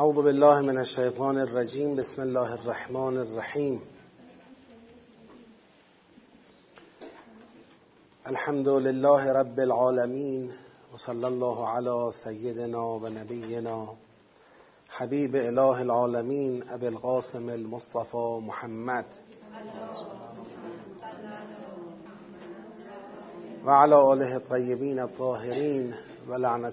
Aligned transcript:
اعوذ 0.00 0.14
بالله 0.14 0.60
من 0.60 0.78
الشیطان 0.78 1.38
الرجیم. 1.38 1.96
بسم 1.96 2.22
الله 2.22 2.52
الرحمن 2.52 3.16
الرحیم. 3.18 3.82
الحمد 8.24 8.68
لله 8.68 9.32
رب 9.32 9.58
العالمین 9.58 10.50
وصلى 10.94 11.26
الله 11.26 11.68
على 11.68 12.10
سيدنا 12.12 12.84
و 12.84 13.08
نبینا 13.08 13.84
حبیب 14.88 15.36
اله 15.36 15.80
العالمین 15.80 16.62
ابی 16.70 16.86
القاسم 16.86 17.48
المصطفى 17.48 18.40
محمد. 18.46 19.04
و 23.64 23.70
على 23.70 23.94
آله 23.94 24.34
الطیبین 24.34 24.98
الطاهرین 24.98 25.94
و 26.28 26.32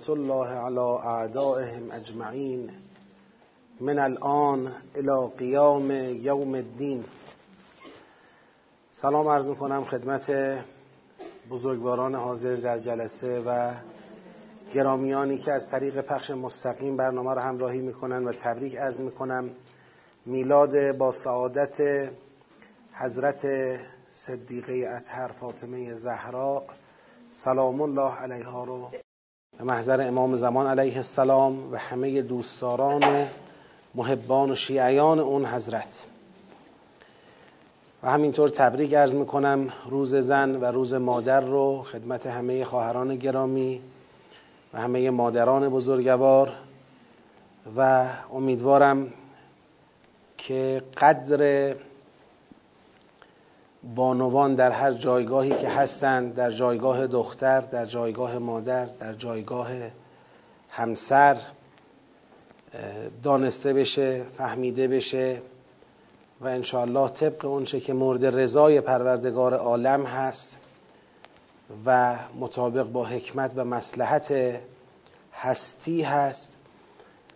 الله 0.10 0.48
على 0.48 0.80
اعدائهم 0.80 1.92
اجمعین. 1.92 2.89
من 3.82 4.00
الان 4.00 4.72
الى 4.96 5.36
قیام 5.38 5.92
یوم 6.22 6.54
الدین. 6.54 7.06
سلام 8.92 9.28
عرض 9.28 9.48
می‌کنم 9.48 9.84
خدمت 9.84 10.32
بزرگواران 11.50 12.16
حاضر 12.16 12.56
در 12.56 12.80
جلسه 12.80 13.44
و 13.46 13.72
گرامیانی 14.74 15.38
که 15.38 15.52
از 15.52 15.70
طریق 15.72 16.02
پخش 16.02 16.32
مستقیم 16.32 16.98
برنامه 16.98 17.34
را 17.34 17.42
همراهی 17.42 17.82
می‌کنن 17.82 18.26
و 18.26 18.34
تبریک 18.34 18.76
عرض 18.76 19.00
می‌کنم. 19.00 19.50
میلاد 20.26 20.98
با 20.98 21.12
سعادت 21.12 21.78
حضرت 22.94 23.46
صدیقه 24.12 24.86
اطهر 24.88 25.32
فاطمه 25.32 25.94
زهرا 25.94 26.64
سلام 27.32 27.82
الله 27.82 28.16
علیها 28.16 28.64
رو 28.64 28.92
به 29.58 29.64
محضر 29.64 30.08
امام 30.08 30.36
زمان 30.36 30.68
علیه 30.68 30.98
السلام 30.98 31.72
و 31.72 31.76
همه 31.76 32.22
دوستداران 32.22 33.28
محبان 33.96 34.52
و 34.52 34.56
شیعیان 34.56 35.20
اون 35.20 35.46
حضرت. 35.46 36.06
و 38.04 38.10
همینطور 38.10 38.50
تبریک 38.50 38.94
عرض 38.94 39.16
می‌کنم 39.16 39.70
روز 39.86 40.16
زن 40.16 40.56
و 40.56 40.66
روز 40.66 40.94
مادر 40.94 41.42
رو 41.42 41.82
خدمت 41.82 42.28
همه 42.28 42.66
خواهران 42.66 43.16
گرامی 43.16 43.82
و 44.74 44.80
همه 44.80 45.10
مادران 45.10 45.70
بزرگوار. 45.70 46.54
و 47.78 48.08
امیدوارم 48.34 49.14
که 50.38 50.84
قدر 50.98 51.76
بانوان 53.96 54.56
در 54.56 54.72
هر 54.72 54.92
جایگاهی 54.92 55.56
که 55.56 55.70
هستند 55.70 56.36
در 56.36 56.52
جایگاه 56.52 57.08
دختر 57.08 57.62
در 57.62 57.86
جایگاه 57.86 58.38
مادر 58.38 58.86
در 58.86 59.14
جایگاه 59.14 59.68
همسر 60.70 61.38
دانسته 63.24 63.74
بشه 63.74 64.24
فهمیده 64.38 64.88
بشه 64.88 65.42
و 66.42 66.48
انشاءالله 66.48 67.10
طبق 67.10 67.46
اونچه 67.46 67.80
که 67.80 67.94
مورد 67.94 68.26
رضای 68.26 68.82
پروردگار 68.82 69.54
عالم 69.54 70.06
هست 70.06 70.58
و 71.86 72.16
مطابق 72.40 72.84
با 72.84 73.06
حکمت 73.06 73.54
و 73.56 73.66
مسلحت 73.66 74.34
هستی 75.34 76.02
هست 76.02 76.58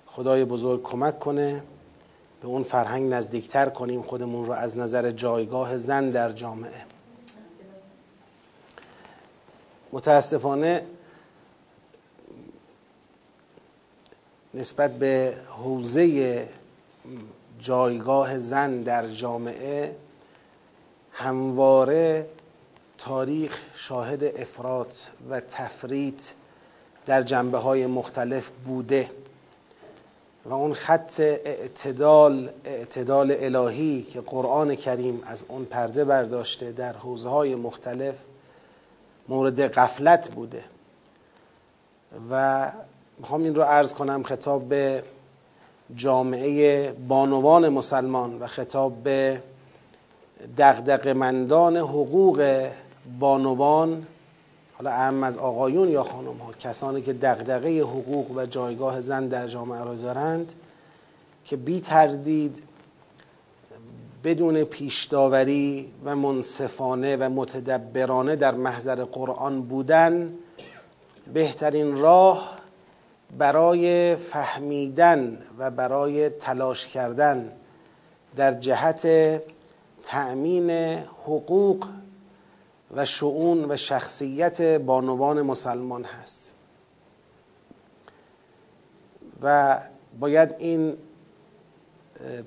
خدای 0.05 0.45
بزرگ 0.45 0.83
کمک 0.83 1.19
کنه 1.19 1.63
به 2.41 2.47
اون 2.47 2.63
فرهنگ 2.63 3.13
نزدیکتر 3.13 3.69
کنیم 3.69 4.01
خودمون 4.01 4.45
رو 4.45 4.51
از 4.51 4.77
نظر 4.77 5.11
جایگاه 5.11 5.77
زن 5.77 6.09
در 6.09 6.31
جامعه. 6.31 6.85
متاسفانه 9.91 10.83
نسبت 14.53 14.91
به 14.91 15.33
حوزه 15.49 16.47
جایگاه 17.59 18.39
زن 18.39 18.81
در 18.81 19.07
جامعه 19.07 19.95
همواره 21.11 22.27
تاریخ 22.97 23.61
شاهد 23.75 24.23
افراط 24.23 24.95
و 25.29 25.39
تفریط 25.39 26.22
در 27.05 27.23
جنبه 27.23 27.57
های 27.57 27.88
مختلف 27.88 28.50
بوده 28.66 29.09
و 30.45 30.53
اون 30.53 30.73
خط 30.73 31.19
اعتدال 31.19 32.49
اعتدال 32.66 33.35
الهی 33.39 34.01
که 34.01 34.22
قرآن 34.22 34.75
کریم 34.75 35.23
از 35.25 35.44
اون 35.47 35.66
پرده 35.66 36.05
برداشته 36.05 36.72
در 36.72 36.94
حوزه 36.94 37.29
های 37.29 37.55
مختلف 37.55 38.16
مورد 39.29 39.67
غفلت 39.67 40.31
بوده 40.31 40.63
و 42.31 42.72
می‌خوام 43.23 43.44
این 43.44 43.56
رو 43.56 43.61
عرض 43.61 43.94
کنم 43.94 44.23
خطاب 44.23 44.69
به 44.69 45.03
جامعه 45.95 46.91
بانوان 46.91 47.69
مسلمان 47.69 48.39
و 48.39 48.47
خطاب 48.47 49.03
به 49.03 49.41
دغدغه‌مندان 50.57 51.78
حقوق 51.78 52.67
بانوان 53.19 54.07
حالا 54.73 54.91
اهم 54.91 55.23
از 55.23 55.38
آقایون 55.38 55.89
یا 55.89 56.03
خانم 56.03 56.38
ها 56.38 56.51
کسانی 56.59 57.01
که 57.01 57.13
دغدغه 57.13 57.81
حقوق 57.81 58.31
و 58.31 58.45
جایگاه 58.45 59.01
زن 59.01 59.28
در 59.28 59.47
جامعه 59.47 59.84
را 59.84 59.95
دارند 59.95 60.53
که 61.45 61.57
بی 61.57 61.81
تردید 61.81 62.63
بدون 64.23 64.63
پیشداوری 64.63 65.91
و 66.05 66.16
منصفانه 66.16 67.17
و 67.17 67.29
متدبرانه 67.29 68.35
در 68.35 68.55
محضر 68.55 69.03
قرآن 69.03 69.61
بودن 69.61 70.34
بهترین 71.34 71.97
راه 71.97 72.62
برای 73.38 74.16
فهمیدن 74.16 75.38
و 75.57 75.71
برای 75.71 76.29
تلاش 76.29 76.88
کردن 76.88 77.51
در 78.35 78.53
جهت 78.53 79.07
تأمین 80.03 80.69
حقوق 81.23 81.88
و 82.95 83.05
شعون 83.05 83.72
و 83.72 83.77
شخصیت 83.77 84.61
بانوان 84.61 85.41
مسلمان 85.41 86.03
هست. 86.03 86.51
و 89.41 89.79
باید 90.19 90.55
این 90.59 90.97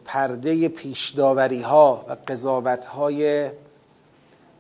پرده 0.04 0.68
پیشداوری 0.68 1.62
ها 1.62 2.04
و 2.08 2.16
قضاوت 2.28 2.84
های 2.84 3.50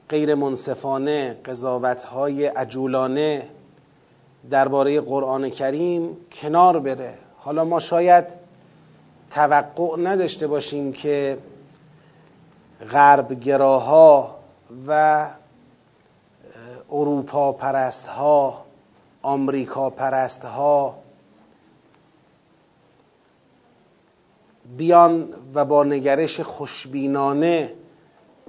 غیر 0.08 0.34
منصفانه 0.34 1.34
قضاوت 1.44 2.04
های 2.04 2.46
عجولانه 2.46 3.48
درباره 4.50 5.00
قرآن 5.00 5.50
کریم 5.50 6.16
کنار 6.32 6.78
بره. 6.78 7.14
حالا 7.38 7.64
ما 7.64 7.80
شاید 7.80 8.24
توقع 9.30 10.00
نداشته 10.00 10.46
باشیم 10.46 10.92
که 10.92 11.38
غرب 12.90 13.40
گراها 13.40 14.36
و 14.88 15.26
اروپا 16.92 17.52
پرست 17.52 18.06
ها 18.06 18.64
آمریکا 19.22 19.90
پرست 19.90 20.44
ها 20.44 20.94
بیان 24.76 25.28
و 25.54 25.64
با 25.64 25.84
نگرش 25.84 26.40
خوشبینانه 26.40 27.72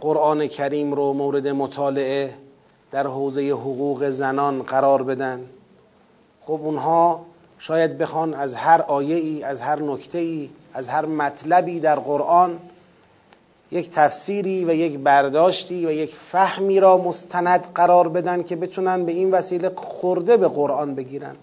قرآن 0.01 0.47
کریم 0.47 0.93
رو 0.93 1.13
مورد 1.13 1.47
مطالعه 1.47 2.33
در 2.91 3.07
حوزه 3.07 3.49
حقوق 3.49 4.09
زنان 4.09 4.63
قرار 4.63 5.03
بدن. 5.03 5.49
خب 6.47 6.59
اونها 6.63 7.25
شاید 7.59 7.97
بخوان 7.97 8.33
از 8.33 8.55
هر 8.55 8.81
آیه 8.81 9.15
ای 9.15 9.43
از 9.43 9.61
هر 9.61 9.81
نکته 9.81 10.17
ای 10.17 10.49
از 10.73 10.89
هر 10.89 11.05
مطلبی 11.05 11.79
در 11.79 11.99
قرآن 11.99 12.59
یک 13.71 13.89
تفسیری 13.89 14.65
و 14.65 14.73
یک 14.73 14.99
برداشتی 14.99 15.85
و 15.85 15.91
یک 15.91 16.15
فهمی 16.15 16.79
را 16.79 16.97
مستند 16.97 17.67
قرار 17.75 18.09
بدن 18.09 18.43
که 18.43 18.55
بتونن 18.55 19.05
به 19.05 19.11
این 19.11 19.31
وسیله 19.31 19.71
خورده 19.75 20.37
به 20.37 20.47
قرآن 20.47 20.95
بگیرن 20.95 21.35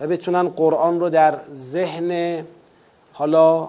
و 0.00 0.06
بتونن 0.06 0.48
قرآن 0.48 1.00
رو 1.00 1.10
در 1.10 1.38
ذهن 1.52 2.42
حالا 3.12 3.68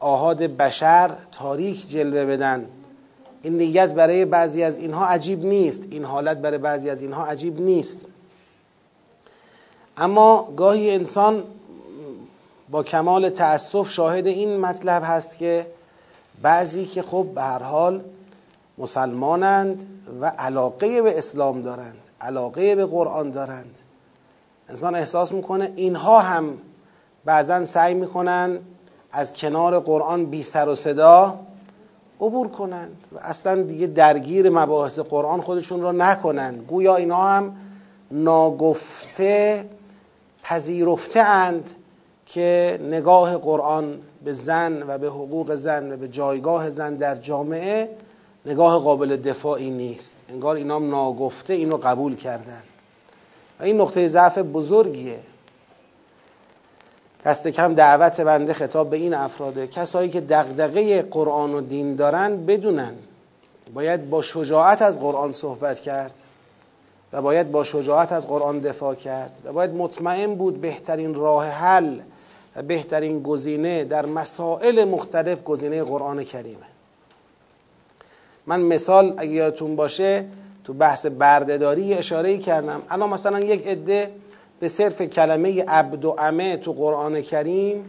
آهاد 0.00 0.42
بشر 0.42 1.10
تاریک 1.32 1.90
جلوه 1.90 2.24
بدن. 2.24 2.66
این 3.42 3.56
نیت 3.56 3.94
برای 3.94 4.24
بعضی 4.24 4.62
از 4.62 4.78
اینها 4.78 5.06
عجیب 5.06 5.44
نیست. 5.44 5.82
این 5.90 6.04
حالت 6.04 6.36
برای 6.36 6.58
بعضی 6.58 6.90
از 6.90 7.02
اینها 7.02 7.26
عجیب 7.26 7.60
نیست. 7.60 8.06
اما 9.98 10.48
گاهی 10.56 10.90
انسان 10.90 11.44
با 12.70 12.82
کمال 12.82 13.28
تأسف 13.28 13.90
شاهد 13.90 14.26
این 14.26 14.56
مطلب 14.56 15.02
هست 15.06 15.38
که 15.38 15.66
بعضی 16.42 16.86
که 16.86 17.02
خب 17.02 17.26
به 17.34 17.42
هر 17.42 17.62
حال 17.62 18.04
مسلمانند 18.78 19.84
و 20.20 20.26
علاقه 20.26 21.02
به 21.02 21.18
اسلام 21.18 21.62
دارند 21.62 22.08
علاقه 22.20 22.74
به 22.74 22.86
قرآن 22.86 23.30
دارند. 23.30 23.78
انسان 24.68 24.94
احساس 24.94 25.32
می‌کنه 25.32 25.72
اینها 25.76 26.20
هم 26.20 26.58
بعضا 27.24 27.64
سعی 27.64 27.94
می‌کنن 27.94 28.58
از 29.12 29.32
کنار 29.32 29.80
قرآن 29.80 30.26
بی 30.26 30.42
سر 30.42 30.68
و 30.68 30.74
صدا 30.74 31.38
عبور 32.20 32.48
کنند 32.48 32.96
و 33.12 33.18
اصلا 33.18 33.62
دیگه 33.62 33.86
درگیر 33.86 34.50
مباحث 34.50 34.98
قرآن 34.98 35.40
خودشون 35.40 35.82
را 35.82 35.92
نکنند. 35.92 36.66
گویا 36.66 36.96
اینها 36.96 37.28
هم 37.28 37.56
ناگفته 38.10 39.64
پذیرفته 40.48 41.20
اند 41.20 41.70
که 42.26 42.80
نگاه 42.82 43.38
قرآن 43.38 43.98
به 44.24 44.32
زن 44.32 44.82
و 44.82 44.98
به 44.98 45.06
حقوق 45.06 45.54
زن 45.54 45.92
و 45.92 45.96
به 45.96 46.08
جایگاه 46.08 46.70
زن 46.70 46.94
در 46.94 47.16
جامعه 47.16 47.88
نگاه 48.46 48.82
قابل 48.82 49.16
دفاعی 49.16 49.70
نیست. 49.70 50.16
انگار 50.28 50.56
اینام 50.56 50.90
ناگفته 50.90 51.54
اینو 51.54 51.76
قبول 51.76 52.16
کردن. 52.16 52.62
و 53.60 53.64
این 53.64 53.80
نقطه 53.80 54.08
ضعف 54.08 54.38
بزرگیه. 54.38 55.18
دست 57.24 57.48
کم 57.48 57.74
دعوت 57.74 58.20
بنده 58.20 58.52
خطاب 58.52 58.90
به 58.90 58.96
این 58.96 59.14
افراده. 59.14 59.66
کسایی 59.66 60.10
که 60.10 60.20
دغدغه 60.20 61.02
قرآن 61.02 61.54
و 61.54 61.60
دین 61.60 61.96
دارن 61.96 62.46
بدونن. 62.46 62.94
باید 63.74 64.10
با 64.10 64.22
شجاعت 64.22 64.82
از 64.82 65.00
قرآن 65.00 65.32
صحبت 65.32 65.80
کرد. 65.80 66.14
و 67.12 67.22
باید 67.22 67.52
با 67.52 67.64
شجاعت 67.64 68.12
از 68.12 68.28
قرآن 68.28 68.58
دفاع 68.58 68.94
کرد 68.94 69.42
و 69.44 69.52
باید 69.52 69.70
مطمئن 69.74 70.34
بود 70.34 70.60
بهترین 70.60 71.14
راه 71.14 71.46
حل 71.46 71.98
و 72.56 72.62
بهترین 72.62 73.22
گزینه 73.22 73.84
در 73.84 74.06
مسائل 74.06 74.84
مختلف 74.84 75.42
گزینه 75.42 75.84
قرآن 75.84 76.24
کریمه. 76.24 76.66
من 78.46 78.60
مثال 78.60 79.14
اگه 79.16 79.30
یادتون 79.30 79.76
باشه 79.76 80.24
تو 80.64 80.72
بحث 80.72 81.06
بردهداری 81.06 81.94
اشاره 81.94 82.38
کردم. 82.38 82.82
الان 82.90 83.10
مثلا 83.10 83.40
یک 83.40 83.66
عده 83.66 84.10
به 84.60 84.68
صرف 84.68 85.02
کلمه 85.02 85.64
عبد 85.64 86.04
و 86.04 86.14
امه 86.18 86.56
تو 86.56 86.72
قرآن 86.72 87.22
کریم 87.22 87.84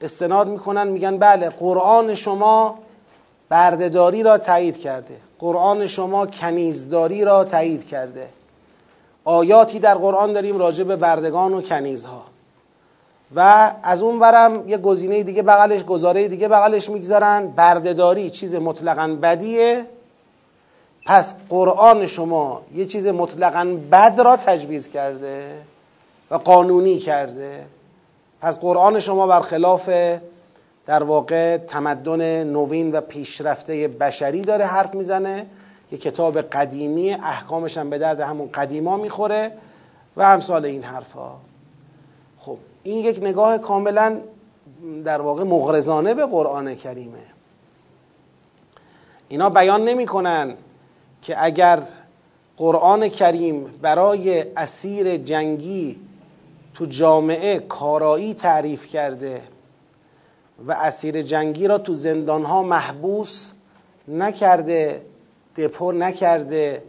استناد 0.00 0.48
می‌کنن 0.48 0.88
میگن 0.88 1.18
بله 1.18 1.48
قرآن 1.48 2.14
شما 2.14 2.78
بردهداری 3.48 4.22
را 4.22 4.38
تایید 4.38 4.80
کرده. 4.80 5.16
قرآن 5.38 5.86
شما 5.86 6.26
کنیزداری 6.26 7.24
را 7.24 7.44
تایید 7.44 7.86
کرده. 7.86 8.28
آیاتی 9.24 9.78
در 9.78 9.94
قرآن 9.94 10.32
داریم 10.32 10.58
راجع 10.58 10.84
به 10.84 10.96
بردگان 10.96 11.54
و 11.54 11.62
کنیزها. 11.62 12.22
و 13.34 13.72
از 13.82 14.02
اون 14.02 14.20
ورم 14.20 14.68
یه 14.68 14.78
گزینه 14.78 15.22
دیگه 15.22 15.42
بغلش 15.42 15.84
گزاره 15.84 16.28
دیگه 16.28 16.48
بغلش 16.48 16.88
می‌گذارن. 16.90 17.46
بردهداری 17.46 18.30
چیز 18.30 18.54
مطلقا 18.54 19.18
بدیه. 19.22 19.86
پس 21.06 21.34
قرآن 21.48 22.06
شما 22.06 22.62
یه 22.74 22.86
چیز 22.86 23.06
مطلقا 23.06 23.76
بد 23.92 24.20
را 24.20 24.36
تجویز 24.36 24.88
کرده 24.88 25.50
و 26.30 26.34
قانونی 26.34 26.98
کرده. 26.98 27.66
پس 28.40 28.58
قرآن 28.58 29.00
شما 29.00 29.26
برخلاف 29.26 29.90
در 30.88 31.02
واقع 31.02 31.56
تمدن 31.56 32.44
نوین 32.44 32.92
و 32.92 33.00
پیشرفته 33.00 33.88
بشری 33.88 34.40
داره 34.40 34.66
حرف 34.66 34.94
می‌زنه. 34.94 35.46
یه 35.92 35.98
کتاب 35.98 36.40
قدیمی 36.40 37.12
احکامش 37.12 37.78
هم 37.78 37.90
به 37.90 37.98
درد 37.98 38.20
همون 38.20 38.48
قدیما 38.54 38.96
می‌خوره 38.96 39.52
و 40.16 40.26
همسال 40.26 40.64
این 40.64 40.82
حرفا. 40.82 41.30
خب 42.38 42.56
این 42.82 42.98
یک 42.98 43.18
نگاه 43.22 43.58
کاملا 43.58 44.20
در 45.04 45.20
واقع 45.20 45.44
مغرزانه 45.44 46.14
به 46.14 46.26
قرآن 46.26 46.74
کریمه. 46.74 47.26
اینا 49.28 49.50
بیان 49.50 49.84
نمی‌کنن 49.84 50.54
که 51.22 51.44
اگر 51.44 51.82
قرآن 52.56 53.08
کریم 53.08 53.64
برای 53.82 54.44
اسیر 54.56 55.16
جنگی 55.16 56.00
تو 56.74 56.86
جامعه 56.86 57.58
کارایی 57.58 58.34
تعریف 58.34 58.86
کرده 58.86 59.42
و 60.66 60.72
اسیر 60.72 61.22
جنگی 61.22 61.66
را 61.66 61.78
تو 61.78 61.94
زندانها 61.94 62.62
محبوس 62.62 63.50
نکرده 64.08 65.02
دپو 65.56 65.92
نکرده 65.92 66.82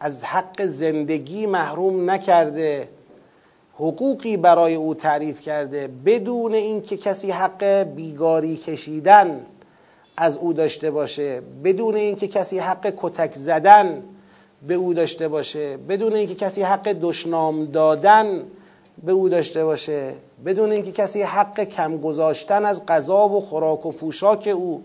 از 0.00 0.24
حق 0.24 0.66
زندگی 0.66 1.46
محروم 1.46 2.10
نکرده 2.10 2.88
حقوقی 3.74 4.36
برای 4.36 4.74
او 4.74 4.94
تعریف 4.94 5.40
کرده 5.40 5.88
بدون 6.06 6.54
اینکه 6.54 6.96
کسی 6.96 7.30
حق 7.30 7.64
بیگاری 7.82 8.56
کشیدن 8.56 9.46
از 10.16 10.36
او 10.36 10.52
داشته 10.52 10.90
باشه 10.90 11.40
بدون 11.64 11.96
اینکه 11.96 12.28
کسی 12.28 12.58
حق 12.58 12.94
کتک 12.96 13.34
زدن 13.34 14.02
به 14.66 14.74
او 14.74 14.94
داشته 14.94 15.28
باشه 15.28 15.76
بدون 15.76 16.14
اینکه 16.14 16.34
کسی 16.34 16.62
حق 16.62 16.92
دشنام 16.92 17.64
دادن 17.64 18.42
به 19.02 19.12
او 19.12 19.28
داشته 19.28 19.64
باشه 19.64 20.14
بدون 20.44 20.72
اینکه 20.72 20.92
کسی 20.92 21.22
حق 21.22 21.60
کم 21.64 21.98
گذاشتن 21.98 22.64
از 22.64 22.86
غذا 22.86 23.28
و 23.28 23.40
خوراک 23.40 23.86
و 23.86 23.92
پوشاک 23.92 24.48
او 24.54 24.84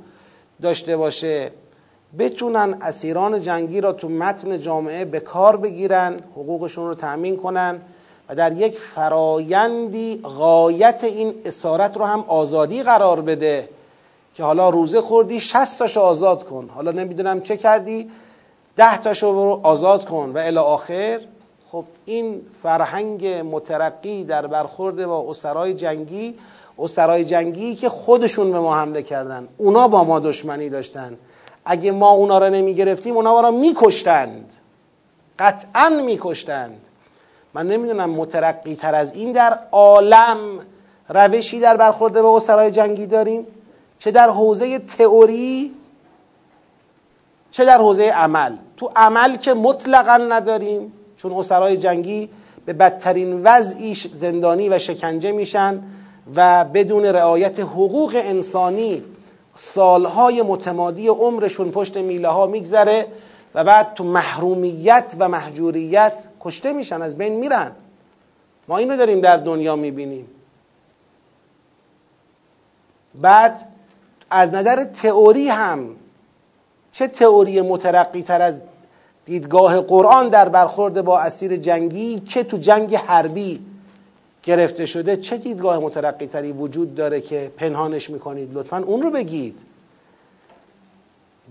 داشته 0.62 0.98
باشه 0.98 1.52
بتونن 2.19 2.78
اسیران 2.81 3.42
جنگی 3.42 3.81
را 3.81 3.94
تو 3.94 4.10
متن 4.10 4.60
جامعه 4.60 5.06
به 5.06 5.19
کار 5.19 5.57
بگیرن 5.57 6.19
حقوقشون 6.31 6.88
رو 6.88 6.96
تأمین 6.96 7.38
کنن 7.38 7.81
و 8.30 8.36
در 8.36 8.52
یک 8.52 8.80
فرایندی 8.80 10.22
غایت 10.24 11.04
این 11.04 11.34
اسارت 11.46 11.98
رو 11.98 12.06
هم 12.06 12.25
آزادی 12.28 12.84
قرار 12.84 13.22
بده 13.22 13.69
که 14.34 14.44
حالا 14.44 14.69
روزه 14.69 15.02
خوردی 15.02 15.40
شست 15.40 15.80
تاشو 15.80 16.02
آزاد 16.02 16.44
کن. 16.44 16.69
حالا 16.75 16.92
نمی‌دونم 16.92 17.42
چه 17.42 17.57
کردی 17.57 18.12
ده 18.75 18.98
تاشو 18.98 19.60
آزاد 19.63 20.06
کن 20.06 20.31
و 20.36 20.38
الی 20.38 20.57
آخر 20.57 21.22
خب 21.75 21.86
این 22.06 22.42
فرهنگ 22.63 23.27
مترقی 23.27 24.24
در 24.24 24.48
برخورد 24.48 25.06
با 25.06 25.25
اسرای 25.30 25.74
جنگی 25.74 26.36
اسرای 26.80 27.25
جنگی 27.25 27.75
که 27.75 27.89
خودشون 27.89 28.51
به 28.51 28.60
ما 28.60 28.75
حمله 28.75 29.01
کردن 29.01 29.48
اونا 29.57 29.88
با 29.88 30.04
ما 30.04 30.19
دشمنی 30.19 30.69
داشتن. 30.69 31.18
اگه 31.66 31.92
ما 31.92 32.10
اونا 32.10 32.38
را 32.38 32.50
نمی 32.50 32.74
گرفتیم 32.74 33.16
اونا 33.16 33.42
را 33.42 33.51
میکشتند. 33.51 34.54
قطعا 35.39 35.89
میکشتند. 35.89 36.81
من 37.54 37.68
نمی‌دونم 37.68 38.10
مترقی 38.10 38.75
تر 38.75 38.95
از 38.95 39.16
این 39.16 39.31
در 39.31 39.60
عالم 39.71 40.60
روشی 41.10 41.60
در 41.60 41.78
برخورد 41.78 42.21
با 42.21 42.38
اسرای 42.38 42.71
جنگی 42.71 43.06
داریم؟ 43.06 43.48
چه 44.00 44.12
در 44.12 44.30
حوزه 44.30 44.80
تئوری 44.80 45.71
چه 47.51 47.66
در 47.66 47.78
حوزه 47.78 48.04
عمل؟ 48.04 48.56
تو 48.78 48.92
عمل 48.95 49.36
که 49.36 49.54
مطلقا 49.54 50.18
نداریم. 50.18 50.94
چون 51.17 51.33
اسرای 51.33 51.77
جنگی 51.77 52.29
به 52.65 52.73
بدترین 52.73 53.41
وضعیش 53.44 54.07
زندانی 54.07 54.69
و 54.69 54.79
شکنجه 54.79 55.31
میشن 55.31 55.83
و 56.35 56.65
بدون 56.65 57.06
رعایت 57.06 57.59
حقوق 57.59 58.15
انسانی 58.15 59.03
سالهای 59.56 60.41
متمادی 60.41 61.07
عمرشون 61.07 61.71
پشت 61.71 61.97
میله 61.97 62.27
ها 62.27 62.47
میگذره 62.47 63.07
و 63.56 63.63
بعد 63.63 63.94
تو 63.94 64.03
محرومیت 64.03 65.15
و 65.19 65.29
محجوریت 65.29 66.27
کشته 66.39 66.73
میشن 66.73 67.01
از 67.01 67.18
بین 67.18 67.33
میرن. 67.33 67.71
ما 68.68 68.77
اینو 68.77 68.97
داریم 68.97 69.21
در 69.21 69.38
دنیا 69.38 69.75
می‌بینیم. 69.75 70.27
بعد 73.15 73.68
از 74.29 74.54
نظر 74.54 74.83
تئوری 74.83 75.49
هم 75.49 75.95
چه 76.92 77.07
تئوری 77.07 77.61
مترقی 77.61 78.21
تر 78.21 78.42
از 78.42 78.61
دیدگاه 79.25 79.81
قرآن 79.81 80.29
در 80.29 80.49
برخورد 80.49 81.01
با 81.01 81.19
اسیر 81.19 81.57
جنگی 81.57 82.19
که 82.19 82.44
تو 82.44 82.57
جنگ 82.57 82.95
حربی 82.95 83.65
گرفته 84.44 84.85
شده 84.85 85.17
چه 85.17 85.37
دیدگاه 85.37 85.79
مترقی 85.79 86.27
تری 86.27 86.51
وجود 86.51 86.95
داره 86.95 87.21
که 87.21 87.51
پنهانش 87.57 88.09
می‌کنید؟ 88.09 88.53
لطفا 88.53 88.77
اون 88.77 89.01
رو 89.01 89.11
بگید. 89.11 89.61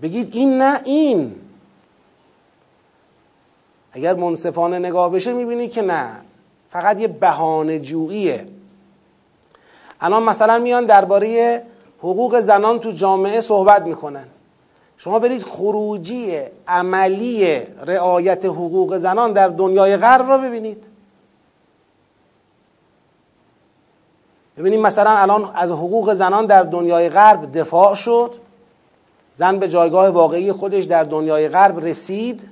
بگید 0.01 0.35
این 0.35 0.57
نه 0.57 0.81
این. 0.83 1.35
اگر 3.91 4.13
منصفانه 4.13 4.79
نگاه 4.79 5.11
بشه 5.11 5.33
می‌بینید 5.33 5.71
که 5.71 5.81
نه. 5.81 6.11
فقط 6.69 6.99
یه 6.99 7.07
بهانه 7.07 7.79
جوییه. 7.79 8.47
الان 10.01 10.23
مثلا 10.23 10.59
میان 10.59 10.85
درباره 10.85 11.61
حقوق 11.99 12.39
زنان 12.39 12.79
تو 12.79 12.91
جامعه 12.91 13.41
صحبت 13.41 13.81
می‌کنن. 13.85 14.25
شما 14.97 15.19
برید 15.19 15.43
خروجی 15.43 16.39
عملی 16.67 17.57
رعایت 17.85 18.45
حقوق 18.45 18.97
زنان 18.97 19.33
در 19.33 19.47
دنیای 19.47 19.97
غرب 19.97 20.29
را 20.29 20.37
ببینید. 20.37 20.83
ببینید 24.57 24.79
مثلا 24.79 25.11
الان 25.11 25.51
از 25.53 25.71
حقوق 25.71 26.13
زنان 26.13 26.45
در 26.45 26.63
دنیای 26.63 27.09
غرب 27.09 27.57
دفاع 27.57 27.95
شد. 27.95 28.35
زن 29.33 29.59
به 29.59 29.67
جایگاه 29.67 30.09
واقعی 30.09 30.51
خودش 30.51 30.83
در 30.83 31.03
دنیای 31.03 31.49
غرب 31.49 31.79
رسید. 31.79 32.49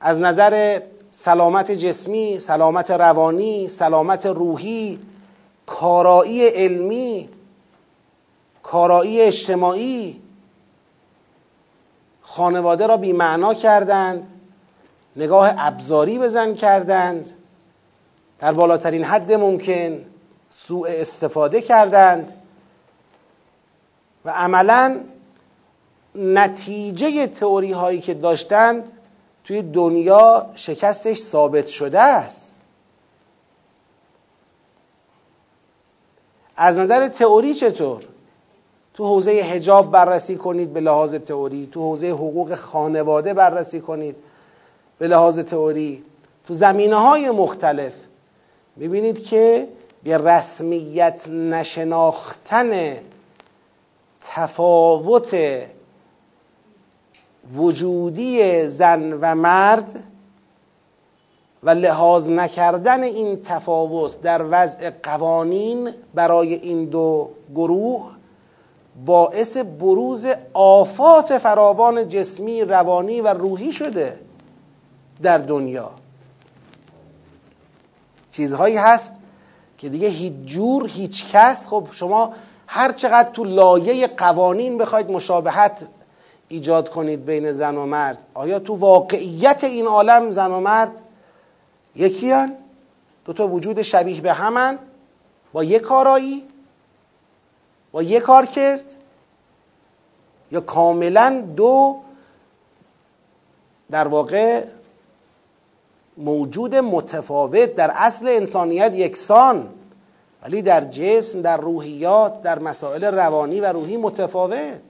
از 0.00 0.20
نظر 0.20 0.82
سلامت 1.10 1.72
جسمی، 1.72 2.40
سلامت 2.40 2.90
روانی، 2.90 3.68
سلامت 3.68 4.26
روحی، 4.26 4.98
کارایی 5.66 6.46
علمی، 6.46 7.28
کارایی 8.62 9.20
اجتماعی 9.20 10.20
خانواده 12.36 12.86
را 12.86 12.96
بیمعنا 12.96 13.54
کردند 13.54 14.28
نگاه 15.16 15.54
ابزاری 15.58 16.18
به 16.18 16.28
زن 16.28 16.54
کردند 16.54 17.30
در 18.38 18.52
بالاترین 18.52 19.04
حد 19.04 19.32
ممکن 19.32 20.04
سوء 20.50 20.88
استفاده 20.88 21.60
کردند 21.60 22.32
و 24.24 24.30
عملا 24.30 25.00
نتیجه 26.14 27.26
تئوری 27.26 27.72
هایی 27.72 28.00
که 28.00 28.14
داشتند 28.14 28.90
توی 29.44 29.62
دنیا 29.62 30.46
شکستش 30.54 31.18
ثابت 31.18 31.66
شده 31.66 32.00
است. 32.00 32.56
از 36.56 36.78
نظر 36.78 37.08
تئوری 37.08 37.54
چطور؟ 37.54 38.15
تو 38.96 39.04
حوزه 39.04 39.30
هجاب 39.30 39.90
بررسی 39.90 40.36
کنید 40.36 40.72
به 40.72 40.80
لحاظ 40.80 41.14
تئوری. 41.14 41.66
تو 41.72 41.80
حوزه 41.80 42.10
حقوق 42.10 42.54
خانواده 42.54 43.34
بررسی 43.34 43.80
کنید 43.80 44.16
به 44.98 45.08
لحاظ 45.08 45.38
تئوری. 45.38 46.04
تو 46.46 46.54
زمینه 46.54 46.96
های 46.96 47.30
مختلف 47.30 47.92
ببینید 48.80 49.24
که 49.24 49.68
به 50.04 50.18
رسمیت 50.18 51.28
نشناختن 51.28 52.96
تفاوت 54.20 55.36
وجودی 57.54 58.68
زن 58.68 59.12
و 59.12 59.34
مرد 59.34 60.02
و 61.62 61.70
لحاظ 61.70 62.28
نکردن 62.28 63.02
این 63.02 63.42
تفاوت 63.42 64.20
در 64.20 64.44
وضع 64.50 64.90
قوانین 64.90 65.90
برای 66.14 66.54
این 66.54 66.84
دو 66.84 67.30
گروه 67.54 68.16
باعث 69.04 69.56
بروز 69.56 70.26
آفات 70.54 71.38
فراوان 71.38 72.08
جسمی 72.08 72.64
روانی 72.64 73.20
و 73.20 73.28
روحی 73.28 73.72
شده 73.72 74.20
در 75.22 75.38
دنیا. 75.38 75.90
چیزهایی 78.30 78.76
هست 78.76 79.14
که 79.78 79.88
دیگه 79.88 80.08
هیچ 80.08 80.32
جور 80.44 80.88
هیچ 80.88 81.32
کس 81.32 81.68
خب 81.68 81.88
شما 81.92 82.32
هر 82.66 82.92
چقدر 82.92 83.30
تو 83.30 83.44
لایه 83.44 84.06
قوانین 84.06 84.78
بخواید 84.78 85.10
مشابهت 85.10 85.86
ایجاد 86.48 86.88
کنید 86.88 87.24
بین 87.24 87.52
زن 87.52 87.76
و 87.76 87.86
مرد 87.86 88.26
آیا 88.34 88.58
تو 88.58 88.74
واقعیت 88.74 89.64
این 89.64 89.86
عالم 89.86 90.30
زن 90.30 90.50
و 90.50 90.60
مرد 90.60 91.00
یکی 91.94 92.30
هن؟ 92.30 92.52
دو 93.24 93.32
تا 93.32 93.48
وجود 93.48 93.82
شبیه 93.82 94.20
به 94.20 94.32
همن؟ 94.32 94.78
با 95.52 95.64
یک 95.64 95.82
کارایی 95.82 96.44
با 97.96 98.02
یک 98.02 98.22
کار 98.22 98.46
کرد. 98.46 98.82
یا 100.52 100.60
کاملا 100.60 101.44
دو 101.56 101.96
در 103.90 104.08
واقع 104.08 104.64
موجود 106.16 106.74
متفاوت 106.74 107.74
در 107.74 107.90
اصل 107.94 108.28
انسانیت 108.28 108.94
یکسان 108.94 109.68
ولی 110.42 110.62
در 110.62 110.80
جسم 110.80 111.42
در 111.42 111.56
روحیات 111.56 112.42
در 112.42 112.58
مسائل 112.58 113.04
روانی 113.04 113.60
و 113.60 113.72
روحی 113.72 113.96
متفاوت. 113.96 114.80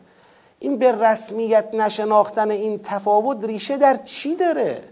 این 0.58 0.78
به 0.78 0.92
رسمیت 0.92 1.74
نشناختن 1.74 2.50
این 2.50 2.80
تفاوت 2.84 3.44
ریشه 3.44 3.76
در 3.76 3.96
چی 3.96 4.36
داره؟ 4.36 4.82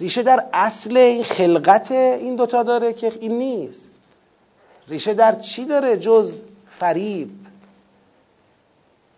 ریشه 0.00 0.22
در 0.22 0.44
اصل 0.52 1.22
خلقت 1.22 1.90
این 1.92 2.36
دوتا 2.36 2.62
داره 2.62 2.92
که 2.92 3.12
این 3.20 3.38
نیست. 3.38 3.90
ریشه 4.88 5.14
در 5.14 5.32
چی 5.34 5.64
داره 5.64 5.96
جز 5.96 6.40
فریب. 6.78 7.30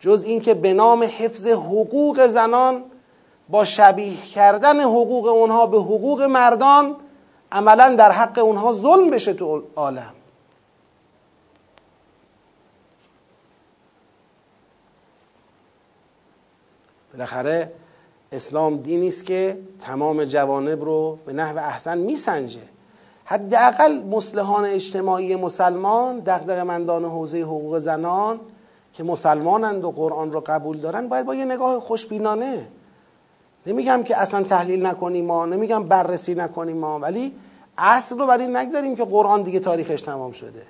جز 0.00 0.24
اینکه 0.26 0.54
به 0.54 0.72
نام 0.74 1.02
حفظ 1.02 1.46
حقوق 1.46 2.26
زنان 2.26 2.84
با 3.48 3.64
شبیه 3.64 4.16
کردن 4.16 4.80
حقوق 4.80 5.26
اونها 5.26 5.66
به 5.66 5.78
حقوق 5.78 6.22
مردان 6.22 6.96
عملا 7.52 7.94
در 7.94 8.12
حق 8.12 8.38
اونها 8.38 8.72
ظلم 8.72 9.10
بشه 9.10 9.34
تو 9.34 9.62
عالم. 9.76 10.12
بالاخره 17.12 17.72
اسلام 18.32 18.76
دینی 18.76 19.08
است 19.08 19.26
که 19.26 19.58
تمام 19.80 20.24
جوانب 20.24 20.84
رو 20.84 21.18
به 21.26 21.32
نحو 21.32 21.58
احسن 21.58 21.98
میسنجه. 21.98 22.75
حداقل 23.28 24.02
مسلحان 24.02 24.64
اجتماعی 24.64 25.36
مسلمان 25.36 26.18
دغدغه 26.18 26.62
مندان 26.62 27.04
حوزه 27.04 27.42
حقوق 27.42 27.78
زنان 27.78 28.40
که 28.92 29.02
مسلمانند 29.02 29.84
و 29.84 29.90
قرآن 29.90 30.32
رو 30.32 30.42
قبول 30.46 30.78
دارن 30.78 31.08
باید 31.08 31.26
با 31.26 31.34
یه 31.34 31.44
نگاه 31.44 31.80
خوشبینانه. 31.80 32.68
نمیگم 33.66 34.02
که 34.02 34.16
اصلا 34.16 34.42
تحلیل 34.42 34.86
نکنیم 34.86 35.24
ما 35.24 35.46
نمیگم 35.46 35.84
بررسی 35.84 36.34
نکنیم 36.34 36.76
ما 36.76 36.98
ولی 36.98 37.32
اصل 37.78 38.18
رو 38.18 38.26
برای 38.26 38.46
نگذاریم 38.46 38.96
که 38.96 39.04
قرآن 39.04 39.42
دیگه 39.42 39.60
تاریخش 39.60 40.00
تمام 40.00 40.32
شده. 40.32 40.62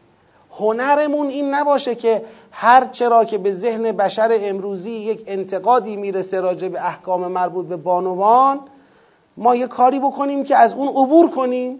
هنرمون 0.58 1.28
این 1.28 1.54
نباشه 1.54 1.94
که 1.94 2.25
هر 2.50 2.86
چرا 2.86 3.25
که 3.25 3.38
به 3.38 3.52
ذهن 3.52 3.82
بشر 3.92 4.30
امروزی 4.40 4.90
یک 4.90 5.22
انتقادی 5.26 5.96
می‌رسه 5.96 6.40
راجع 6.40 6.68
به 6.68 6.86
احکام 6.86 7.26
مربوط 7.26 7.66
به 7.66 7.76
بانوان 7.76 8.60
ما 9.36 9.56
یه 9.56 9.66
کاری 9.66 9.98
بکنیم 9.98 10.44
که 10.44 10.56
از 10.56 10.72
اون 10.72 10.88
عبور 10.88 11.30
کنیم. 11.30 11.78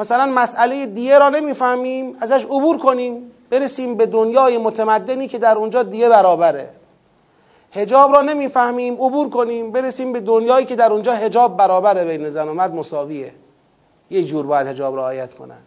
مثلا 0.00 0.26
مسئله 0.26 0.86
دیه 0.86 1.18
را 1.18 1.28
نمی‌فهمیم 1.28 2.16
ازش 2.20 2.44
عبور 2.44 2.78
کنیم 2.78 3.30
برسیم 3.50 3.96
به 3.96 4.06
دنیای 4.06 4.58
متمدنی 4.58 5.28
که 5.28 5.38
در 5.38 5.56
اونجا 5.56 5.82
دیه 5.82 6.08
برابره. 6.08 6.70
هجاب 7.72 8.12
را 8.14 8.22
نمی‌فهمیم 8.22 8.94
عبور 8.94 9.28
کنیم 9.28 9.72
برسیم 9.72 10.12
به 10.12 10.20
دنیایی 10.20 10.66
که 10.66 10.76
در 10.76 10.92
اونجا 10.92 11.12
هجاب 11.12 11.56
برابره 11.56 12.04
بین 12.04 12.30
زن 12.30 12.48
و 12.48 12.54
مرد 12.54 12.74
مساویه. 12.74 13.32
یه 14.10 14.24
جور 14.24 14.46
باید 14.46 14.66
هجاب 14.66 14.96
را 14.96 15.04
آیت 15.04 15.34
کنن. 15.34 15.58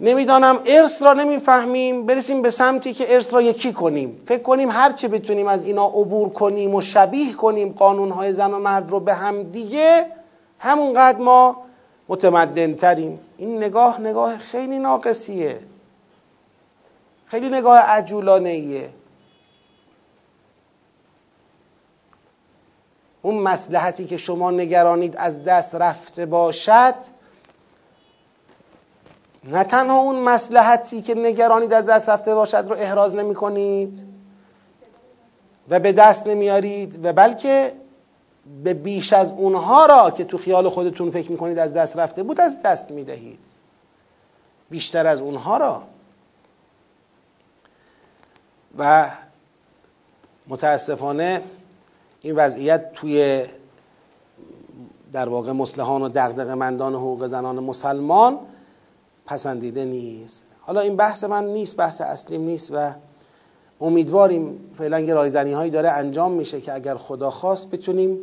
نمی‌دانم 0.00 0.58
ارث 0.66 1.02
را 1.02 1.12
نمی‌فهمیم 1.12 2.06
برسیم 2.06 2.42
به 2.42 2.50
سمتی 2.50 2.92
که 2.92 3.14
ارث 3.14 3.34
را 3.34 3.42
یکی 3.42 3.72
کنیم. 3.72 4.20
فکر 4.26 4.42
کنیم 4.42 4.70
هر 4.70 4.92
چه 4.92 5.08
بتونیم 5.08 5.46
از 5.46 5.64
اینا 5.64 5.86
عبور 5.86 6.28
کنیم 6.28 6.74
و 6.74 6.80
شبیه 6.80 7.32
کنیم 7.32 7.72
قانونهای 7.78 8.32
زن 8.32 8.54
و 8.54 8.58
مرد 8.58 8.90
رو 8.90 9.00
به 9.00 9.14
هم 9.14 9.42
دیگه 9.42 10.06
همونقدر 10.58 11.18
ما 11.18 11.56
متمدن 12.12 12.74
تریم 12.74 13.20
این 13.36 13.56
نگاه 13.56 14.00
نگاه 14.00 14.38
خیلی 14.38 14.78
ناقصیه. 14.78 15.60
خیلی 17.26 17.48
نگاه 17.48 17.78
عجولانه 17.78 18.48
ایه 18.48 18.90
اون 23.22 23.34
مسلحتی 23.34 24.04
که 24.04 24.16
شما 24.16 24.50
نگرانید 24.50 25.16
از 25.16 25.44
دست 25.44 25.74
رفته 25.74 26.26
باشد 26.26 26.94
نه 29.44 29.64
تنها 29.64 29.98
اون 29.98 30.16
مسلحتی 30.16 31.02
که 31.02 31.14
نگرانید 31.14 31.72
از 31.72 31.86
دست 31.86 32.08
رفته 32.08 32.34
باشد 32.34 32.64
رو 32.68 32.76
احراز 32.78 33.14
نمی 33.14 33.34
کنید 33.34 34.04
و 35.68 35.78
به 35.78 35.92
دست 35.92 36.26
نمیارید 36.26 37.04
و 37.04 37.12
بلکه 37.12 37.72
به 38.64 38.74
بیش 38.74 39.12
از 39.12 39.32
اونها 39.32 39.86
را 39.86 40.10
که 40.10 40.24
تو 40.24 40.38
خیال 40.38 40.68
خودتون 40.68 41.10
فکر 41.10 41.30
می‌کنید 41.30 41.58
از 41.58 41.72
دست 41.72 41.96
رفته 41.96 42.22
بود 42.22 42.40
از 42.40 42.62
دست 42.62 42.90
می‌دهید. 42.90 43.40
بیشتر 44.70 45.06
از 45.06 45.20
اونها 45.20 45.56
را. 45.56 45.82
و 48.78 49.10
متاسفانه 50.46 51.42
این 52.20 52.36
وضعیت 52.36 52.92
توی 52.92 53.44
در 55.12 55.28
واقع 55.28 55.52
مسلحان 55.52 56.02
و 56.02 56.08
دقدق 56.08 56.50
مندان 56.50 56.94
حقوق 56.94 57.26
زنان 57.26 57.58
مسلمان 57.58 58.38
پسندیده 59.26 59.84
نیست. 59.84 60.44
حالا 60.60 60.80
این 60.80 60.96
بحث 60.96 61.24
من 61.24 61.44
نیست 61.44 61.76
بحث 61.76 62.00
اصلیم 62.00 62.40
نیست 62.40 62.70
و 62.72 62.92
امیدواریم 63.82 64.60
فعلا 64.74 65.00
یه 65.00 65.14
رایزنی 65.14 65.52
هایی 65.52 65.70
داره 65.70 65.90
انجام 65.90 66.32
میشه 66.32 66.60
که 66.60 66.74
اگر 66.74 66.94
خدا 66.94 67.30
خواست 67.30 67.70
بتونیم 67.70 68.18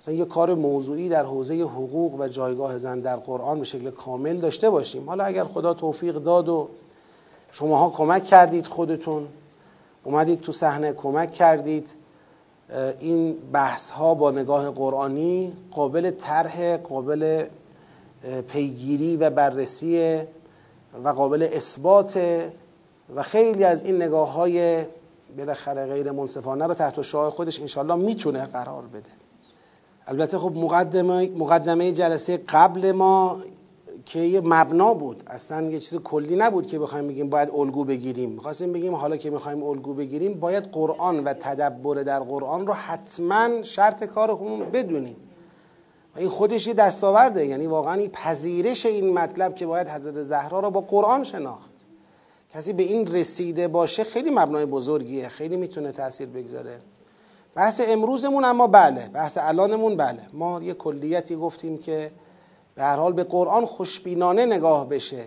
مثلا 0.00 0.14
یه 0.14 0.24
کار 0.24 0.54
موضوعی 0.54 1.08
در 1.08 1.24
حوزه 1.24 1.62
حقوق 1.62 2.20
و 2.20 2.28
جایگاه 2.28 2.78
زن 2.78 3.00
در 3.00 3.16
قرآن 3.16 3.58
به 3.58 3.64
شکل 3.64 3.90
کامل 3.90 4.36
داشته 4.36 4.70
باشیم. 4.70 5.08
حالا 5.08 5.24
اگر 5.24 5.44
خدا 5.44 5.74
توفیق 5.74 6.14
داد 6.14 6.48
و 6.48 6.68
شماها 7.52 7.90
کمک 7.90 8.24
کردید 8.24 8.66
خودتون 8.66 9.28
اومدید 10.04 10.40
تو 10.40 10.52
صحنه 10.52 10.92
کمک 10.92 11.32
کردید 11.32 11.94
این 13.00 13.36
بحث 13.52 13.90
ها 13.90 14.14
با 14.14 14.30
نگاه 14.30 14.70
قرآنی 14.70 15.52
قابل 15.70 16.10
طرح 16.10 16.76
قابل 16.76 17.44
پیگیری 18.48 19.16
و 19.16 19.30
بررسی 19.30 20.20
و 21.04 21.08
قابل 21.08 21.48
اثبات 21.52 22.20
و 23.16 23.22
خیلی 23.22 23.64
از 23.64 23.84
این 23.84 23.96
نگاه 23.96 24.32
های 24.32 24.84
بالاخره 25.38 25.86
غیر 25.86 26.12
منصفانه 26.12 26.66
رو 26.66 26.74
تحت 26.74 27.02
شعار 27.02 27.30
خودش 27.30 27.60
انشالله 27.60 27.94
می‌تونه 27.94 28.44
قرار 28.44 28.82
بده. 28.82 29.10
البته 30.06 30.38
خب 30.38 30.52
مقدمه, 30.56 31.30
مقدمه 31.30 31.92
جلسه 31.92 32.36
قبل 32.36 32.92
ما 32.92 33.38
که 34.06 34.20
یه 34.20 34.40
مبنا 34.40 34.94
بود. 34.94 35.22
اصلا 35.26 35.70
یه 35.70 35.80
چیز 35.80 35.98
کلی 35.98 36.36
نبود 36.36 36.66
که 36.66 36.78
بخوایم 36.78 37.08
بگیم 37.08 37.30
باید 37.30 37.50
الگو 37.50 37.84
بگیریم. 37.84 38.30
می‌خواستیم 38.30 38.72
بگیم 38.72 38.94
حالا 38.94 39.16
که 39.16 39.30
می‌خوایم 39.30 39.62
الگو 39.62 39.94
بگیریم 39.94 40.40
باید 40.40 40.64
قرآن 40.64 41.24
و 41.24 41.32
تدبر 41.32 41.94
در 41.94 42.20
قرآن 42.20 42.66
رو 42.66 42.72
حتما 42.72 43.62
شرط 43.62 44.04
کار 44.04 44.34
خودمون 44.34 44.70
بدونیم. 44.70 45.16
و 46.16 46.18
این 46.18 46.28
خودش 46.28 46.66
یه 46.66 46.74
دستاورده. 46.74 47.46
یعنی 47.46 47.66
واقعا 47.66 47.94
این 47.94 48.10
پذیرش 48.10 48.86
این 48.86 49.12
مطلب 49.12 49.54
که 49.54 49.66
باید 49.66 49.88
حضرت 49.88 50.22
زهرا 50.22 50.60
رو 50.60 50.70
با 50.70 50.80
قرآن 50.80 51.22
شناخت. 51.22 51.73
کسی 52.54 52.72
به 52.72 52.82
این 52.82 53.06
رسیده 53.06 53.68
باشه 53.68 54.04
خیلی 54.04 54.30
مبنای 54.30 54.66
بزرگیه 54.66 55.28
خیلی 55.28 55.56
می‌تونه 55.56 55.92
تاثیر 55.92 56.28
بگذاره. 56.28 56.78
بحث 57.54 57.80
امروزمون 57.84 58.44
اما 58.44 58.66
بله 58.66 59.08
بحث 59.08 59.38
الانمون 59.40 59.96
بله. 59.96 60.20
ما 60.32 60.62
یه 60.62 60.74
کلیتی 60.74 61.36
گفتیم 61.36 61.78
که 61.78 62.10
به 62.74 62.82
هر 62.82 62.96
حال 62.96 63.12
به 63.12 63.24
قرآن 63.24 63.66
خوشبینانه 63.66 64.46
نگاه 64.46 64.88
بشه. 64.88 65.24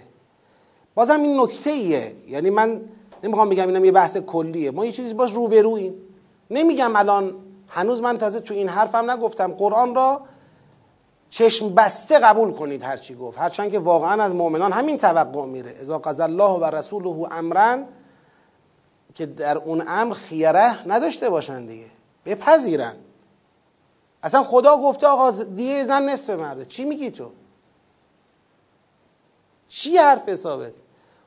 بازم 0.96 1.22
این 1.22 1.40
نکته 1.40 1.70
ایه 1.70 2.16
یعنی 2.28 2.50
من 2.50 2.82
نمی‌خوام 3.24 3.50
بگم 3.50 3.68
اینم 3.68 3.86
یه 3.86 3.92
بحث 3.92 4.18
کلیه. 4.18 4.72
ما 4.72 4.86
یه 4.86 4.92
چیزی 4.92 5.14
باش 5.14 5.34
روبرویم 5.34 5.94
نمیگم 6.52 6.96
الان 6.96 7.36
هنوز 7.68 8.02
من 8.02 8.18
تازه 8.18 8.40
تو 8.40 8.54
این 8.54 8.70
حرفم 8.70 9.12
نگفتم. 9.12 9.52
قرآن 9.52 9.96
را 9.96 10.22
چشم 11.30 11.76
بسته 11.76 12.20
قبول 12.20 12.54
کنید 12.54 12.84
هرچی 12.84 13.16
گفت. 13.16 13.40
هرچند 13.40 13.72
که 13.72 13.80
واقعا 13.80 14.24
از 14.24 14.36
مؤمنان 14.36 14.72
همین 14.72 14.98
توقع 14.98 15.46
میره. 15.46 15.76
اذا 15.80 16.00
قضى 16.00 16.24
الله 16.24 16.52
و 16.52 16.66
رسوله 16.66 17.34
امرا 17.34 17.78
که 19.16 19.26
در 19.26 19.58
اون 19.58 19.84
امر 19.88 20.14
خیره 20.14 20.88
نداشته 20.88 21.30
باشن 21.30 21.66
دیگه. 21.66 21.86
بپذیرن. 22.26 22.96
اصلا 24.24 24.44
خدا 24.44 24.78
گفته 24.78 25.08
آقا 25.08 25.32
دیگه 25.32 25.84
زن 25.84 26.10
نصف 26.10 26.30
مرده. 26.30 26.66
چی 26.66 26.86
میگی 26.86 27.12
تو؟ 27.12 27.32
چی 29.70 29.98
حرف 29.98 30.30
حسابت؟ 30.30 30.74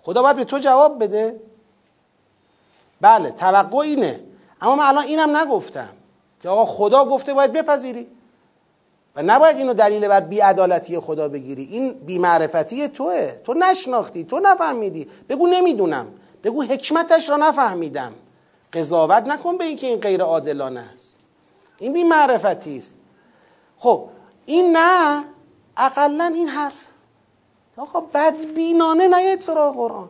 خدا 0.02 0.22
باید 0.22 0.36
به 0.36 0.44
تو 0.44 0.58
جواب 0.58 1.04
بده. 1.04 1.40
بله 3.00 3.30
توقع 3.30 3.78
اینه. 3.78 4.20
اما 4.60 4.76
من 4.76 4.84
الان 4.84 5.04
اینم 5.04 5.36
نگفتم 5.36 5.88
که 6.42 6.48
آقا 6.48 6.64
خدا 6.64 7.04
گفته 7.04 7.34
باید 7.34 7.52
بپذیری. 7.52 8.08
و 9.16 9.22
نباید 9.22 9.56
اینو 9.56 9.74
دلیل 9.74 10.08
بر 10.08 10.20
بیعدالتی 10.20 11.00
خدا 11.00 11.28
بگیری. 11.28 11.62
این 11.62 11.92
بیمعرفتی 11.92 12.88
توه. 12.88 13.32
تو 13.44 13.54
نشناختی 13.54 14.24
تو 14.24 14.40
نفهمیدی. 14.40 15.08
بگو 15.28 15.46
نمی‌دونم. 15.46 16.06
بگو 16.44 16.62
حکمتش 16.62 17.30
را 17.30 17.36
نفهمیدم. 17.36 18.12
قضاوت 18.72 19.22
نکن 19.26 19.56
به 19.56 19.64
اینکه 19.64 19.86
این 19.86 20.00
غیر 20.00 20.22
عادلانه 20.22 20.84
است. 20.94 21.18
این 21.78 21.92
بیمعرفتی 21.92 22.78
است. 22.78 22.96
خب 23.78 24.08
این 24.46 24.76
نه 24.76 25.24
اقلا 25.76 26.32
این 26.34 26.48
حرف. 26.48 26.86
آقا 27.76 28.00
بدبینانه 28.00 29.08
نیاید 29.08 29.40
سراغ 29.40 29.74
قرآن. 29.74 30.08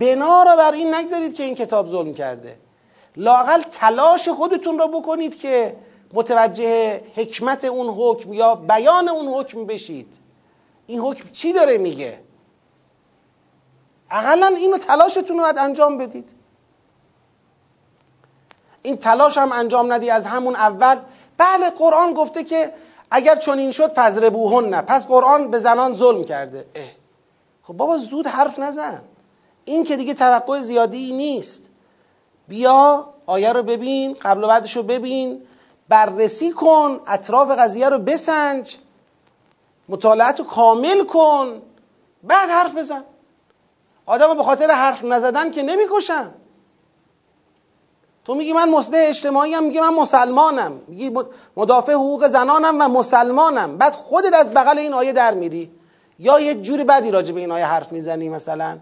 بنا 0.00 0.42
را 0.42 0.56
بر 0.56 0.72
این 0.72 0.94
نگذارید 0.94 1.34
که 1.34 1.42
این 1.42 1.54
کتاب 1.54 1.88
ظلم 1.88 2.14
کرده. 2.14 2.56
لاقل 3.16 3.62
تلاش 3.62 4.28
خودتون 4.28 4.78
را 4.78 4.86
بکنید 4.86 5.36
که 5.38 5.76
متوجه 6.14 7.02
حکمت 7.14 7.64
اون 7.64 7.86
حکم 7.86 8.32
یا 8.32 8.54
بیان 8.54 9.08
اون 9.08 9.28
حکم 9.28 9.66
بشید. 9.66 10.14
این 10.86 11.00
حکم 11.00 11.28
چی 11.32 11.52
داره 11.52 11.78
میگه؟ 11.78 12.18
اقلا 14.10 14.46
اینو 14.46 14.78
تلاشتون 14.78 15.38
رو 15.38 15.52
انجام 15.58 15.98
بدید. 15.98 16.30
این 18.82 18.96
تلاش 18.96 19.38
هم 19.38 19.52
انجام 19.52 19.92
ندی 19.92 20.10
از 20.10 20.26
همون 20.26 20.56
اول. 20.56 20.96
بله 21.38 21.70
قرآن 21.70 22.14
گفته 22.14 22.44
که 22.44 22.72
اگر 23.10 23.36
چنین 23.36 23.70
شد 23.70 23.90
فضربوهن 23.92 24.68
نه 24.68 24.82
پس 24.82 25.06
قرآن 25.06 25.50
به 25.50 25.58
زنان 25.58 25.94
ظلم 25.94 26.24
کرده. 26.24 26.66
اه. 26.74 26.82
خب 27.62 27.74
بابا 27.74 27.98
زود 27.98 28.26
حرف 28.26 28.58
نزن. 28.58 29.02
این 29.64 29.84
که 29.84 29.96
دیگه 29.96 30.14
توقع 30.14 30.60
زیادی 30.60 31.12
نیست. 31.12 31.68
بیا 32.48 33.08
آیه 33.26 33.52
رو 33.52 33.62
ببین 33.62 34.14
قبل 34.14 34.44
و 34.44 34.48
بعدش 34.48 34.76
رو 34.76 34.82
ببین. 34.82 35.42
بررسی 35.88 36.50
کن 36.50 37.00
اطراف 37.06 37.50
قضیه 37.50 37.88
رو 37.88 37.98
بسنج 37.98 38.76
مطالعت 39.88 40.38
رو 40.38 40.44
کامل 40.44 41.04
کن 41.04 41.62
بعد 42.22 42.50
حرف 42.50 42.74
بزن. 42.74 43.04
آدم 44.06 44.34
به 44.34 44.42
خاطر 44.42 44.70
حرف 44.70 45.04
نزدن 45.04 45.50
که 45.50 45.62
نمی‌کشن. 45.62 46.30
تو 48.24 48.34
میگی 48.34 48.52
من 48.52 48.70
مصلح 48.70 48.98
اجتماعی 49.00 49.54
هم 49.54 49.64
میگی 49.64 49.80
من 49.80 49.94
مسلمانم. 49.94 50.80
میگی 50.88 51.12
مدافع 51.56 51.92
حقوق 51.92 52.28
زنانم 52.28 52.76
و 52.80 52.88
مسلمانم. 52.88 53.76
بعد 53.76 53.94
خودت 53.94 54.34
از 54.34 54.50
بغل 54.50 54.78
این 54.78 54.94
آیه 54.94 55.12
در 55.12 55.34
میری. 55.34 55.70
یا 56.18 56.40
یه 56.40 56.54
جوری 56.54 56.84
بدی 56.84 57.10
راجع 57.10 57.34
به 57.34 57.40
این 57.40 57.52
آیه 57.52 57.66
حرف 57.66 57.92
می‌زنی 57.92 58.28
مثلا. 58.28 58.78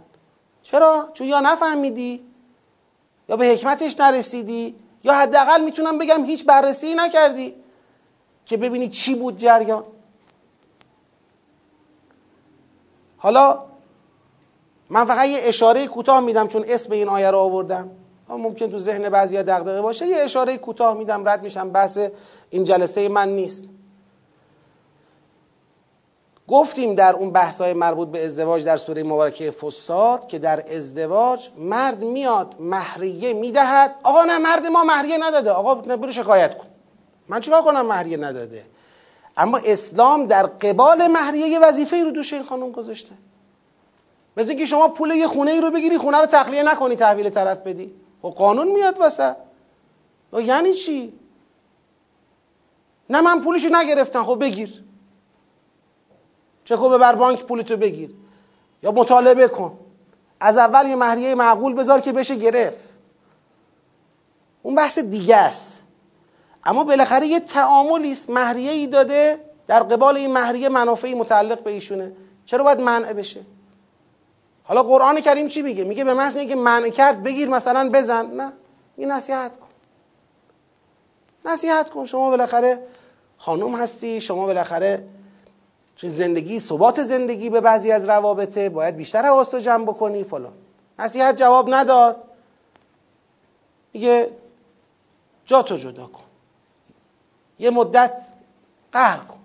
چرا؟ 0.62 1.08
چون 1.14 1.26
یا 1.26 1.40
نفهمیدی 1.40 2.24
یا 3.28 3.36
به 3.36 3.46
حکمتش 3.46 4.00
نرسیدی. 4.00 4.74
یا 5.04 5.12
حداقل 5.12 5.64
می‌تونم 5.64 5.98
بگم 5.98 6.24
هیچ 6.24 6.46
بررسی 6.46 6.94
نکردی 6.94 7.54
که 8.46 8.56
ببینی 8.56 8.88
چی 8.88 9.14
بود 9.14 9.38
جریان. 9.38 9.84
حالا 13.18 13.62
من 14.90 15.04
فقط 15.04 15.28
یه 15.28 15.38
اشاره 15.42 15.86
کوتاه 15.86 16.20
میدم 16.20 16.48
چون 16.48 16.64
اسم 16.68 16.92
این 16.92 17.08
آیه 17.08 17.30
رو 17.30 17.38
آوردم. 17.38 17.90
ممکن 18.28 18.70
تو 18.70 18.78
ذهن 18.78 19.08
بعضی 19.08 19.42
دغدغه 19.42 19.80
باشه. 19.80 20.06
یه 20.06 20.16
اشاره 20.16 20.58
کوتاه 20.58 20.94
میدم 20.94 21.28
رد 21.28 21.42
میشم. 21.42 21.70
بحث 21.70 21.98
این 22.50 22.64
جلسه 22.64 23.08
من 23.08 23.28
نیست. 23.28 23.64
گفتیم 26.52 26.94
در 26.94 27.14
اون 27.14 27.30
بحث‌های 27.30 27.72
مربوط 27.72 28.08
به 28.08 28.24
ازدواج 28.24 28.64
در 28.64 28.76
سوره 28.76 29.02
مبارکه 29.02 29.50
فساد 29.50 30.28
که 30.28 30.38
در 30.38 30.76
ازدواج 30.76 31.48
مرد 31.58 32.02
میاد 32.02 32.54
مهریه 32.60 33.32
می‌دهد. 33.32 33.94
آقا 34.02 34.24
نه 34.24 34.38
مرد 34.38 34.66
ما 34.66 34.84
مهریه 34.84 35.18
نداده. 35.18 35.50
آقا 35.50 35.74
برو 35.74 36.12
شکایت 36.12 36.58
کن. 36.58 36.66
من 37.28 37.40
چیکار 37.40 37.62
کنم 37.62 37.86
مهریه 37.86 38.16
نداده؟ 38.16 38.64
اما 39.36 39.60
اسلام 39.64 40.26
در 40.26 40.46
قبال 40.46 41.06
مهریه 41.06 41.48
یه 41.48 41.60
وظیفه 41.60 42.04
رو 42.04 42.10
دوش 42.10 42.32
این 42.32 42.42
خانم 42.42 42.70
گذاشته. 42.70 43.12
مثل 44.36 44.48
اینکه 44.48 44.66
شما 44.66 44.88
پول 44.88 45.10
یه 45.10 45.26
خونه 45.26 45.50
ای 45.50 45.60
رو 45.60 45.70
بگیری 45.70 45.98
خونه 45.98 46.18
رو 46.18 46.26
تخلیه 46.26 46.62
نکنی 46.62 46.96
تحویل 46.96 47.30
طرف 47.30 47.58
بدی. 47.58 47.94
خب 48.22 48.28
قانون 48.28 48.68
میاد 48.68 49.00
واسه. 49.00 49.36
یعنی 50.32 50.74
چی؟ 50.74 51.12
نه 53.10 53.20
من 53.20 53.40
پولشو 53.40 53.68
نگرفتم. 53.72 54.24
خب 54.24 54.38
بگیر. 54.40 54.84
چه 56.64 56.76
خوبه 56.76 56.98
بر 56.98 57.14
بانک 57.14 57.44
پولتو 57.44 57.76
بگیر. 57.76 58.10
یا 58.82 58.92
مطالبه 58.92 59.48
کن. 59.48 59.78
از 60.40 60.56
اول 60.56 60.86
یه 60.86 60.96
مهریه 60.96 61.34
معقول 61.34 61.74
بذار 61.74 62.00
که 62.00 62.12
بشه 62.12 62.34
گرفت. 62.34 62.88
اون 64.62 64.74
بحث 64.74 64.98
دیگه 64.98 65.36
است. 65.36 65.82
اما 66.64 66.84
بالاخره 66.84 67.26
یه 67.26 67.40
تعاملی 67.40 68.12
است. 68.12 68.30
مهریه 68.30 68.70
ای 68.70 68.86
داده 68.86 69.40
در 69.66 69.82
قبال 69.82 70.16
این 70.16 70.32
مهریه 70.32 70.68
منافعی 70.68 71.14
متعلق 71.14 71.62
به 71.62 71.70
ایشونه. 71.70 72.12
چرا 72.44 72.64
باید 72.64 72.80
منع 72.80 73.12
بشه؟ 73.12 73.40
حالا 74.64 74.82
قرآن 74.82 75.20
کریم 75.20 75.48
چی 75.48 75.62
میگه؟ 75.62 75.84
میگه 75.84 76.04
به 76.04 76.14
محض 76.14 76.36
اینکه 76.36 76.54
منع 76.54 76.88
کرد 76.88 77.22
بگیر 77.22 77.48
مثلا 77.48 77.90
بزن. 77.90 78.26
نه. 78.26 78.52
این 78.96 79.12
نصیحت 79.12 79.56
کن. 79.56 79.66
نصیحت 81.44 81.90
کن. 81.90 82.06
شما 82.06 82.30
بالاخره 82.30 82.86
خانم 83.38 83.74
هستی. 83.74 84.20
شما 84.20 84.46
بالاخره 84.46 85.04
زندگی 86.08 86.60
ثبات 86.60 87.02
زندگی 87.02 87.50
به 87.50 87.60
بعضی 87.60 87.92
از 87.92 88.08
روابطه 88.08 88.68
باید 88.68 88.96
بیشتر 88.96 89.22
حواستو 89.22 89.58
جمع 89.58 89.84
بکنی 89.84 90.24
فلان. 90.24 90.52
نصیحت 90.98 91.36
جواب 91.36 91.74
نداد. 91.74 92.16
میگه 93.92 94.30
جاتو 95.46 95.76
جدا 95.76 96.06
کن. 96.06 96.24
یه 97.58 97.70
مدت 97.70 98.32
قهر 98.92 99.18
کن. 99.18 99.38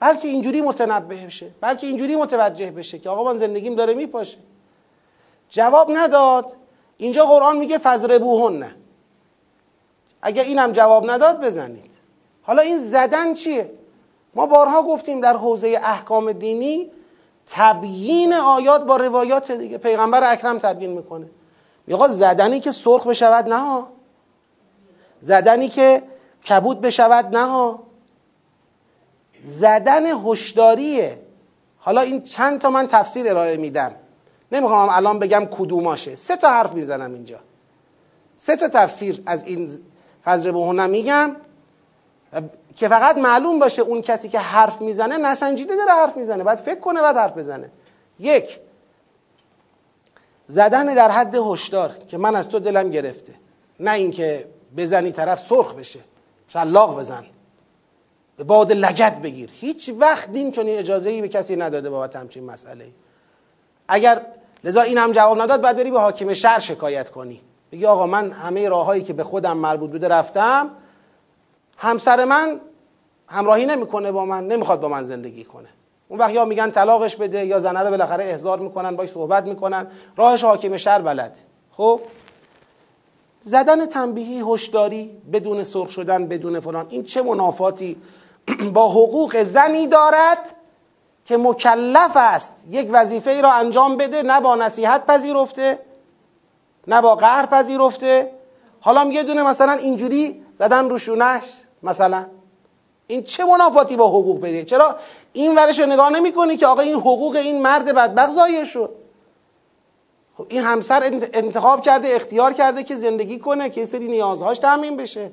بلکه 0.00 0.28
اینجوری 0.28 0.60
متنبه 0.60 1.26
بشه 1.26 1.50
بلکه 1.60 1.86
اینجوری 1.86 2.16
متوجه 2.16 2.70
بشه 2.70 2.98
که 2.98 3.10
آقا 3.10 3.32
من 3.32 3.38
زندگیم 3.38 3.74
داره 3.74 3.94
میپاشه. 3.94 4.38
جواب 5.48 5.90
نداد. 5.92 6.56
اینجا 6.96 7.26
قرآن 7.26 7.56
میگه 7.56 7.78
فضربوهن. 7.78 8.56
نه 8.56 8.74
اگر 10.22 10.42
اینم 10.42 10.72
جواب 10.72 11.10
نداد 11.10 11.44
بزنید. 11.44 11.94
حالا 12.42 12.62
این 12.62 12.78
زدن 12.78 13.34
چیه؟ 13.34 13.70
ما 14.34 14.46
بارها 14.46 14.82
گفتیم 14.82 15.20
در 15.20 15.36
حوزه 15.36 15.80
احکام 15.82 16.32
دینی 16.32 16.90
تبیین 17.46 18.34
آیات 18.34 18.84
با 18.84 18.96
روایات 18.96 19.52
دیگه 19.52 19.78
پیغمبر 19.78 20.32
اکرم 20.32 20.58
تبیین 20.58 20.90
می‌کنه. 20.90 21.26
میگه 21.86 22.08
زدنی 22.08 22.60
که 22.60 22.70
سرخ 22.70 23.06
بشود 23.06 23.48
نه 23.48 23.84
زدنی 25.20 25.68
که 25.68 26.02
کبود 26.48 26.80
بشود 26.80 27.36
نه 27.36 27.78
زدن 29.42 30.06
هشداریه. 30.06 31.18
حالا 31.78 32.00
این 32.00 32.22
چند 32.22 32.60
تا 32.60 32.70
من 32.70 32.86
تفسیر 32.86 33.28
ارائه 33.28 33.56
میدم. 33.56 33.94
نمی‌خوام 34.52 34.88
الان 34.88 35.18
بگم 35.18 35.48
کدوماشه. 35.50 36.16
سه 36.16 36.36
تا 36.36 36.48
حرف 36.50 36.72
می‌زنم 36.72 37.14
اینجا. 37.14 37.38
سه 38.36 38.56
تا 38.56 38.68
تفسیر 38.68 39.22
از 39.26 39.44
این 39.44 39.70
فضل 40.24 40.50
بهونه 40.50 40.86
میگم. 40.86 41.36
که 42.76 42.88
فقط 42.88 43.18
معلوم 43.18 43.58
باشه 43.58 43.82
اون 43.82 44.02
کسی 44.02 44.28
که 44.28 44.38
حرف 44.38 44.80
می‌زنه 44.80 45.18
نسنجیده 45.18 45.76
داره 45.76 45.92
حرف 45.92 46.16
می‌زنه. 46.16 46.44
باید 46.44 46.58
فکر 46.58 46.80
کنه 46.80 47.02
بعد 47.02 47.16
حرف 47.16 47.38
بزنه. 47.38 47.70
یک 48.18 48.60
زدن 50.46 50.94
در 50.94 51.10
حد 51.10 51.34
هشدار 51.34 51.90
که 52.08 52.18
من 52.18 52.36
از 52.36 52.48
تو 52.48 52.58
دلم 52.58 52.90
گرفته. 52.90 53.34
نه 53.80 53.92
اینکه 53.92 54.48
بزنی 54.76 55.12
طرف 55.12 55.40
سرخ 55.40 55.74
بشه 55.74 56.00
شلاق 56.48 56.98
بزن. 56.98 57.24
به 58.36 58.44
باد 58.44 58.72
لگت 58.72 59.22
بگیر. 59.22 59.50
هیچ 59.52 59.90
وقت 59.98 60.32
دین 60.32 60.52
چون 60.52 60.68
اجازه 60.68 61.10
ای 61.10 61.20
به 61.20 61.28
کسی 61.28 61.56
نداده 61.56 61.90
بابت 61.90 62.16
همچین 62.16 62.44
مسئله 62.44 62.86
اگر 63.88 64.26
لذا 64.64 64.80
این 64.80 64.98
هم 64.98 65.12
جواب 65.12 65.42
نداد 65.42 65.60
بعد 65.60 65.76
بری 65.76 65.90
به 65.90 66.00
حاکم 66.00 66.32
شهر 66.32 66.58
شکایت 66.58 67.10
کنی. 67.10 67.40
بگی 67.72 67.86
آقا 67.86 68.06
من 68.06 68.30
همه 68.32 68.68
راههایی 68.68 69.02
که 69.02 69.12
به 69.12 69.24
خودم 69.24 69.56
مربوط 69.56 69.90
بوده 69.90 70.08
رفتم 70.08 70.70
همسر 71.76 72.24
من 72.24 72.60
همراهی 73.28 73.66
نمی‌کنه 73.66 74.12
با 74.12 74.24
من 74.24 74.46
نمی‌خواد 74.46 74.80
با 74.80 74.88
من 74.88 75.02
زندگی 75.02 75.44
کنه. 75.44 75.68
اون 76.08 76.18
وقت 76.18 76.30
یا 76.30 76.44
میگن 76.44 76.70
طلاقش 76.70 77.16
بده 77.16 77.46
یا 77.46 77.60
زنه 77.60 77.80
رو 77.80 77.90
بالاخره 77.90 78.24
احضار 78.24 78.58
می‌کنن 78.58 78.96
باش 78.96 79.08
صحبت 79.08 79.44
می‌کنن. 79.44 79.86
راهش 80.16 80.44
حاکم 80.44 80.76
شهر 80.76 81.02
بلد. 81.02 81.38
خب؟ 81.72 82.00
زدن 83.42 83.86
تنبیهی 83.86 84.42
هشداری 84.46 85.10
بدون 85.32 85.64
سرخ 85.64 85.90
شدن 85.90 86.26
بدون 86.26 86.60
فلان 86.60 86.86
این 86.90 87.04
چه 87.04 87.22
منافاتی 87.22 87.96
با 88.74 88.88
حقوق 88.88 89.42
زنی 89.42 89.86
دارد 89.86 90.54
که 91.24 91.36
مکلف 91.36 92.12
است 92.14 92.66
یک 92.70 92.88
وظیفه 92.92 93.30
ای 93.30 93.42
را 93.42 93.52
انجام 93.52 93.96
بده 93.96 94.22
نه 94.22 94.40
با 94.40 94.56
نصیحت 94.56 95.06
پذیرفته 95.06 95.78
نه 96.86 97.00
با 97.00 97.14
قهر 97.14 97.46
پذیرفته. 97.46 98.30
حالا 98.80 99.12
یه 99.12 99.22
دونه 99.22 99.42
مثلا 99.42 99.72
اینجوری 99.72 100.43
زدن 100.54 100.90
روشونش 100.90 101.44
مثلا. 101.82 102.26
این 103.06 103.24
چه 103.24 103.44
منافاتی 103.44 103.96
با 103.96 104.08
حقوق 104.08 104.40
بده؟ 104.40 104.64
چرا 104.64 104.96
این 105.32 105.54
ورش 105.54 105.78
رو 105.78 105.86
نگاه 105.86 106.10
نمی 106.10 106.32
کنی 106.32 106.56
که 106.56 106.66
آقا 106.66 106.80
این 106.80 106.94
حقوق 106.94 107.36
این 107.36 107.62
مرد 107.62 107.94
بدبخت 107.94 108.30
ضایع 108.30 108.64
شد 108.64 108.90
خب 110.36 110.46
این 110.48 110.62
همسر 110.62 111.20
انتخاب 111.32 111.80
کرده 111.80 112.08
اختیار 112.14 112.52
کرده 112.52 112.82
که 112.82 112.94
زندگی 112.94 113.38
کنه 113.38 113.70
که 113.70 113.84
سری 113.84 114.08
نیازهاش 114.08 114.58
تامین 114.58 114.96
بشه. 114.96 115.30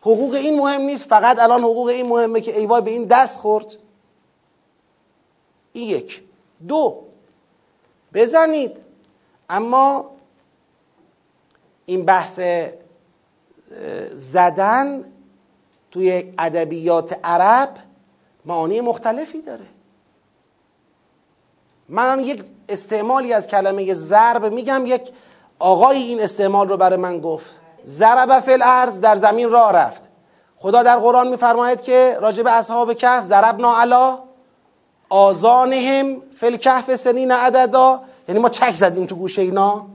حقوق 0.00 0.34
این 0.34 0.58
مهم 0.58 0.80
نیست 0.80 1.04
فقط 1.04 1.38
الان 1.38 1.60
حقوق 1.60 1.86
این 1.86 2.06
مهمه 2.06 2.40
که 2.40 2.58
ایوای 2.58 2.80
به 2.80 2.90
این 2.90 3.04
دست 3.04 3.38
خورد. 3.38 3.76
این 5.72 5.88
یک. 5.88 6.22
دو. 6.68 7.02
بزنید. 8.14 8.80
اما 9.50 10.10
این 11.86 12.04
بحث 12.04 12.40
زدن 14.10 15.04
توی 15.90 16.34
ادبیات 16.38 17.20
عرب 17.24 17.68
معانی 18.44 18.80
مختلفی 18.80 19.42
داره. 19.42 19.66
من 21.88 22.20
یک 22.20 22.44
استعمالی 22.68 23.32
از 23.32 23.46
کلمه 23.46 23.94
ضرب 23.94 24.52
میگم 24.52 24.82
یک 24.86 25.10
آقای 25.58 25.96
این 25.96 26.20
استعمال 26.20 26.68
رو 26.68 26.76
برای 26.76 26.96
من 26.96 27.20
گفت. 27.20 27.60
ضرب 27.86 28.40
فی 28.40 28.52
الارض 28.52 29.00
در 29.00 29.16
زمین 29.16 29.50
راه 29.50 29.72
رفت. 29.72 30.02
خدا 30.56 30.82
در 30.82 30.96
قرآن 30.96 31.28
میفرماید 31.28 31.82
که 31.82 32.16
راجب 32.20 32.46
اصحاب 32.46 32.94
کهف 32.94 33.24
ضربنا 33.24 33.80
علا 33.80 34.18
آزانهم 35.08 36.22
فی 36.36 36.46
الکهف 36.46 36.96
سنین 36.96 37.32
عددا. 37.32 38.00
یعنی 38.28 38.40
ما 38.40 38.48
چک 38.48 38.74
زدیم 38.74 39.06
تو 39.06 39.14
گوشه 39.14 39.42
اینا 39.42 39.86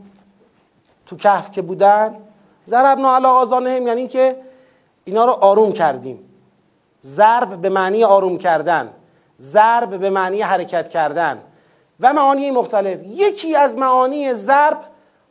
تو 1.06 1.18
کهف 1.18 1.52
که 1.52 1.62
بودن. 1.62 2.16
ضربنا 2.68 3.16
علا 3.16 3.30
آزانهم 3.30 3.88
یعنی 3.88 4.08
که 4.08 4.42
اینا 5.04 5.26
رو 5.26 5.32
آروم 5.32 5.72
کردیم. 5.72 6.20
ضرب 7.06 7.62
به 7.62 7.70
معنی 7.70 8.04
آروم 8.04 8.38
کردن. 8.38 8.94
ضرب 9.42 10.00
به 10.00 10.10
معنی 10.10 10.42
حرکت 10.42 10.90
کردن. 10.90 11.42
و 12.00 12.14
معانی 12.14 12.52
مختلف. 12.52 13.00
یکی 13.04 13.56
از 13.56 13.78
معانی 13.78 14.34
ضرب 14.34 14.78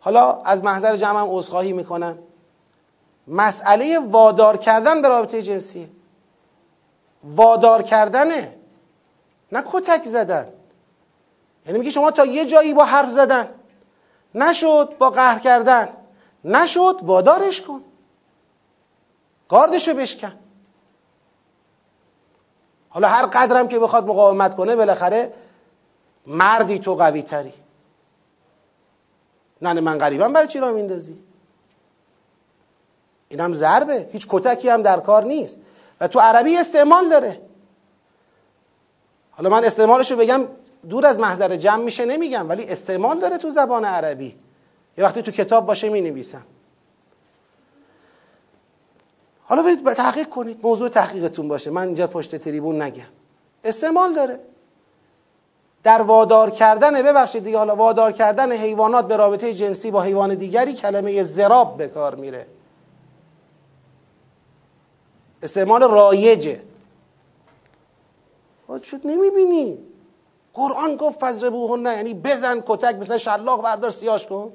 حالا 0.00 0.42
از 0.42 0.64
محضر 0.64 0.96
جمعم 0.96 1.26
عذرخواهی 1.30 1.72
می‌کنم. 1.72 2.18
مسئله 3.28 3.98
وادار 3.98 4.56
کردن 4.56 5.02
به 5.02 5.08
رابطه 5.08 5.42
جنسی. 5.42 5.88
وادار 7.24 7.82
کردنه 7.82 8.54
نه 9.52 9.62
کتک 9.72 10.04
زدن. 10.04 10.48
یعنی 11.66 11.78
میگه 11.78 11.90
شما 11.90 12.10
تا 12.10 12.24
یه 12.24 12.46
جایی 12.46 12.74
با 12.74 12.84
حرف 12.84 13.10
زدن. 13.10 13.48
نشد 14.34 14.94
با 14.98 15.10
قهر 15.10 15.38
کردن. 15.38 15.88
نشد 16.44 17.00
وادارش 17.02 17.60
کن. 17.60 17.80
گاردشو 19.48 19.94
بشکن. 19.94 20.32
حالا 22.88 23.08
هر 23.08 23.26
قدرم 23.26 23.68
که 23.68 23.78
بخواد 23.78 24.06
مقاومت 24.06 24.54
کنه 24.54 24.76
بالاخره 24.76 25.32
مردی 26.26 26.78
تو 26.78 26.94
قوی 26.94 27.22
تری 27.22 27.52
نه 29.62 29.80
من 29.80 29.98
غریبم 29.98 30.32
برای 30.32 30.48
چی 30.48 30.58
را 30.58 30.72
میندازی 30.72 31.18
این 33.28 33.40
هم 33.40 33.54
ضربه. 33.54 34.08
هیچ 34.12 34.26
کتکی 34.30 34.68
هم 34.68 34.82
در 34.82 35.00
کار 35.00 35.24
نیست. 35.24 35.58
و 36.00 36.08
تو 36.08 36.20
عربی 36.20 36.56
استعمال 36.56 37.08
داره. 37.08 37.40
حالا 39.30 39.50
من 39.50 39.64
استعمالش 39.64 40.10
رو 40.10 40.16
بگم 40.16 40.48
دور 40.88 41.06
از 41.06 41.18
محضر 41.18 41.56
جمع 41.56 41.82
میشه 41.82 42.04
نمیگم 42.04 42.48
ولی 42.48 42.64
استعمال 42.64 43.20
داره 43.20 43.38
تو 43.38 43.50
زبان 43.50 43.84
عربی. 43.84 44.38
یه 44.98 45.04
وقتی 45.04 45.22
تو 45.22 45.30
کتاب 45.30 45.66
باشه 45.66 45.88
می 45.88 46.00
نویسم 46.00 46.44
حالا 49.46 49.62
برید 49.62 49.92
تحقیق 49.92 50.28
کنید 50.28 50.60
موضوع 50.62 50.88
تحقیقتون 50.88 51.48
باشه. 51.48 51.70
من 51.70 51.86
اینجا 51.86 52.06
پشت 52.06 52.36
تریبون 52.36 52.82
نگم. 52.82 53.04
استعمال 53.64 54.14
داره. 54.14 54.40
در 55.82 56.02
وادار 56.02 56.50
کردن 56.50 57.02
ببخشید 57.02 57.44
دیگه 57.44 57.58
حالا 57.58 57.76
وادار 57.76 58.12
کردن 58.12 58.52
حیوانات 58.52 59.08
به 59.08 59.16
رابطه 59.16 59.54
جنسی 59.54 59.90
با 59.90 60.02
حیوان 60.02 60.34
دیگری 60.34 60.72
کلمه 60.72 61.22
زراب 61.22 61.76
به 61.76 61.88
کار 61.88 62.14
میره. 62.14 62.46
استعمال 65.42 65.82
رایجه. 65.82 66.62
شد 68.82 69.00
نمی‌بینی. 69.04 69.78
قرآن 70.54 70.96
گفت 70.96 71.24
نه 71.82 71.96
یعنی 71.96 72.14
بزن 72.14 72.62
کتک 72.66 72.94
مثلا 72.94 73.18
شلاق 73.18 73.62
بردار 73.62 73.90
سیاش 73.90 74.26
کن. 74.26 74.52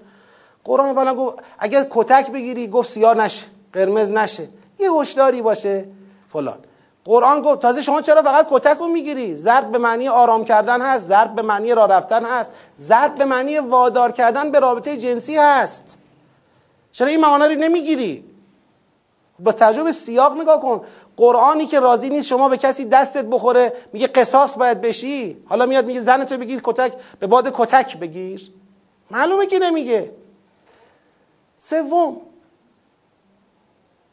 قرآن 0.63 0.89
اولا 0.89 1.15
گفت 1.15 1.37
اگر 1.59 1.87
کتک 1.89 2.31
بگیری 2.31 2.67
گفت 2.67 2.89
سیاه 2.89 3.13
نشه 3.13 3.45
قرمز 3.73 4.11
نشه 4.11 4.47
یه 4.79 4.91
هشداری 4.91 5.41
باشه 5.41 5.85
فلان. 6.29 6.59
قرآن 7.05 7.41
گفت 7.41 7.59
تازه 7.59 7.81
شما 7.81 8.01
چرا 8.01 8.21
فقط 8.21 8.47
کتک 8.51 8.77
رو 8.77 8.87
می‌گیری؟ 8.87 9.35
ضرب 9.35 9.71
به 9.71 9.77
معنی 9.77 10.07
آرام 10.07 10.45
کردن 10.45 10.81
هست 10.81 11.07
ضرب 11.07 11.35
به 11.35 11.41
معنی 11.41 11.75
راه 11.75 11.87
رفتن 11.87 12.25
هست 12.25 12.51
ضرب 12.77 13.15
به 13.15 13.25
معنی 13.25 13.59
وادار 13.59 14.11
کردن 14.11 14.51
به 14.51 14.59
رابطه 14.59 14.97
جنسی 14.97 15.37
هست. 15.37 15.97
چرا 16.91 17.07
این 17.07 17.19
معانی 17.19 17.55
رو 17.55 17.61
نمی‌گیری؟ 17.61 18.23
با 19.39 19.51
تجربه 19.51 19.91
سیاق 19.91 20.37
نگاه 20.37 20.61
کن. 20.61 20.81
قرآنی 21.17 21.65
که 21.65 21.79
راضی 21.79 22.09
نیست 22.09 22.27
شما 22.27 22.49
به 22.49 22.57
کسی 22.57 22.85
دستت 22.85 23.25
بخوره 23.25 23.73
میگه 23.93 24.07
قصاص 24.07 24.57
باید 24.57 24.81
بشی 24.81 25.37
حالا 25.45 25.65
میاد 25.65 25.85
میگه 25.85 26.01
زن 26.01 26.25
تو 26.25 26.37
بگیر 26.37 26.61
کتک 26.63 26.93
به 27.19 27.27
باد 27.27 27.51
کتک 27.53 27.97
بگیر. 27.97 28.51
معلومه 29.11 29.45
که 29.45 29.59
نمیگه. 29.59 30.11
سوم 31.61 32.21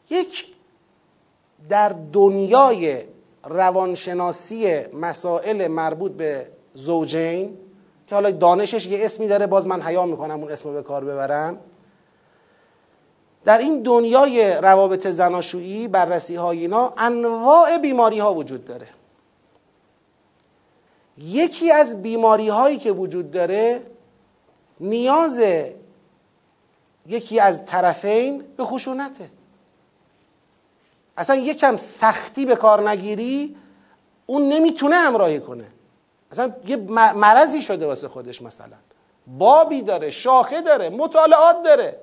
یک 0.09 0.45
در 1.69 1.95
دنیای 2.13 3.03
روانشناسی 3.43 4.87
مسائل 4.93 5.67
مربوط 5.67 6.11
به 6.11 6.47
زوجین 6.73 7.57
که 8.07 8.15
حالا 8.15 8.31
دانشش 8.31 8.87
یه 8.87 9.05
اسمی 9.05 9.27
داره 9.27 9.47
باز 9.47 9.67
من 9.67 9.81
حیا 9.81 10.05
می‌کنم 10.05 10.39
اون 10.39 10.51
اسم 10.51 10.73
به 10.73 10.83
کار 10.83 11.03
ببرم. 11.03 11.59
در 13.45 13.57
این 13.57 13.81
دنیای 13.81 14.51
روابط 14.51 15.07
زناشویی 15.07 15.87
بررسی 15.87 16.35
های 16.35 16.59
اینا 16.59 16.93
انواع 16.97 17.77
بیماری 17.77 18.19
ها 18.19 18.33
وجود 18.33 18.65
داره. 18.65 18.87
یکی 21.17 21.71
از 21.71 22.01
بیماری 22.01 22.49
هایی 22.49 22.77
که 22.77 22.91
وجود 22.91 23.31
داره 23.31 23.81
نیاز 24.79 25.39
یکی 27.07 27.39
از 27.39 27.65
طرفین 27.65 28.43
به 28.57 28.65
خشونته. 28.65 29.29
اصلا 31.17 31.35
یکم 31.35 31.77
سختی 31.77 32.45
به 32.45 32.55
کار 32.55 32.89
نگیری 32.89 33.57
اون 34.25 34.49
نمی‌تونه 34.49 34.95
همراهی 34.95 35.39
کنه. 35.39 35.67
اصلا 36.31 36.53
یه 36.65 36.77
مرضی 37.15 37.61
شده 37.61 37.85
واسه 37.85 38.07
خودش 38.07 38.41
مثلا. 38.41 38.77
بابی 39.27 39.81
داره 39.81 40.09
شاخه 40.09 40.61
داره 40.61 40.89
مطالعات 40.89 41.63
داره. 41.63 41.99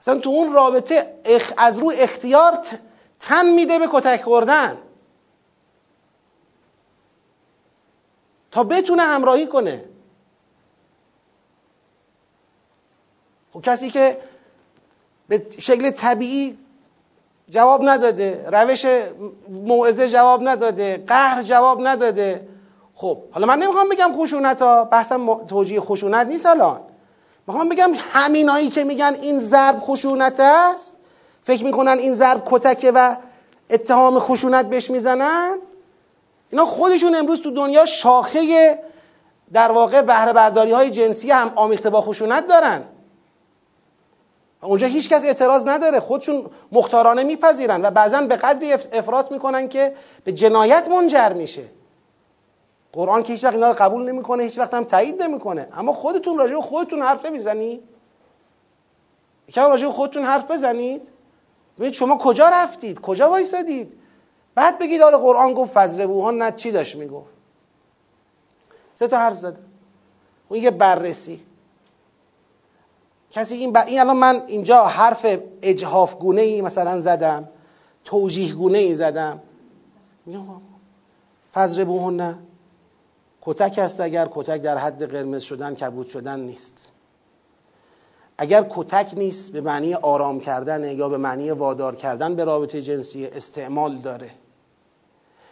اصلا 0.00 0.18
تو 0.18 0.30
اون 0.30 0.52
رابطه 0.52 1.20
از 1.56 1.78
رو 1.78 1.92
اختیار 1.96 2.58
تن 3.20 3.46
میده 3.46 3.78
به 3.78 3.88
کتک 3.92 4.22
خوردن. 4.22 4.78
تا 8.50 8.64
بتونه 8.64 9.02
همراهی 9.02 9.46
کنه. 9.46 9.84
خب 13.52 13.60
کسی 13.62 13.90
که 13.90 14.16
به 15.28 15.42
شکل 15.58 15.90
طبیعی 15.90 16.58
جواب 17.50 17.88
نداده 17.88 18.46
روش 18.52 18.86
موعظه 19.48 20.08
جواب 20.08 20.48
نداده 20.48 21.04
قهر 21.06 21.42
جواب 21.42 21.86
نداده. 21.86 22.48
خب 22.94 23.18
حالا 23.30 23.46
من 23.46 23.58
نمی‌خوام 23.58 23.88
بگم 23.88 24.12
خشونت 24.16 24.62
ها 24.62 24.84
بحثم 24.84 25.34
توجیه 25.44 25.80
خشونت 25.80 26.26
نیست 26.26 26.46
الان. 26.46 26.80
می‌خوام 27.46 27.68
بگم 27.68 27.92
همینایی 28.12 28.68
که 28.68 28.84
میگن 28.84 29.16
این 29.22 29.38
ضرب 29.38 29.80
خشونت 29.80 30.40
است 30.40 30.96
فکر 31.44 31.64
می‌کنن 31.64 31.98
این 31.98 32.14
ضرب 32.14 32.42
کتکه 32.46 32.92
و 32.92 33.16
اتهام 33.70 34.18
خشونت 34.18 34.66
بهش 34.66 34.90
می‌زنن. 34.90 35.58
اینا 36.50 36.66
خودشون 36.66 37.14
امروز 37.14 37.40
تو 37.40 37.50
دنیا 37.50 37.86
شاخه 37.86 38.78
در 39.52 39.72
واقع 39.72 40.02
بهره 40.02 40.32
برداری 40.32 40.72
های 40.72 40.90
جنسی 40.90 41.30
هم 41.30 41.52
آمیخته 41.56 41.90
با 41.90 42.00
خشونت 42.00 42.46
دارن. 42.46 42.82
اونجا 44.62 44.86
هیچ 44.86 45.08
کس 45.08 45.24
اعتراض 45.24 45.66
نداره. 45.66 46.00
خودشون 46.00 46.46
مختارانه 46.72 47.22
میپذیرن 47.22 47.82
و 47.82 47.90
بعضا 47.90 48.20
به 48.20 48.36
قدری 48.36 48.72
افراط 48.72 49.32
می‌کنن 49.32 49.68
که 49.68 49.94
به 50.24 50.32
جنایت 50.32 50.88
منجر 50.88 51.32
میشه. 51.32 51.64
قرآن 52.92 53.22
که 53.22 53.32
هیچ 53.32 53.44
وقت 53.44 53.54
اینا 53.54 53.68
رو 53.68 53.74
قبول 53.78 54.12
نمی‌کنه 54.12 54.42
هیچ 54.42 54.58
وقت 54.58 54.74
هم 54.74 54.84
تایید 54.84 55.22
نمی‌کنه. 55.22 55.68
اما 55.72 55.92
خودتون 55.92 56.38
راجع 56.38 56.54
به 56.54 56.60
خودتون 56.62 57.02
حرف 57.02 57.26
نمی‌زنید. 57.26 57.82
یکم 59.48 59.68
راجع 59.68 59.86
به 59.86 59.92
خودتون 59.92 60.24
حرف 60.24 60.50
بزنید. 60.50 61.08
ببینید 61.76 61.94
شما 61.94 62.16
کجا 62.16 62.48
رفتید؟ 62.48 63.00
کجا 63.00 63.30
وایسادید؟ 63.30 63.92
بعد 64.54 64.78
بگید 64.78 65.02
آره 65.02 65.16
قرآن 65.16 65.54
گفت 65.54 65.72
فضل 65.72 66.06
بوهان 66.06 66.38
نه 66.38 66.52
چی 66.52 66.70
داشت 66.70 66.96
می‌گفت؟ 66.96 67.30
سه 68.94 69.08
تا 69.08 69.18
حرف 69.18 69.36
زده. 69.38 69.58
اون 70.48 70.60
یه 70.60 70.70
بررسی. 70.70 71.40
کسی 73.30 73.56
این, 73.56 73.72
ب... 73.72 73.76
این 73.86 74.00
الان 74.00 74.16
من 74.16 74.42
اینجا 74.46 74.84
حرف 74.84 75.26
اجهاف 75.62 76.16
گونه 76.16 76.40
ای 76.40 76.62
مثلا 76.62 77.00
زدم 77.00 77.48
توجیه 78.04 78.54
گونه 78.54 78.78
ای 78.78 78.94
زدم. 78.94 79.40
فضل 81.54 81.84
بوهان 81.84 82.16
نه. 82.16 82.38
کتک 83.42 83.78
است 83.78 84.00
اگر 84.00 84.28
کتک 84.30 84.62
در 84.62 84.78
حد 84.78 85.12
قرمز 85.12 85.42
شدن 85.42 85.74
کبود 85.74 86.06
شدن 86.06 86.40
نیست. 86.40 86.92
اگر 88.38 88.66
کتک 88.70 89.12
نیست 89.16 89.52
به 89.52 89.60
معنی 89.60 89.94
آرام 89.94 90.40
کردن 90.40 90.98
یا 90.98 91.08
به 91.08 91.18
معنی 91.18 91.50
وادار 91.50 91.96
کردن 91.96 92.34
به 92.34 92.44
رابطه 92.44 92.82
جنسی 92.82 93.26
استعمال 93.26 93.98
داره. 93.98 94.30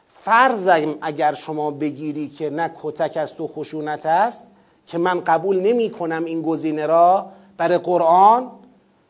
فرض 0.09 0.69
اگر 1.01 1.35
شما 1.35 1.71
بگیری 1.71 2.29
که 2.29 2.51
نه 2.51 2.71
کتک 2.83 3.17
است 3.17 3.41
و 3.41 3.49
خشونت 3.49 4.07
است 4.07 4.45
که 4.87 4.99
من 4.99 5.21
قبول 5.21 5.61
نمی 5.61 5.91
کنم 5.91 6.25
این 6.25 6.43
گزینه 6.43 6.87
را 6.87 7.31
برای 7.59 7.79
قرآن. 7.79 8.51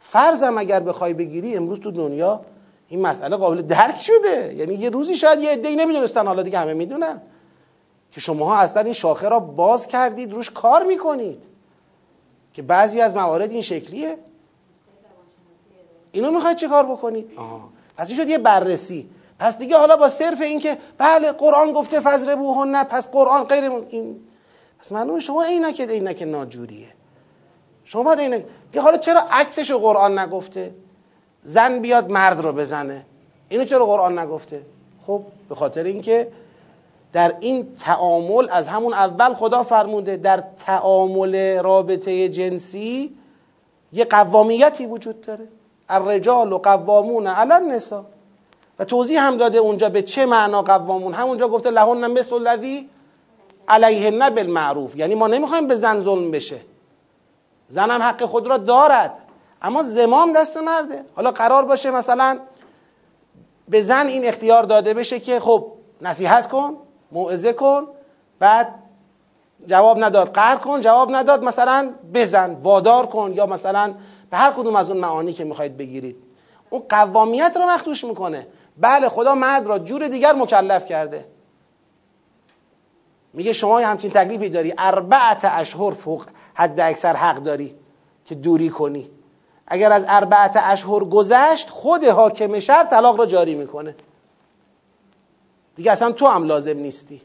فرضم 0.01 0.59
اگر 0.59 0.81
بخوای 0.81 1.15
بگیری 1.15 1.57
امروز 1.57 1.81
تو 1.81 1.91
دنیا 1.91 2.41
این 2.89 3.01
مسئله 3.01 3.37
قابل 3.37 3.63
درک 3.63 4.01
شده. 4.01 4.55
یعنی 4.55 4.75
یه 4.75 4.91
روزی 4.91 5.17
شاید 5.17 5.41
یه 5.41 5.51
عده‌ای 5.51 5.77
نمی‌دونستن. 5.77 6.27
حالا 6.27 6.43
دیگه 6.43 6.59
همه 6.59 6.75
می‌دونن 6.75 7.23
که 8.13 8.21
شماها 8.21 8.57
اصلا 8.57 8.83
این 8.83 8.93
شاخه 8.93 9.29
را 9.29 9.41
باز 9.41 9.87
کردید 9.87 10.33
روش 10.33 10.51
کار 10.51 10.85
می‌کنید 10.85 11.45
که 12.53 12.63
بعضی 12.63 13.01
از 13.01 13.15
موارد 13.15 13.51
این 13.51 13.63
شکلیه. 13.63 14.19
اینو 16.13 16.31
می‌خواید 16.31 16.57
چه 16.57 16.69
کار 16.69 16.87
بکنید؟ 16.87 17.31
آه. 17.37 17.69
پس 17.97 18.09
این 18.09 18.17
شد 18.17 18.29
یه 18.29 18.39
بررسی. 18.39 19.11
پس 19.39 19.59
دیگه 19.59 19.77
حالا 19.79 19.97
با 19.97 20.09
صرف 20.09 20.41
این 20.41 20.61
که 20.61 20.79
بله 20.99 21.33
قرآن 21.33 21.73
گفته 21.73 22.01
فضر 22.01 22.37
بوهن 22.37 22.71
نه 22.71 22.85
پس 22.85 23.11
قرآن 23.11 23.45
غیر 23.45 23.71
این. 23.91 24.21
پس 24.81 24.93
معلومه 24.93 25.21
شما 25.21 25.45
عینک 25.45 25.81
عینک 25.81 26.23
ناجوریه. 26.23 26.98
شما 27.89 28.03
باید 28.03 28.19
عینک 28.19 28.45
حالا 28.77 28.99
چرا 28.99 29.21
عکسش 29.31 29.73
قرآن 29.73 30.19
نگفته؟ 30.19 30.75
زن 31.43 31.79
بیاد 31.79 32.11
مرد 32.11 32.41
رو 32.41 32.53
بزنه. 32.53 33.05
اینو 33.49 33.65
چرا 33.65 33.87
قرآن 33.87 34.19
نگفته؟ 34.19 34.63
خب 35.07 35.23
به 35.49 35.55
خاطر 35.55 35.85
اینکه 35.85 36.29
در 37.13 37.35
این 37.41 37.75
تعامل 37.75 38.49
از 38.51 38.69
همون 38.69 38.95
اول 38.95 39.35
خدا 39.35 39.63
فرموده 39.63 40.17
در 40.17 40.45
تعامل 40.67 41.59
رابطه 41.59 42.29
جنسی 42.29 43.17
یه 43.93 44.05
قوامیتی 44.05 44.87
وجود 44.87 45.21
داره. 45.21 45.49
الرجال 45.89 46.53
و 46.53 46.59
قوامون 46.59 47.27
علی 47.27 47.53
النساء. 47.53 48.05
و 48.79 48.85
توضیح 48.85 49.23
هم 49.23 49.37
داده 49.37 49.59
اونجا 49.59 49.89
به 49.89 50.03
چه 50.03 50.27
معنا 50.27 50.63
قوامون. 50.63 51.15
همونجا 51.15 51.49
گفته 51.49 51.71
لهن 51.71 52.07
مثل 52.07 52.35
الذی 52.35 52.89
علیهن 53.69 54.31
بالمعروف. 54.31 54.97
یعنی 54.97 55.15
ما 55.15 55.27
نمی‌خوایم 55.27 55.67
به 55.67 55.75
زن 55.75 56.01
ظلم 56.01 56.31
بشه. 56.31 56.61
زن 57.69 57.91
هم 57.91 58.03
حق 58.03 58.25
خود 58.25 58.47
را 58.47 58.57
دارد. 58.57 59.19
اما 59.63 59.83
زمام 59.83 60.33
دست 60.33 60.57
مرده. 60.57 61.05
حالا 61.17 61.31
قرار 61.31 61.65
باشه 61.65 61.91
مثلا 61.91 62.39
به 63.69 63.83
زن 63.83 64.07
این 64.07 64.25
اختیار 64.25 64.63
داده 64.63 64.95
بشه 64.95 65.21
که 65.21 65.41
خب 65.41 65.73
نصیحت 66.03 66.49
کن 66.49 66.77
موعظه 67.13 67.53
کن 67.53 67.89
بعد 68.39 68.75
جواب 69.67 70.05
نداد. 70.05 70.33
قهر 70.35 70.57
کن 70.57 70.81
جواب 70.81 71.17
نداد. 71.17 71.45
مثلا 71.45 71.95
بزن 72.15 72.55
وادار 72.55 73.07
کن 73.07 73.33
یا 73.35 73.47
مثلا 73.47 73.95
به 74.31 74.37
هر 74.37 74.51
کدوم 74.51 74.77
از 74.77 74.91
اون 74.91 75.01
معانی 75.01 75.33
که 75.33 75.45
می‌خواید 75.45 75.77
بگیرید. 75.77 76.17
اون 76.71 76.83
قوامیت 76.89 77.57
رو 77.57 77.67
مخدوش 77.67 78.05
می‌کنه. 78.05 78.47
بله 78.79 79.09
خدا 79.09 79.35
مرد 79.35 79.67
را 79.67 79.79
جور 79.79 80.09
دیگر 80.09 80.33
مکلف 80.33 80.87
کرده. 80.87 81.25
میگه 83.33 83.53
شما 83.53 83.79
همچین 83.79 84.11
تکلیفی 84.11 84.49
داری. 84.49 84.75
اربعت 84.79 85.41
اشهر 85.45 85.91
فوق 85.91 86.25
حد 86.59 86.81
اکثر 86.81 87.17
حق 87.17 87.37
داری 87.37 87.75
که 88.25 88.35
دوری 88.35 88.69
کنی. 88.69 89.11
اگر 89.67 89.93
از 89.93 90.05
اربعت 90.09 90.53
اشهر 90.57 91.05
گذشت 91.05 91.71
خود 91.71 92.05
حاکم 92.05 92.59
شهر 92.59 92.85
طلاق 92.85 93.19
را 93.19 93.27
جاری 93.27 93.55
می‌کنه. 93.55 93.95
دیگه 95.77 95.93
اصلا 95.93 96.13
تو 96.13 96.27
هم 96.27 96.45
لازم 96.45 96.79
نیستی. 96.79 97.23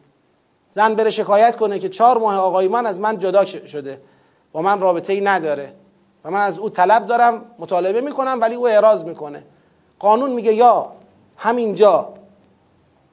زن 0.72 0.96
بره 0.96 1.10
شکایت 1.10 1.56
کنه 1.56 1.80
که 1.80 1.89
چهار 1.89 2.17
ماه 2.17 2.38
آقای 2.38 2.67
من 2.67 2.86
از 2.86 3.00
من 3.00 3.19
جدا 3.19 3.46
شده. 3.46 4.02
با 4.52 4.62
من 4.62 4.80
رابطه 4.80 5.13
ای 5.13 5.22
نداره. 5.22 5.74
و 6.24 6.32
من 6.32 6.39
از 6.39 6.60
او 6.60 6.69
طلب 6.69 7.08
دارم 7.08 7.46
مطالبه 7.60 8.02
می‌کنم 8.02 8.38
ولی 8.41 8.56
او 8.56 8.67
اعراض 8.67 9.04
می‌کنه. 9.04 9.43
قانون 10.00 10.32
میگه 10.32 10.54
یا 10.54 10.91
همینجا 11.38 12.13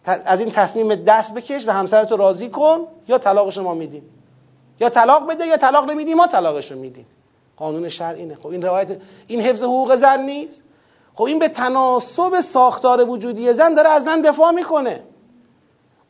از 0.05 0.41
این 0.41 0.51
تصمیم 0.51 0.95
دست 0.95 1.35
بکش 1.35 1.69
و 1.69 1.73
همسرتو 1.73 2.17
راضی 2.17 2.49
کن 2.49 2.87
یا 3.09 3.19
طلاقش 3.19 3.59
ما 3.59 3.75
میدیم. 3.75 4.20
یا 4.81 4.89
طلاق 4.89 5.27
بده 5.27 5.47
یا 5.47 5.57
طلاق 5.57 5.91
نمیدیم 5.91 6.17
ما 6.17 6.27
طلاقش 6.27 6.73
رو 6.73 6.79
میدیم. 6.79 7.07
قانون 7.57 7.89
شرع 7.89 8.17
اینه. 8.17 8.35
خب 8.35 8.47
این 8.47 8.63
روایت 8.63 8.97
این 9.27 9.41
حفظ 9.41 9.63
حقوق 9.63 9.95
زن 9.95 10.23
نیست. 10.23 10.63
خب 11.15 11.25
این 11.25 11.39
به 11.39 11.49
تناسب 11.49 12.41
ساختار 12.41 13.09
وجودی 13.09 13.53
زن 13.53 13.75
داره 13.75 13.89
از 13.89 14.05
زن 14.05 14.21
دفاع 14.21 14.51
می‌کنه. 14.51 15.03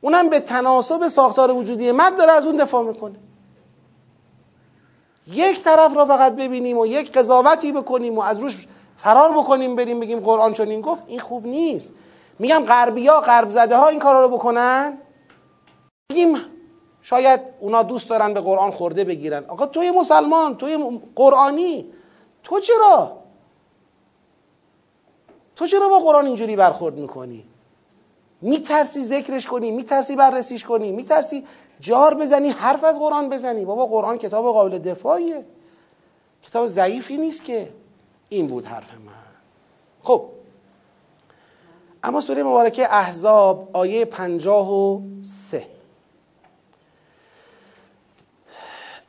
اونم 0.00 0.28
به 0.28 0.40
تناسب 0.40 1.08
ساختار 1.08 1.50
وجودی 1.50 1.92
مرد 1.92 2.16
داره 2.16 2.32
از 2.32 2.46
اون 2.46 2.56
دفاع 2.56 2.84
می‌کنه. 2.84 3.14
یک 5.26 5.62
طرف 5.62 5.96
را 5.96 6.06
فقط 6.06 6.36
ببینیم 6.36 6.78
و 6.78 6.86
یک 6.86 7.12
قضاوتی 7.12 7.72
بکنیم 7.72 8.18
و 8.18 8.20
از 8.20 8.38
روش 8.38 8.66
فرار 8.96 9.32
بکنیم 9.32 9.76
بریم 9.76 10.00
بگیم 10.00 10.20
قرآن 10.20 10.52
چنین 10.52 10.80
گفت. 10.80 11.02
این 11.06 11.18
خوب 11.18 11.46
نیست. 11.46 11.92
میگم 12.38 12.64
غربیا 12.64 13.20
غرب 13.20 13.48
زده 13.48 13.76
ها 13.76 13.88
این 13.88 13.98
کارا 13.98 14.26
رو 14.26 14.28
بکنن؟ 14.28 14.98
بگیم 16.10 16.36
شاید 17.02 17.40
اونا 17.60 17.82
دوست 17.82 18.10
دارن 18.10 18.34
به 18.34 18.40
قرآن 18.40 18.70
خورده 18.70 19.04
بگیرن. 19.04 19.44
آقا 19.44 19.66
توی 19.66 19.90
مسلمان 19.90 20.56
توی 20.56 21.00
قرآنی. 21.16 21.86
تو 22.42 22.60
چرا؟ 22.60 23.16
تو 25.56 25.66
چرا 25.66 25.88
با 25.88 25.98
قرآن 25.98 26.26
اینجوری 26.26 26.56
برخورد 26.56 26.94
می‌کنی؟ 26.94 27.44
میترسی 28.42 29.04
ذکرش 29.04 29.46
کنی 29.46 29.70
میترسی 29.70 30.16
بررسیش 30.16 30.64
کنی 30.64 30.92
میترسی 30.92 31.44
جار 31.80 32.14
بزنی 32.14 32.48
حرف 32.48 32.84
از 32.84 32.98
قرآن 32.98 33.28
بزنی. 33.28 33.64
بابا 33.64 33.86
قرآن 33.86 34.18
کتاب 34.18 34.44
قابل 34.44 34.78
دفاعیه. 34.78 35.44
کتاب 36.42 36.66
ضعیفی 36.66 37.16
نیست 37.16 37.44
که. 37.44 37.72
این 38.28 38.46
بود 38.46 38.66
حرف 38.66 38.94
من. 38.94 39.12
خب. 40.02 40.24
اما 42.02 42.20
سوره 42.20 42.42
مبارکه 42.42 42.94
احزاب 42.94 43.68
آیه 43.72 44.04
پنجاه 44.04 44.72
و 44.72 45.00
سه. 45.20 45.66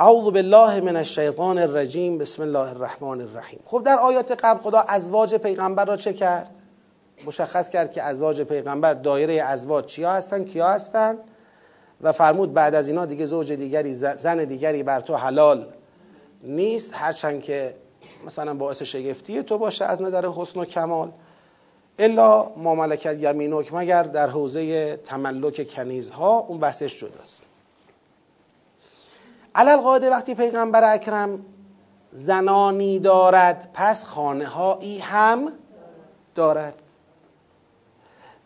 اعوذ 0.02 0.34
بالله 0.34 0.82
من 0.82 0.96
الشیطان 0.96 1.58
الرجیم 1.58 2.18
بسم 2.18 2.42
الله 2.42 2.70
الرحمن 2.70 3.22
الرحیم. 3.22 3.60
خب 3.66 3.84
در 3.86 4.00
آیات 4.00 4.32
قبل 4.32 4.60
خدا 4.60 4.80
ازواج 4.80 5.36
پیغمبر 5.36 5.86
را 5.86 5.98
چه 5.98 6.14
کرد؟ 6.14 6.52
مشخص 7.26 7.70
کرد 7.70 7.92
که 7.92 8.04
ازواج 8.04 8.42
پیغمبر 8.42 8.94
دایره 8.94 9.34
ازواج 9.34 9.86
چیا 9.86 10.12
هستن 10.12 10.44
کیا 10.44 10.68
هستن؟ 10.68 11.18
و 12.02 12.12
فرمود 12.12 12.54
بعد 12.54 12.76
از 12.76 12.88
اینا 12.88 13.06
دیگه 13.06 13.26
زوج 13.26 13.52
دیگری 13.52 13.94
زن 13.94 14.38
دیگری 14.38 14.84
بر 14.84 15.02
تو 15.02 15.16
حلال 15.16 15.66
نیست. 16.44 16.90
هرچند 16.94 17.44
که 17.44 17.76
مثلا 18.26 18.54
باعث 18.54 18.82
شگفتی 18.82 19.44
تو 19.44 19.58
باشه 19.58 19.86
از 19.86 20.02
نظر 20.02 20.26
حسن 20.28 20.60
و 20.60 20.66
کمال. 20.66 21.12
الا 22.00 22.52
ما 22.58 22.76
ملکت 22.76 23.18
یمینک 23.20 23.74
مگر 23.74 24.04
در 24.04 24.30
حوزه 24.30 24.96
تملک 24.98 25.70
کنیزها 25.70 26.38
اون 26.38 26.60
بحثش 26.60 27.00
جداست. 27.00 27.51
علل 29.56 29.78
قاعده 29.78 30.10
وقتی 30.10 30.36
پیغمبر 30.36 30.94
اکرم 30.94 31.46
زنانی 32.12 33.00
دارد 33.00 33.70
پس 33.74 34.04
خانه 34.04 34.46
هایی 34.46 35.00
هم 35.00 35.52
دارد. 36.36 36.82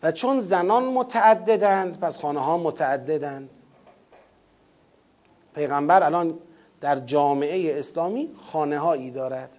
و 0.02 0.12
چون 0.12 0.40
زنان 0.40 0.84
متعددند 0.84 2.00
پس 2.00 2.20
خانه 2.20 2.40
ها 2.40 2.56
متعددند. 2.56 3.50
پیغمبر 5.54 6.02
الان 6.02 6.38
در 6.80 7.00
جامعه 7.00 7.78
اسلامی 7.78 8.30
خانه 8.52 8.78
هایی 8.78 9.10
دارد. 9.10 9.58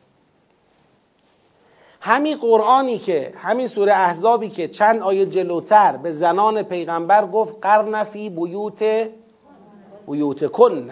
همین 2.02 2.38
قرآنی 2.38 2.98
که 2.98 3.34
همین 3.38 3.68
سوره 3.68 3.94
احزابی 3.94 4.50
که 4.50 4.68
چند 4.68 5.02
آیه 5.02 5.26
جلوتر 5.26 5.98
به 5.98 6.12
زنان 6.12 6.64
پیغمبر 6.64 7.26
گفت 7.26 7.58
قرن 7.62 8.04
فی 8.04 8.30
بیوت 8.30 9.10
بیوت 10.08 10.48
کن 10.52 10.92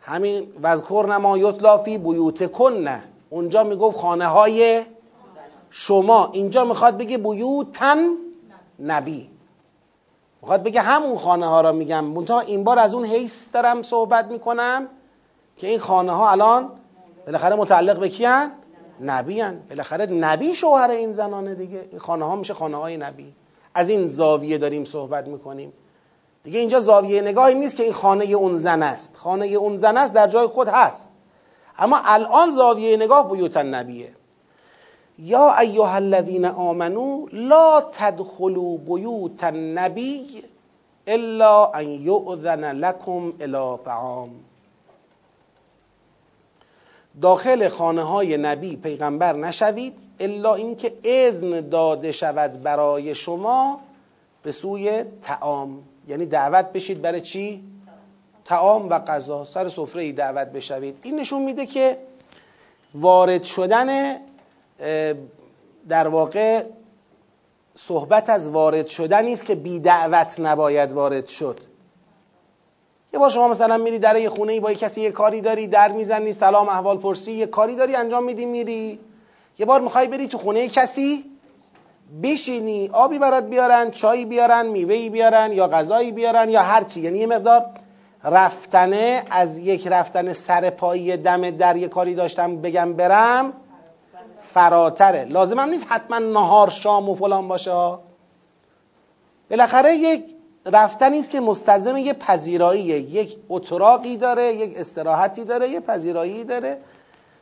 همین 0.00 0.52
وذکر 0.62 1.16
ما 1.20 1.38
یطلا 1.38 1.78
فی 1.78 1.98
بیوت 1.98 2.52
کن 2.52 3.02
اونجا 3.30 3.64
می‌گفت 3.64 3.96
خانه 3.96 4.26
های 4.26 4.82
شما. 5.70 6.30
اینجا 6.32 6.64
می‌خواد 6.64 6.98
بگه 6.98 7.18
بیوتن 7.18 7.98
نبی. 8.80 9.30
می‌خواد 10.42 10.62
بگه 10.62 10.80
همون 10.80 11.18
خانه 11.18 11.46
ها 11.46 11.60
را 11.60 11.72
میگم. 11.72 12.04
منتها 12.04 12.40
این 12.40 12.64
بار 12.64 12.78
از 12.78 12.94
اون 12.94 13.04
حیث 13.04 13.46
دارم 13.52 13.82
صحبت 13.82 14.26
می‌کنم 14.26 14.88
که 15.56 15.66
این 15.66 15.78
خانه 15.78 16.12
ها 16.12 16.30
الان 16.30 16.70
بالاخره 17.26 17.56
متعلق 17.56 17.98
به 17.98 18.08
کیان 18.08 18.50
نبی 19.00 19.40
هن. 19.40 19.60
بالاخره 19.68 20.06
نبی 20.06 20.54
شوهر 20.54 20.90
این 20.90 21.12
زنانه 21.12 21.54
دیگه. 21.54 21.88
این 21.90 21.98
خانه 21.98 22.24
ها 22.24 22.36
میشه 22.36 22.54
خانه 22.54 22.76
های 22.76 22.96
نبی. 22.96 23.32
از 23.74 23.90
این 23.90 24.06
زاویه 24.06 24.58
داریم 24.58 24.84
صحبت 24.84 25.28
می‌کنیم. 25.28 25.72
دیگه 26.44 26.58
اینجا 26.58 26.80
زاویه 26.80 27.22
نگاهی 27.22 27.54
نیست 27.54 27.76
که 27.76 27.82
این 27.82 27.92
خانه 27.92 28.24
اون 28.24 28.54
زن 28.54 28.82
است. 28.82 29.16
خانه 29.16 29.46
اون 29.46 29.76
زن 29.76 29.96
است 29.96 30.12
در 30.12 30.26
جای 30.26 30.46
خود 30.46 30.68
هست. 30.68 31.08
اما 31.78 32.00
الان 32.04 32.50
زاویه 32.50 32.96
نگاه 32.96 33.30
بیوت 33.30 33.56
نبیه 33.56 34.12
یا 35.18 35.58
ایها 35.58 35.94
الذین 35.94 36.44
آمنو 36.44 37.26
لا 37.32 37.80
تدخلوا 37.80 38.76
بیوت 38.76 39.44
النبی 39.44 40.44
الا 41.06 41.66
ان 41.66 41.86
یؤذن 41.86 42.72
لكم 42.72 43.32
الى 43.40 43.76
طعام. 43.84 44.30
داخل 47.20 47.68
خانه 47.68 48.02
های 48.02 48.36
نبی 48.36 48.76
پیغمبر 48.76 49.36
نشوید 49.36 49.98
الا 50.20 50.54
اینکه 50.54 50.92
اذن 51.04 51.68
داده 51.68 52.12
شود 52.12 52.62
برای 52.62 53.14
شما 53.14 53.80
به 54.42 54.52
سوی 54.52 55.04
تعام 55.22 55.82
یعنی 56.08 56.26
دعوت 56.26 56.72
بشید 56.72 57.02
برای 57.02 57.20
چی؟ 57.20 57.64
تعام 58.44 58.88
و 58.88 58.98
غذا. 58.98 59.44
سر 59.44 59.68
سفره 59.68 60.02
ای 60.02 60.12
دعوت 60.12 60.48
بشوید. 60.48 60.98
این 61.02 61.20
نشون 61.20 61.42
میده 61.42 61.66
که 61.66 61.98
وارد 62.94 63.42
شدن 63.42 64.16
در 65.88 66.08
واقع 66.08 66.64
صحبت 67.74 68.30
از 68.30 68.48
وارد 68.48 68.86
شدن 68.86 69.26
است 69.26 69.44
که 69.44 69.54
بی 69.54 69.80
دعوت 69.80 70.40
نباید 70.40 70.92
وارد 70.92 71.26
شد. 71.26 71.60
یه 73.12 73.18
بار 73.18 73.30
شما 73.30 73.48
مثلا 73.48 73.76
میری 73.76 73.98
در 73.98 74.16
یه 74.16 74.28
خونه 74.28 74.52
ای 74.52 74.60
با 74.60 74.70
یه 74.70 74.76
کسی 74.76 75.00
یه 75.00 75.10
کاری 75.10 75.40
داری 75.40 75.66
در 75.66 75.92
می‌زنی 75.92 76.32
سلام 76.32 76.68
احوال 76.68 76.98
پرسی 76.98 77.32
یه 77.32 77.46
کاری 77.46 77.76
داری 77.76 77.96
انجام 77.96 78.24
میدی 78.24 78.46
میری. 78.46 78.98
یه 79.58 79.66
بار 79.66 79.80
می‌خوای 79.80 80.08
بری 80.08 80.28
تو 80.28 80.38
خونه 80.38 80.68
کسی 80.68 81.29
بشینی 82.22 82.88
آبی 82.92 83.18
برات 83.18 83.44
بیارن 83.44 83.90
چایی 83.90 84.24
بیارن 84.24 84.66
میوهی 84.66 85.10
بیارن 85.10 85.52
یا 85.52 85.68
غذایی 85.68 86.12
بیارن 86.12 86.48
یا 86.48 86.62
هر 86.62 86.82
چی. 86.82 87.00
یعنی 87.00 87.18
یه 87.18 87.26
مقدار 87.26 87.66
رفتنه 88.24 89.22
از 89.30 89.58
یک 89.58 89.86
رفتن 89.86 90.32
سر 90.32 90.70
پایی 90.70 91.16
دم 91.16 91.50
در 91.50 91.76
یه 91.76 91.88
کاری 91.88 92.14
داشتم 92.14 92.56
بگم 92.56 92.92
برم 92.92 93.52
فراتره. 94.38 95.24
لازم 95.24 95.58
هم 95.58 95.68
نیست 95.68 95.86
حتما 95.88 96.18
نهار 96.18 96.70
شام 96.70 97.08
و 97.08 97.14
فلان 97.14 97.48
باشه 97.48 97.98
بالاخره 99.50 99.94
یک 99.94 100.24
رفتنی 100.66 101.18
است 101.18 101.30
که 101.30 101.40
مستلزم 101.40 101.96
یه 101.96 102.12
پذیراییه 102.12 102.98
یک 102.98 103.36
اتراقی 103.48 104.16
داره 104.16 104.54
یک 104.54 104.72
استراحتی 104.76 105.44
داره 105.44 105.68
یه 105.68 105.80
پذیرایی 105.80 106.44
داره. 106.44 106.78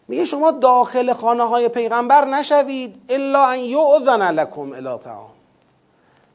میگه 0.08 0.24
شما 0.24 0.50
داخل 0.50 1.12
خانه 1.12 1.44
های 1.44 1.68
پیغمبر 1.68 2.24
نشوید 2.24 2.96
الا 3.08 3.46
ان 3.46 3.58
یؤذن 3.58 4.30
لکم 4.30 4.72
الی 4.72 4.98
طعام. 4.98 5.30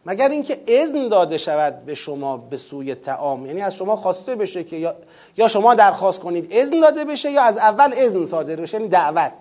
مگر 0.06 0.30
اینکه 0.30 0.64
اذن 0.68 1.10
داده 1.10 1.38
شود 1.38 1.86
به 1.86 1.96
شما 1.96 2.38
به 2.38 2.58
سوی 2.58 2.96
تعام 2.96 3.46
یعنی 3.46 3.62
از 3.62 3.76
شما 3.76 3.96
خواسته 3.96 4.36
بشه 4.36 4.64
که 4.64 4.76
یا, 4.76 4.96
یا 5.38 5.48
شما 5.48 5.76
درخواست 5.76 6.20
کنید 6.20 6.48
اذن 6.52 6.80
داده 6.80 7.06
بشه 7.06 7.32
یا 7.32 7.42
از 7.42 7.58
اول 7.58 7.94
اذن 7.98 8.26
صادر 8.26 8.56
بشه. 8.56 8.78
یعنی 8.78 8.90
دعوت 8.90 9.34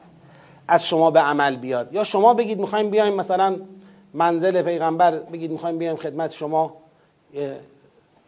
از 0.68 0.86
شما 0.86 1.10
به 1.10 1.20
عمل 1.20 1.56
بیاد. 1.56 1.92
یا 1.92 2.04
شما 2.04 2.34
بگید 2.34 2.58
می‌خوایم 2.58 2.90
بیایم 2.90 3.14
مثلا 3.14 3.56
منزل 4.14 4.62
پیغمبر 4.62 5.18
بگید 5.18 5.50
می‌خوایم 5.50 5.78
بیایم 5.78 5.96
خدمت 5.96 6.32
شما 6.32 6.76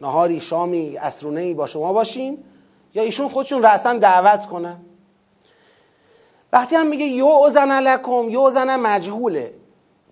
نهاری 0.01 0.41
شامی 0.41 0.97
اسرونه 0.97 1.53
با 1.53 1.67
شما 1.67 1.93
باشیم. 1.93 2.37
یا 2.93 3.03
ایشون 3.03 3.29
خودشون 3.29 3.63
رأسا 3.63 3.93
دعوت 3.93 4.45
کنن. 4.45 4.77
وقتی 6.55 6.75
هم 6.75 6.87
میگه 6.87 7.05
یوزن 7.05 7.79
لکم 7.79 8.29
یوزن 8.29 8.75
مجهوله. 8.79 9.51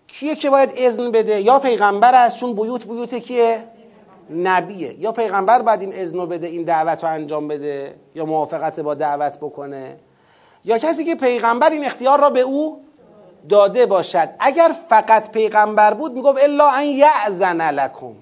کیه 0.07 0.35
که 0.35 0.49
باید 0.49 0.73
اذن 0.77 1.11
بده؟ 1.11 1.41
یا 1.41 1.59
پیغمبر 1.59 2.15
است 2.15 2.35
چون 2.35 2.53
بیوت 2.53 2.87
بیوت 2.87 3.15
کیه؟ 3.15 3.63
نبیه. 4.29 4.99
یا 4.99 5.11
پیغمبر 5.11 5.61
باید 5.61 5.81
این 5.81 5.93
اذن 5.93 6.25
بده 6.25 6.47
این 6.47 6.63
دعوت 6.63 7.03
رو 7.03 7.09
انجام 7.09 7.47
بده 7.47 7.95
یا 8.15 8.25
موافقت 8.25 8.79
با 8.79 8.93
دعوت 8.93 9.37
بکنه. 9.37 9.97
یا 10.65 10.77
کسی 10.77 11.05
که 11.05 11.15
پیغمبر 11.15 11.69
این 11.69 11.85
اختیار 11.85 12.19
را 12.19 12.29
به 12.29 12.41
او 12.41 12.81
داده 13.49 13.85
باشد. 13.85 14.29
اگر 14.39 14.71
فقط 14.89 15.31
پیغمبر 15.31 15.93
بود 15.93 16.13
می‌گفت 16.13 16.43
الا 16.43 16.69
ان 16.69 16.83
یعزن 16.83 17.71
لکم. 17.71 18.15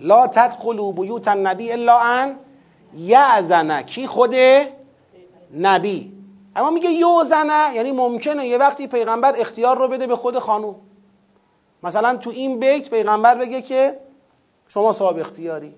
لا 0.00 0.26
تدخلوا 0.26 0.92
بیوت 0.92 1.28
النبی 1.28 1.72
الا 1.72 1.98
ان 1.98 2.36
یعزن 2.94 3.82
کی 3.82 4.06
خود 4.06 4.34
نبی؟ 5.58 6.14
اما 6.56 6.70
میگه 6.70 6.90
یوزنه 6.90 7.74
یعنی 7.74 7.92
ممکنه 7.92 8.46
یه 8.46 8.58
وقتی 8.58 8.86
پیغمبر 8.86 9.32
اختیار 9.36 9.78
رو 9.78 9.88
بده 9.88 10.06
به 10.06 10.16
خود 10.16 10.38
خانوم. 10.38 10.76
مثلا 11.82 12.16
تو 12.16 12.30
این 12.30 12.58
بیت 12.58 12.90
پیغمبر 12.90 13.34
بگه 13.34 13.62
که 13.62 14.00
شما 14.68 14.92
صاحب 14.92 15.18
اختیاری 15.18 15.74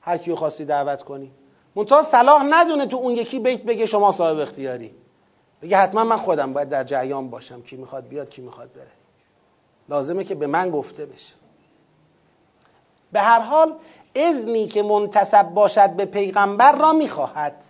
هر 0.00 0.16
کیو 0.16 0.36
خواستی 0.36 0.64
دعوت 0.64 1.02
کنی. 1.02 1.30
منتها 1.76 2.02
صلاح 2.02 2.42
ندونه 2.42 2.86
تو 2.86 2.96
اون 2.96 3.14
یکی 3.14 3.40
بیت 3.40 3.62
بگه 3.62 3.86
شما 3.86 4.10
صاحب 4.10 4.38
اختیاری. 4.38 4.94
بگه 5.62 5.76
حتما 5.76 6.04
من 6.04 6.16
خودم 6.16 6.52
باید 6.52 6.68
در 6.68 6.84
جریان 6.84 7.30
باشم 7.30 7.62
کی 7.62 7.76
می‌خواد 7.76 8.08
بیاد 8.08 8.30
کی 8.30 8.42
می‌خواد 8.42 8.72
بره. 8.72 8.90
لازمه 9.88 10.24
که 10.24 10.34
به 10.34 10.46
من 10.46 10.70
گفته 10.70 11.06
بشه. 11.06 11.34
به 13.12 13.20
هر 13.20 13.40
حال 13.40 13.74
اذنی 14.14 14.66
که 14.66 14.82
منتصب 14.82 15.42
باشد 15.42 15.90
به 15.90 16.04
پیغمبر 16.04 16.72
را 16.72 16.92
می‌خواهد. 16.92 17.64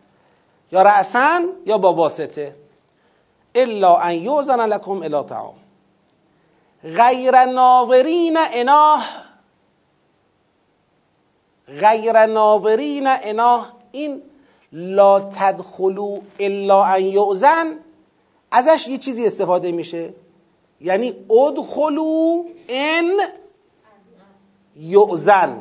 یا 0.73 0.83
رأسا 0.83 1.41
یا 1.67 1.79
با 1.79 1.93
واسطه. 1.93 2.55
الا 3.55 3.97
ان 3.97 4.15
یوزن 4.15 4.67
لکم 4.67 5.03
الی 5.03 5.23
طعام. 5.29 5.55
غیر 6.85 7.45
ناظرین 7.45 8.39
اناه 8.53 9.05
غیر 11.69 12.27
ناظرین 12.27 13.07
اناه 13.07 13.73
این 13.93 14.23
لا 14.73 15.21
تدخلو 15.21 16.19
الا 16.41 16.85
ان 16.85 17.03
یؤذن 17.03 17.79
ازش 18.51 18.89
یه 18.89 18.99
چیزی 18.99 19.27
استفاده 19.27 19.73
میشه. 19.73 20.15
یعنی 20.81 21.15
ادخلو 21.31 22.45
ان 22.69 23.21
یؤذن. 24.77 25.59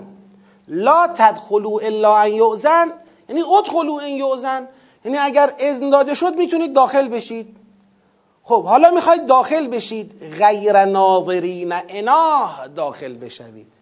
لا 0.67 1.08
تدخلو 1.08 1.80
الا 1.84 2.17
ان 2.17 2.34
یؤذن 2.34 2.91
یعنی 3.30 3.41
ادخلو 3.41 3.93
ان 3.93 4.10
یؤذن. 4.10 4.67
یعنی 5.06 5.18
اگر 5.18 5.54
اذن 5.60 5.90
داده 5.90 6.14
شد 6.14 6.36
می‌تونید 6.36 6.74
داخل 6.74 7.08
بشید. 7.08 7.58
خب 8.44 8.64
حالا 8.64 8.92
می‌خواید 8.92 9.26
داخل 9.26 9.68
بشید. 9.68 10.36
غیر 10.40 10.86
ناظرین 10.86 11.74
اناه 11.90 12.68
داخل 12.76 13.14
بشوید. 13.14 13.74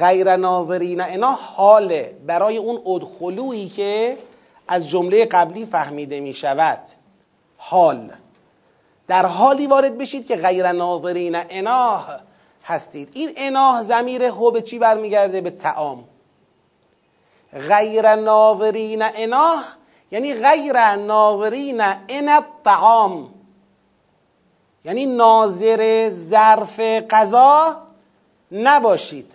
غیر 0.00 0.36
ناظرین 0.36 1.00
اناه 1.00 1.38
حاله 1.54 2.16
برای 2.26 2.56
اون 2.56 2.82
ادخلویی 2.86 3.68
که 3.68 4.18
از 4.68 4.88
جمله 4.88 5.24
قبلی 5.24 5.66
فهمیده 5.66 6.20
می‌شود. 6.20 6.80
حال. 7.56 8.10
در 9.08 9.26
حالی 9.26 9.66
وارد 9.66 9.98
بشید 9.98 10.26
که 10.26 10.36
غیر 10.36 10.72
ناظرین 10.72 11.36
اناه 11.50 12.20
هستید. 12.64 13.08
این 13.12 13.30
اناه 13.36 13.82
زمیر 13.82 14.22
هو 14.22 14.50
به 14.50 14.60
چی 14.60 14.78
برمیگرده؟ 14.78 15.40
به 15.40 15.50
تعام 15.50 16.04
غیر 17.68 18.14
ناظرین 18.14 19.02
اناه 19.02 19.64
یعنی 20.10 20.34
غیر 20.34 20.96
ناظرین 20.96 21.80
ان 22.08 22.28
الطعام. 22.28 23.34
یعنی 24.84 25.06
ناظر 25.06 26.08
ظرف 26.10 26.80
غذا 27.10 27.82
نباشید. 28.52 29.32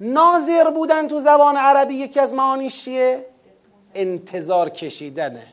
ناظر 0.00 0.70
بودن 0.70 1.08
تو 1.08 1.20
زبان 1.20 1.56
عربی 1.56 1.94
یکی 1.94 2.20
از 2.20 2.34
معانیش 2.34 2.84
چیه؟ 2.84 3.26
انتظار 3.94 4.70
کشیدنه. 4.70 5.46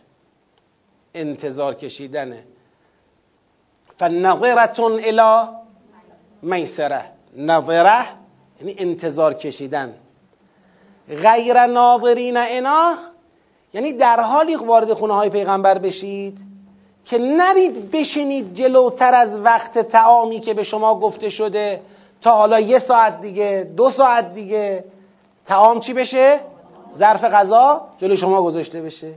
انتظار 1.16 1.74
کشیدنه. 1.74 2.44
فنظرتون 4.00 4.92
الى 5.04 5.48
میسره. 6.42 7.06
نظره 7.38 8.06
یعنی 8.60 8.76
انتظار 8.78 9.34
کشیدن. 9.34 9.94
غیر 11.10 11.66
ناظرین 11.66 12.38
انا 12.38 13.11
یعنی 13.74 13.94
در 13.94 14.20
حالی 14.20 14.56
وارد 14.56 14.94
خونه 14.94 15.14
های 15.14 15.30
پیغمبر 15.30 15.78
بشید 15.78 16.38
که 17.06 17.18
نرید 17.18 17.92
بشینید 17.92 18.54
جلوتر 18.54 19.14
از 19.14 19.40
وقت 19.40 19.80
تعامی 19.80 20.40
که 20.40 20.54
به 20.54 20.64
شما 20.64 21.00
گفته 21.00 21.30
شده 21.30 21.82
تا 22.22 22.32
حالا 22.32 22.60
یه 22.60 22.80
ساعت 22.80 23.22
دیگه 23.22 23.72
دو 23.78 23.92
ساعت 23.92 24.34
دیگه 24.34 24.84
تعام 25.46 25.80
چی 25.80 25.94
بشه؟ 25.94 26.40
ظرف 26.96 27.24
غذا 27.24 27.88
جلو 27.98 28.16
شما 28.16 28.44
گذاشته 28.44 28.82
بشه. 28.82 29.14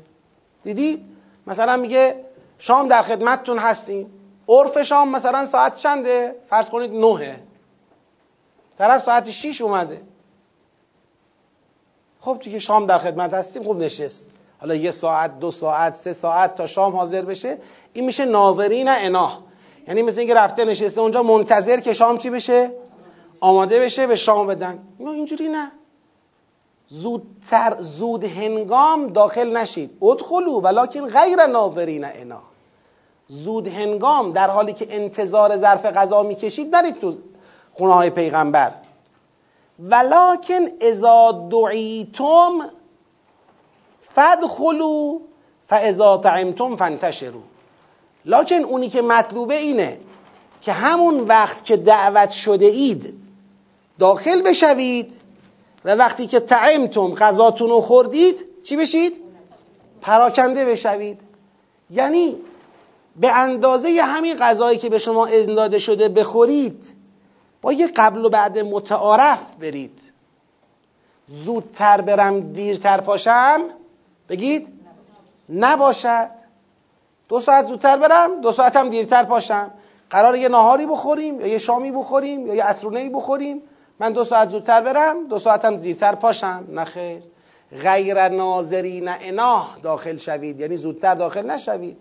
دیدی؟ 0.62 1.04
مثلا 1.46 1.76
میگه 1.76 2.24
شام 2.58 2.88
در 2.88 3.02
خدمتتون 3.02 3.58
هستیم. 3.58 4.10
عرف 4.48 4.82
شام 4.82 5.08
مثلا 5.08 5.44
ساعت 5.44 5.76
چنده؟ 5.76 6.36
فرض 6.50 6.70
کنید 6.70 6.90
نهه. 6.90 7.40
طرف 8.78 9.02
ساعت 9.02 9.30
6 9.30 9.60
اومده. 9.60 10.00
خب 12.20 12.38
دیگه 12.42 12.58
شام 12.58 12.86
در 12.86 12.98
خدمت 12.98 13.34
هستیم 13.34 13.62
خوب 13.62 13.78
نشست. 13.78 14.30
حالا 14.64 14.74
یه 14.74 14.90
ساعت 14.90 15.38
دو 15.38 15.50
ساعت 15.50 15.94
سه 15.94 16.12
ساعت 16.12 16.54
تا 16.54 16.66
شام 16.66 16.96
حاضر 16.96 17.22
بشه 17.22 17.58
این 17.92 18.04
میشه 18.04 18.24
ناظرین 18.24 18.88
اناه 18.88 19.42
یعنی 19.88 20.02
مثل 20.02 20.18
اینکه 20.18 20.34
رفته 20.34 20.64
نشسته 20.64 21.00
اونجا 21.00 21.22
منتظر 21.22 21.80
که 21.80 21.92
شام 21.92 22.18
چی 22.18 22.30
بشه؟ 22.30 22.70
آماده 23.40 23.80
بشه 23.80 24.06
به 24.06 24.16
شام 24.16 24.46
بدن. 24.46 24.78
نه 25.00 25.10
اینجوری 25.10 25.48
نه. 25.48 25.72
زودتر 26.88 27.76
زود 27.78 28.24
هنگام 28.24 29.06
داخل 29.06 29.56
نشید. 29.56 29.90
ادخلو 30.02 30.60
ولکن 30.60 31.08
غیر 31.08 31.46
ناظرین 31.46 32.04
انا 32.04 32.42
زود 33.28 33.68
هنگام 33.68 34.32
در 34.32 34.50
حالی 34.50 34.72
که 34.72 34.86
انتظار 34.90 35.56
ظرف 35.56 35.86
غذا 35.86 36.22
می‌کشید 36.22 36.76
نرید 36.76 36.98
تو 36.98 37.14
خونه 37.72 37.94
های 37.94 38.10
پیغمبر. 38.10 38.72
ولکن 39.78 40.66
اذا 40.80 41.48
دعیتم 41.50 42.70
فدخلو 44.14 45.20
فاذا 45.68 46.16
طعمتم 46.16 46.76
فانتشروا. 46.76 47.42
لکن 48.24 48.64
اونی 48.64 48.88
که 48.88 49.02
مطلوبه 49.02 49.54
اینه 49.54 49.98
که 50.60 50.72
همون 50.72 51.20
وقت 51.20 51.64
که 51.64 51.76
دعوت 51.76 52.30
شده 52.30 52.66
اید 52.66 53.14
داخل 53.98 54.42
بشوید 54.42 55.12
و 55.84 55.94
وقتی 55.94 56.26
که 56.26 56.40
تعمتم 56.40 57.14
غذاتون 57.14 57.70
رو 57.70 57.80
خوردید 57.80 58.44
چی 58.64 58.76
بشید؟ 58.76 59.20
پراکنده 60.00 60.64
بشوید. 60.64 61.20
یعنی 61.90 62.36
به 63.16 63.32
اندازه 63.32 64.00
همین 64.02 64.36
غذایی 64.36 64.78
که 64.78 64.88
به 64.88 64.98
شما 64.98 65.26
اذن 65.26 65.54
داده 65.54 65.78
شده 65.78 66.08
بخورید 66.08 66.94
با 67.62 67.72
یه 67.72 67.86
قبل 67.86 68.24
و 68.24 68.28
بعد 68.28 68.58
متعارف 68.58 69.38
برید. 69.60 70.02
زودتر 71.26 72.00
برم 72.00 72.52
دیرتر 72.52 73.00
پاشم 73.00 73.60
بگید 74.28 74.68
نباشد. 75.48 76.28
دو 77.28 77.40
ساعت 77.40 77.64
زودتر 77.64 77.96
برم 77.96 78.40
دو 78.40 78.52
ساعت 78.52 78.76
هم 78.76 78.88
دیرتر 78.88 79.22
پاشم. 79.22 79.70
قرار 80.10 80.36
یه 80.36 80.48
ناهاری 80.48 80.86
بخوریم 80.86 81.40
یا 81.40 81.46
یه 81.46 81.58
شامی 81.58 81.92
بخوریم 81.92 82.46
یا 82.46 82.54
یه 82.54 82.64
اسرونه 82.64 83.10
بخوریم. 83.10 83.62
من 84.00 84.12
دو 84.12 84.24
ساعت 84.24 84.48
زودتر 84.48 84.80
برم 84.80 85.26
دو 85.28 85.38
ساعت 85.38 85.64
هم 85.64 85.76
دیرتر 85.76 86.14
پاشم. 86.14 86.64
نخیر 86.72 87.22
غیر 87.82 88.28
ناظرین 88.28 89.08
اناه 89.08 89.78
داخل 89.82 90.16
شوید. 90.16 90.60
یعنی 90.60 90.76
زودتر 90.76 91.14
داخل 91.14 91.50
نشوید. 91.50 91.96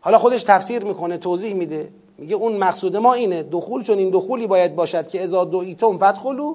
حالا 0.00 0.18
خودش 0.18 0.42
تفسیر 0.42 0.84
می‌کنه 0.84 1.18
توضیح 1.18 1.54
میده. 1.54 1.88
میگه 2.18 2.36
اون 2.36 2.56
مقصود 2.56 2.96
ما 2.96 3.14
اینه. 3.14 3.42
دخول 3.42 3.82
چون 3.82 3.98
این 3.98 4.10
دخولی 4.10 4.46
باید 4.46 4.74
باشد 4.74 5.08
که 5.08 5.22
ازا 5.22 5.44
دو 5.44 5.58
ایتم 5.58 5.98
فتخلو. 5.98 6.54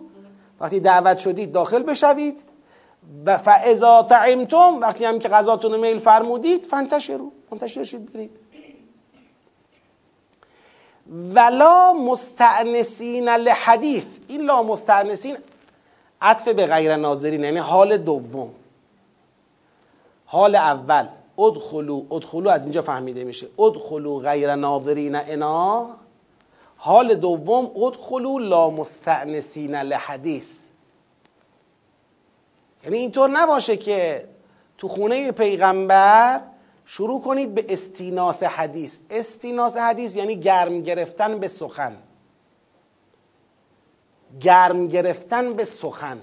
وقتی 0.60 0.80
دعوت 0.80 1.18
شدید 1.18 1.52
داخل 1.52 1.84
بشوید. 1.84 2.44
و 3.26 3.38
فاذا 3.38 4.04
تعمتم 4.04 4.80
وقتی 4.82 5.06
هم 5.06 5.20
که 5.20 5.30
غذاتون 5.30 5.80
میل 5.80 6.00
فرمودید 6.00 6.66
فانتشروا 6.66 7.32
منتشر 7.52 7.84
شید 7.84 8.14
برید. 8.14 8.40
ولا 11.36 11.94
مستعنسین 11.94 13.30
لحدیث 13.30 14.06
این 14.28 14.42
لا 14.42 14.64
مستعنسین 14.64 15.38
عطف 16.22 16.48
به 16.48 16.66
غیر 16.66 16.96
ناظرین 16.96 17.44
یعنی 17.44 17.58
حال 17.58 17.98
دوم. 17.98 18.52
حال 20.26 20.56
اول. 20.56 21.08
ادخلو 21.40 22.06
ادخلو 22.12 22.50
از 22.50 22.64
اینجا 22.64 22.82
فهمیده 22.82 23.24
میشه. 23.24 23.48
ادخلو 23.60 24.20
غیر 24.20 24.56
ناظرین 24.56 25.16
انا. 25.16 25.88
حال 26.78 27.16
دوم 27.16 27.72
ادخلو 27.84 28.40
لا 28.40 28.70
مستعنسین 28.70 29.76
لحدیث. 29.76 30.69
یعنی 32.84 32.98
اینطور 32.98 33.30
نباشه 33.30 33.78
که 33.78 34.30
تو 34.78 34.88
خونه 34.88 35.32
پیغمبر 35.32 36.42
شروع 36.86 37.22
کنید 37.22 37.56
به 37.56 37.66
استیناس 37.70 38.44
حدیث. 38.44 38.98
استیناس 39.10 39.78
حدیث 39.78 40.16
یعنی 40.16 40.36
گرم 40.40 40.82
گرفتن 40.82 41.40
به 41.40 41.48
سخن. 41.48 41.98
گرم 44.42 44.88
گرفتن 44.88 45.54
به 45.54 45.66
سخن. 45.66 46.22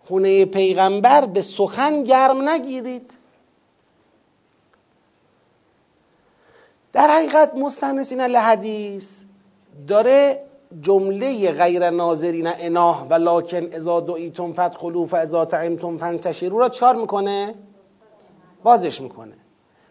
خونه 0.00 0.44
پیغمبر 0.44 1.26
به 1.26 1.42
سخن 1.42 2.04
گرم 2.04 2.48
نگیرید. 2.48 3.12
در 6.92 7.08
حقیقت 7.08 7.54
مستنسین 7.54 8.20
لحدیث 8.20 9.22
داره 9.88 10.47
جمله 10.82 11.52
غیر 11.52 11.90
ناظرین 11.90 12.46
اناه 12.46 13.06
و 13.10 13.14
لکن 13.14 13.72
ازا 13.72 14.00
دعیتم 14.00 14.52
فدخلوا 14.52 15.06
فاذا 15.06 15.44
طعمتم 15.44 15.96
فانتشروا 15.96 16.58
را 16.58 16.68
چار 16.68 16.96
می‌کنه؟ 16.96 17.54
بازش 18.62 19.00
می‌کنه. 19.00 19.34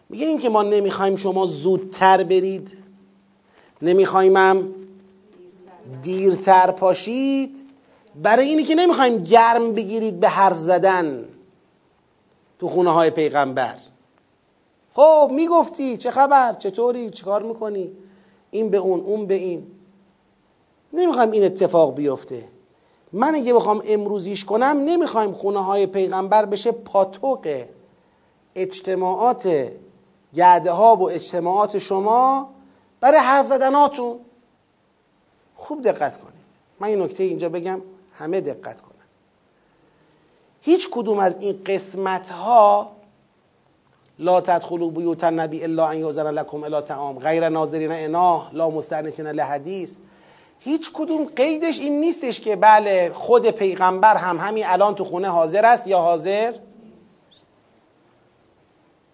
میگه 0.08 0.26
این 0.26 0.38
که 0.38 0.48
ما 0.48 0.62
نمی‌خوایم 0.62 1.16
شما 1.16 1.46
زودتر 1.46 2.24
برید. 2.24 2.76
نمی‌خوایم 3.82 4.36
هم 4.36 4.74
دیرتر 6.02 6.70
پاشید. 6.70 7.62
برای 8.22 8.48
اینی 8.48 8.64
که 8.64 8.74
نمی‌خوایم 8.74 9.24
گرم 9.24 9.72
بگیرید 9.72 10.20
به 10.20 10.28
حرف 10.28 10.56
زدن 10.56 11.24
تو 12.58 12.68
خونه 12.68 12.90
های 12.90 13.10
پیغمبر. 13.10 13.74
خب 14.94 15.30
می‌گفتی 15.32 15.96
چه 15.96 16.10
خبر؟ 16.10 16.52
چطوری؟ 16.52 17.10
چه 17.10 17.24
کار 17.24 17.42
می‌کنی؟ 17.42 17.90
این 18.50 18.70
به 18.70 18.76
اون 18.76 19.00
اون 19.00 19.26
به 19.26 19.34
این. 19.34 19.66
نمی‌خوایم 20.92 21.30
این 21.30 21.44
اتفاق 21.44 21.94
بیفته. 21.94 22.48
من 23.12 23.34
اگه 23.34 23.54
بخوام 23.54 23.82
امروزیش 23.86 24.44
کنم 24.44 24.82
نمی‌خوایم 24.84 25.32
خونه 25.32 25.64
های 25.64 25.86
پیغمبر 25.86 26.44
بشه 26.44 26.72
پاتوق 26.72 27.64
اجتماعات 28.54 29.72
گرده 30.34 30.70
ها 30.70 30.96
و 30.96 31.10
اجتماعات 31.10 31.78
شما 31.78 32.50
برای 33.00 33.18
حرف 33.18 33.46
زدناتون. 33.46 34.18
خوب 35.56 35.82
دقت 35.82 36.18
کنید. 36.18 36.34
من 36.80 36.88
این 36.88 37.02
نکته 37.02 37.24
اینجا 37.24 37.48
بگم 37.48 37.80
همه 38.14 38.40
دقت 38.40 38.80
کنن. 38.80 38.94
هیچ 40.62 40.88
کدوم 40.90 41.18
از 41.18 41.36
این 41.40 41.60
قسمت 41.66 42.30
ها 42.30 42.92
لا 44.18 44.40
تدخلوا 44.40 44.88
بیوت 44.88 45.24
النبی 45.24 45.64
الا 45.64 45.86
ان 45.86 45.98
یؤذن 45.98 46.30
لكم 46.30 46.64
الا 46.64 46.80
طعام 46.80 47.18
غیر 47.18 47.48
ناظرین 47.48 47.92
اناه 47.92 48.50
لا 48.52 48.70
مستانسین 48.70 49.26
لحدیث 49.26 49.96
هیچ 50.60 50.90
کدوم 50.94 51.24
قیدش 51.24 51.78
این 51.78 52.00
نیستش 52.00 52.40
که 52.40 52.56
بله 52.56 53.10
خود 53.14 53.50
پیغمبر 53.50 54.16
هم 54.16 54.36
همین 54.38 54.64
الان 54.66 54.94
تو 54.94 55.04
خونه 55.04 55.28
حاضر 55.28 55.64
است 55.64 55.86
یا 55.86 55.98
حاضر؟ 55.98 56.54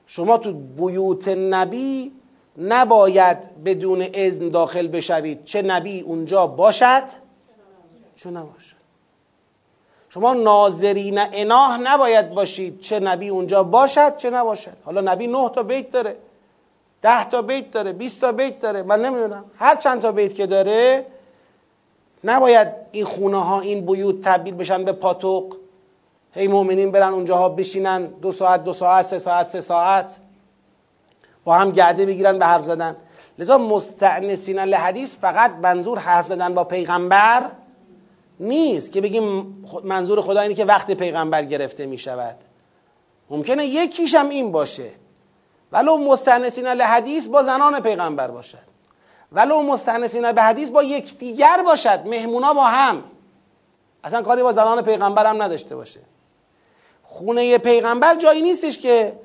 شما 0.07 0.39
تو 0.39 0.53
بیوت 0.53 1.29
نبی 1.29 2.13
نباید 2.59 3.65
بدون 3.65 4.07
اذن 4.15 4.49
داخل 4.49 4.89
بشوید. 4.89 5.45
چه 5.45 5.63
نبی 5.63 6.01
اونجا 6.01 6.47
باشد؟ 6.47 7.03
چه 8.17 8.31
نباشد. 8.31 8.77
شما 10.09 10.35
ناظرین 10.35 11.19
اناه 11.19 11.79
نباید 11.79 12.31
باشید. 12.31 12.81
چه 12.81 13.01
نبی 13.01 13.29
اونجا 13.29 13.63
باشد؟ 13.63 14.17
چه 14.17 14.31
نباشد. 14.31 14.77
حالا 14.85 15.01
نبی 15.01 15.27
نه 15.27 15.49
تا 15.49 15.63
بیت 15.63 15.91
داره 15.91 16.17
ده 17.03 17.29
تا 17.29 17.43
بیت 17.43 17.71
داره 17.71 17.93
20 17.93 18.21
تا 18.21 18.33
بیت 18.33 18.61
داره. 18.61 18.83
من 18.83 19.05
نمی‌دونم. 19.05 19.45
هر 19.59 19.75
چند 19.75 20.03
تا 20.03 20.13
بیت 20.13 20.35
که 20.35 20.47
داره 20.47 21.07
نباید 22.25 22.69
این 22.93 23.05
خونه 23.05 23.45
ها 23.45 23.61
این 23.61 23.87
بیوت 23.87 24.21
تبدیل 24.23 24.55
بشن 24.55 24.85
به 24.85 24.93
پاتوق. 24.93 25.57
هی 26.33 26.49
مؤمنین 26.49 26.91
برن 26.91 27.13
اونجاها 27.13 27.49
بشینن 27.49 28.07
دو 28.07 28.33
ساعت 28.33 28.65
دو 28.65 28.73
ساعت 28.73 29.07
سه 29.07 29.19
ساعت 29.19 29.49
سه 29.49 29.61
ساعت. 29.61 30.17
با 31.45 31.55
هم 31.55 31.71
گرده 31.71 32.07
بگیرن 32.07 32.39
به 32.39 32.47
حرف 32.47 32.65
زدن. 32.65 32.97
لذا 33.39 33.59
مستعنسین 33.59 34.59
لحدیث 34.59 35.15
فقط 35.15 35.51
منظور 35.63 35.99
حرف 35.99 36.27
زدن 36.27 36.55
با 36.55 36.65
پیغمبر 36.65 37.51
نیست 38.41 38.93
که 38.93 39.01
بگیم 39.01 39.57
منظور 39.85 40.21
خدا 40.21 40.41
اینه 40.41 40.55
که 40.55 40.65
وقت 40.65 40.91
پیغمبر 40.91 41.45
گرفته 41.45 41.87
می 41.87 41.99
شود 41.99 42.37
ممکنه 43.31 43.67
یکیش 43.67 44.15
هم 44.15 44.29
این 44.29 44.53
باشه. 44.53 44.91
ولو 45.73 45.97
مستعنسین 45.97 46.67
لحدیث 46.67 47.29
با 47.29 47.43
زنان 47.43 47.81
پیغمبر 47.81 48.31
باشد. 48.31 48.74
ولو 49.35 49.63
مستنسین 49.63 50.33
به 50.33 50.43
حدیث 50.43 50.71
با 50.71 50.83
یکدیگر 50.83 51.63
باشد 51.67 52.01
مهمونا 52.07 52.55
با 52.55 52.65
هم. 52.65 53.05
اصلا 54.05 54.23
کاری 54.23 54.43
با 54.43 54.53
زنان 54.53 54.83
پیغمبر 54.83 55.27
هم 55.27 55.43
نداشته 55.43 55.77
باشه. 55.77 56.01
خونه 57.03 57.59
پیغمبر 57.59 58.15
جایی 58.15 58.43
نیستش 58.43 58.79
که 58.79 59.19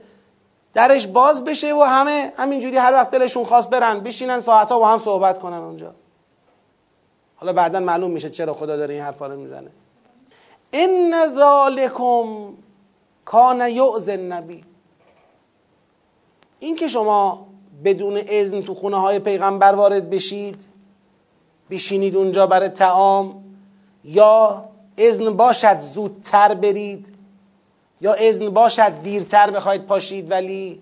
درش 0.74 1.08
باز 1.08 1.44
بشه 1.44 1.76
و 1.76 1.82
همه 1.82 2.34
همینجوری 2.38 2.78
هر 2.78 2.94
وقت 2.94 3.12
دلشون 3.12 3.44
خواست 3.44 3.70
برن 3.70 4.00
بشینن 4.00 4.40
ساعتها 4.40 4.80
با 4.80 4.88
هم 4.88 5.00
صحبت 5.00 5.40
کنن 5.40 5.58
اونجا. 5.58 5.94
حالا 7.36 7.54
بعدا 7.54 7.80
معلوم 7.80 8.12
میشه 8.12 8.30
چرا 8.30 8.54
خدا 8.54 8.78
داره 8.78 8.94
این 8.94 9.04
حرفا 9.04 9.28
رو 9.28 9.36
می‌زنه. 9.36 9.70
ان 10.74 11.14
ذالکم 11.36 12.54
کان 13.26 13.62
یعز 13.62 14.10
النبی. 14.10 14.64
این 16.60 16.76
که 16.76 16.88
شما 16.88 17.49
بدون 17.86 18.22
اذن 18.28 18.62
تو 18.62 18.74
خونه 18.74 18.98
های 18.98 19.20
پیغمبر 19.20 19.76
وارد 19.76 20.10
بشید 20.10 20.66
بشینید 21.70 22.16
اونجا 22.16 22.48
برای 22.48 22.70
تعام 22.70 23.44
یا 24.04 24.66
اذن 24.98 25.30
باشد 25.30 25.80
زودتر 25.80 26.54
برید 26.54 27.14
یا 28.02 28.14
اذن 28.14 28.50
باشد 28.50 28.94
دیرتر 29.04 29.52
بخواید 29.52 29.86
پاشید 29.86 30.32
ولی 30.32 30.82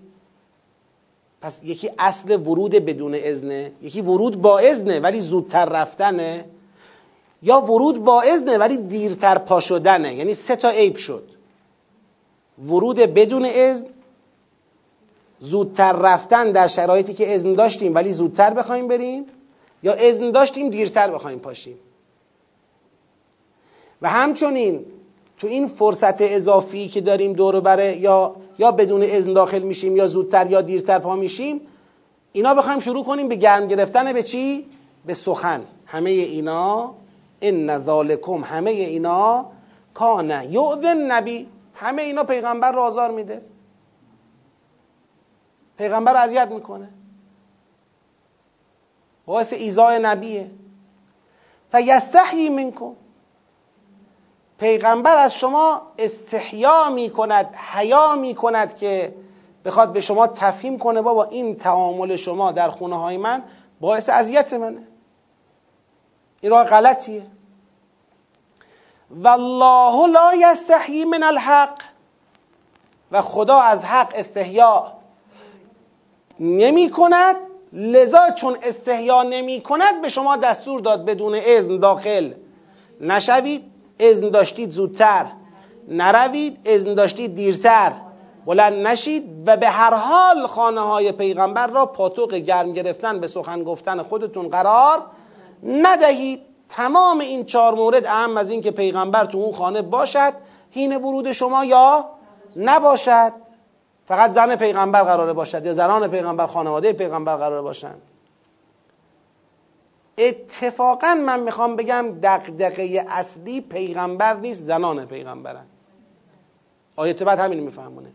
پس 1.40 1.60
یکی 1.64 1.90
اصل 1.98 2.40
ورود 2.40 2.70
بدون 2.70 3.14
اذنه 3.14 3.72
یکی 3.82 4.00
ورود 4.00 4.40
با 4.42 4.58
اذنه 4.58 5.00
ولی 5.00 5.20
زودتر 5.20 5.64
رفتنه 5.64 6.44
یا 7.42 7.60
ورود 7.60 8.04
با 8.04 8.22
اذنه 8.22 8.58
ولی 8.58 8.76
دیرتر 8.76 9.38
پا 9.38 9.60
شدنه 9.60 10.14
یعنی 10.14 10.34
سه 10.34 10.56
تا 10.56 10.68
عیب 10.68 10.96
شد. 10.96 11.28
ورود 12.66 12.96
بدون 12.96 13.44
اذن 13.44 13.86
زودتر 15.40 15.92
رفتن 15.92 16.52
در 16.52 16.66
شرایطی 16.66 17.14
که 17.14 17.34
اذن 17.34 17.52
داشتیم 17.52 17.94
ولی 17.94 18.12
زودتر 18.12 18.54
بخوایم 18.54 18.88
بریم؟ 18.88 19.24
یا 19.82 19.92
اذن 19.92 20.30
داشتیم 20.30 20.70
دیرتر 20.70 21.10
بخوایم 21.10 21.38
پاشیم؟ 21.38 21.78
و 24.02 24.08
همچنین 24.08 24.84
تو 25.38 25.46
این 25.46 25.68
فرصت 25.68 26.22
اضافی 26.22 26.88
که 26.88 27.00
داریم 27.00 27.32
دور 27.32 27.60
بره 27.60 27.96
یا 27.96 28.36
یا 28.58 28.72
بدون 28.72 29.02
اذن 29.02 29.32
داخل 29.32 29.62
میشیم 29.62 29.96
یا 29.96 30.06
زودتر 30.06 30.50
یا 30.50 30.60
دیرتر 30.60 30.98
پا 30.98 31.16
میشیم 31.16 31.60
اینا 32.32 32.54
بخوایم 32.54 32.80
شروع 32.80 33.04
کنیم 33.04 33.28
به 33.28 33.36
گرم 33.36 33.66
گرفتن 33.66 34.12
به 34.12 34.22
چی؟ 34.22 34.66
به 35.06 35.14
سخن. 35.14 35.62
همه 35.86 36.10
اینا 36.10 36.94
ان 37.42 37.84
ذالکم 37.84 38.44
همه 38.44 38.70
اینا 38.70 39.46
کان 39.94 40.30
یؤذن 40.50 40.96
نبی. 40.96 41.46
همه 41.74 42.02
اینا 42.02 42.24
پیغمبر 42.24 42.72
رو 42.72 42.80
آزار 42.80 43.10
میده. 43.10 43.42
پیغمبر 45.78 46.16
اذیت 46.16 46.48
می‌کنه. 46.48 46.88
باعث 49.26 49.52
ایزای 49.52 49.98
نبیه. 49.98 50.50
فیستحیی 51.72 52.48
منکم. 52.48 52.92
پیغمبر 54.58 55.16
از 55.16 55.34
شما 55.34 55.82
استحیا 55.98 56.90
می 56.90 57.10
کند 57.10 57.54
حیا 57.72 58.16
می 58.16 58.34
کند 58.34 58.76
که 58.76 59.14
بخواد 59.64 59.92
به 59.92 60.00
شما 60.00 60.26
تفهیم 60.26 60.78
کنه 60.78 61.02
بابا 61.02 61.24
این 61.24 61.56
تعامل 61.56 62.16
شما 62.16 62.52
در 62.52 62.70
خونه 62.70 62.98
های 63.00 63.16
من 63.16 63.42
باعث 63.80 64.08
اذیت 64.08 64.52
منه. 64.54 64.86
این 66.40 66.50
راه 66.50 66.64
غلطیه. 66.64 67.26
والله 69.10 70.06
لا 70.06 70.34
یستحیی 70.34 71.04
من 71.04 71.22
الحق. 71.22 71.82
و 73.12 73.22
خدا 73.22 73.60
از 73.60 73.84
حق 73.84 74.12
استحیا 74.14 74.97
نمی 76.40 76.90
کند 76.90 77.36
لذا 77.72 78.30
چون 78.30 78.56
استحیا 78.62 79.22
نمی 79.22 79.60
کند 79.60 80.02
به 80.02 80.08
شما 80.08 80.36
دستور 80.36 80.80
داد 80.80 81.04
بدون 81.04 81.34
اذن 81.34 81.78
داخل 81.78 82.32
نشوید 83.00 83.64
اذن 84.00 84.28
داشتید 84.28 84.70
زودتر 84.70 85.26
نروید 85.88 86.58
اذن 86.64 86.94
داشتید 86.94 87.34
دیرتر 87.34 87.92
بلند 88.46 88.86
نشید 88.86 89.24
و 89.46 89.56
به 89.56 89.68
هر 89.68 89.94
حال 89.94 90.46
خانه 90.46 90.80
های 90.80 91.12
پیغمبر 91.12 91.66
را 91.66 91.86
پاتوق 91.86 92.34
گرم 92.34 92.72
گرفتن 92.72 93.20
به 93.20 93.26
سخن 93.26 93.64
گفتن 93.64 94.02
خودتون 94.02 94.48
قرار 94.48 95.02
ندهید. 95.62 96.40
تمام 96.68 97.20
این 97.20 97.44
چهار 97.44 97.74
مورد 97.74 98.06
اهم 98.06 98.36
از 98.36 98.50
این 98.50 98.62
که 98.62 98.70
پیغمبر 98.70 99.24
تو 99.24 99.38
اون 99.38 99.52
خانه 99.52 99.82
باشد 99.82 100.32
هین 100.70 100.96
ورود 100.96 101.32
شما 101.32 101.64
یا 101.64 102.04
نباشد. 102.56 103.32
فقط 104.08 104.30
زن 104.30 104.56
پیغمبر 104.56 105.02
قراره 105.02 105.32
باشد 105.32 105.66
یا 105.66 105.74
زنان 105.74 106.08
پیغمبر 106.08 106.46
خانواده 106.46 106.92
پیغمبر 106.92 107.36
قراره 107.36 107.62
باشند. 107.62 108.02
اتفاقا 110.18 111.14
من 111.14 111.40
می‌خوام 111.40 111.76
بگم 111.76 112.20
دقدقه 112.22 113.04
اصلی 113.08 113.60
پیغمبر 113.60 114.34
نیست 114.34 114.62
زنان 114.62 115.06
پیغمبرن. 115.06 115.66
آیت 116.96 117.22
بعد 117.22 117.38
همین 117.38 117.60
میفهمونه. 117.60 118.08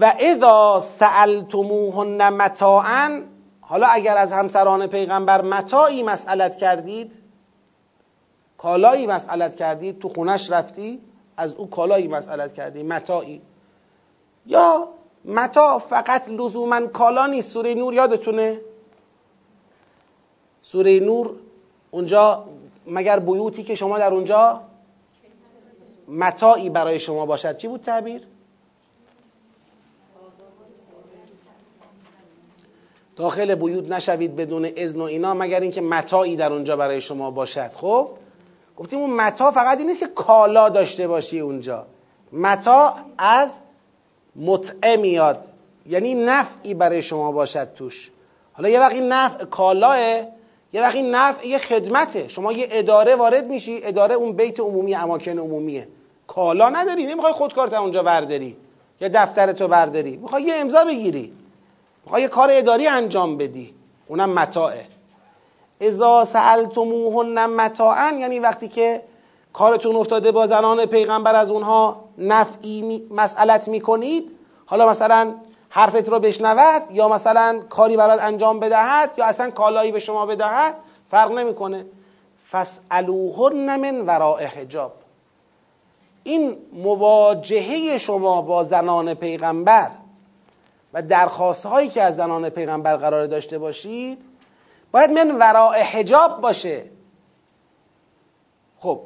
و 0.00 0.14
اذا 0.20 0.80
سألتموهن 0.80 2.28
متاعا 2.28 3.22
حالا 3.60 3.86
اگر 3.86 4.16
از 4.16 4.32
همسران 4.32 4.86
پیغمبر 4.86 5.42
متاعی 5.42 6.02
مسئلت 6.02 6.56
کردید 6.56 7.18
کالایی 8.58 9.06
مسئلت 9.06 9.54
کردید 9.54 9.98
تو 9.98 10.08
خونش 10.08 10.50
رفتی 10.50 11.00
از 11.36 11.54
او 11.54 11.70
کالایی 11.70 12.08
مسئلت 12.08 12.54
کردی 12.54 12.82
متاعی. 12.82 13.42
یا 14.46 14.88
متاع 15.24 15.78
فقط 15.78 16.28
لزوما 16.28 16.86
کالا 16.86 17.26
نیست 17.26 17.50
سوره 17.50 17.74
نور 17.74 17.94
یادتونه؟ 17.94 18.60
سوره 20.62 21.00
نور 21.00 21.30
اونجا 21.90 22.44
مگر 22.86 23.18
بیوتی 23.18 23.62
که 23.62 23.74
شما 23.74 23.98
در 23.98 24.14
اونجا 24.14 24.60
متاعی 26.08 26.70
برای 26.70 26.98
شما 26.98 27.26
باشد. 27.26 27.56
چی 27.56 27.68
بود 27.68 27.80
تعبیر؟ 27.80 28.22
داخل 33.16 33.54
بیوت 33.54 33.90
نشوید 33.90 34.36
بدون 34.36 34.68
اذن 34.76 35.00
و 35.00 35.04
اینا 35.04 35.34
مگر 35.34 35.60
اینکه 35.60 35.80
متاعی 35.80 36.36
در 36.36 36.52
اونجا 36.52 36.76
برای 36.76 37.00
شما 37.00 37.30
باشد. 37.30 37.70
خب؟ 37.74 38.08
گفتیم 38.76 38.98
اون 38.98 39.10
متا 39.10 39.50
فقط 39.50 39.78
این 39.78 39.86
نیست 39.86 40.00
که 40.00 40.06
کالا 40.06 40.68
داشته 40.68 41.08
باشی 41.08 41.40
اونجا. 41.40 41.86
متا 42.32 42.94
از 43.18 43.58
متعه 44.36 44.96
میاد. 44.96 45.48
یعنی 45.86 46.14
نفعی 46.14 46.74
برای 46.74 47.02
شما 47.02 47.32
باشد 47.32 47.72
توش. 47.74 48.10
حالا 48.52 48.68
یه 48.68 48.80
وقتی 48.80 49.00
نفع 49.00 49.44
کالاه 49.44 49.98
یه 50.72 50.82
وقتی 50.82 51.02
نفع 51.02 51.46
یه 51.46 51.58
خدمته. 51.58 52.28
شما 52.28 52.52
یه 52.52 52.68
اداره 52.70 53.16
وارد 53.16 53.46
میشی 53.46 53.80
اداره 53.82 54.14
اون 54.14 54.32
بیت 54.32 54.60
عمومی 54.60 54.94
اماکن 54.94 55.38
عمومیه. 55.38 55.88
کالا 56.26 56.68
نداری 56.68 57.06
نمی‌خوای 57.06 57.32
خودکارت 57.32 57.72
اونجا 57.72 58.02
برداری. 58.02 58.56
یا 59.00 59.08
دفترتو 59.14 59.68
برداری. 59.68 60.16
می‌خوای 60.16 60.42
یه 60.42 60.54
امضا 60.54 60.84
بگیری. 60.84 61.32
می‌خوای 62.04 62.22
یه 62.22 62.28
کار 62.28 62.48
اداری 62.52 62.86
انجام 62.86 63.36
بدی. 63.36 63.74
اونم 64.06 64.30
متاعه. 64.30 64.86
اذا 65.80 66.24
سألتموهن 66.24 67.46
متاعا 67.46 68.16
یعنی 68.20 68.38
وقتی 68.38 68.68
که 68.68 69.02
کارتون 69.52 69.96
افتاده 69.96 70.32
با 70.32 70.46
زنان 70.46 70.86
پیغمبر 70.86 71.36
از 71.36 71.50
اونها 71.50 72.04
نفعی 72.18 73.06
مسئلت 73.10 73.68
می‌کنید 73.68 74.34
حالا 74.66 74.88
مثلا 74.88 75.34
حرفت 75.68 76.08
رو 76.08 76.20
بشنود 76.20 76.82
یا 76.90 77.08
مثلا 77.08 77.60
کاری 77.68 77.96
برات 77.96 78.20
انجام 78.20 78.60
بدهد 78.60 79.10
یا 79.18 79.24
اصلا 79.24 79.50
کالایی 79.50 79.92
به 79.92 79.98
شما 80.00 80.26
بدهد 80.26 80.74
فرق 81.10 81.32
نمی‌کنه. 81.32 81.86
فاسالوهن 82.44 83.76
من 83.76 84.00
وراء 84.00 84.46
حجاب. 84.46 84.92
این 86.24 86.56
مواجهه 86.72 87.98
شما 87.98 88.42
با 88.42 88.64
زنان 88.64 89.14
پیغمبر 89.14 89.90
و 90.92 91.02
درخواست 91.02 91.66
هایی 91.66 91.88
که 91.88 92.02
از 92.02 92.16
زنان 92.16 92.48
پیغمبر 92.48 92.96
قرار 92.96 93.26
داشته 93.26 93.58
باشید 93.58 94.18
باید 94.94 95.10
من 95.10 95.30
وراء 95.30 95.82
حجاب 95.82 96.40
باشه. 96.40 96.84
خب 98.78 99.00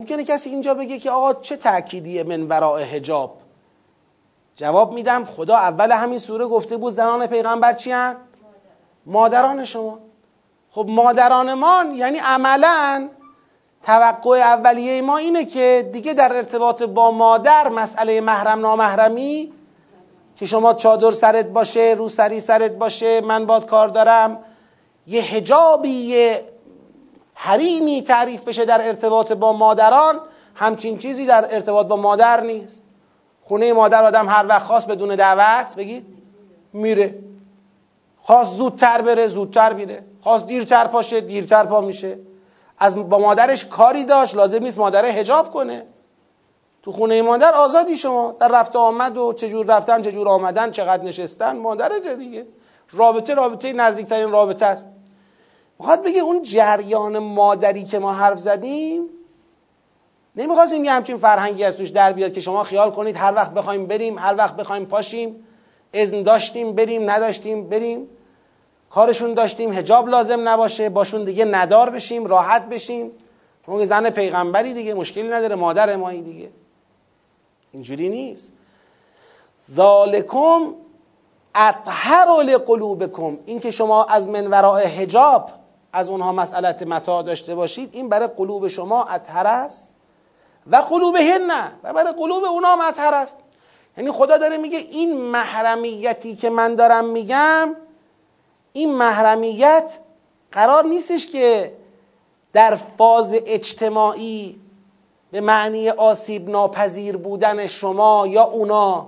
ممکنه 0.00 0.24
کسی 0.24 0.50
اینجا 0.50 0.74
بگه 0.74 0.98
که 0.98 1.10
آقا 1.10 1.34
چه 1.40 1.56
تأکیدیه 1.56 2.24
من 2.24 2.42
وراء 2.42 2.82
حجاب؟ 2.82 3.36
جواب 4.56 4.92
میدم 4.92 5.24
خدا 5.24 5.56
اول 5.56 5.92
همین 5.92 6.18
سوره 6.18 6.46
گفته 6.46 6.76
بود 6.76 6.92
زنان 6.92 7.26
پیغمبر 7.26 7.72
چی 7.72 7.92
هن؟ 7.92 8.16
مادران 9.06 9.64
شما. 9.64 9.98
خب 10.70 10.86
مادران 10.88 11.54
ما 11.54 11.84
یعنی 11.94 12.18
عملا 12.18 13.08
توقع 13.82 14.38
اولیه 14.38 15.02
ما 15.02 15.16
اینه 15.16 15.44
که 15.44 15.90
دیگه 15.92 16.14
در 16.14 16.36
ارتباط 16.36 16.82
با 16.82 17.10
مادر 17.10 17.68
مسئله 17.68 18.20
محرم 18.20 18.60
نامحرمی 18.60 19.52
که 20.36 20.46
شما 20.46 20.74
چادر 20.74 21.10
سرت 21.10 21.46
باشه 21.46 21.94
رو 21.98 22.08
سری 22.08 22.40
سرت 22.40 22.72
باشه 22.72 23.20
من 23.20 23.46
باد 23.46 23.66
کار 23.66 23.88
دارم 23.88 24.44
یه 25.06 25.22
هجابی 25.22 25.88
یه 25.88 26.44
حریمی 27.34 28.02
تعریف 28.02 28.40
بشه 28.40 28.64
در 28.64 28.86
ارتباط 28.86 29.32
با 29.32 29.52
مادران 29.52 30.20
همچین 30.54 30.98
چیزی 30.98 31.26
در 31.26 31.54
ارتباط 31.54 31.86
با 31.86 31.96
مادر 31.96 32.40
نیست. 32.40 32.82
خونه 33.42 33.72
مادر 33.72 34.04
آدم 34.04 34.28
هر 34.28 34.46
وقت 34.48 34.66
خواست 34.66 34.86
بدون 34.88 35.16
دعوت 35.16 35.74
بگید 35.74 36.06
میره. 36.72 37.18
خواست 38.16 38.52
زودتر 38.52 39.02
بره 39.02 39.26
زودتر 39.26 39.72
میره. 39.72 40.04
خواست 40.20 40.46
دیرتر 40.46 40.86
پاشه 40.86 41.20
دیرتر 41.20 41.64
پا 41.64 41.80
میشه. 41.80 42.18
از 42.78 43.08
با 43.08 43.18
مادرش 43.18 43.64
کاری 43.64 44.04
داشت 44.04 44.36
لازم 44.36 44.62
نیست 44.62 44.78
مادر 44.78 45.04
هجاب 45.04 45.52
کنه. 45.52 45.86
تو 46.82 46.92
خونه 46.92 47.22
مادر 47.22 47.52
آزادی 47.54 47.96
شما. 47.96 48.36
در 48.40 48.48
رفت 48.48 48.76
آمد 48.76 49.16
و 49.16 49.32
چجور 49.32 49.66
رفتن 49.66 50.02
چجور 50.02 50.28
آمدن 50.28 50.70
چقدر 50.70 51.02
نشستن 51.02 51.56
مادر 51.56 51.88
دیگه 52.18 52.46
رابطه 52.92 53.34
رابطه 53.34 53.72
نزدیکترین 53.72 54.30
رابطه 54.30 54.66
است. 54.66 54.88
می‌خواد 55.78 56.02
بگه 56.02 56.20
اون 56.20 56.42
جریان 56.42 57.18
مادری 57.18 57.84
که 57.84 57.98
ما 57.98 58.12
حرف 58.12 58.38
زدیم 58.38 59.02
نمی‌خواستیم 60.36 60.84
یه 60.84 60.92
همچین 60.92 61.16
فرهنگی 61.16 61.64
از 61.64 61.76
توش 61.76 61.88
در 61.88 62.12
بیاد 62.12 62.32
که 62.32 62.40
شما 62.40 62.64
خیال 62.64 62.90
کنید 62.90 63.16
هر 63.16 63.34
وقت 63.34 63.50
بخوایم 63.50 63.86
بریم 63.86 64.18
هر 64.18 64.34
وقت 64.36 64.56
بخوایم 64.56 64.86
پاشیم 64.86 65.46
اذن 65.92 66.22
داشتیم 66.22 66.72
بریم 66.72 67.10
نداشتیم 67.10 67.68
بریم. 67.68 68.08
کارشون 68.90 69.34
داشتیم 69.34 69.72
هجاب 69.72 70.08
لازم 70.08 70.48
نباشه 70.48 70.88
باشون 70.88 71.24
دیگه 71.24 71.44
ندار 71.44 71.90
بشیم 71.90 72.26
راحت 72.26 72.68
بشیم. 72.68 73.10
اون 73.66 73.84
زن 73.84 74.10
پیغمبری 74.10 74.74
دیگه 74.74 74.94
مشکلی 74.94 75.28
نداره 75.28 75.54
مادر 75.54 75.96
مایی 75.96 76.22
دیگه. 76.22 76.48
اینجوری 77.72 78.08
نیست. 78.08 78.52
ذالکم 79.72 80.74
اطهر 81.54 82.42
لقلوبکم. 82.42 83.38
این 83.46 83.60
که 83.60 83.70
شما 83.70 84.04
از 84.04 84.28
منوراء 84.28 84.80
حجاب 84.80 85.50
از 85.96 86.08
اونها 86.08 86.32
مسئلت 86.32 86.82
متا 86.82 87.22
داشته 87.22 87.54
باشید 87.54 87.88
این 87.92 88.08
برای 88.08 88.28
قلوب 88.36 88.68
شما 88.68 89.04
اطهر 89.04 89.46
است 89.46 89.88
و 90.66 90.76
قلوبهن 90.76 91.42
نه 91.42 91.72
و 91.82 91.92
برای 91.92 92.12
قلوب 92.12 92.44
اونها 92.44 92.88
اطهر 92.88 93.14
است. 93.14 93.36
یعنی 93.96 94.10
خدا 94.10 94.36
داره 94.36 94.56
میگه 94.56 94.78
این 94.78 95.16
محرمیتی 95.16 96.36
که 96.36 96.50
من 96.50 96.74
دارم 96.74 97.04
میگم 97.04 97.74
این 98.72 98.94
محرمیت 98.94 99.98
قرار 100.52 100.84
نیستش 100.84 101.26
که 101.26 101.76
در 102.52 102.78
فاز 102.98 103.34
اجتماعی 103.46 104.60
به 105.30 105.40
معنی 105.40 105.90
آسیب 105.90 106.50
ناپذیر 106.50 107.16
بودن 107.16 107.66
شما 107.66 108.26
یا 108.26 108.44
اونا 108.44 109.06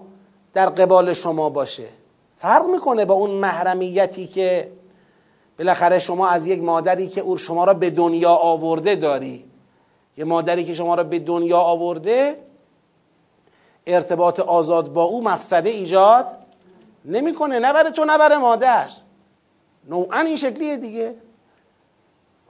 در 0.55 0.69
قبال 0.69 1.13
شما 1.13 1.51
باشه. 1.51 1.89
فرق 2.37 2.67
می‌کنه 2.67 3.05
با 3.05 3.15
اون 3.15 3.31
محرمیتی 3.31 4.27
که 4.27 4.78
بالاخره 5.59 5.99
شما 5.99 6.29
از 6.29 6.47
یک 6.47 6.63
مادری 6.63 7.09
که 7.09 7.21
او 7.21 7.37
شما 7.37 7.65
را 7.65 7.75
به 7.75 7.91
دنیا 7.91 8.31
آورده 8.31 8.95
داری 8.95 9.45
یه 10.17 10.25
مادری 10.25 10.65
که 10.65 10.75
شما 10.75 10.95
را 10.95 11.05
به 11.05 11.19
دنیا 11.19 11.59
آورده 11.59 12.39
ارتباط 13.87 14.41
آزاد 14.41 14.93
با 14.93 15.03
او 15.03 15.23
مفسده 15.23 15.71
ایجاد 15.71 16.27
نمی‌کنه 17.05 17.59
نه 17.59 17.73
برای 17.73 17.93
تو 17.93 18.05
نه 18.05 18.19
برای 18.19 18.39
مادر. 18.39 18.91
نوعا 19.89 20.21
این 20.21 20.37
شکلیه 20.37 20.77
دیگه. 20.77 21.15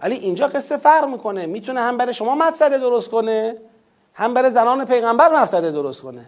ولی 0.00 0.16
اینجا 0.16 0.46
قصه 0.46 0.76
فرق 0.76 1.08
می‌کنه. 1.08 1.46
می‌تونه 1.46 1.80
هم 1.80 1.96
برای 1.96 2.14
شما 2.14 2.34
مفسده 2.34 2.78
درست 2.78 3.10
کنه 3.10 3.56
هم 4.14 4.34
برای 4.34 4.50
زنان 4.50 4.84
پیغمبر 4.84 5.42
مفسده 5.42 5.70
درست 5.70 6.02
کنه. 6.02 6.26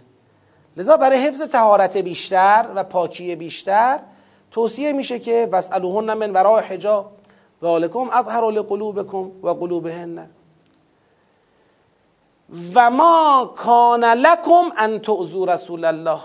لذا 0.77 0.97
برای 0.97 1.19
حفظ 1.19 1.43
تهارت 1.43 1.97
بیشتر 1.97 2.69
و 2.75 2.85
پاکی 2.85 3.37
بیشتر 3.37 3.99
توصیه 4.51 4.93
میشه 4.93 5.19
که 5.19 5.49
وسالوهن 5.53 6.15
من 6.15 6.33
وراء 6.33 6.61
حجاب 6.61 7.13
ذالکم 7.61 8.09
اظهر 8.13 8.51
لقلوبکم 8.51 9.31
و 9.43 9.49
قلوبهن. 9.49 10.31
و 12.75 12.91
ما 12.91 13.53
کان 13.57 14.05
لکم 14.05 14.73
ان 14.79 14.99
تعذوا 15.01 15.45
رسول 15.45 15.85
الله. 15.85 16.21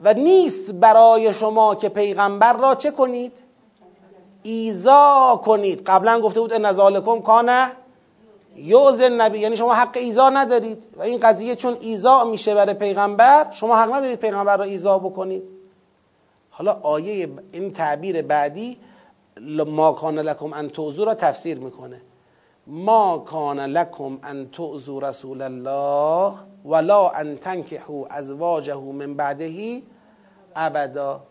و 0.00 0.14
نیست 0.14 0.72
برای 0.72 1.34
شما 1.34 1.74
که 1.74 1.88
پیغمبر 1.88 2.52
را 2.52 2.74
چه 2.74 2.90
کنید؟ 2.90 3.42
ایزا 4.42 5.40
کنید. 5.44 5.82
قبلا 5.86 6.20
گفته 6.20 6.40
بود 6.40 6.52
ان 6.52 6.72
ذالکم 6.72 7.20
کان 7.20 7.70
یوزن 8.56 9.12
نبی 9.12 9.38
یعنی 9.38 9.56
شما 9.56 9.74
حق 9.74 9.96
ایزا 9.96 10.30
ندارید. 10.30 10.86
و 10.96 11.02
این 11.02 11.20
قضیه 11.20 11.56
چون 11.56 11.76
ایزا 11.80 12.24
میشه 12.24 12.54
برای 12.54 12.74
پیغمبر 12.74 13.46
شما 13.50 13.76
حق 13.76 13.94
ندارید 13.94 14.18
پیغمبر 14.18 14.56
را 14.56 14.64
ایزا 14.64 14.98
بکنید. 14.98 15.53
حالا 16.56 16.72
آیه 16.72 17.28
این 17.52 17.72
تعبیر 17.72 18.22
بعدی 18.22 18.78
ما 19.66 19.92
کان 19.92 20.18
لکم 20.18 20.52
ان 20.52 20.68
تعذوا 20.68 21.04
را 21.04 21.14
تفسیر 21.14 21.58
می‌کنه. 21.58 22.00
ما 22.66 23.18
کان 23.18 23.60
لکم 23.60 24.18
ان 24.22 24.50
تعذوا 24.50 24.98
رسول 24.98 25.42
الله 25.42 26.34
ولا 26.64 27.08
ان 27.08 27.36
تنکحوا 27.36 28.06
ازواجه 28.06 28.76
من 28.76 29.14
بعدهی 29.14 29.82
ابدا. 30.56 31.22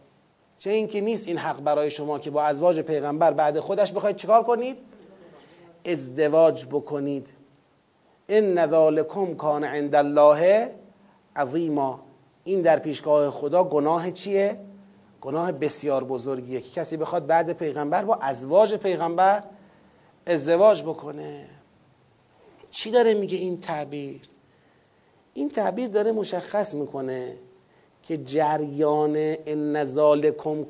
چه 0.60 0.70
اینکه 0.70 1.02
نیست 1.02 1.28
این 1.28 1.38
حق 1.38 1.62
برای 1.62 1.92
شما 1.92 2.20
که 2.20 2.32
با 2.32 2.44
ازواج 2.44 2.80
پیغمبر 2.80 3.32
بعد 3.32 3.60
خودش 3.60 3.92
بخواید 3.92 4.16
چیکار 4.16 4.44
کنید؟ 4.44 4.78
ازدواج 5.86 6.66
بکنید. 6.66 7.34
ان 8.30 8.68
ذالکم 8.68 9.36
کان 9.36 9.64
عند 9.64 9.96
الله 9.96 10.70
عظیما. 11.36 12.00
این 12.44 12.62
در 12.62 12.80
پیشگاه 12.80 13.30
خدا 13.30 13.64
گناه 13.64 14.12
چیه؟ 14.12 14.60
گناه 15.24 15.52
بسیار 15.52 16.04
بزرگیه 16.04 16.62
که 16.62 16.70
کسی 16.70 16.98
بخواد 16.98 17.26
بعد 17.28 17.54
پیغمبر 17.54 18.06
با 18.06 18.16
ازواج 18.16 18.76
پیغمبر 18.76 19.44
ازدواج 20.26 20.84
بکنه. 20.84 21.46
چی 22.72 22.92
داره 22.92 23.14
میگه 23.14 23.38
این 23.38 23.60
تعبیر؟ 23.60 24.22
این 25.34 25.50
تعبیر 25.50 25.88
داره 25.88 26.12
مشخص 26.12 26.74
می‌کنه 26.74 27.38
که 28.04 28.18
جریان 28.18 29.14
ان 29.46 29.86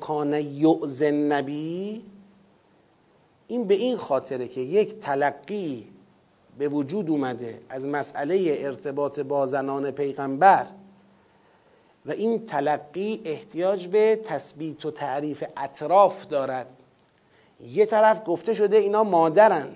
کان 0.00 0.32
یؤذن 0.32 1.14
نبی 1.14 2.04
این 3.48 3.64
به 3.64 3.74
این 3.74 3.96
خاطره 3.96 4.48
که 4.48 4.60
یک 4.60 5.00
تلقی 5.00 5.88
به 6.58 6.68
وجود 6.68 7.10
اومده 7.10 7.60
از 7.68 7.86
مسئله 7.86 8.56
ارتباط 8.58 9.20
با 9.20 9.46
زنان 9.46 9.90
پیغمبر 9.90 10.66
و 12.06 12.10
این 12.10 12.46
تلقی 12.46 13.20
احتیاج 13.24 13.86
به 13.86 14.20
تثبیت 14.24 14.86
و 14.86 14.90
تعریف 14.90 15.44
اطراف 15.56 16.26
دارد. 16.26 16.66
یه 17.60 17.86
طرف 17.86 18.20
گفته 18.26 18.54
شده 18.54 18.76
اینا 18.76 19.04
مادرن. 19.04 19.68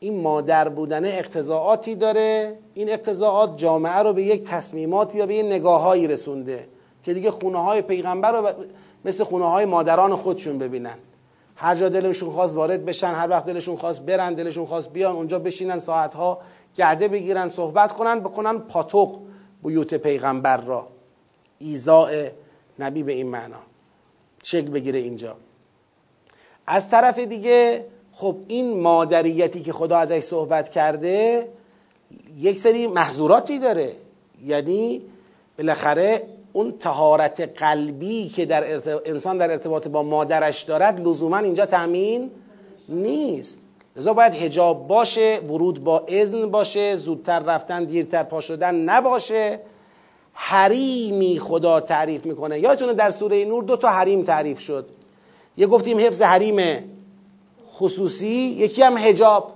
این 0.00 0.20
مادر 0.20 0.68
بودن 0.68 1.04
اقتضاعاتی 1.04 1.94
داره. 1.94 2.58
این 2.74 2.90
اقتضاعات 2.90 3.56
جامعه 3.56 3.98
رو 3.98 4.12
به 4.12 4.22
یک 4.22 4.42
تصمیماتی 4.42 5.18
یا 5.18 5.26
به 5.26 5.34
یک 5.34 5.46
نگاههایی 5.46 6.06
رسونده 6.06 6.68
که 7.04 7.14
دیگه 7.14 7.30
خونه 7.30 7.58
های 7.58 7.82
پیغمبر 7.82 8.32
رو 8.32 8.48
مثل 9.04 9.24
خونه 9.24 9.44
های 9.44 9.64
مادران 9.64 10.16
خودشون 10.16 10.58
ببینن. 10.58 10.98
هر 11.56 11.74
جا 11.74 11.88
دلشون 11.88 12.30
خواست 12.30 12.56
وارد 12.56 12.84
بشن 12.84 13.14
هر 13.14 13.30
وقت 13.30 13.46
دلشون 13.46 13.76
خواست 13.76 14.02
برن 14.02 14.34
دلشون 14.34 14.66
خواست 14.66 14.92
بیان 14.92 15.16
اونجا 15.16 15.38
بشینن 15.38 15.78
ساعتها 15.78 16.38
گرده 16.74 17.08
بگیرن 17.08 17.48
صحبت 17.48 17.92
کنن 17.92 18.20
بکنن 18.20 18.58
پاتوق 18.58 19.18
بیوت 19.62 19.94
پیغمبر 19.94 20.56
را. 20.56 20.86
ایزاء 21.58 22.28
نبی 22.78 23.02
به 23.02 23.12
این 23.12 23.26
معنا. 23.26 23.60
شکل 24.42 24.70
بگیره 24.70 24.98
اینجا. 24.98 25.36
از 26.66 26.90
طرف 26.90 27.18
دیگه 27.18 27.84
خب 28.12 28.36
این 28.48 28.80
مادریتی 28.80 29.62
که 29.62 29.72
خدا 29.72 29.96
ازش 29.96 30.20
صحبت 30.20 30.68
کرده 30.68 31.48
یک 32.36 32.58
سری 32.58 32.86
محظوراتی 32.86 33.58
داره. 33.58 33.92
یعنی 34.44 35.02
بالاخره 35.58 36.22
اون 36.52 36.78
تهارت 36.78 37.40
قلبی 37.40 38.28
که 38.28 38.46
در 38.46 38.74
انسان 39.06 39.38
در 39.38 39.50
ارتباط 39.50 39.88
با 39.88 40.02
مادرش 40.02 40.62
دارد 40.62 41.08
لزوما 41.08 41.38
اینجا 41.38 41.66
تأمین 41.66 42.30
نیست. 42.88 43.60
لذا 43.96 44.12
باید 44.12 44.34
هجاب 44.34 44.86
باشه 44.86 45.40
ورود 45.48 45.84
با 45.84 46.04
اذن 46.08 46.46
باشه 46.46 46.96
زودتر 46.96 47.38
رفتن 47.38 47.84
دیرتر 47.84 48.22
پا 48.22 48.40
شدن 48.40 48.74
نباشه. 48.74 49.60
حریمی 50.40 51.38
خدا 51.38 51.80
تعریف 51.80 52.26
می‌کنه. 52.26 52.58
یادتونه 52.58 52.94
در 52.94 53.10
سوره 53.10 53.44
نور 53.44 53.64
دو 53.64 53.76
تا 53.76 53.88
حریم 53.88 54.22
تعریف 54.22 54.60
شد. 54.60 54.88
یه 55.56 55.66
گفتیم 55.66 55.98
حفظ 55.98 56.22
حریم 56.22 56.84
خصوصی 57.74 58.28
یکی 58.58 58.82
هم 58.82 58.98
هجاب 58.98 59.52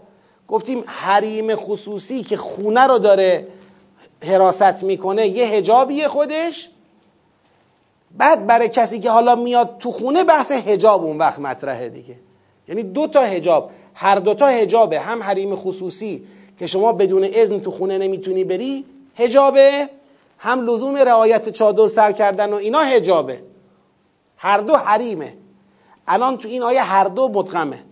گفتیم 0.48 0.84
حریم 0.86 1.54
خصوصی 1.54 2.22
که 2.22 2.36
خونه 2.36 2.86
رو 2.86 2.98
داره 2.98 3.46
حراست 4.26 4.82
می‌کنه 4.82 5.26
یه 5.26 5.46
هجابیه 5.46 6.08
خودش. 6.08 6.68
بعد 8.18 8.46
برای 8.46 8.68
کسی 8.68 9.00
که 9.00 9.10
حالا 9.10 9.34
میاد 9.34 9.76
تو 9.78 9.92
خونه 9.92 10.24
بحث 10.24 10.52
هجاب 10.52 11.04
اون 11.04 11.18
وقت 11.18 11.38
مطرحه 11.38 11.88
دیگه. 11.88 12.16
یعنی 12.68 12.82
دو 12.82 13.06
تا 13.06 13.20
هجاب 13.20 13.70
هر 13.94 14.14
دو 14.14 14.34
تا 14.34 14.46
هجابه 14.46 15.00
هم 15.00 15.22
حریم 15.22 15.56
خصوصی 15.56 16.22
که 16.58 16.66
شما 16.66 16.92
بدون 16.92 17.24
اذن 17.24 17.60
تو 17.60 17.70
خونه 17.70 17.98
نمی‌تونی 17.98 18.44
بری 18.44 18.84
هجابه 19.16 19.88
هم 20.42 20.60
لزوم 20.60 20.96
رعایت 20.96 21.48
چادر 21.48 21.88
سر 21.88 22.12
کردن 22.12 22.52
و 22.52 22.56
اینا 22.56 22.80
هجابه 22.80 23.42
هر 24.36 24.58
دو 24.58 24.76
حریمه. 24.76 25.34
الان 26.08 26.38
تو 26.38 26.48
این 26.48 26.62
آیه 26.62 26.82
هر 26.82 27.04
دو 27.04 27.28
مدغمه 27.28 27.82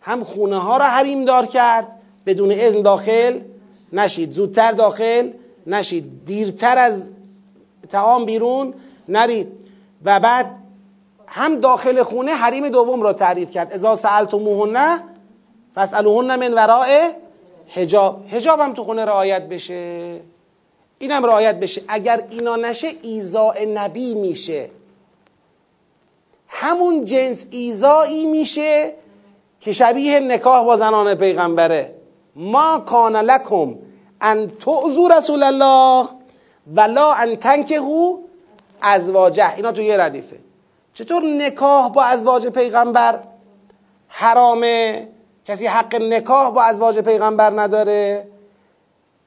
هم 0.00 0.24
خونه 0.24 0.58
ها 0.58 0.76
را 0.76 0.84
حریم 0.84 1.24
دار 1.24 1.46
کرد 1.46 1.88
بدون 2.26 2.52
اذن 2.52 2.82
داخل 2.82 3.40
نشید. 3.92 4.32
زودتر 4.32 4.72
داخل 4.72 5.32
نشید. 5.66 6.24
دیرتر 6.24 6.78
از 6.78 7.10
تعام 7.88 8.24
بیرون 8.24 8.74
نرید. 9.08 9.48
و 10.04 10.20
بعد 10.20 10.56
هم 11.26 11.60
داخل 11.60 12.02
خونه 12.02 12.32
حریم 12.32 12.68
دوم 12.68 13.02
را 13.02 13.12
تعریف 13.12 13.50
کرد. 13.50 13.72
ازا 13.72 13.96
سألتموهن 13.96 15.00
فاسألوهن 15.74 16.36
من 16.36 16.54
وراء 16.54 16.86
حجاب. 17.68 18.24
حجاب 18.28 18.60
هم 18.60 18.74
تو 18.74 18.84
خونه 18.84 19.04
رعایت 19.04 19.48
بشه. 19.48 20.20
اینم 20.98 21.26
رعایت 21.26 21.60
بشه. 21.60 21.82
اگر 21.88 22.22
اینا 22.30 22.56
نشه 22.56 22.88
ایزاء 23.02 23.64
نبی 23.64 24.14
میشه. 24.14 24.70
همون 26.48 27.04
جنس 27.04 27.46
ایزایی 27.50 28.26
میشه 28.26 28.94
که 29.60 29.72
شبیه 29.72 30.20
نکاح 30.20 30.64
با 30.64 30.76
زنان 30.76 31.14
پیغمبره. 31.14 31.94
ما 32.36 32.78
کان 32.78 33.16
لکم 33.16 33.74
ان 34.20 34.50
تعذو 34.50 35.08
رسول 35.08 35.42
الله 35.42 36.08
ولا 36.74 37.12
ان 37.12 37.36
تنکهو 37.36 38.18
ازواجه. 38.82 39.54
اینا 39.56 39.72
تو 39.72 39.82
یه 39.82 39.96
ردیفه. 39.96 40.36
چطور 40.94 41.24
نکاح 41.24 41.88
با 41.88 42.02
ازواج 42.02 42.46
پیغمبر 42.46 43.20
حرامه؟ 44.08 45.08
کسی 45.44 45.66
حق 45.66 45.94
نکاح 45.94 46.50
با 46.50 46.62
ازواج 46.62 46.98
پیغمبر 46.98 47.60
نداره؟ 47.60 48.28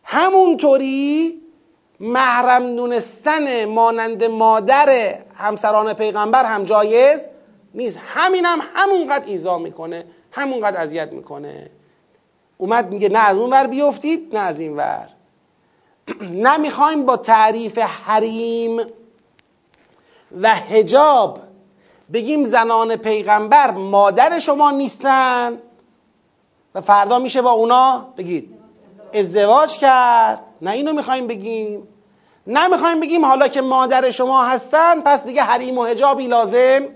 همونطوری 0.04 1.41
محرم 2.02 2.76
دونستن 2.76 3.66
مانند 3.66 4.24
مادر 4.24 5.16
همسران 5.36 5.94
پیغمبر 5.94 6.46
هم 6.46 6.64
جایز 6.64 7.28
نیست. 7.74 8.00
همین 8.06 8.46
هم 8.46 8.60
همونقدر 8.76 9.26
ایزا 9.26 9.58
می‌کنه 9.58 10.06
همونقدر 10.32 10.82
اذیت 10.82 11.12
می‌کنه. 11.12 11.70
اومد 12.58 12.92
میگه 12.92 13.10
نه 13.10 13.20
از 13.20 13.38
اون 13.38 13.50
ور 13.50 13.68
بیفتید 13.68 14.38
نه 14.38 14.40
از 14.40 14.60
این 14.60 14.78
ور. 14.78 15.10
نه 16.46 16.58
می‌خوایم 16.58 17.06
با 17.06 17.18
تعریف 17.18 17.78
حریم 17.78 18.82
و 20.42 20.56
هجاب 20.56 21.40
بگیم 22.14 22.44
زنان 22.44 22.96
پیغمبر 22.96 23.72
مادر 23.72 24.40
شما 24.40 24.72
نیستن 24.72 25.58
و 26.76 26.82
فردا 26.82 27.20
میشه 27.20 27.42
با 27.42 27.52
اونا 27.52 28.14
بگید. 28.18 28.61
ازدواج 29.14 29.78
کرد. 29.78 30.40
نه 30.62 30.72
اینو 30.72 30.94
می‌خوایم 30.94 31.28
بگیم. 31.28 31.88
نه 32.48 32.68
می‌خوایم 32.68 33.00
بگیم 33.00 33.26
حالا 33.26 33.48
که 33.48 33.62
مادر 33.62 34.12
شما 34.12 34.44
هستن 34.46 35.02
پس 35.02 35.24
دیگه 35.24 35.42
حریم 35.42 35.78
و 35.78 35.84
هجابی 35.84 36.28
لازم 36.28 36.88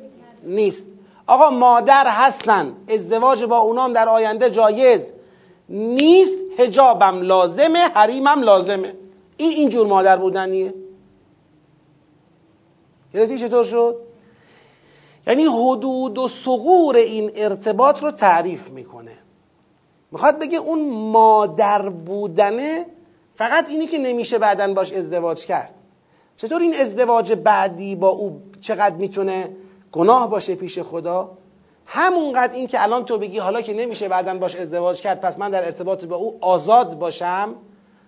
نیست. 0.44 0.88
آقا 1.28 1.50
مادر 1.50 2.08
هستن. 2.08 2.76
ازدواج 2.90 3.44
با 3.44 3.58
اونام 3.58 3.94
در 3.94 4.10
آینده 4.10 4.50
جایز 4.50 5.14
نیست. 5.70 6.36
هجابم 6.58 7.22
لازمه 7.22 7.80
حریمم 7.80 8.42
لازمه. 8.44 8.94
این 9.38 9.52
اینجور 9.52 9.88
مادر 9.88 10.18
بودنیه. 10.18 10.74
گرفتی 13.14 13.40
چطور 13.40 13.64
شد؟ 13.64 13.96
یعنی 15.28 15.46
حدود 15.46 16.18
و 16.18 16.28
سقور 16.28 16.96
این 16.96 17.32
ارتباط 17.36 18.04
رو 18.04 18.12
تعریف 18.12 18.70
می‌کنه. 18.70 19.18
می‌خواد 20.12 20.40
بگه 20.40 20.58
اون 20.58 20.90
مادر 20.90 21.90
بودنه 21.90 22.86
فقط 23.36 23.70
اینی 23.70 23.88
که 23.88 23.98
نمیشه 23.98 24.38
بعدا 24.38 24.74
باش 24.74 24.94
ازدواج 24.94 25.46
کرد. 25.46 25.74
چطور 26.38 26.62
این 26.62 26.76
ازدواج 26.76 27.34
بعدی 27.34 27.96
با 27.96 28.10
او 28.10 28.42
چقدر 28.62 28.96
می‌تونه 28.96 29.50
گناه 29.92 30.30
باشه 30.30 30.56
پیش 30.56 30.80
خدا؟ 30.80 31.38
همونقدر 31.86 32.54
این 32.54 32.68
که 32.68 32.84
الان 32.84 33.06
تو 33.06 33.18
بگی 33.18 33.40
حالا 33.40 33.62
که 33.62 33.74
نمیشه 33.74 34.08
بعدا 34.08 34.38
باش 34.38 34.56
ازدواج 34.56 35.02
کرد 35.02 35.22
پس 35.22 35.40
من 35.40 35.52
در 35.52 35.66
ارتباط 35.66 36.06
با 36.06 36.16
او 36.16 36.38
آزاد 36.42 37.00
باشم. 37.00 37.56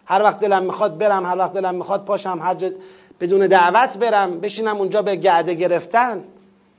هر 0.06 0.24
وقت 0.24 0.40
دلم 0.40 0.64
می‌خواد 0.64 0.98
برم 0.98 1.26
هر 1.26 1.38
وقت 1.38 1.54
دلم 1.54 1.76
می‌خواد 1.76 2.06
پاشم 2.06 2.40
هر 2.42 2.56
بدون 3.20 3.48
دعوت 3.48 3.98
برم 3.98 4.40
بشینم 4.40 4.78
اونجا 4.78 5.02
به 5.02 5.16
گعده 5.16 5.54
گرفتن 5.54 6.24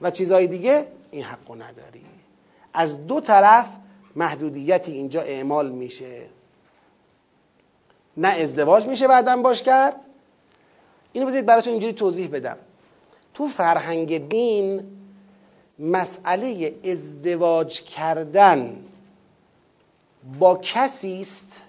و 0.03 0.11
چیزهای 0.11 0.47
دیگه 0.47 0.87
این 1.11 1.23
حقو 1.23 1.55
نداری. 1.55 2.03
از 2.75 3.07
دو 3.07 3.21
طرف 3.21 3.67
محدودیتی 4.19 4.93
اینجا 4.93 5.21
اعمال 5.21 5.71
میشه. 5.71 6.27
نه 8.17 8.29
ازدواج 8.29 8.87
میشه 8.87 9.09
بعدا 9.09 9.37
باش 9.37 9.63
کرد. 9.63 9.95
اینو 11.13 11.27
بذارید 11.27 11.47
براتون 11.47 11.73
اینجوری 11.73 11.93
توضیح 11.93 12.29
بدم. 12.29 12.57
تو 13.35 13.49
فرهنگ 13.49 14.29
دین 14.29 14.85
مسئله 15.79 16.75
ازدواج 16.85 17.83
کردن 17.83 18.85
با 20.39 20.57
کسی 20.57 21.21
است 21.21 21.63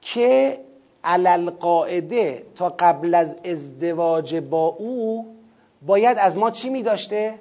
که 0.00 0.60
علل 1.04 1.50
قاعده 1.50 2.46
تا 2.56 2.68
قبل 2.78 3.14
از 3.14 3.36
ازدواج 3.44 4.36
با 4.36 4.66
او 4.66 5.26
باید 5.86 6.18
از 6.18 6.38
ما 6.38 6.50
چی 6.50 6.68
می 6.68 6.82
داشته؟ 6.82 7.38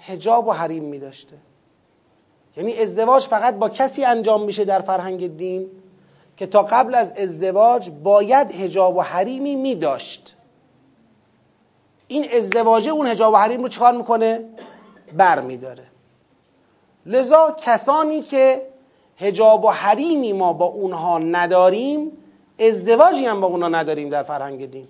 هجاب 0.00 0.48
و 0.48 0.52
حریم 0.52 0.84
می 0.84 0.98
داشته 0.98 1.36
یعنی 2.56 2.76
ازدواج 2.76 3.26
فقط 3.26 3.54
با 3.54 3.68
کسی 3.68 4.04
انجام 4.04 4.42
میشه 4.42 4.64
در 4.64 4.80
فرهنگ 4.80 5.36
دین 5.36 5.70
که 6.36 6.46
تا 6.46 6.62
قبل 6.62 6.94
از 6.94 7.12
ازدواج 7.12 7.90
باید 7.90 8.50
هجاب 8.50 8.96
و 8.96 9.00
حریمی 9.00 9.56
می 9.56 9.74
داشت 9.74 10.36
این 12.08 12.26
ازدواجه 12.36 12.90
اون 12.90 13.06
هجاب 13.06 13.34
و 13.34 13.36
حریم 13.36 13.62
رو 13.62 13.68
چکار 13.68 13.96
می‌کنه؟ 13.96 14.44
بر 15.16 15.40
می 15.40 15.56
داره 15.56 15.84
لذا 17.06 17.56
کسانی 17.60 18.22
که 18.22 18.62
هجاب 19.18 19.64
و 19.64 19.68
حریمی 19.68 20.32
ما 20.32 20.52
با 20.52 20.64
اونها 20.64 21.18
نداریم 21.18 22.12
ازدواجی 22.58 23.26
هم 23.26 23.40
با 23.40 23.46
اونها 23.46 23.68
نداریم 23.68 24.10
در 24.10 24.22
فرهنگ 24.22 24.70
دین. 24.70 24.88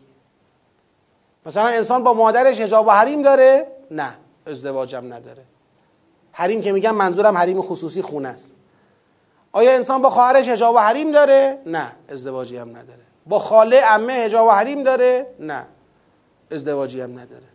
مثلا 1.46 1.68
انسان 1.68 2.04
با 2.04 2.14
مادرش 2.14 2.60
هجاب 2.60 2.86
و 2.86 2.90
حریم 2.90 3.22
داره؟ 3.22 3.66
نه 3.90 4.14
ازدواجم 4.46 5.12
نداره. 5.12 5.42
حریم 6.36 6.60
که 6.60 6.72
میگم 6.72 6.94
منظورم 6.94 7.36
حریم 7.36 7.62
خصوصی 7.62 8.02
خونه 8.02 8.28
است. 8.28 8.54
آیا 9.52 9.72
انسان 9.72 10.02
با 10.02 10.10
خواهرش 10.10 10.48
هجاب 10.48 10.74
و 10.74 10.78
حریم 10.78 11.12
داره؟ 11.12 11.58
نه 11.66 11.92
ازدواجی 12.08 12.56
هم 12.56 12.68
نداره. 12.70 13.02
با 13.26 13.38
خاله 13.38 13.80
عمه 13.80 14.12
هجاب 14.12 14.46
و 14.46 14.50
حریم 14.50 14.82
داره؟ 14.82 15.26
نه 15.40 15.66
ازدواجی 16.50 17.00
هم 17.00 17.10
نداره. 17.10 17.46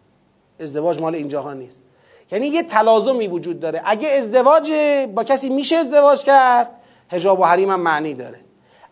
ازدواج 0.59 0.99
مال 0.99 1.15
اینجاها 1.15 1.53
نیست. 1.53 1.83
یعنی 2.31 2.47
یه 2.47 2.63
تلازمی 2.63 3.27
وجود 3.27 3.59
داره. 3.59 3.81
اگه 3.85 4.09
ازدواج 4.09 4.71
با 5.15 5.23
کسی 5.23 5.49
میشه 5.49 5.75
ازدواج 5.75 6.23
کرد 6.23 6.69
هجاب 7.09 7.39
و 7.39 7.43
حریم 7.43 7.71
هم 7.71 7.81
معنی 7.81 8.13
داره. 8.13 8.39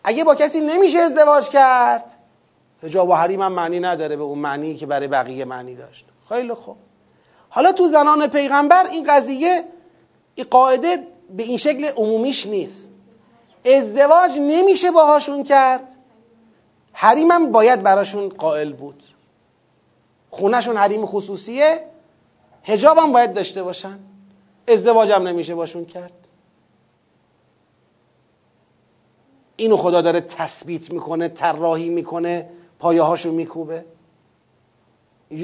اگه 0.04 0.24
با 0.24 0.34
کسی 0.34 0.60
نمیشه 0.60 0.98
ازدواج 0.98 1.48
کرد 1.48 2.04
هجاب 2.82 3.08
و 3.08 3.14
حریم 3.14 3.42
هم 3.42 3.52
معنی 3.52 3.80
نداره 3.80 4.16
به 4.16 4.22
اون 4.22 4.38
معنی 4.38 4.76
که 4.76 4.86
برای 4.86 5.08
بقیه 5.08 5.44
معنی 5.44 5.74
داشت. 5.74 6.06
خیلی 6.28 6.54
خوب. 6.54 6.76
حالا 7.48 7.72
تو 7.72 7.88
زنان 7.88 8.26
پیغمبر 8.26 8.86
این 8.90 9.04
قضیه 9.08 9.64
این 10.38 10.46
قاعده 10.50 11.06
به 11.36 11.42
این 11.42 11.56
شکل 11.56 11.84
عمومیش 11.84 12.46
نیست. 12.46 12.90
ازدواج 13.64 14.38
نمیشه 14.40 14.90
باهاشون 14.90 15.44
کرد. 15.44 15.94
حریمم 16.92 17.52
باید 17.52 17.82
براشون 17.82 18.28
قائل 18.28 18.72
بود. 18.72 19.02
خونهشون 20.30 20.76
حریم 20.76 21.06
خصوصیه. 21.06 21.84
هجابم 22.64 23.12
باید 23.12 23.34
داشته 23.34 23.62
باشن. 23.62 23.98
ازدواجم 24.68 25.22
نمیشه 25.28 25.54
باشون 25.54 25.84
کرد. 25.84 26.12
اینو 29.56 29.76
خدا 29.76 30.02
داره 30.02 30.20
تثبیت 30.20 30.92
می‌کنه 30.92 31.28
طراحی 31.28 31.88
می‌کنه 31.88 32.50
پایه 32.78 33.02
هاشو 33.02 33.32
میکوبه 33.32 33.84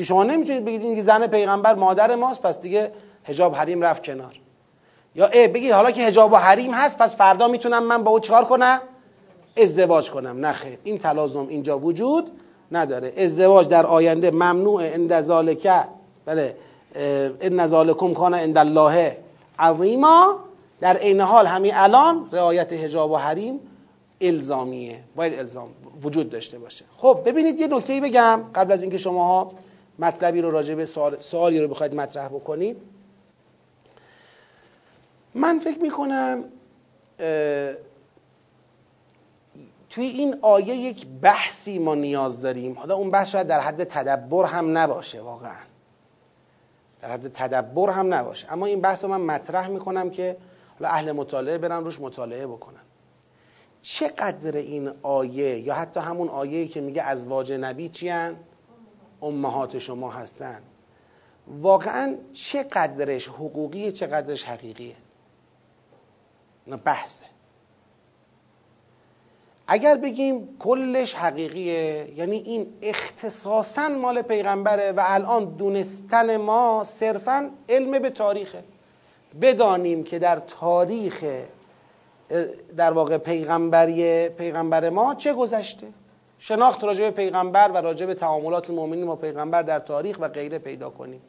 شما 0.05 0.25
نمی‌تونید 0.25 0.65
بگید 0.65 0.95
که 0.97 1.03
زن 1.03 1.27
پیغمبر 1.27 1.75
مادر 1.75 2.15
ماست 2.15 2.43
پس 2.43 2.61
دیگه 2.61 2.93
هجاب 3.25 3.55
حریم 3.55 3.83
رفت 3.83 4.03
کنار. 4.03 4.44
یا 5.15 5.27
ای 5.27 5.49
بگید 5.49 5.73
حالا 5.73 5.91
که 5.91 6.03
هجاب 6.03 6.33
و 6.33 6.37
حریم 6.37 6.75
هست 6.75 6.99
پس 6.99 7.17
فردا 7.17 7.49
می‌تونم 7.49 7.87
من 7.87 8.03
با 8.03 8.11
او 8.11 8.21
چکار 8.21 8.45
کنم؟ 8.45 8.81
ازدواج 9.57 10.11
کنم. 10.11 10.47
نه 10.47 10.53
خیر. 10.53 10.79
این 10.85 10.99
تلازم 10.99 11.49
اینجا 11.49 11.79
وجود 11.79 12.31
نداره. 12.73 13.13
ازدواج 13.17 13.69
در 13.69 13.87
آینده 13.87 14.31
ممنوع. 14.31 14.83
اند 14.85 15.21
ذالک. 15.21 15.69
بله. 16.25 16.57
ان 17.41 17.67
ذالکم 17.67 18.15
کان 18.15 18.35
عند 18.35 18.59
الله 18.59 19.19
عظیما. 19.59 20.39
در 20.81 20.97
عین 20.97 21.21
حال 21.21 21.47
همین 21.47 21.73
الان 21.75 22.29
رعایت 22.33 22.73
حجاب 22.73 23.11
و 23.11 23.17
حریم 23.17 23.61
الزامیه. 24.21 24.99
باید 25.17 25.39
الزام 25.39 25.69
وجود 26.03 26.31
داشته 26.31 26.59
باشه. 26.59 26.85
خب 26.97 27.19
ببینید 27.25 27.61
یه 27.61 27.67
نکته 27.67 28.01
بگم 28.01 28.41
قبل 28.55 28.73
از 28.73 28.83
اینکه 28.83 28.99
شماها 28.99 29.53
مطلبی 29.99 30.41
رو 30.41 30.51
راجع 30.51 30.75
به 30.75 30.85
سوال، 30.85 31.17
سوالی 31.21 31.61
رو 31.61 31.69
بخواید 31.69 31.95
مطرح 31.95 32.29
بکنید. 32.29 32.77
من 35.35 35.59
فکر 35.59 35.79
می‌کنم 35.79 36.45
توی 39.91 40.05
این 40.05 40.37
آیه 40.43 40.77
یک 40.77 41.07
بحثی 41.07 41.79
ما 41.79 41.95
نیاز 41.95 42.41
داریم. 42.41 42.79
حالا 42.79 42.95
اون 42.95 43.11
بحث 43.11 43.31
شاید 43.31 43.47
در 43.47 43.61
حد 43.61 43.85
تدبر 43.85 44.45
هم 44.45 44.79
نباشه 44.79 45.21
واقعا. 45.21 45.65
در 47.03 47.11
حد 47.11 47.33
تدبر 47.33 47.91
هم 47.91 48.15
نباشه. 48.15 48.53
اما 48.53 48.67
این 48.67 48.81
بحث 48.81 49.05
رو 49.05 49.11
من 49.11 49.21
مطرح 49.21 49.69
می‌کنم 49.69 50.11
که 50.11 50.37
حالا 50.79 50.93
اهل 50.93 51.13
مطالعه 51.13 51.59
برن 51.59 51.85
روش 51.85 52.01
مطالعه 52.01 52.47
بکنن. 52.47 52.81
چقدر 53.83 54.57
این 54.57 54.91
آیه 55.03 55.59
یا 55.59 55.75
حتی 55.75 56.01
همون 56.01 56.29
آیه 56.29 56.69
که 56.69 56.81
میگه 56.81 57.03
ازواج 57.03 57.53
نبی 57.53 57.89
چی 57.89 58.13
امهات 59.23 59.79
شما 59.79 60.11
هستن. 60.11 60.63
واقعا 61.61 62.17
چقدرش 62.33 63.29
حقوقیه 63.29 63.93
چقدرش 63.93 64.45
حقیقیه؟ 64.45 64.97
نه 66.67 66.77
بحثه. 66.77 67.25
اگر 69.67 69.97
بگیم 69.97 70.57
کلش 70.59 71.15
حقیقیه 71.15 72.13
یعنی 72.17 72.37
این 72.37 72.67
اختصاصا 72.83 73.89
مال 73.89 74.23
پیغمبره 74.23 74.93
و 74.93 75.03
الان 75.07 75.45
دونستن 75.45 76.37
ما 76.37 76.85
صرفا 76.85 77.51
علم 77.69 77.99
به 77.99 78.11
تاریخه. 78.11 78.65
بدانیم 79.41 80.05
که 80.05 80.19
در 80.19 80.39
تاریخ 80.39 81.25
در 82.77 82.93
واقع 82.93 83.19
پیغمبری 83.19 84.29
پیغمبر 84.29 84.91
ما 84.91 85.15
چه 85.15 85.33
گذشته؟ 85.33 85.87
شناخت 86.39 86.85
راجع 86.85 87.01
به 87.01 87.11
پیغمبر 87.11 87.71
و 87.71 87.77
راجع 87.77 88.07
به 88.07 88.15
تعاملات 88.15 88.71
مؤمنین 88.71 89.07
با 89.07 89.17
پیغمبر 89.17 89.63
در 89.63 89.79
تاریخ 89.79 90.17
و 90.21 90.29
غیره 90.29 90.59
پیدا 90.59 90.91
کنیم. 90.91 91.23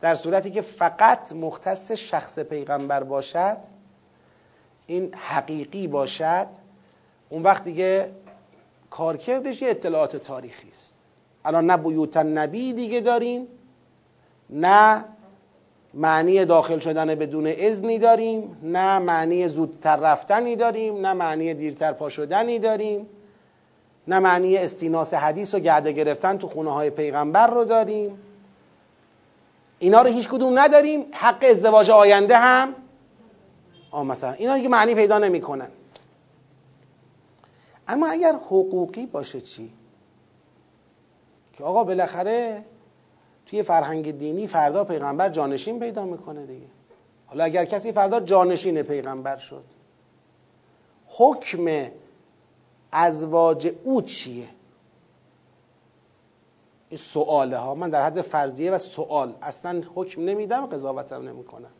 در 0.00 0.14
صورتی 0.14 0.50
که 0.50 0.60
فقط 0.60 1.32
مختص 1.32 1.92
شخص 1.92 2.38
پیغمبر 2.38 3.02
باشد 3.02 3.56
این 4.86 5.14
حقیقی 5.14 5.86
باشد 5.86 6.46
اون 7.28 7.42
وقت 7.42 7.64
دیگه 7.64 8.10
کارکردش 8.90 9.62
یه 9.62 9.70
اطلاعات 9.70 10.16
تاریخی 10.16 10.70
است. 10.70 10.94
الان 11.44 11.70
نه 11.70 11.76
بیوت 11.76 12.16
نبی 12.16 12.72
دیگه 12.72 13.00
داریم 13.00 13.46
نه 14.50 15.04
معنی 15.94 16.44
داخل 16.44 16.78
شدن 16.78 17.14
بدون 17.14 17.46
اذنی 17.46 17.98
داریم 17.98 18.56
نه 18.62 18.98
معنی 18.98 19.48
زودتر 19.48 19.96
رفتنی 19.96 20.56
داریم 20.56 21.06
نه 21.06 21.12
معنی 21.12 21.54
دیرتر 21.54 21.92
پا 21.92 22.08
شدنی 22.08 22.58
داریم 22.58 23.06
نه 24.08 24.18
معنی 24.18 24.56
استیناس 24.56 25.14
حدیث 25.14 25.54
و 25.54 25.58
گرده 25.58 25.92
گرفتن 25.92 26.38
تو 26.38 26.48
خونه 26.48 26.70
های 26.70 26.90
پیغمبر 26.90 27.46
رو 27.46 27.64
داریم. 27.64 28.18
اینا 29.78 30.02
رو 30.02 30.08
هیچ 30.08 30.28
کدوم 30.28 30.58
نداریم 30.58 31.04
حق 31.12 31.44
ازدواج 31.50 31.90
آینده 31.90 32.36
هم 32.38 32.74
مثلا. 34.02 34.32
اینا 34.32 34.56
دیگه 34.56 34.68
معنی 34.68 34.94
پیدا 34.94 35.18
نمی‌کنن. 35.18 35.68
اما 37.88 38.06
اگر 38.06 38.32
حقوقی 38.32 39.06
باشه 39.06 39.40
چی؟ 39.40 39.72
که 41.52 41.64
آقا 41.64 41.84
بالاخره 41.84 42.64
توی 43.46 43.62
فرهنگ 43.62 44.18
دینی 44.18 44.46
فردا 44.46 44.84
پیغمبر 44.84 45.28
جانشین 45.28 45.80
پیدا 45.80 46.04
می‌کنه 46.04 46.46
دیگه. 46.46 46.66
حالا 47.26 47.44
اگر 47.44 47.64
کسی 47.64 47.92
فردا 47.92 48.20
جانشین 48.20 48.82
پیغمبر 48.82 49.36
شد 49.36 49.64
حکم 51.08 51.86
ازواج 52.92 53.74
او 53.84 54.02
چیه؟ 54.02 54.48
این 56.88 56.98
سواله 56.98 57.56
ها. 57.56 57.74
من 57.74 57.90
در 57.90 58.06
حد 58.06 58.20
فرضیه 58.20 58.70
و 58.70 58.78
سوال 58.78 59.34
اصلا 59.42 59.82
حکم 59.94 60.24
نمیدم 60.24 60.66
قضاوتم 60.66 61.28
نمی‌کنم. 61.28 61.70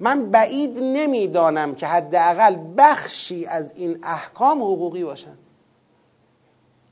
من 0.00 0.30
بعید 0.30 0.78
نمی‌دانم 0.82 1.74
که 1.74 1.86
حداقل 1.86 2.56
بخشی 2.76 3.46
از 3.46 3.72
این 3.76 3.98
احکام 4.02 4.62
حقوقی 4.62 5.04
باشن. 5.04 5.38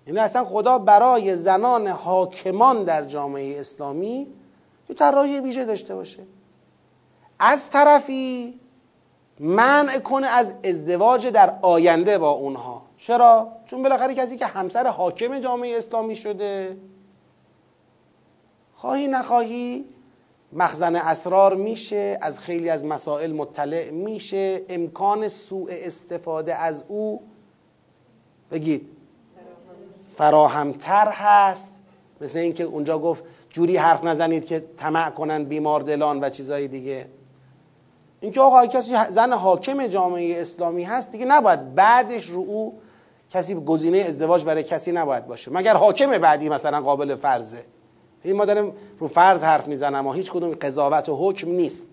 یعنی 0.06 0.20
اصلا 0.20 0.44
خدا 0.44 0.78
برای 0.78 1.36
زنان 1.36 1.88
حاکمان 1.88 2.84
در 2.84 3.04
جامعه 3.04 3.60
اسلامی 3.60 4.26
یه 4.88 4.96
طراحی 4.96 5.40
ویژه 5.40 5.64
داشته 5.64 5.94
باشه. 5.94 6.22
از 7.38 7.70
طرفی 7.70 8.60
منع 9.40 9.98
کنه 9.98 10.26
از 10.26 10.54
ازدواج 10.64 11.26
در 11.26 11.58
آینده 11.62 12.18
با 12.18 12.30
اونها. 12.30 12.82
چرا؟ 12.98 13.52
چون 13.66 13.82
بالاخره 13.82 14.14
کسی 14.14 14.36
که 14.36 14.46
همسر 14.46 14.86
حاکم 14.86 15.38
جامعه 15.38 15.76
اسلامی 15.76 16.16
شده. 16.16 16.76
خواهی 18.74 19.08
نخواهی 19.08 19.84
مخزن 20.52 20.96
اسرار 20.96 21.56
میشه 21.56 22.18
از 22.20 22.40
خیلی 22.40 22.70
از 22.70 22.84
مسائل 22.84 23.32
مطلع 23.32 23.90
میشه. 23.90 24.62
امکان 24.68 25.28
سوء 25.28 25.68
استفاده 25.70 26.54
از 26.54 26.84
او 26.88 27.22
بگید 28.50 28.88
فراهمتر 30.16 31.08
هست. 31.08 31.72
مثل 32.20 32.38
اینکه 32.38 32.64
اونجا 32.64 32.98
گفت 32.98 33.22
جوری 33.50 33.76
حرف 33.76 34.04
نزنید 34.04 34.46
که 34.46 34.64
طمع 34.76 35.10
کنن 35.10 35.44
بیمار 35.44 35.80
دلان 35.80 36.24
و 36.24 36.30
چیزهای 36.30 36.68
دیگه. 36.68 37.06
اینکه 38.20 38.40
آقا 38.40 38.66
کسی 38.66 38.92
زن 39.10 39.32
حاکم 39.32 39.86
جامعه 39.86 40.40
اسلامی 40.40 40.84
هست 40.84 41.12
دیگه 41.12 41.24
نباید 41.24 41.74
بعدش 41.74 42.26
رو 42.26 42.40
او 42.40 42.78
کسی 43.30 43.54
گزینه 43.54 43.98
ازدواج 43.98 44.44
برای 44.44 44.62
کسی 44.62 44.92
نباید 44.92 45.26
باشه. 45.26 45.50
مگر 45.50 45.74
حاکم 45.74 46.18
بعدی 46.18 46.48
مثلا 46.48 46.80
قابل 46.80 47.14
فرضه؟ 47.14 47.64
این 48.22 48.36
ما 48.36 48.44
داریم 48.44 48.72
رو 48.98 49.08
فرض 49.08 49.42
حرف 49.42 49.66
می‌زنم 49.66 50.06
و 50.06 50.12
هیچ 50.12 50.30
کدوم 50.30 50.54
قضاوت 50.54 51.08
و 51.08 51.28
حکم 51.28 51.50
نیست. 51.50 51.86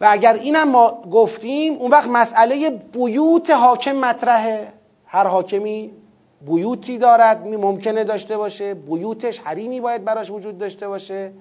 و 0.00 0.08
اگر 0.10 0.34
اینم 0.34 0.68
ما 0.68 1.02
گفتیم 1.12 1.76
اون 1.76 1.90
وقت 1.90 2.08
مسئله 2.08 2.70
بیوت 2.70 3.50
حاکم 3.50 3.96
مطرحه. 3.96 4.72
هر 5.06 5.26
حاکمی 5.26 5.92
بیوتی 6.46 6.98
دارد 6.98 7.46
ممکنه 7.46 8.04
داشته 8.04 8.36
باشه. 8.36 8.74
بیوتش 8.74 9.40
حریمی 9.40 9.80
باید 9.80 10.04
براش 10.04 10.30
وجود 10.30 10.58
داشته 10.58 10.88
باشه. 10.88 11.32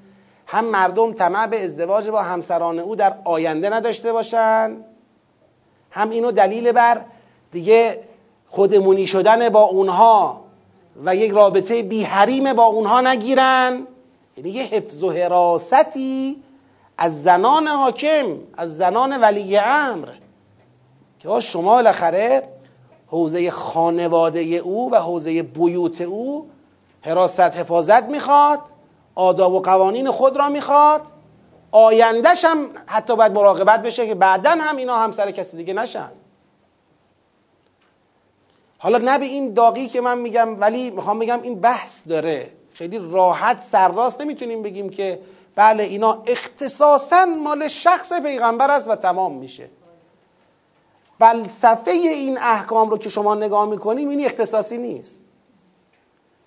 هم 0.47 0.65
مردم 0.65 1.13
طمع 1.13 1.47
به 1.47 1.63
ازدواج 1.63 2.09
با 2.09 2.21
همسران 2.21 2.79
او 2.79 2.95
در 2.95 3.13
آینده 3.23 3.69
نداشته 3.69 4.13
باشن. 4.13 4.77
هم 5.91 6.09
اینو 6.09 6.31
دلیل 6.31 6.71
بر 6.71 7.01
دیگه 7.51 8.03
خودمونی 8.47 9.07
شدن 9.07 9.49
با 9.49 9.61
اونها. 9.61 10.48
و 11.05 11.15
یک 11.15 11.31
رابطه 11.31 11.83
بی 11.83 12.03
حریم 12.03 12.53
با 12.53 12.65
اونها 12.65 13.01
نگیرن. 13.01 13.87
یعنی 14.37 14.49
یه 14.49 14.63
حفظ 14.63 15.03
و 15.03 15.11
حراستی 15.11 16.43
از 16.97 17.23
زنان 17.23 17.67
حاکم 17.67 18.37
از 18.57 18.77
زنان 18.77 19.21
ولی 19.21 19.57
امر. 19.57 20.09
که 21.19 21.39
شما 21.39 21.75
بالاخره 21.75 22.43
حوزه 23.07 23.51
خانواده 23.51 24.39
او 24.39 24.91
و 24.91 24.95
حوزه 24.95 25.43
بیوت 25.43 26.01
او 26.01 26.49
حراست 27.01 27.39
حفاظت 27.39 28.03
می‌خواد 28.03 28.59
آداب 29.15 29.53
و 29.53 29.59
قوانین 29.59 30.11
خود 30.11 30.37
را 30.37 30.49
می‌خواد. 30.49 31.01
آیندهش 31.71 32.45
هم 32.45 32.69
حتی 32.85 33.15
باید 33.15 33.31
مراقبت 33.31 33.81
بشه 33.81 34.07
که 34.07 34.15
بعدا 34.15 34.51
هم 34.51 34.77
اینا 34.77 34.97
همسر 34.97 35.31
کسی 35.31 35.57
دیگه 35.57 35.73
نشن. 35.73 36.09
حالا 38.81 38.97
نه 38.97 39.19
به 39.19 39.25
این 39.25 39.53
داغی 39.53 39.87
که 39.87 40.01
من 40.01 40.17
میگم 40.17 40.61
ولی 40.61 40.91
می‌خوام 40.91 41.19
بگم 41.19 41.41
این 41.41 41.59
بحث 41.59 42.07
داره. 42.07 42.51
خیلی 42.73 42.99
راحت 43.11 43.61
سرراست 43.61 44.21
نمی‌تونیم 44.21 44.63
بگیم 44.63 44.89
که 44.89 45.19
بله 45.55 45.83
اینا 45.83 46.23
اختصاصا 46.27 47.25
مال 47.25 47.67
شخص 47.67 48.13
پیغمبر 48.13 48.71
است 48.71 48.87
و 48.87 48.95
تمام 48.95 49.35
میشه. 49.35 49.69
فلسفه 51.19 51.91
این 51.91 52.37
احکام 52.37 52.89
رو 52.89 52.97
که 52.97 53.09
شما 53.09 53.35
نگاه 53.35 53.69
می‌کنیم 53.69 54.09
این 54.09 54.25
اختصاصی 54.25 54.77
نیست. 54.77 55.23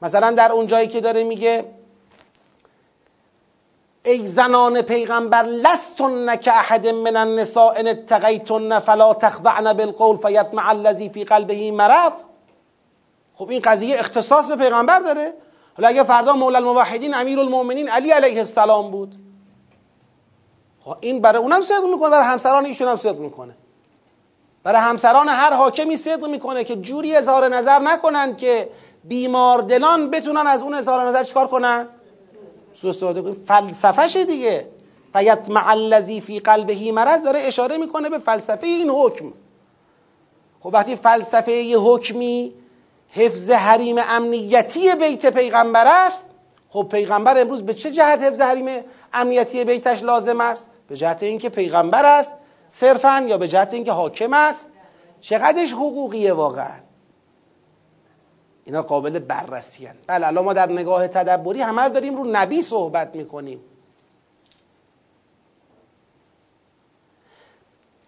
مثلا 0.02 0.30
در 0.30 0.52
اون 0.52 0.66
جایی 0.66 0.88
که 0.88 1.00
داره 1.00 1.24
میگه 1.24 1.64
ای 4.04 4.26
زنان 4.26 4.82
پیغمبر 4.82 5.42
لستن 5.42 6.36
که 6.36 6.52
احد 6.52 6.86
من 6.86 7.16
النساء 7.16 7.74
ان 7.76 7.86
اتقیتن 7.86 8.78
فلا 8.78 9.14
تخضعن 9.14 9.72
بالقول 9.72 10.16
فیطمع 10.16 10.68
الذی 10.68 11.08
فی 11.08 11.24
قلبه 11.24 11.72
مرض. 11.72 12.12
خب 13.34 13.50
این 13.50 13.60
قضیه 13.64 13.98
اختصاص 13.98 14.50
به 14.50 14.56
پیغمبر 14.56 14.98
داره. 14.98 15.32
حالا 15.76 15.88
اگه 15.88 16.02
فردا 16.02 16.32
مولا 16.32 16.58
الموحدین 16.58 17.14
امیر 17.14 17.40
المؤمنین 17.40 17.88
علی 17.88 18.10
علیه 18.10 18.38
السلام 18.38 18.90
بود. 18.90 19.14
خب 20.84 20.96
این 21.00 21.20
برای 21.20 21.42
اونم 21.42 21.60
صدق 21.60 21.84
می‌کنه 21.84 22.10
برای 22.10 22.24
همسران 22.24 22.66
ایشون 22.66 22.88
هم 22.88 22.96
صدق 22.96 23.18
می‌کنه. 23.18 23.54
برای 24.62 24.80
همسران 24.80 25.28
هر 25.28 25.54
حاکمی 25.54 25.96
صدق 25.96 26.26
می‌کنه 26.26 26.64
که 26.64 26.76
جوری 26.76 27.16
اظهار 27.16 27.48
نظر 27.48 27.78
نکنند 27.78 28.36
که 28.36 28.68
بیمار 29.04 29.62
دلان 29.62 30.10
بتونن 30.10 30.46
از 30.46 30.62
اون 30.62 30.74
اظهار 30.74 31.08
نظر 31.08 31.22
چیکار 31.22 31.46
کنن؟ 31.46 31.88
سو 32.72 32.92
کنن 32.92 33.32
فلسفه 33.32 34.24
دیگه. 34.24 34.66
فیطمع 35.12 35.68
الذی 35.68 36.20
فی 36.20 36.40
قلبه 36.40 36.92
مرض 36.92 37.22
داره 37.22 37.40
اشاره 37.40 37.76
می‌کنه 37.76 38.10
به 38.10 38.18
فلسفه 38.18 38.66
این 38.66 38.90
حکم. 38.90 39.32
خب 40.60 40.70
وقتی 40.72 40.96
فلسفه 40.96 41.52
یه 41.52 41.78
حکمی 41.78 42.52
حفظ 43.08 43.50
حریم 43.50 43.96
امنیتی 43.98 44.94
بیت 44.94 45.26
پیغمبر 45.26 45.86
است 45.86 46.26
خب 46.68 46.88
پیغمبر 46.90 47.40
امروز 47.40 47.62
به 47.62 47.74
چه 47.74 47.90
جهت 47.90 48.22
حفظ 48.22 48.40
حریم 48.40 48.84
امنیتی 49.12 49.64
بیتش 49.64 50.02
لازم 50.02 50.40
است؟ 50.40 50.70
به 50.88 50.96
جهت 50.96 51.22
اینکه 51.22 51.48
پیغمبر 51.48 52.04
است 52.04 52.32
صرفا 52.68 53.24
یا 53.28 53.38
به 53.38 53.48
جهت 53.48 53.74
اینکه 53.74 53.92
حاکم 53.92 54.32
است؟ 54.32 54.68
چقدرش 55.20 55.72
حقوقیه 55.72 56.32
واقعا؟ 56.32 56.76
اینا 58.64 58.82
قابل 58.82 59.18
بررسی 59.18 59.86
هن. 59.86 59.94
بله 60.06 60.26
الان 60.26 60.44
ما 60.44 60.52
در 60.52 60.72
نگاه 60.72 61.08
تدبری 61.08 61.60
همه 61.62 61.88
داریم 61.88 62.16
رو 62.16 62.24
نبی 62.32 62.62
صحبت 62.62 63.16
می‌کنیم. 63.16 63.60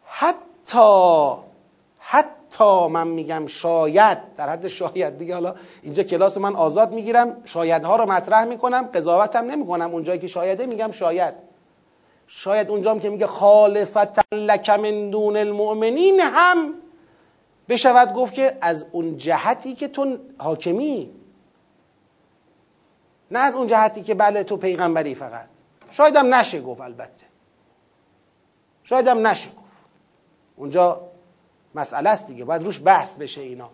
حتی 0.07 1.35
حتی 1.99 2.89
من 2.89 3.09
میگم 3.09 3.47
شاید 3.47 4.19
در 4.37 4.49
حد 4.49 4.69
شاید 4.69 5.19
دیگه 5.19 5.35
حالا 5.35 5.55
اینجا 5.83 6.03
کلاس 6.03 6.39
من 6.39 6.57
آزاد 6.57 6.93
می‌گیرم 6.93 7.37
شایدها 7.45 7.97
رو 7.97 8.07
مطرح 8.07 8.45
می‌کنم 8.45 8.83
قضاوتم 8.95 9.45
نمی‌کنم. 9.45 9.91
اونجایی 9.91 10.19
که 10.19 10.27
شایده 10.27 10.67
میگم 10.67 10.91
شاید. 10.91 11.35
شاید 12.27 12.71
اونجام 12.71 13.01
که 13.01 13.11
میگه 13.11 13.27
خالصتا 13.27 14.23
لک 14.33 14.71
من 14.71 15.11
دون 15.11 15.37
المؤمنین 15.37 16.21
هم 16.21 16.75
بشود 17.69 18.13
گفت 18.13 18.35
که 18.35 18.59
از 18.61 18.87
اون 18.93 19.17
جهتی 19.17 19.75
که 19.75 19.89
تو 19.89 20.19
حاکمی. 20.39 21.11
نه 23.31 23.39
از 23.39 23.55
اون 23.55 23.67
جهتی 23.67 24.03
که 24.03 24.15
بله 24.15 24.43
تو 24.43 24.57
پیغمبری 24.57 25.15
فقط. 25.15 25.49
شایدم 25.91 26.35
نشه 26.35 26.61
گفت 26.61 26.81
البته. 26.81 27.27
شایدم 28.85 29.27
نشه 29.27 29.49
گفت. 29.49 29.73
اونجا 30.57 31.01
مسئله 31.75 32.11
است 32.11 32.27
دیگه. 32.27 32.45
باید 32.45 32.63
روش 32.63 32.81
بحث 32.85 33.19
بشه 33.19 33.41
اینا. 33.41 33.71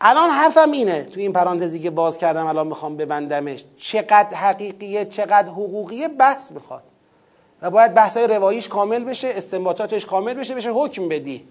الان 0.00 0.30
حرفم 0.30 0.70
اینه. 0.70 1.02
تو 1.02 1.20
این 1.20 1.32
پرانتزی 1.32 1.80
که 1.80 1.90
باز 1.90 2.18
کردم 2.18 2.46
الان 2.46 2.66
می‌خوام 2.66 2.96
ببندمش. 2.96 3.64
چقدر 3.76 4.36
حقیقیه 4.36 5.04
چقدر 5.04 5.48
حقوقیه 5.48 6.08
بحث 6.08 6.52
می‌خواد. 6.52 6.82
و 7.62 7.70
باید 7.70 7.94
بحثای 7.94 8.26
رواییش 8.26 8.68
کامل 8.68 9.04
بشه 9.04 9.28
استنباطاتش 9.28 10.06
کامل 10.06 10.34
بشه 10.34 10.54
بشه 10.54 10.70
حکم 10.70 11.08
بدی. 11.08 11.48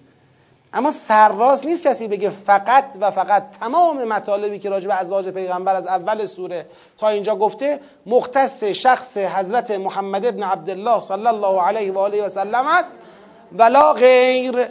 اما 0.73 0.91
سرراست 0.91 1.65
نیست 1.65 1.87
کسی 1.87 2.07
بگه 2.07 2.29
فقط 2.29 2.85
و 3.01 3.11
فقط 3.11 3.51
تمام 3.59 4.03
مطالبی 4.03 4.59
که 4.59 4.69
راجع 4.69 4.87
به 4.87 4.93
ازواج 4.93 5.29
پیغمبر 5.29 5.75
از 5.75 5.87
اول 5.87 6.25
سوره 6.25 6.65
تا 6.97 7.09
اینجا 7.09 7.35
گفته 7.35 7.79
مختص 8.05 8.63
شخص 8.63 9.17
حضرت 9.17 9.71
محمد 9.71 10.25
ابن 10.25 10.43
عبدالله 10.43 11.01
صلی 11.01 11.27
الله 11.27 11.61
علیه 11.61 11.91
و 11.91 11.97
آله 11.97 12.25
و 12.25 12.29
سلم 12.29 12.65
است. 12.67 12.91
ولا 13.57 13.93
غیر. 13.93 14.65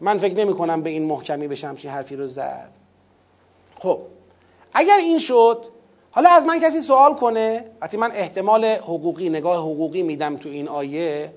من 0.00 0.18
فکر 0.18 0.34
نمی 0.34 0.54
کنم 0.54 0.82
به 0.82 0.90
این 0.90 1.04
محکمی 1.04 1.48
بشه 1.48 1.68
همچین 1.68 1.90
حرفی 1.90 2.16
رو 2.16 2.28
زد. 2.28 2.70
خب 3.80 4.00
اگر 4.74 4.96
این 4.96 5.18
شد 5.18 5.66
حالا 6.10 6.30
از 6.30 6.46
من 6.46 6.60
کسی 6.60 6.80
سوال 6.80 7.14
کنه؟ 7.14 7.64
وقتی 7.80 7.96
من 7.96 8.10
احتمال 8.12 8.64
حقوقی 8.64 9.28
نگاه 9.28 9.56
حقوقی 9.56 10.02
میدم 10.02 10.36
تو 10.36 10.48
این 10.48 10.68
آیه 10.68 11.32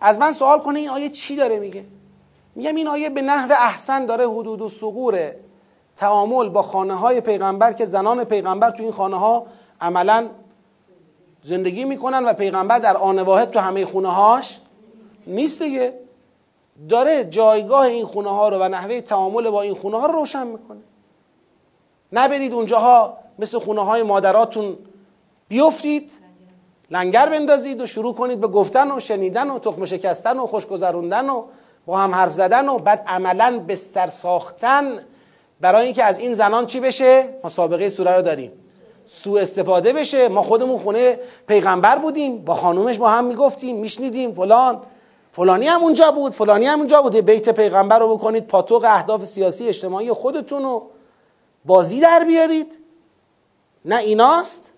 از 0.00 0.18
من 0.18 0.32
سوال 0.32 0.58
کنه 0.58 0.78
این 0.78 0.88
آیه 0.88 1.08
چی 1.08 1.36
داره 1.36 1.58
میگه؟ 1.58 1.84
میگم 2.56 2.74
این 2.74 2.88
آیه 2.88 3.10
به 3.10 3.22
نحو 3.22 3.52
احسن 3.52 4.06
داره 4.06 4.28
حدود 4.28 4.62
و 4.62 4.68
سقور 4.68 5.34
تعامل 5.96 6.48
با 6.48 6.62
خانه 6.62 6.94
های 6.94 7.20
پیغمبر 7.20 7.72
که 7.72 7.84
زنان 7.84 8.24
پیغمبر 8.24 8.70
تو 8.70 8.82
این 8.82 8.92
خانه 8.92 9.16
ها 9.16 9.46
عملا 9.80 10.28
زندگی 11.44 11.84
می‌کنن 11.84 12.24
و 12.24 12.32
پیغمبر 12.32 12.78
در 12.78 12.96
آن 12.96 13.18
واحد 13.18 13.50
تو 13.50 13.58
همه 13.58 13.84
خونه 13.84 14.08
هاش 14.08 14.60
نیست 15.26 15.62
دیگه. 15.62 15.94
داره 16.88 17.24
جایگاه 17.24 17.86
این 17.86 18.06
خونه 18.06 18.30
ها 18.30 18.48
رو 18.48 18.58
و 18.58 18.68
نحوه 18.68 19.00
تعامل 19.00 19.50
با 19.50 19.62
این 19.62 19.74
خونه 19.74 20.00
ها 20.00 20.06
رو 20.06 20.12
روشن 20.12 20.46
می‌کنه. 20.46 20.80
نبرید 22.12 22.52
اونجاها 22.52 23.18
مثل 23.38 23.58
خونه 23.58 23.84
های 23.84 24.02
مادراتون 24.02 24.78
بیفتید 25.48 26.12
لنگر 26.90 27.28
بندازید 27.28 27.80
و 27.80 27.86
شروع 27.86 28.14
کنید 28.14 28.40
به 28.40 28.48
گفتن 28.48 28.90
و 28.90 29.00
شنیدن 29.00 29.50
و 29.50 29.58
تخم 29.58 29.84
شکستن 29.84 30.38
و 30.38 30.46
خوشگذروندن 30.46 31.30
و 31.30 31.44
با 31.86 31.98
هم 31.98 32.14
حرف 32.14 32.32
زدن 32.32 32.68
و 32.68 32.78
بعد 32.78 33.04
عملا 33.06 33.64
بستر 33.68 34.08
ساختن 34.08 34.98
برای 35.60 35.84
اینکه 35.84 36.04
از 36.04 36.18
این 36.18 36.34
زنان 36.34 36.66
چی 36.66 36.80
بشه؟ 36.80 37.28
ما 37.44 37.50
سابقه 37.50 37.88
سوره 37.88 38.16
رو 38.16 38.22
داریم. 38.22 38.52
سوء 39.06 39.40
استفاده 39.40 39.92
بشه. 39.92 40.28
ما 40.28 40.42
خودمون 40.42 40.78
خونه 40.78 41.20
پیغمبر 41.48 41.98
بودیم. 41.98 42.44
با 42.44 42.54
خانومش 42.54 42.98
با 42.98 43.08
هم 43.08 43.24
می‌گفتیم 43.24 43.76
میشنیدیم. 43.76 44.34
فلان. 44.34 44.82
فلانی 45.32 45.66
هم 45.66 45.82
اونجا 45.82 46.10
بود. 46.10 46.32
فلانی 46.32 46.66
هم 46.66 46.78
اونجا 46.78 47.02
بود. 47.02 47.16
بیت 47.16 47.48
پیغمبر 47.48 47.98
رو 47.98 48.16
بکنید. 48.16 48.46
پاتوق 48.46 48.84
اهداف 48.84 49.24
سیاسی 49.24 49.68
اجتماعی 49.68 50.12
خودتون 50.12 50.62
رو 50.62 50.90
بازی 51.64 52.00
در 52.00 52.24
بیارید. 52.24 52.78
نه 53.84 53.96
ایناست. 53.96 54.72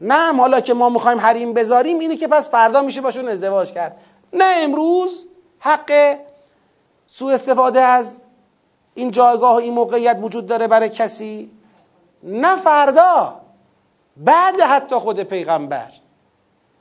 نه 0.00 0.34
حالا 0.34 0.60
که 0.60 0.74
ما 0.74 0.88
می‌خوایم 0.88 1.20
حریم 1.20 1.52
بذاریم 1.52 1.98
اینه 1.98 2.16
که 2.16 2.28
پس 2.28 2.50
فردا 2.50 2.82
میشه 2.82 3.00
باشون 3.00 3.28
ازدواج 3.28 3.72
کرد. 3.72 3.96
نه 4.36 4.54
امروز 4.56 5.26
حق 5.60 6.16
سوء 7.06 7.32
استفاده 7.34 7.80
از 7.80 8.20
این 8.94 9.10
جایگاه 9.10 9.52
و 9.52 9.58
این 9.58 9.74
موقعیت 9.74 10.18
وجود 10.22 10.46
داره 10.46 10.66
برای 10.66 10.88
کسی 10.88 11.50
نه 12.22 12.56
فردا 12.56 13.40
بعد 14.16 14.60
حتی 14.60 14.96
خود 14.96 15.20
پیغمبر. 15.20 15.92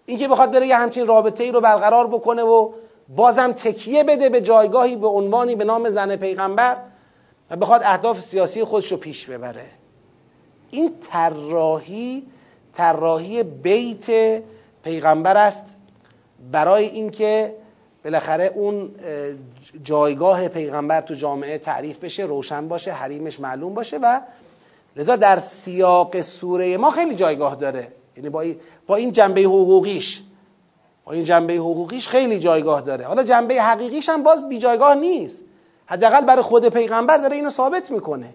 اینکه 0.06 0.28
بخواد 0.28 0.52
بره 0.52 0.68
یه 0.68 0.78
همچین 0.78 1.08
رابطه 1.08 1.44
ای 1.44 1.52
رو 1.52 1.62
برقرار 1.62 2.08
بکنه 2.08 2.44
و 2.44 2.72
بازم 3.10 3.52
تکیه 3.52 4.04
بده 4.04 4.30
به 4.30 4.42
جایگاهی 4.42 4.96
به 4.96 5.08
عنوانی 5.08 5.56
به 5.56 5.64
نام 5.64 5.90
زن 5.90 6.16
پیغمبر 6.16 6.78
و 7.52 7.56
بخواد 7.56 7.82
اهداف 7.84 8.20
سیاسی 8.20 8.64
خودش 8.64 8.92
رو 8.92 8.98
پیش 8.98 9.26
ببره. 9.26 9.66
این 10.72 11.00
طراحی 11.12 12.28
طراحی 12.74 13.44
بیت 13.44 14.42
پیغمبر 14.84 15.38
است. 15.38 15.78
برای 16.52 16.86
اینکه 16.86 17.56
بالاخره 18.04 18.52
اون 18.56 18.92
جایگاه 19.84 20.48
پیغمبر 20.48 21.02
تو 21.02 21.14
جامعه 21.14 21.58
تعریف 21.58 21.98
بشه 21.98 22.24
روشن 22.24 22.68
باشه 22.68 22.92
حریمش 22.92 23.40
معلوم 23.40 23.74
باشه 23.74 23.98
و 23.98 24.22
لذا 24.96 25.16
در 25.16 25.40
سیاق 25.40 26.22
سوره 26.22 26.78
ما 26.78 26.92
خیلی 26.92 27.16
جایگاه 27.16 27.56
داره. 27.56 27.88
یعنی 28.18 28.30
با 28.88 28.96
این, 28.96 29.12
جنبه 29.12 29.42
حقوقیش. 29.42 30.22
با 31.06 31.12
این 31.12 31.24
جنبه 31.24 31.54
حقوقیش 31.54 32.08
خیلی 32.08 32.40
جایگاه 32.40 32.82
داره. 32.82 33.06
حالا 33.06 33.24
جنبه 33.24 33.62
حقیقیش 33.62 34.10
هم 34.10 34.24
باز 34.24 34.50
بی 34.50 34.60
جایگاه 34.60 34.96
نیست. 34.96 35.44
حداقل 35.86 36.22
برای 36.22 36.42
خود 36.42 36.70
پیغمبر 36.70 37.18
داره 37.18 37.36
اینو 37.36 37.50
ثابت 37.50 37.92
می‌کنه. 37.92 38.34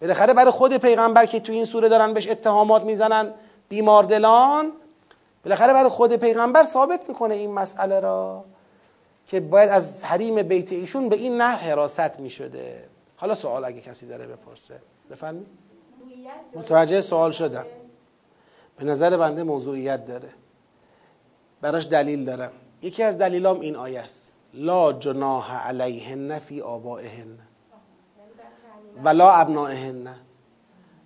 بالاخره 0.00 0.34
برای 0.34 0.50
خود 0.50 0.76
پیغمبر 0.76 1.26
که 1.26 1.40
تو 1.40 1.52
این 1.52 1.64
سوره 1.64 1.88
دارن 1.88 2.14
بهش 2.14 2.28
اتهامات 2.28 2.82
می‌زنن 2.82 3.34
بیماردلان 3.68 4.72
بالاخره 5.44 5.72
برای 5.72 5.88
خود 5.88 6.16
پیغمبر 6.16 6.64
ثابت 6.64 7.08
می‌کنه 7.08 7.34
این 7.34 7.52
مسئله 7.52 8.00
را 8.00 8.44
که 9.26 9.40
باید 9.40 9.70
از 9.70 10.04
حریم 10.04 10.42
بیت 10.42 10.72
ایشون 10.72 11.08
به 11.08 11.16
این 11.16 11.36
نحو 11.40 11.58
حراست 11.58 12.20
می‌شده. 12.20 12.88
حالا 13.16 13.34
سوال 13.34 13.64
اگه 13.64 13.80
کسی 13.80 14.06
داره 14.06 14.26
بپرسه. 14.26 14.80
بفرمایید. 15.10 15.46
متوجه 16.54 17.00
سوال 17.00 17.30
شدم. 17.30 17.66
به 18.76 18.84
نظر 18.84 19.16
بنده 19.16 19.42
موضوعیت 19.42 20.06
داره. 20.06 20.28
براش 21.60 21.86
دلیل 21.86 22.24
دارم. 22.24 22.52
یکی 22.82 23.02
از 23.02 23.18
دلیلام 23.18 23.60
این 23.60 23.76
آیه 23.76 24.00
است. 24.00 24.32
لا 24.54 24.92
جناح 24.92 25.68
علیهن 25.68 26.38
فی 26.38 26.60
آبائهن. 26.60 27.38
ولا 29.04 29.30
ابنائهن. 29.30 30.14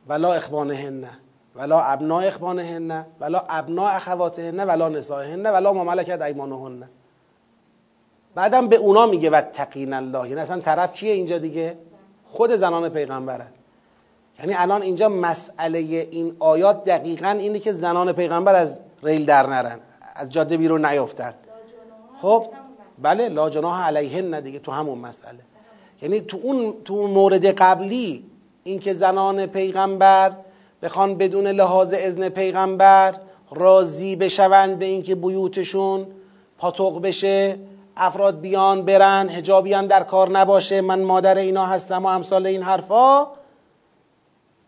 ولا 0.09 0.35
اخوانهن. 0.35 1.05
ولا 1.59 1.93
ابناء 1.93 2.29
اخوانهن 2.29 3.07
ولا 3.21 3.45
ابناء 3.49 3.97
اخواتهن 3.97 4.61
ولا 4.61 4.89
نسائهن 4.89 5.47
ولا 5.47 5.73
ما 5.73 5.85
ملکت 5.85 6.23
ایمانهن. 6.23 6.89
بعدم 8.35 8.69
به 8.69 8.77
اونا 8.77 9.07
میگه 9.07 9.31
و 9.31 9.41
تقین 9.41 9.93
الله. 9.93 10.29
یعنی 10.29 10.41
اصلا 10.41 10.61
طرف 10.61 10.93
کیه 10.93 11.13
اینجا 11.13 11.39
دیگه؟ 11.39 11.79
خود 12.27 12.51
زنان 12.51 12.89
پیغمبرن 12.89 13.49
یعنی 14.39 14.55
الان 14.55 14.83
اینجا 14.83 15.09
مسئله 15.09 15.79
این 15.79 16.37
آیات 16.39 16.85
دقیقا 16.85 17.29
اینه 17.29 17.59
که 17.59 17.73
زنان 17.73 18.13
پیغمبر 18.13 18.55
از 18.55 18.81
ریل 19.03 19.25
در 19.25 19.47
نرن 19.47 19.81
از 20.15 20.33
جاده 20.33 20.57
بیرون 20.57 20.87
نیفتن 20.87 21.35
خب 22.23 22.47
بله 22.99 23.29
لا 23.29 23.51
جناح 23.51 23.87
علیهن 23.87 24.41
دیگه 24.41 24.59
تو 24.59 24.73
همون 24.73 24.99
مسئله. 24.99 25.39
یعنی 26.03 26.21
تو 26.21 26.39
اون 26.43 26.75
تو 26.85 27.07
مورد 27.07 27.47
قبلی 27.47 28.25
اینکه 28.65 28.93
زنان 28.93 29.47
پیغمبر 29.47 30.33
بخوان 30.87 31.15
بدون 31.15 31.47
لحاظ 31.47 31.95
اذن 31.97 32.29
پیغمبر 32.29 33.15
راضی 33.51 34.17
بشوند 34.17 34.79
به 34.79 34.85
اینکه 34.85 35.15
بیوتشون 35.15 36.07
پاتوق 36.59 37.03
بشه 37.03 37.59
افراد 37.97 38.41
بیان 38.41 38.85
برن 38.85 39.29
هجابی 39.29 39.73
هم 39.73 39.87
در 39.87 40.03
کار 40.03 40.31
نباشه 40.31 40.81
من 40.81 41.03
مادر 41.03 41.39
اینا 41.39 41.67
هستم 41.67 42.05
و 42.05 42.07
امثال 42.07 42.47
این 42.47 42.63
حرفا. 42.63 43.27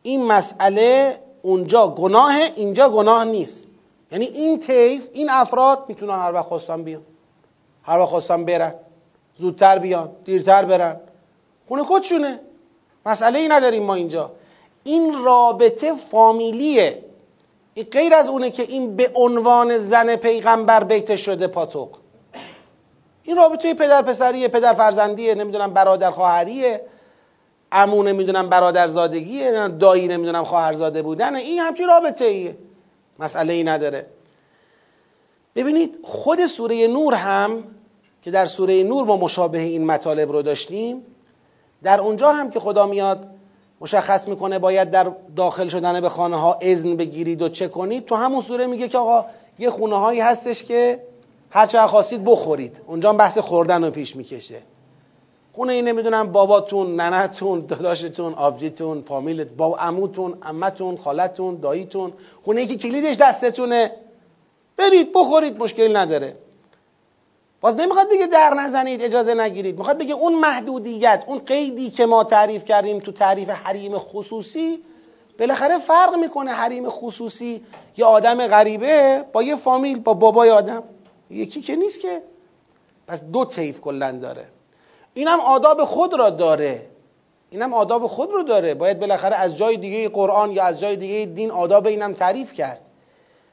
این 0.02 0.24
مسئله 0.26 1.18
اونجا 1.42 1.88
گناه 1.88 2.34
اینجا 2.56 2.90
گناه 2.90 3.24
نیست. 3.24 3.66
یعنی 4.12 4.24
این 4.24 4.60
طیف 4.60 5.08
این 5.12 5.30
افراد 5.30 5.84
می‌تونن 5.88 6.14
هر 6.14 6.32
وقت 6.32 6.46
خواستن 6.46 6.82
بیان. 6.82 7.02
هر 7.82 7.98
وقت 7.98 8.08
خواستن 8.08 8.44
برن. 8.44 8.74
زودتر 9.36 9.78
بیان 9.78 10.10
دیرتر 10.24 10.64
برن. 10.64 11.00
خونه 11.68 11.82
خودشونه. 11.82 12.40
مسئله 13.06 13.38
ای 13.38 13.48
نداریم 13.48 13.82
ما 13.82 13.94
اینجا. 13.94 14.30
این 14.88 15.24
رابطه 15.24 15.94
فامیلیه. 15.94 17.04
این 17.74 17.86
غیر 17.90 18.14
از 18.14 18.28
اونه 18.28 18.50
که 18.50 18.62
این 18.62 18.96
به 18.96 19.10
عنوان 19.14 19.78
زن 19.78 20.16
پیغمبر 20.16 20.84
بیت 20.84 21.16
شده 21.16 21.46
پاتوق. 21.46 21.88
این 23.22 23.36
رابطه 23.36 23.74
پدر 23.74 24.02
پسریه 24.02 24.48
پدر 24.48 24.72
فرزندیه 24.72 25.34
نمی‌دونم 25.34 25.72
برادر 25.72 26.10
خواهریه. 26.10 26.80
عمو 27.72 28.02
نمی‌دونم 28.02 28.48
برادر 28.48 28.88
زادگیه 28.88 29.68
دایی 29.68 30.08
نمی‌دونم 30.08 30.44
خواهرزاده 30.44 31.02
بودن 31.02 31.36
این 31.36 31.58
همچین 31.58 31.86
رابطه 31.86 32.24
ایه 32.24 32.56
مسئله 33.18 33.52
ای 33.52 33.64
نداره. 33.64 34.06
ببینید 35.56 35.98
خود 36.02 36.46
سوره 36.46 36.86
نور 36.86 37.14
هم 37.14 37.64
که 38.22 38.30
در 38.30 38.46
سوره 38.46 38.82
نور 38.82 39.06
ما 39.06 39.16
مشابه 39.16 39.58
این 39.58 39.86
مطالب 39.86 40.32
رو 40.32 40.42
داشتیم 40.42 41.06
در 41.82 42.00
اونجا 42.00 42.32
هم 42.32 42.50
که 42.50 42.60
خدا 42.60 42.86
میاد 42.86 43.37
مشخص 43.80 44.28
می‌کنه 44.28 44.58
باید 44.58 44.90
در 44.90 45.12
داخل 45.36 45.68
شدن 45.68 46.00
به 46.00 46.08
خانه 46.08 46.36
ها 46.36 46.58
اذن 46.60 46.96
بگیرید 46.96 47.42
و 47.42 47.48
چه 47.48 47.68
کنید. 47.68 48.04
تو 48.04 48.14
همون 48.14 48.40
سوره 48.40 48.66
میگه 48.66 48.88
که 48.88 48.98
آقا 48.98 49.24
یه 49.58 49.70
خونه 49.70 49.96
هایی 49.96 50.20
هستش 50.20 50.62
که 50.64 51.00
هر 51.50 51.66
چه 51.66 51.86
خواستید 51.86 52.24
بخورید. 52.24 52.80
اونجا 52.86 53.12
بحث 53.12 53.38
خوردن 53.38 53.84
رو 53.84 53.90
پیش 53.90 54.16
می‌کشه. 54.16 54.62
خونه 55.52 55.72
ای 55.72 55.82
نمی‌دونم 55.82 56.32
باباتون 56.32 57.00
ننتون 57.00 57.66
داداشتون 57.66 58.34
آبجیتون 58.34 59.02
فامیلت 59.02 59.48
با 59.48 59.76
عموتون 59.76 60.38
عمتون 60.42 60.96
خالتون 60.96 61.56
داییتون. 61.56 62.12
خونه 62.44 62.60
ای 62.60 62.66
که 62.66 62.76
کلیدش 62.76 63.16
دستتونه. 63.16 63.92
برید 64.76 65.12
بخورید 65.14 65.58
مشکل 65.58 65.96
نداره. 65.96 66.36
باز 67.60 67.76
نمی‌خواد 67.76 68.06
بگه 68.10 68.26
در 68.26 68.54
نزنید 68.54 69.02
اجازه 69.02 69.34
نگیرید. 69.34 69.78
می‌خواد 69.78 69.98
بگه 69.98 70.14
اون 70.14 70.34
محدودیت 70.34 71.24
اون 71.26 71.38
قیدی 71.38 71.90
که 71.90 72.06
ما 72.06 72.24
تعریف 72.24 72.64
کردیم 72.64 72.98
تو 72.98 73.12
تعریف 73.12 73.50
حریم 73.50 73.98
خصوصی 73.98 74.82
بالاخره 75.38 75.78
فرق 75.78 76.14
می‌کنه 76.14 76.50
حریم 76.50 76.88
خصوصی 76.88 77.62
یه 77.96 78.04
آدم 78.04 78.46
غریبه 78.46 79.24
با 79.32 79.42
یه 79.42 79.56
فامیل 79.56 79.98
با 79.98 80.14
بابای 80.14 80.50
آدم. 80.50 80.82
یکی 81.30 81.62
که 81.62 81.76
نیست 81.76 82.00
که. 82.00 82.22
پس 83.06 83.22
دو 83.22 83.44
طیف 83.44 83.80
کلا 83.80 84.12
داره. 84.12 84.44
اینم 85.14 85.40
آداب 85.40 85.84
خود 85.84 86.14
را 86.14 86.30
داره. 86.30 86.86
اینم 87.50 87.74
آداب 87.74 88.06
خود 88.06 88.30
رو 88.30 88.42
داره. 88.42 88.74
باید 88.74 89.00
بالاخره 89.00 89.36
از 89.36 89.56
جای 89.56 89.76
دیگه 89.76 90.08
قرآن 90.08 90.50
یا 90.50 90.64
از 90.64 90.80
جای 90.80 90.96
دیگه 90.96 91.26
دین 91.26 91.50
آداب 91.50 91.86
اینم 91.86 92.12
تعریف 92.12 92.52
کرد. 92.52 92.80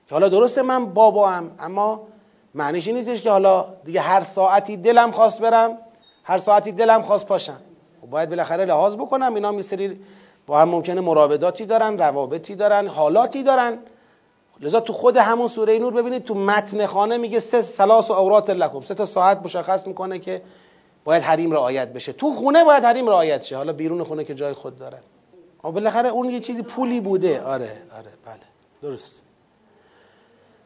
که 0.08 0.16
حالا 0.16 0.30
درسته 0.30 0.62
من 0.62 0.86
بابا 0.86 1.30
هم 1.30 1.52
اما 1.60 2.08
معنیش 2.56 2.88
نیستش 2.88 3.22
که 3.22 3.30
حالا 3.30 3.66
دیگه 3.84 4.02
هر 4.02 4.22
ساعتی 4.22 4.78
دلم 4.78 5.12
خواست 5.12 5.42
برم 5.42 5.78
هر 6.24 6.38
ساعتی 6.38 6.72
دلم 6.72 7.02
خواست 7.02 7.28
پاشم. 7.28 7.58
خب 8.02 8.10
باید 8.10 8.30
بالاخره 8.30 8.66
لحاظ 8.66 8.96
بکنم 8.96 9.36
اینا 9.36 9.52
می 9.52 9.62
سری 9.62 10.00
با 10.48 10.60
هم 10.60 10.70
ممکنه 10.70 11.02
مراوداتی 11.02 11.66
دارن 11.66 11.98
روابطی 11.98 12.56
دارن 12.56 12.88
حالاتی 12.88 13.44
دارن. 13.44 13.78
لذا 14.60 14.80
تو 14.80 14.94
خود 14.94 15.18
همون 15.18 15.48
سوره 15.48 15.80
نور 15.80 15.94
ببینید 15.94 16.24
تو 16.24 16.36
متن 16.36 16.86
خانه 16.86 17.18
میگه 17.18 17.40
سه 17.40 17.62
سلاس 17.62 18.10
و 18.10 18.14
اورات 18.14 18.50
لکم. 18.50 18.82
سه 18.82 18.94
تا 18.94 19.06
ساعت 19.06 19.44
مشخص 19.44 19.88
می‌کنه 19.88 20.20
که 20.20 20.42
باید 21.04 21.24
حریم 21.24 21.52
رعایت 21.52 21.94
بشه. 21.94 22.14
تو 22.14 22.34
خونه 22.34 22.64
باید 22.64 22.84
حریم 22.84 23.08
رعایت 23.08 23.44
شه. 23.44 23.58
حالا 23.58 23.74
بیرون 23.74 24.04
خونه 24.04 24.24
که 24.24 24.36
جای 24.36 24.54
خود 24.54 24.80
داره. 24.80 25.00
اما 25.64 25.72
بالاخره 25.72 26.10
اون 26.10 26.30
یه 26.30 26.40
چیزی 26.40 26.64
پولی 26.64 27.02
بوده. 27.02 27.42
آره 27.42 27.82
آره 27.98 28.12
بله. 28.26 28.40
درست. 28.82 29.22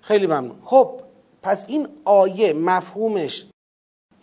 خیلی 0.02 0.28
ممنون. 0.28 0.56
خب 0.66 1.00
پس 1.42 1.66
این 1.68 1.88
آیه 2.06 2.54
مفهومش 2.54 3.46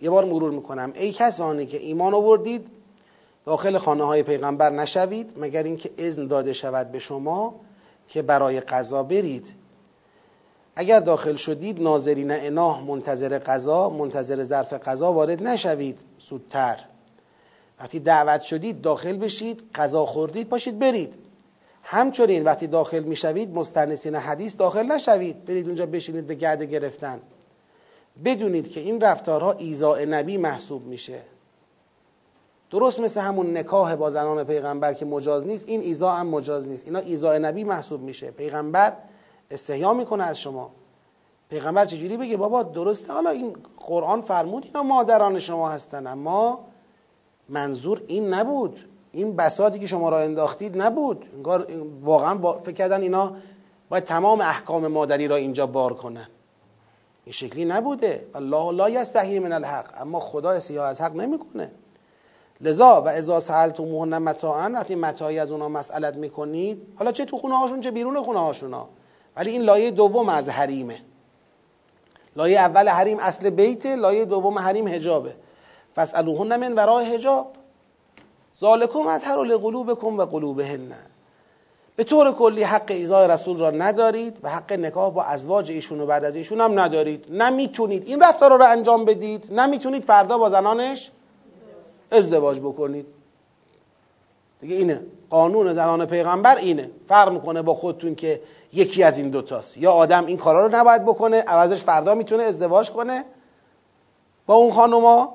یه 0.00 0.10
بار 0.10 0.24
مرور 0.24 0.50
می‌کنم. 0.50 0.92
ای 0.94 1.12
کسانی 1.12 1.66
که 1.66 1.76
ایمان 1.76 2.14
آوردید 2.14 2.68
داخل 3.44 3.78
خانه 3.78 4.04
های 4.04 4.22
پیغمبر 4.22 4.70
نشوید 4.70 5.34
مگر 5.36 5.62
اینکه 5.62 5.90
اذن 5.98 6.26
داده 6.26 6.52
شود 6.52 6.92
به 6.92 6.98
شما 6.98 7.54
که 8.08 8.22
برای 8.22 8.60
قضا 8.60 9.02
برید. 9.02 9.54
اگر 10.76 11.00
داخل 11.00 11.36
شدید 11.36 11.82
ناظرین 11.82 12.30
اناه 12.30 12.84
منتظر 12.84 13.38
قضا 13.38 13.90
منتظر 13.90 14.44
ظرف 14.44 14.72
قضا 14.72 15.12
وارد 15.12 15.42
نشوید. 15.42 15.98
زودتر. 16.18 16.84
وقتی 17.80 18.00
دعوت 18.00 18.42
شدید 18.42 18.80
داخل 18.80 19.16
بشید 19.16 19.62
قضا 19.74 20.06
خوردید 20.06 20.48
پاشید 20.48 20.78
برید. 20.78 21.14
همچنین 21.88 22.44
وقتی 22.44 22.66
داخل 22.66 23.02
می‌شوید 23.02 23.54
مستنسین 23.54 24.14
حدیث 24.14 24.56
داخل 24.56 24.82
نشوید. 24.82 25.44
برید 25.44 25.66
اونجا 25.66 25.86
بشینید 25.86 26.26
به 26.26 26.34
گرد 26.34 26.62
گرفتن. 26.62 27.20
بدونید 28.24 28.70
که 28.70 28.80
این 28.80 29.00
رفتارها 29.00 29.52
ایزاء 29.52 30.04
نبی 30.04 30.36
محسوب 30.36 30.86
میشه. 30.86 31.20
درست 32.70 33.00
مثل 33.00 33.20
همون 33.20 33.56
نکاح 33.56 33.94
با 33.94 34.10
زنان 34.10 34.44
پیغمبر 34.44 34.92
که 34.92 35.04
مجاز 35.04 35.46
نیست 35.46 35.68
این 35.68 35.80
ایزا 35.80 36.10
هم 36.10 36.26
مجاز 36.26 36.68
نیست. 36.68 36.84
اینا 36.86 36.98
ایزاء 36.98 37.38
نبی 37.38 37.64
محسوب 37.64 38.02
میشه. 38.02 38.30
پیغمبر 38.30 38.92
استحیا 39.50 39.92
می‌کنه 39.92 40.24
از 40.24 40.40
شما. 40.40 40.70
پیغمبر 41.50 41.84
چجوری 41.84 42.16
بگه؟ 42.16 42.36
بابا 42.36 42.62
درسته. 42.62 43.12
حالا 43.12 43.30
این 43.30 43.56
قرآن 43.86 44.20
فرمود 44.20 44.64
اینا 44.64 44.82
مادران 44.82 45.38
شما 45.38 45.68
هستن. 45.68 46.06
اما 46.06 46.64
منظور 47.48 48.02
این 48.06 48.34
نبود. 48.34 48.80
این 49.16 49.36
بساطی 49.36 49.78
که 49.78 49.86
شما 49.86 50.08
را 50.08 50.18
انداختید 50.18 50.82
نبود. 50.82 51.24
انگار 51.34 51.66
واقعا 52.00 52.52
فکر 52.52 52.72
کردن 52.72 53.02
اینا 53.02 53.36
باید 53.88 54.04
تمام 54.04 54.40
احکام 54.40 54.86
مادری 54.86 55.28
را 55.28 55.36
اینجا 55.36 55.66
بار 55.66 55.94
کنن. 55.94 56.28
این 57.24 57.32
شکلی 57.32 57.64
نبوده. 57.64 58.26
الله 58.34 58.72
لا 58.72 58.90
یستحی 58.90 59.38
من 59.38 59.52
الحق. 59.52 60.00
اما 60.00 60.20
خدا 60.20 60.50
استحیا 60.50 60.84
از 60.84 61.00
حق 61.00 61.14
نمی‌کنه. 61.14 61.70
لذا 62.60 63.02
و 63.02 63.08
اذا 63.08 63.40
سالتموهن 63.40 64.18
متاعا 64.18 64.70
وقتی 64.74 64.94
متاعی 64.94 65.38
از 65.38 65.50
اونا 65.50 65.68
مسئلت 65.68 66.14
می‌کنید 66.14 66.82
حالا 66.96 67.12
چه 67.12 67.24
تو 67.24 67.38
خونه 67.38 67.58
هاشون 67.58 67.80
چه 67.80 67.90
بیرون 67.90 68.22
خونه 68.22 68.38
هاشونا 68.38 68.88
ولی 69.36 69.50
این 69.50 69.62
لایه 69.62 69.90
دوم 69.90 70.28
از 70.28 70.48
حریمه. 70.48 70.98
لایه 72.36 72.58
اول 72.58 72.88
حریم 72.88 73.18
اصل 73.20 73.50
بیته 73.50 73.96
لایه 73.96 74.24
دوم 74.24 74.58
حریم 74.58 74.88
حجابه. 74.88 75.34
فاسالوهن 75.94 76.56
من 76.56 76.72
ورای 76.72 77.04
حجاب. 77.14 77.52
ذالکم 78.58 79.06
اطهر 79.06 79.44
لقلوبکم 79.44 80.18
و 80.18 80.24
قلوبهن. 80.24 80.92
به 81.96 82.04
طور 82.04 82.32
کلی 82.32 82.62
حق 82.62 82.90
ایزای 82.90 83.28
رسول 83.28 83.58
را 83.58 83.70
ندارید 83.70 84.40
و 84.42 84.50
حق 84.50 84.72
نکاح 84.72 85.12
با 85.12 85.22
ازواج 85.22 85.70
ایشون 85.70 86.00
و 86.00 86.06
بعد 86.06 86.24
از 86.24 86.36
ایشون 86.36 86.60
هم 86.60 86.80
ندارید. 86.80 87.32
نمی‌تونید. 87.32 88.08
این 88.08 88.22
رفتار 88.22 88.58
را 88.58 88.66
انجام 88.66 89.04
بدید. 89.04 89.52
نمی‌تونید 89.52 90.04
فردا 90.04 90.38
با 90.38 90.50
زنانش 90.50 91.10
ازدواج 92.10 92.60
بکنید. 92.60 93.06
دیگه 94.60 94.76
اینه. 94.76 95.06
قانون 95.30 95.72
زنان 95.72 96.06
پیغمبر 96.06 96.56
اینه. 96.56 96.90
فرق 97.08 97.32
می‌کنه 97.32 97.62
با 97.62 97.74
خودتون 97.74 98.14
که 98.14 98.40
یکی 98.72 99.02
از 99.02 99.18
این 99.18 99.28
دوتاست. 99.28 99.78
یا 99.78 99.92
آدم 99.92 100.26
این 100.26 100.36
کارا 100.36 100.66
رو 100.66 100.76
نباید 100.76 101.04
بکنه 101.04 101.40
عوضش 101.40 101.82
فردا 101.82 102.14
می‌تونه 102.14 102.42
ازدواج 102.42 102.90
کنه. 102.90 103.24
با 104.46 104.54
اون 104.54 104.72
خانوما 104.72 105.34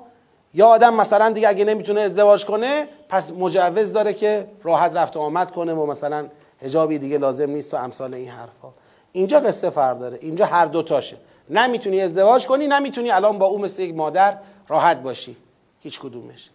یا 0.53 0.67
آدم 0.67 0.93
مثلا 0.93 1.29
دیگه 1.29 1.49
اگه 1.49 1.65
نمی‌تونه 1.65 2.01
ازدواج 2.01 2.45
کنه 2.45 2.87
پس 3.09 3.31
مجوز 3.31 3.93
داره 3.93 4.13
که 4.13 4.47
راحت 4.63 4.95
رفت 4.95 5.17
و 5.17 5.19
آمد 5.19 5.51
کنه 5.51 5.73
و 5.73 5.85
مثلا 5.85 6.27
حجابی 6.61 6.99
دیگه 6.99 7.17
لازم 7.17 7.49
نیست 7.49 7.73
و 7.73 7.77
امثال 7.77 8.13
این 8.13 8.29
حرفا. 8.29 8.69
اینجا 9.11 9.39
قصه 9.39 9.69
فرق 9.69 9.99
داره. 9.99 10.17
اینجا 10.21 10.45
هر 10.45 10.65
دوتاشه 10.65 11.17
نمی‌تونی 11.49 12.01
ازدواج 12.01 12.47
کنی 12.47 12.67
نمی‌تونی 12.67 13.11
الان 13.11 13.37
با 13.37 13.45
او 13.45 13.59
مثل 13.59 13.81
یک 13.81 13.95
مادر 13.95 14.37
راحت 14.67 15.01
باشی. 15.01 15.37
هیچ 15.79 15.99
کدومش. 15.99 16.49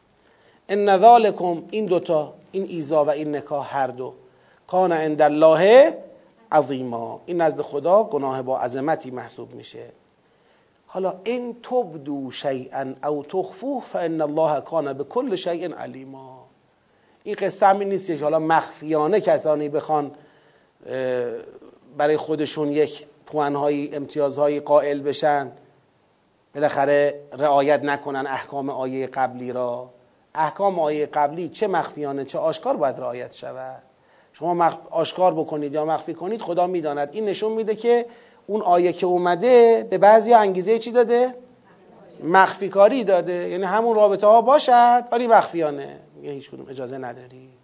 ان 0.68 0.98
ذالکم 0.98 1.62
این 1.70 1.86
دوتا 1.86 2.34
این 2.52 2.66
ایزا 2.68 3.04
و 3.04 3.10
این 3.10 3.36
نکاح 3.36 3.76
هر 3.76 3.86
دو. 3.86 4.14
کان 4.66 4.92
عند 4.92 5.22
الله 5.22 5.94
عظیما. 6.52 7.20
این 7.26 7.40
نزد 7.40 7.60
خدا 7.60 8.04
گناه 8.04 8.42
با 8.42 8.58
عظمتی 8.58 9.10
محسوب 9.10 9.54
میشه. 9.54 9.84
حالا 10.96 11.14
این 11.24 11.56
تبدو 11.62 12.30
شیئا 12.30 12.94
او 13.04 13.22
تخفوه 13.22 13.82
فان 13.82 14.20
الله 14.20 14.60
کان 14.60 14.92
به 14.92 15.04
کل 15.04 15.36
شیء 15.36 15.74
علیما. 15.74 16.46
این 17.24 17.36
قصه 17.38 17.66
همین 17.66 17.88
نیست 17.88 18.06
که 18.06 18.22
حالا 18.22 18.38
مخفیانه 18.38 19.20
کسانی 19.20 19.68
بخوان 19.68 20.10
برای 21.96 22.16
خودشون 22.16 22.72
یک 22.72 23.06
پوانهایی 23.26 23.90
امتیازهایی 23.94 24.60
قائل 24.60 25.00
بشن. 25.00 25.52
بالاخره 26.54 27.20
رعایت 27.32 27.80
نکنن 27.82 28.26
احکام 28.26 28.70
آیه 28.70 29.06
قبلی 29.06 29.52
را. 29.52 29.90
احکام 30.34 30.78
آیه 30.78 31.06
قبلی 31.06 31.48
چه 31.48 31.66
مخفیانه 31.66 32.24
چه 32.24 32.38
آشکار 32.38 32.76
باید 32.76 32.98
رعایت 32.98 33.32
شود؟ 33.32 33.82
شما 34.32 34.78
آشکار 34.90 35.34
بکنید 35.34 35.72
یا 35.72 35.84
مخفی 35.84 36.14
کنید 36.14 36.40
خدا 36.40 36.66
می‌داند. 36.66 37.08
این 37.12 37.24
نشون 37.24 37.52
میده 37.52 37.74
که 37.74 38.06
اون 38.46 38.62
آیه 38.62 38.92
که 38.92 39.06
اومده 39.06 39.86
به 39.90 39.98
بعضی 39.98 40.34
انگیزه 40.34 40.78
چی 40.78 40.90
داده؟ 40.90 41.34
مخفی 42.24 42.68
کاری 42.68 43.04
داده. 43.04 43.48
یعنی 43.48 43.64
همون 43.64 43.94
رابطه 43.94 44.26
ها 44.26 44.42
باشد 44.42 45.04
ولی 45.12 45.26
مخفیانه. 45.26 46.00
میگه 46.16 46.30
هیچ 46.30 46.50
کدوم 46.50 46.68
اجازه 46.68 46.98
ندارید. 46.98 47.56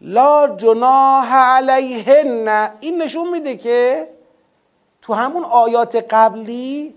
لا 0.00 0.56
جناح 0.56 1.34
علیهن. 1.34 2.70
این 2.80 3.02
نشون 3.02 3.30
میده 3.30 3.56
که 3.56 4.08
تو 5.02 5.14
همون 5.14 5.44
آیات 5.44 5.96
قبلی 6.10 6.94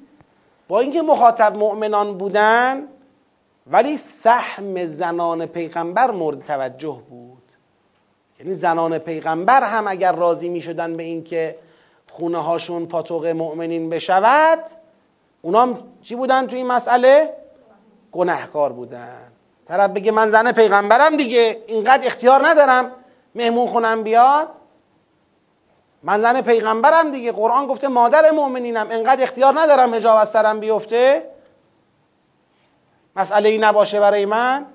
با 0.67 0.79
اینکه 0.79 1.01
مخاطب 1.01 1.57
مؤمنان 1.57 2.17
بودن 2.17 2.87
ولی 3.67 3.97
سهم 3.97 4.85
زنان 4.85 5.45
پیغمبر 5.45 6.11
مورد 6.11 6.45
توجه 6.45 7.01
بود. 7.09 7.42
یعنی 8.43 8.55
زنان 8.55 8.97
پیغمبر 8.97 9.63
هم 9.63 9.87
اگر 9.87 10.11
راضی 10.11 10.49
می 10.49 10.61
شدن 10.61 10.97
به 10.97 11.03
اینکه 11.03 11.55
خونه 12.11 12.37
هاشون 12.37 12.85
پاتوق 12.85 13.25
مؤمنین 13.25 13.89
بشود 13.89 14.59
اونام 15.41 15.83
چی 16.01 16.15
بودن 16.15 16.47
تو 16.47 16.55
این 16.55 16.67
مسئله؟ 16.67 17.33
گنهکار 18.11 18.73
بودن. 18.73 19.31
طرف 19.65 19.89
بگه 19.89 20.11
من 20.11 20.29
زن 20.29 20.51
پیغمبرم 20.51 21.17
دیگه 21.17 21.63
اینقدر 21.67 22.07
اختیار 22.07 22.47
ندارم 22.47 22.91
مهمون 23.35 23.67
خونم 23.67 24.03
بیاد. 24.03 24.49
من 26.03 26.21
زن 26.21 26.41
پیغمبرم 26.41 27.11
دیگه 27.11 27.31
قرآن 27.31 27.67
گفته 27.67 27.87
مادر 27.87 28.31
مؤمنینم 28.31 28.89
اینقدر 28.89 29.23
اختیار 29.23 29.59
ندارم 29.59 29.93
هجاب 29.93 30.17
از 30.17 30.29
سرم 30.29 30.59
بیفته. 30.59 31.29
مسئله 33.15 33.49
ای 33.49 33.57
نباشه 33.57 33.99
برای 33.99 34.25
من. 34.25 34.65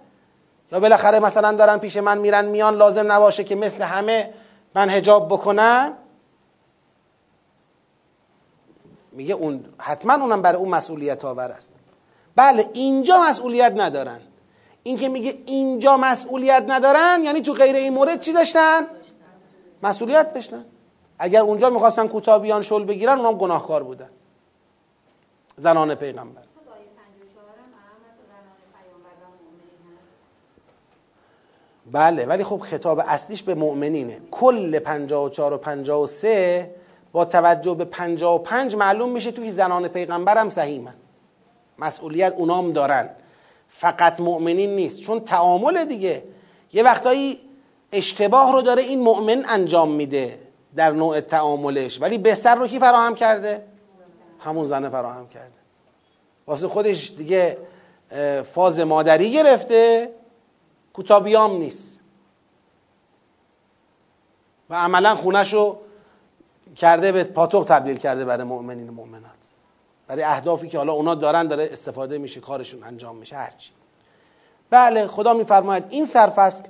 یا 0.73 0.81
بالاخره 0.81 1.20
مثلا 1.20 1.53
دارن 1.53 1.78
پیش 1.78 1.97
من 1.97 2.19
میرن 2.19 2.45
میان 2.45 2.77
لازم 2.77 3.12
نباشه 3.12 3.45
که 3.45 3.55
مثل 3.55 3.82
همه 3.82 4.35
من 4.74 4.90
هجاب 4.90 5.28
بکنم 5.28 5.93
میگه 9.12 9.35
اون 9.35 9.65
حتما 9.78 10.15
اونم 10.15 10.43
برای 10.43 10.59
اون 10.59 10.69
مسئولیت 10.69 11.24
آور 11.24 11.51
است. 11.51 11.74
بله 12.36 12.70
اینجا 12.73 13.20
مسئولیت 13.20 13.73
ندارن. 13.77 14.20
این 14.82 14.97
که 14.97 15.09
میگه 15.09 15.39
اینجا 15.47 15.97
مسئولیت 15.97 16.65
ندارن 16.69 17.20
یعنی 17.24 17.40
تو 17.40 17.53
غیر 17.53 17.77
این 17.77 17.95
مورد 17.95 18.20
چی 18.20 18.32
داشتن؟ 18.32 18.86
مسئولیت 19.82 20.35
داشتن. 20.35 20.65
اگر 21.19 21.40
اونجا 21.40 21.70
می‌خواستن 21.70 22.09
کوتاه 22.09 22.39
بیان 22.39 22.62
شل 22.62 22.85
بگیرن 22.85 23.19
اونم 23.19 23.39
گناهکار 23.39 23.82
بودن. 23.82 24.11
زنان 25.57 25.95
پیغمبر. 25.95 26.43
بله 31.93 32.27
ولی 32.27 32.44
خب 32.44 32.59
خطاب 32.59 33.01
اصلیش 33.06 33.43
به 33.43 33.55
مؤمنینه. 33.55 34.20
کل 34.31 34.78
54 34.78 35.52
و 35.55 35.59
53 35.59 36.70
با 37.12 37.24
توجه 37.24 37.74
به 37.74 37.85
55 37.85 38.77
معلوم 38.77 39.12
میشه 39.12 39.31
توی 39.31 39.51
زنان 39.51 39.89
پیغمبر 39.89 40.39
هم 40.39 40.48
صحیح 40.48 40.89
مسئولیت 41.78 42.35
اونام 42.36 42.73
دارن. 42.73 43.10
فقط 43.69 44.20
مؤمنین 44.20 44.77
نیست. 44.77 45.01
چون 45.01 45.20
تعامل 45.20 45.85
دیگه. 45.85 46.24
یه 46.73 46.82
وقتایی 46.82 47.40
اشتباه 47.93 48.52
رو 48.52 48.62
داره 48.62 48.82
این 48.82 49.01
مؤمن 49.01 49.44
انجام 49.48 49.90
میده 49.90 50.39
در 50.77 50.90
نوع 50.90 51.20
تعاملش. 51.20 52.01
ولی 52.01 52.19
بستر 52.19 52.55
رو 52.55 52.66
کی 52.66 52.78
فراهم 52.78 53.15
کرده؟ 53.15 53.65
همون 54.39 54.65
زنه 54.65 54.89
فراهم 54.89 55.28
کرده. 55.28 55.52
واسه 56.47 56.69
خودش 56.69 57.12
دیگه 57.16 57.59
فاز 58.44 58.81
مادری 58.81 59.32
گرفته. 59.32 60.10
کوتابیام 60.99 61.57
نیست. 61.57 62.01
و 64.70 64.75
عملا 64.75 65.15
خونش 65.15 65.55
رو 65.55 65.79
کرده 66.77 67.12
به 67.12 67.25
پاتوق 67.25 67.65
تبدیل 67.65 67.97
کرده 67.97 68.25
برای 68.25 68.45
مؤمنین 68.45 68.91
مؤمنات. 68.91 69.33
برای 70.07 70.23
اهدافی 70.23 70.69
که 70.69 70.79
حالا 70.79 70.93
اونا 70.93 71.15
دارن 71.15 71.49
داره 71.49 71.69
استفاده 71.73 72.19
میشه 72.19 72.41
کارشون 72.41 72.85
انجام 72.85 73.16
میشه 73.16 73.37
هرچی 73.37 73.70
بله 74.70 75.07
خدا 75.07 75.35
میفرماید 75.35 75.85
این 75.89 76.07
سرفصل 76.07 76.65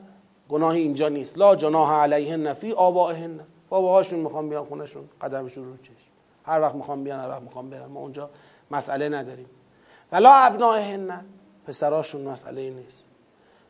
گناهی 0.49 0.81
اینجا 0.81 1.09
نیست. 1.09 1.39
لا 1.39 1.57
جناح 1.57 1.93
علیهن 1.93 2.55
فی 2.55 2.73
آبائهن. 2.73 3.41
باباهاشون 3.69 4.19
می‌خوام 4.19 4.49
بیان 4.49 4.65
خونشون 4.65 5.09
قدمشون 5.21 5.65
رو 5.65 5.77
چشم. 5.77 6.11
هر 6.45 6.61
وقت 6.61 6.75
می‌خوام 6.75 7.05
بیان 7.05 7.21
هر 7.21 7.29
وقت 7.29 7.43
می‌خوام 7.43 7.71
برن. 7.71 7.87
ما 7.87 8.01
اونجا 8.01 8.31
مسئله 8.71 9.09
نداریم. 9.09 9.47
ولا 10.13 10.33
ابنائهن 10.33 11.25
پسراشون 11.67 12.23
مسئله 12.23 12.71
نیست. 12.71 13.08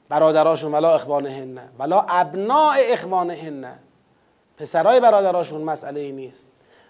برادراشون 0.09 0.73
ولا 0.73 0.95
اخوانهن. 0.95 1.59
ولا 1.79 2.05
ابناء 2.09 2.77
اخوانهن. 2.93 3.79
پسرای 4.57 5.01
برادراشون 5.01 5.63
مسئله 5.63 6.01
ای 6.01 6.13
نیست. 6.13 6.47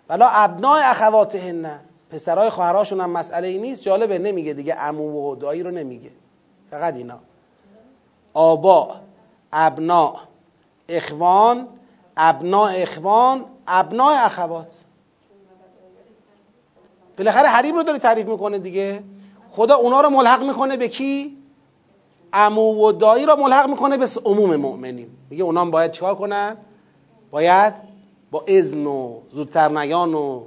ولا 0.09 0.29
ابناء 0.29 0.81
اخواتهن. 0.85 1.81
پسرای 2.11 2.51
خواهراشون 2.51 3.01
هم 3.01 3.11
مسئله 3.11 3.49
ای 3.49 3.59
نیست. 3.59 3.83
جالبه 3.83 4.19
نمیگه 4.19 4.53
دیگه 4.53 4.75
عمو 4.75 5.31
و 5.31 5.37
دایی 5.37 5.63
رو 5.63 5.71
نمیگه. 5.71 6.11
فقط 6.71 6.97
اینا. 6.97 7.19
آبا 8.35 8.95
ابنا 9.53 10.15
اخوان 10.89 11.69
ابنا 12.17 12.67
اخوان 12.67 13.45
ابنا 13.67 14.11
اخوات. 14.11 14.73
بالاخره 17.19 17.49
حریم 17.49 17.77
رو 17.77 17.83
داره 17.83 17.99
تعریف 17.99 18.27
می‌کنه 18.27 18.59
دیگه. 18.59 19.03
خدا 19.51 19.77
اونا 19.77 20.01
رو 20.01 20.11
ملحق 20.11 20.43
می‌کنه 20.43 20.77
به 20.77 20.89
کی؟ 20.89 21.38
عمو 22.33 22.89
و 22.89 22.93
دایی 22.93 23.27
رو 23.27 23.37
ملحق 23.37 23.69
می‌کنه 23.71 23.97
به 23.97 24.07
عموم 24.25 24.57
مؤمنین. 24.57 25.09
میگه 25.31 25.45
اونا 25.45 25.65
باید 25.65 25.91
چیکار 25.91 26.15
کنن؟ 26.15 26.57
باید 27.31 27.75
با 28.31 28.45
اذن 28.47 28.87
و 28.87 29.21
زودتر 29.31 29.69
نیان 29.69 30.15
و 30.15 30.43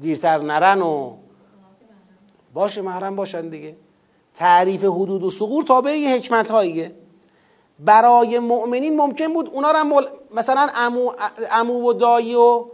دیرتر 0.00 0.38
نرن 0.38 0.82
و 0.82 1.12
باشه 2.54 2.82
محرم 2.82 3.16
باشن 3.16 3.48
دیگه. 3.48 3.76
تعریف 4.36 4.84
حدود 4.84 5.22
و 5.24 5.30
سقور 5.30 5.64
تابع 5.64 6.14
حکمت 6.16 6.50
هاییه 6.50 6.92
برای 7.78 8.38
مؤمنین 8.38 8.96
ممکن 8.96 9.32
بود 9.32 9.50
اونا 9.52 9.70
رو 9.70 9.84
مل... 9.84 10.04
مثلا 10.34 10.68
امو... 10.76 11.12
امو 11.50 11.88
و 11.88 11.92
دایی 11.92 12.34
و 12.34 12.64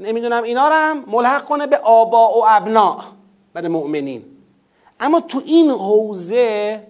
نمی‌دونم 0.00 0.42
اینا 0.42 0.68
رو 0.68 0.74
هم 0.74 1.04
ملحق 1.06 1.44
کنه 1.44 1.66
به 1.66 1.76
آبا 1.76 2.38
و 2.38 2.44
ابنا 2.48 2.98
برای 3.52 3.68
مؤمنین. 3.68 4.24
اما 5.00 5.20
تو 5.20 5.42
این 5.46 5.70
حوزه 5.70 6.82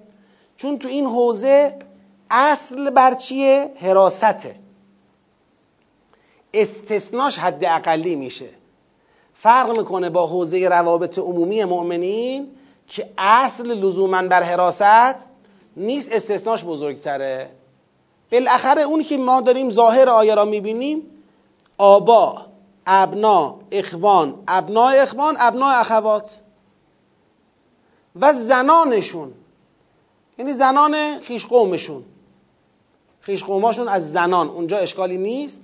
چون 0.56 0.78
تو 0.78 0.88
این 0.88 1.06
حوزه 1.06 1.78
اصل 2.30 2.90
بر 2.90 3.14
چیه؟ 3.14 3.70
حراسته. 3.80 4.56
استثناش 6.54 7.38
حد 7.38 7.64
اقلی 7.64 8.16
میشه. 8.16 8.48
فرق 9.34 9.78
می‌کنه 9.78 10.10
با 10.10 10.26
حوزه 10.26 10.68
روابط 10.68 11.18
عمومی 11.18 11.64
مؤمنین 11.64 12.48
که 12.88 13.10
اصل 13.18 13.66
لزوما 13.66 14.22
بر 14.22 14.42
حراست 14.42 15.26
نیست 15.76 16.12
استثناش 16.12 16.64
بزرگتره. 16.64 17.50
بالاخره 18.32 18.82
اونی 18.82 19.04
که 19.04 19.16
ما 19.18 19.40
داریم 19.40 19.70
ظاهر 19.70 20.08
آیه 20.08 20.34
را 20.34 20.44
می‌بینیم 20.44 21.02
آبا 21.78 22.46
ابنا 22.86 23.56
اخوان. 23.72 24.42
ابنا 24.48 24.88
اخوان 24.88 25.36
ابنا 25.38 25.70
اخوات. 25.70 26.40
و 28.20 28.34
زنانشون. 28.34 29.32
یعنی 30.38 30.52
زنان 30.52 31.20
خیش 31.20 31.46
قومشون 31.46 32.04
خیش 33.26 33.44
قوماشون 33.44 33.88
از 33.88 34.12
زنان 34.12 34.48
اونجا 34.48 34.76
اشکالی 34.76 35.16
نیست. 35.16 35.62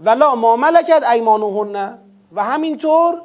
ولا 0.00 0.34
ما 0.34 0.56
ملکت 0.56 1.04
ایمانهن. 1.12 1.98
و 2.32 2.44
همینطور 2.44 3.22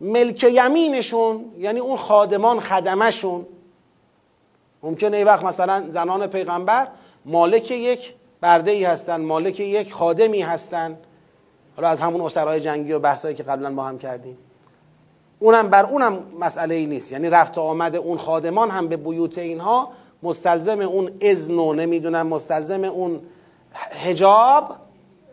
ملک 0.00 0.44
یمینشون 0.44 1.44
یعنی 1.58 1.80
اون 1.80 1.96
خادمان 1.96 2.60
خدمشون. 2.60 3.46
ممکنه 4.82 5.16
ای 5.16 5.24
وقت 5.24 5.44
مثلا 5.44 5.84
زنان 5.88 6.26
پیغمبر 6.26 6.88
مالک 7.24 7.70
یک 7.70 8.14
برده 8.40 8.70
ای 8.70 8.84
هستن 8.84 9.20
مالک 9.20 9.60
یک 9.60 9.92
خادمی 9.92 10.42
هستن. 10.42 10.98
حالا 11.76 11.88
از 11.88 12.00
همون 12.00 12.20
اسرای 12.20 12.60
جنگی 12.60 12.92
و 12.92 12.98
بحثایی 12.98 13.34
که 13.34 13.42
قبلا 13.42 13.74
با 13.74 13.84
هم 13.84 13.98
کردیم. 13.98 14.38
اونم 15.38 15.70
بر 15.70 15.84
اونم 15.84 16.24
مسئله 16.40 16.74
ای 16.74 16.86
نیست. 16.86 17.12
یعنی 17.12 17.30
رفت 17.30 17.58
آمد 17.58 17.96
اون 17.96 18.18
خادمان 18.18 18.70
هم 18.70 18.88
به 18.88 18.96
بیوت 18.96 19.38
اینها 19.38 19.92
مستلزم 20.22 20.80
اون 20.80 21.10
اذن 21.20 21.58
و 21.58 21.72
نمی‌دونم 21.72 22.26
مستلزم 22.26 22.84
اون 22.84 23.20
حجاب 24.04 24.76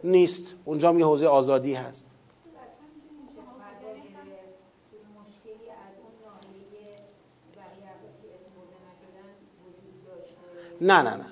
نیست. 0.03 0.55
اونجا 0.65 0.93
یه 0.93 1.05
حوزه 1.05 1.27
آزادی 1.27 1.73
هست. 1.73 2.05
نه 10.81 11.01
نه 11.01 11.15
نه. 11.15 11.25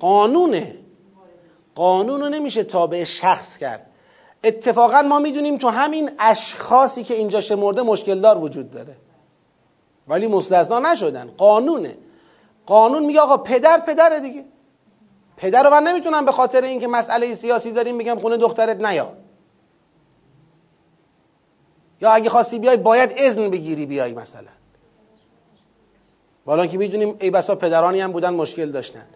قانونه. 0.00 0.78
قانون 1.74 2.20
رو 2.20 2.28
نمیشه 2.28 2.64
تابع 2.64 3.04
شخص 3.04 3.58
کرد. 3.58 3.87
اتفاقا 4.44 5.02
ما 5.02 5.18
می‌دونیم 5.18 5.58
تو 5.58 5.68
همین 5.68 6.10
اشخاصی 6.18 7.02
که 7.02 7.14
اینجا 7.14 7.40
شمرده 7.40 7.82
مشکل 7.82 8.20
دار 8.20 8.38
وجود 8.38 8.70
داره. 8.70 8.96
ولی 10.08 10.26
مستثنا 10.26 10.78
نشدن 10.78 11.30
قانونه. 11.36 11.96
قانون 12.66 13.04
میگه 13.04 13.20
آقا 13.20 13.36
پدر 13.36 13.80
پدره 13.80 14.20
دیگه. 14.20 14.44
پدر 15.36 15.62
رو 15.62 15.70
من 15.70 15.82
نمی‌تونم 15.82 16.24
به 16.24 16.32
خاطر 16.32 16.62
اینکه 16.62 16.88
مسئله 16.88 17.34
سیاسی 17.34 17.72
داریم 17.72 17.96
میگم 17.96 18.18
خونه 18.20 18.36
دخترت 18.36 18.84
نیا. 18.84 19.12
یا 22.00 22.10
اگه 22.10 22.30
خواستی 22.30 22.58
بیای 22.58 22.76
باید 22.76 23.14
اذن 23.16 23.50
بگیری 23.50 23.86
بیای 23.86 24.14
مثلا. 24.14 24.50
بالا 26.44 26.66
که 26.66 26.78
می‌دونیم 26.78 27.16
ای 27.20 27.30
بسا 27.30 27.54
پدرانی 27.54 28.00
هم 28.00 28.12
بودن 28.12 28.34
مشکل 28.34 28.70
داشتن. 28.70 29.06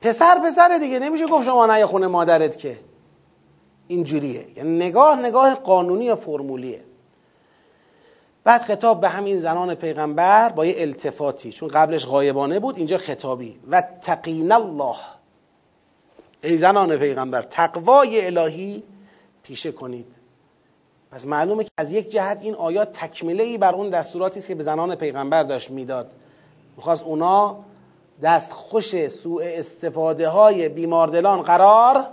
پسر 0.00 0.38
پسر 0.46 0.78
دیگه 0.78 0.98
نمیشه 0.98 1.26
گفت 1.26 1.46
شما 1.46 1.66
نه 1.66 1.86
خونه 1.86 2.06
مادرت 2.06 2.58
که. 2.58 2.78
اینجوریه. 3.88 4.46
یعنی 4.56 4.76
نگاه 4.76 5.20
نگاه 5.20 5.54
قانونی 5.54 6.10
و 6.10 6.16
فرمولیه. 6.16 6.84
بعد 8.44 8.62
خطاب 8.62 9.00
به 9.00 9.08
همین 9.08 9.40
زنان 9.40 9.74
پیغمبر 9.74 10.48
با 10.48 10.66
یه 10.66 10.74
التفاتی 10.78 11.52
چون 11.52 11.68
قبلش 11.68 12.06
غایبانه 12.06 12.60
بود 12.60 12.76
اینجا 12.76 12.98
خطابی. 12.98 13.58
و 13.70 13.82
تقین 14.02 14.52
الله. 14.52 14.96
ای 16.42 16.58
زنان 16.58 16.96
پیغمبر 16.96 17.42
تقوای 17.42 18.26
الهی 18.26 18.82
پیشه 19.42 19.72
کنید. 19.72 20.06
پس 21.10 21.26
معلومه 21.26 21.64
که 21.64 21.70
از 21.78 21.92
یک 21.92 22.10
جهت 22.10 22.38
این 22.42 22.54
آیات 22.54 22.92
تکمله 22.92 23.42
ای 23.42 23.58
بر 23.58 23.74
اون 23.74 23.90
دستوراتی 23.90 24.38
است 24.38 24.48
که 24.48 24.54
به 24.54 24.62
زنان 24.62 24.94
پیغمبر 24.94 25.42
داشت 25.42 25.70
می‌داد. 25.70 26.10
می‌خواست 26.76 27.04
اونا 27.04 27.64
دست 28.22 28.52
خوش 28.52 29.08
سوء 29.08 29.42
استفاده 29.44 30.28
های 30.28 30.68
بیماردلان 30.68 31.42
قرار 31.42 32.06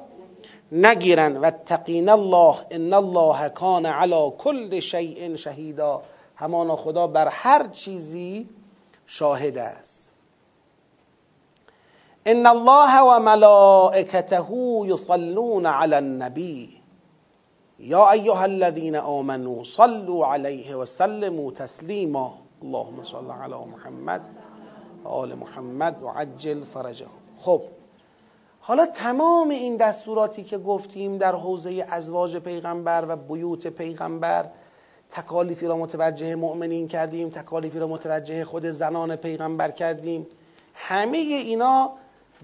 نگیرن 0.72 1.38
و 1.38 1.52
تقین 1.52 2.10
الله 2.10 2.56
ان 2.72 2.94
الله 2.94 3.50
کان 3.50 3.86
علی 3.86 4.32
کل 4.38 4.80
شیء 4.80 5.36
شهیدا. 5.36 6.02
همانا 6.36 6.76
خدا 6.76 7.08
بر 7.08 7.28
هر 7.28 7.68
چیزی 7.68 8.50
شاهد 9.06 9.58
است. 9.58 10.10
ان 12.26 12.48
الله 12.48 13.02
و 13.02 13.20
ملائکته 13.20 14.54
یصلون 14.86 15.66
علی 15.66 15.96
النبی. 15.96 16.82
یا 17.80 18.12
ایها 18.12 18.42
الذین 18.42 18.96
آمنوا 18.96 19.64
صلوا 19.64 20.34
علیه 20.34 20.76
و 20.76 20.86
سلموا 20.86 21.52
تسلیما. 21.52 22.34
اللهم 22.64 23.04
صل 23.04 23.32
علی 23.32 23.66
محمد 23.72 24.22
آل 25.04 25.34
محمد 25.34 26.04
و 26.04 26.08
عجل 26.08 26.62
فرجه 26.62 27.06
خب 27.40 27.62
حالا 28.64 28.86
تمام 28.86 29.50
این 29.50 29.78
دستوراتی 29.78 30.44
که 30.44 30.58
گفتیم 30.58 31.18
در 31.18 31.36
حوزه 31.36 31.86
ازواج 31.90 32.38
پیغمبر 32.38 33.06
و 33.08 33.16
بیوت 33.16 33.68
پیغمبر 33.68 34.50
تکالیفی 35.10 35.68
را 35.68 35.78
متوجه 35.78 36.36
مؤمنین 36.36 36.88
کردیم 36.88 37.30
تکالیفی 37.30 37.80
را 37.80 37.88
متوجه 37.88 38.46
خود 38.46 38.66
زنان 38.66 39.16
پیغمبر 39.16 39.72
کردیم 39.72 40.28
همه 40.74 41.18
اینا 41.18 41.92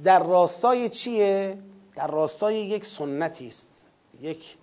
در 0.03 0.23
راستای 0.23 0.89
چیه؟ 0.89 1.57
در 1.95 2.07
راستای 2.07 2.55
یک 2.55 2.85
سنتی 2.85 3.47
است 3.47 3.85
یک 4.21 4.57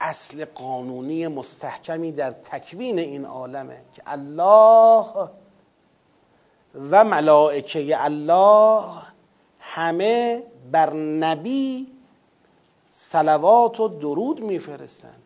اصل 0.00 0.44
قانونی 0.44 1.28
مستحکمی 1.28 2.12
در 2.12 2.30
تکوین 2.30 2.98
این 2.98 3.24
عالمه 3.24 3.76
که 3.94 4.02
الله 4.06 5.30
و 6.90 7.04
ملائکه 7.04 8.04
الله 8.04 8.84
همه 9.60 10.42
بر 10.72 10.92
نبی 10.94 11.86
سلوات 12.90 13.80
و 13.80 13.88
درود 13.88 14.40
میفرستند. 14.40 15.22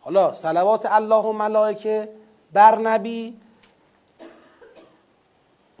حالا 0.00 0.32
سلوات 0.32 0.86
الله 0.86 1.24
و 1.24 1.32
ملائکه 1.32 2.08
بر 2.52 2.78
نبی 2.78 3.36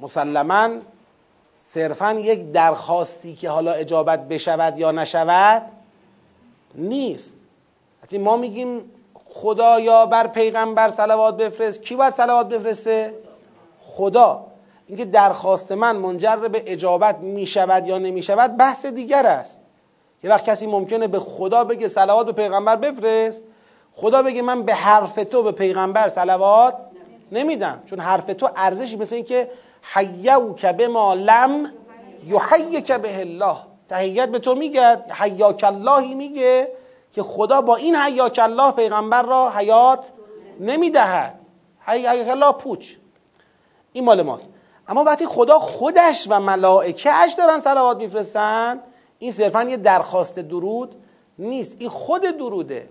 مسلما 0.00 0.70
صرفا 1.58 2.12
یک 2.12 2.52
درخواستی 2.52 3.34
که 3.34 3.50
حالا 3.50 3.72
اجابت 3.72 4.28
بشود 4.28 4.78
یا 4.78 4.92
نشود 4.92 5.62
نیست. 6.74 7.34
وقتی 8.02 8.18
ما 8.18 8.36
میگیم 8.36 8.90
خدا 9.24 9.80
یا 9.80 10.06
بر 10.06 10.26
پیغمبر 10.26 10.88
سلوات 10.88 11.36
بفرست 11.36 11.82
کی 11.82 11.96
باید 11.96 12.14
سلوات 12.14 12.48
بفرسته؟ 12.48 13.14
خدا. 13.80 14.46
اینکه 14.86 15.04
درخواست 15.04 15.72
من 15.72 15.96
منجر 15.96 16.36
به 16.36 16.62
اجابت 16.66 17.18
می‌شود 17.18 17.86
یا 17.86 17.98
نمی‌شود 17.98 18.56
بحث 18.56 18.86
دیگر 18.86 19.26
است. 19.26 19.60
یه 20.24 20.30
وقت 20.30 20.44
کسی 20.44 20.66
ممکنه 20.66 21.06
به 21.06 21.18
خدا 21.18 21.64
بگه 21.64 21.88
سلوات 21.88 22.26
به 22.26 22.32
پیغمبر 22.32 22.76
بفرست 22.76 23.44
خدا 23.94 24.22
بگه 24.22 24.42
من 24.42 24.62
به 24.62 24.74
حرف 24.74 25.14
تو 25.14 25.42
به 25.42 25.52
پیغمبر 25.52 26.08
سلوات 26.08 26.74
نمیدم 27.32 27.82
چون 27.86 28.00
حرف 28.00 28.24
تو 28.24 28.48
ارزشی 28.56 28.96
مثل 28.96 29.14
اینکه 29.14 29.50
حیوک 29.82 30.66
به 30.66 30.88
ما 30.88 31.14
لم 31.14 31.72
یحیک 32.26 32.92
به 32.92 33.20
الله. 33.20 33.56
تحیت 33.88 34.28
به 34.28 34.38
تو 34.38 34.54
میگه 34.54 34.96
حیاک 35.10 35.64
اللهی 35.64 36.14
میگه 36.14 36.68
که 37.12 37.22
خدا 37.22 37.60
با 37.60 37.76
این 37.76 37.96
حیاک 37.96 38.40
الله 38.42 38.72
پیغمبر 38.72 39.22
را 39.22 39.50
حیات 39.50 40.12
نمی‌دهد. 40.60 41.40
حیاک 41.80 42.28
الله 42.28 42.52
پوچ. 42.52 42.92
این 43.92 44.04
مال 44.04 44.22
ماست. 44.22 44.48
اما 44.88 45.04
وقتی 45.04 45.26
خدا 45.26 45.58
خودش 45.58 46.26
و 46.30 46.40
ملائکهش 46.40 47.32
دارن 47.32 47.60
صلوات 47.60 47.96
میفرستن 47.96 48.80
این 49.18 49.30
صرفا 49.30 49.62
یه 49.62 49.76
درخواست 49.76 50.38
درود 50.38 50.96
نیست. 51.38 51.76
این 51.78 51.88
خود 51.88 52.22
دروده. 52.22 52.88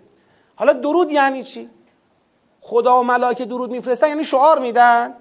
حالا 0.56 0.74
درود 0.74 1.12
یعنی 1.12 1.44
چی؟ 1.44 1.70
خدا 2.62 3.00
و 3.00 3.04
ملائکه 3.04 3.46
درود 3.46 3.72
میفرستن 3.72 4.08
یعنی 4.08 4.24
شعار 4.24 4.60
میدن. 4.60 5.14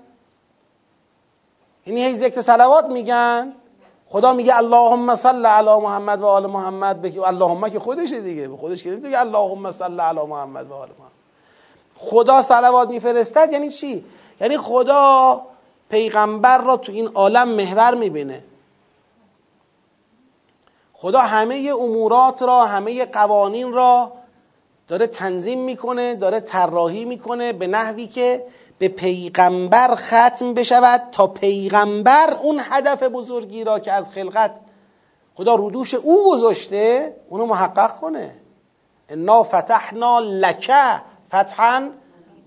یعنی 1.87 2.05
هی 2.05 2.15
ذکر 2.15 2.41
صلوات 2.41 2.85
میگن. 2.85 3.53
خدا 4.09 4.33
میگه 4.33 4.57
اللهم 4.57 5.15
صل 5.15 5.47
علی 5.47 5.81
محمد 5.81 6.21
و 6.21 6.27
آل 6.27 6.47
محمد. 6.47 7.03
بگی 7.03 7.19
اللهم 7.19 7.69
که 7.69 7.79
خودشه 7.79 8.21
دیگه. 8.21 8.49
به 8.49 8.57
خودش 8.57 8.83
که 8.83 8.91
نمیگه 8.91 9.21
اللهم 9.21 9.71
صل 9.71 10.01
علی 10.01 10.21
محمد 10.27 10.71
و 10.71 10.75
آل 10.75 10.89
محمد. 10.99 11.13
خدا 11.97 12.43
صلوات 12.43 12.89
میفرستد 12.89 13.53
یعنی 13.53 13.71
چی؟ 13.71 14.05
یعنی 14.41 14.59
خدا 14.59 15.43
پیغمبر 15.89 16.59
را 16.59 16.77
تو 16.77 16.93
این 16.93 17.07
عالم 17.07 17.49
محور 17.49 17.95
می‌بینه. 17.95 18.45
خدا 20.93 21.21
همه 21.21 21.73
امورات 21.81 22.43
را 22.43 22.65
همه 22.65 23.05
قوانین 23.05 23.73
را 23.73 24.13
داره 24.89 25.07
تنظیم 25.07 25.61
می‌کنه 25.61 26.15
داره 26.15 26.41
طراحی 26.41 27.05
می‌کنه 27.05 27.53
به 27.53 27.67
نحوی 27.67 28.07
که 28.07 28.47
به 28.79 28.89
پیغمبر 28.89 29.95
ختم 29.95 30.55
بشود 30.55 31.03
تا 31.13 31.27
پیغمبر 31.27 32.35
اون 32.43 32.61
هدف 32.63 33.03
بزرگی 33.03 33.65
را 33.65 33.79
که 33.79 33.93
از 33.93 34.11
خلقت 34.11 34.61
خدا 35.35 35.55
رودوش 35.55 35.95
او 35.95 36.31
گذاشته 36.31 37.17
اونو 37.29 37.47
محقق 37.47 38.01
کنه. 38.01 38.31
انا 39.09 39.43
فتحنا 39.43 40.19
لک 40.19 40.73
فتحا 41.29 41.91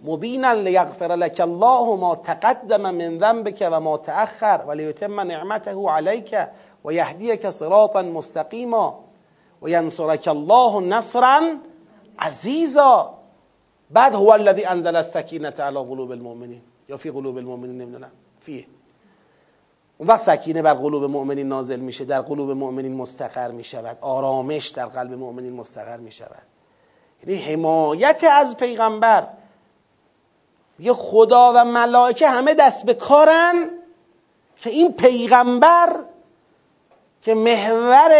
مبینا 0.03 0.53
لیغفر 0.53 1.15
لك 1.15 1.41
الله 1.41 1.95
ما 1.95 2.15
تقدم 2.15 2.95
من 2.95 3.19
ذنبك 3.19 3.67
و 3.71 3.79
ما 3.79 3.97
تأخر 3.97 4.63
و 4.67 4.71
لیتم 4.71 5.19
نعمته 5.19 5.89
علیک 5.89 6.35
و 6.85 6.93
یهدیک 6.93 7.49
صراطا 7.49 8.01
مستقیما 8.01 8.99
و 9.61 9.69
ینصرک 9.69 10.27
الله 10.27 10.79
نصرا 10.79 11.41
عزیزا. 12.19 13.13
بعد 13.91 14.15
هو 14.15 14.29
الذي 14.29 14.65
انزل 14.65 14.95
السکینه 14.95 15.49
على 15.49 15.79
قلوب 15.79 16.11
المؤمنین. 16.11 16.61
یا 16.89 16.97
فی 16.97 17.11
قلوب 17.11 17.37
المؤمنین 17.37 17.77
نمی‌دونم. 17.77 18.11
فیه. 18.41 18.65
اون 19.97 20.09
وقت 20.09 20.19
سکینه 20.19 20.61
بر 20.61 20.73
قلوب 20.73 21.03
مؤمنین 21.03 21.47
نازل 21.47 21.79
میشه 21.79 22.05
در 22.05 22.21
قلوب 22.21 22.51
مؤمنین 22.51 22.95
مستقر 22.95 23.51
می‌شود. 23.51 23.97
آرامش 24.01 24.67
در 24.67 24.85
قلب 24.85 25.13
مؤمنین 25.13 25.53
مستقر 25.53 25.97
می‌شود. 25.97 26.43
یعنی 27.23 27.41
حمایت 27.41 28.23
از 28.31 28.57
پیغمبر. 28.57 29.27
یه 30.79 30.93
خدا 30.93 31.53
و 31.55 31.65
ملائکه 31.65 32.27
همه 32.27 32.53
دست 32.53 32.85
به 32.85 32.93
کارن 32.93 33.69
که 34.59 34.69
این 34.69 34.93
پیغمبر 34.93 35.99
که 37.21 37.33
محور 37.33 38.11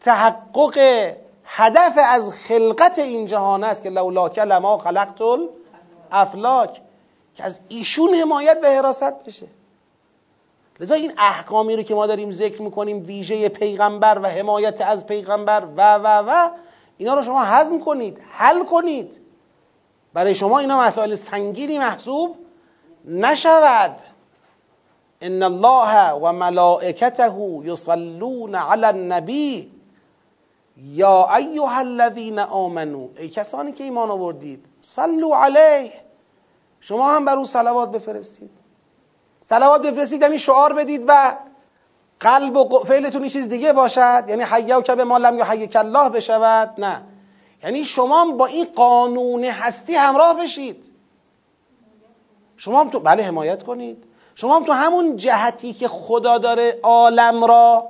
تحقق 0.00 0.78
هدف 1.44 1.98
از 2.04 2.30
خلقت 2.30 2.98
این 2.98 3.26
جهان 3.26 3.64
است 3.64 3.82
که 3.82 3.90
لولاک 3.90 4.38
لما 4.38 4.78
خلقت 4.78 5.20
افلاک 6.12 6.80
که 7.34 7.44
از 7.44 7.60
ایشون 7.68 8.14
حمایت 8.14 8.58
و 8.62 8.66
حراست 8.66 9.24
بشه. 9.26 9.46
لذا 10.80 10.94
این 10.94 11.12
احکامی 11.18 11.76
رو 11.76 11.82
که 11.82 11.94
ما 11.94 12.06
داریم 12.06 12.30
ذکر 12.30 12.62
می‌کنیم 12.62 13.06
ویژه 13.06 13.48
پیغمبر 13.48 14.18
و 14.22 14.26
حمایت 14.26 14.80
از 14.80 15.06
پیغمبر 15.06 15.64
و 15.76 15.94
و 15.94 16.06
و 16.06 16.50
اینا 16.98 17.14
رو 17.14 17.22
شما 17.22 17.42
هضم 17.42 17.78
کنید 17.78 18.18
حل 18.30 18.64
کنید. 18.64 19.20
برای 20.14 20.34
شما 20.34 20.58
اینا 20.58 20.80
مسائل 20.80 21.14
سنگینی 21.14 21.78
محسوب 21.78 22.36
نشود. 23.04 23.96
ان 25.20 25.42
الله 25.42 26.10
و 26.12 26.32
ملائکته 26.32 27.32
یصلون 27.64 28.54
علی 28.54 28.84
النبی. 28.84 29.72
یا 30.76 31.34
ایها 31.36 31.78
الذین 31.78 32.38
آمنو 32.38 33.08
ای 33.16 33.28
کسانی 33.28 33.72
که 33.72 33.84
ایمان 33.84 34.10
آوردید 34.10 34.66
صلو 34.80 35.34
علیه. 35.34 35.92
شما 36.80 37.16
هم 37.16 37.24
بر 37.24 37.36
او 37.36 37.44
صلوات 37.44 37.90
بفرستید. 37.90 38.50
صلوات 39.42 39.82
بفرستید 39.82 40.22
یعنی 40.22 40.38
شعار 40.38 40.72
بدید 40.72 41.04
و 41.08 41.36
قلب 42.20 42.56
و 42.56 42.84
فعلتون 42.84 43.28
چیز 43.28 43.48
دیگه 43.48 43.72
باشد. 43.72 44.24
یعنی 44.28 44.42
حیا 44.42 44.78
و 44.78 44.82
کبه 44.82 45.04
ما 45.04 45.18
لم 45.18 45.38
یا 45.38 45.44
حی 45.44 45.68
الله 45.74 46.08
بشود. 46.08 46.74
نه. 46.78 47.02
یعنی 47.62 47.84
شما 47.84 48.32
با 48.32 48.46
این 48.46 48.64
قانون 48.76 49.44
هستی 49.44 49.94
همراه 49.94 50.36
بشید. 50.36 50.90
شما 52.56 52.80
هم 52.80 52.90
تو 52.90 53.00
بله 53.00 53.22
حمایت 53.22 53.62
کنید. 53.62 54.04
شما 54.34 54.56
هم 54.56 54.64
تو 54.64 54.72
همون 54.72 55.16
جهتی 55.16 55.72
که 55.72 55.88
خدا 55.88 56.38
داره 56.38 56.78
عالم 56.82 57.44
را 57.44 57.88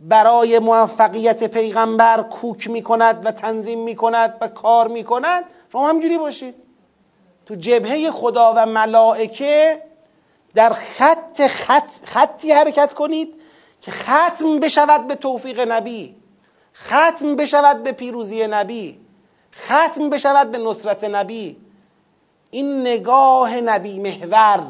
برای 0.00 0.58
موفقیت 0.58 1.44
پیغمبر 1.44 2.22
کوک 2.22 2.70
می‌کند 2.70 3.26
و 3.26 3.30
تنظیم 3.30 3.78
می‌کند 3.78 4.38
و 4.40 4.48
کار 4.48 4.88
می‌کند 4.88 5.44
شما 5.72 5.88
همجوری 5.88 6.18
باشید. 6.18 6.54
تو 7.46 7.54
جبهه 7.54 8.10
خدا 8.10 8.54
و 8.56 8.66
ملائکه 8.66 9.82
در 10.54 10.72
خط, 10.72 11.46
خط 11.46 11.90
خطی 12.04 12.52
حرکت 12.52 12.94
کنید 12.94 13.34
که 13.80 13.90
ختم 13.90 14.60
بشود 14.60 15.06
به 15.06 15.14
توفیق 15.14 15.60
نبی 15.60 16.16
ختم 16.74 17.36
بشود 17.36 17.82
به 17.82 17.92
پیروزی 17.92 18.46
نبی. 18.46 18.98
ختم 19.60 20.10
بشود 20.10 20.50
به 20.50 20.58
نصرت 20.58 21.04
نبی. 21.04 21.56
این 22.50 22.80
نگاه 22.80 23.60
نبی 23.60 23.98
محور 23.98 24.66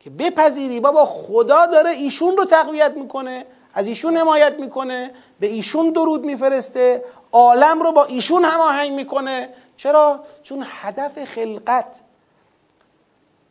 که 0.00 0.10
بپذیری 0.10 0.80
بابا 0.80 1.04
خدا 1.04 1.66
داره 1.66 1.90
ایشون 1.90 2.36
رو 2.36 2.44
تقویت 2.44 2.92
می‌کنه 2.96 3.46
از 3.74 3.86
ایشون 3.86 4.16
حمایت 4.16 4.54
می‌کنه 4.58 5.10
به 5.40 5.46
ایشون 5.46 5.90
درود 5.90 6.24
میفرسته 6.24 7.04
عالم 7.32 7.80
رو 7.82 7.92
با 7.92 8.04
ایشون 8.04 8.44
هماهنگ 8.44 8.92
می‌کنه. 8.92 9.48
چرا؟ 9.76 10.24
چون 10.42 10.64
هدف 10.68 11.24
خلقت 11.24 12.02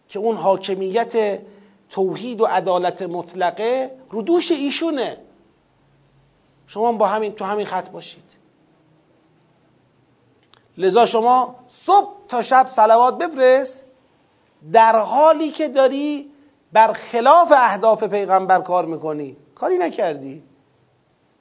که 0.10 0.20
اون 0.20 0.36
حاکمیت 0.36 1.40
توحید 1.90 2.42
و 2.42 2.46
عدالت 2.46 3.02
مطلقه 3.02 3.92
رو 4.10 4.22
دوش 4.22 4.52
ایشونه. 4.52 5.18
شما 6.68 6.92
با 6.92 7.08
همین 7.08 7.34
تو 7.34 7.46
همین 7.46 7.66
خط 7.66 7.90
باشید. 7.90 8.41
لذا 10.82 11.06
شما 11.06 11.56
صبح 11.68 12.14
تا 12.28 12.42
شب 12.42 12.68
صلوات 12.72 13.18
بفرست 13.18 13.86
در 14.74 15.00
حالی 15.00 15.52
که 15.52 15.68
داری 15.68 16.32
بر 16.74 16.94
خلاف 16.94 17.52
اهداف 17.56 18.04
پیغمبر 18.04 18.62
کار 18.62 18.86
می‌کنی. 18.86 19.38
کاری 19.56 19.78
نکردی. 19.78 20.44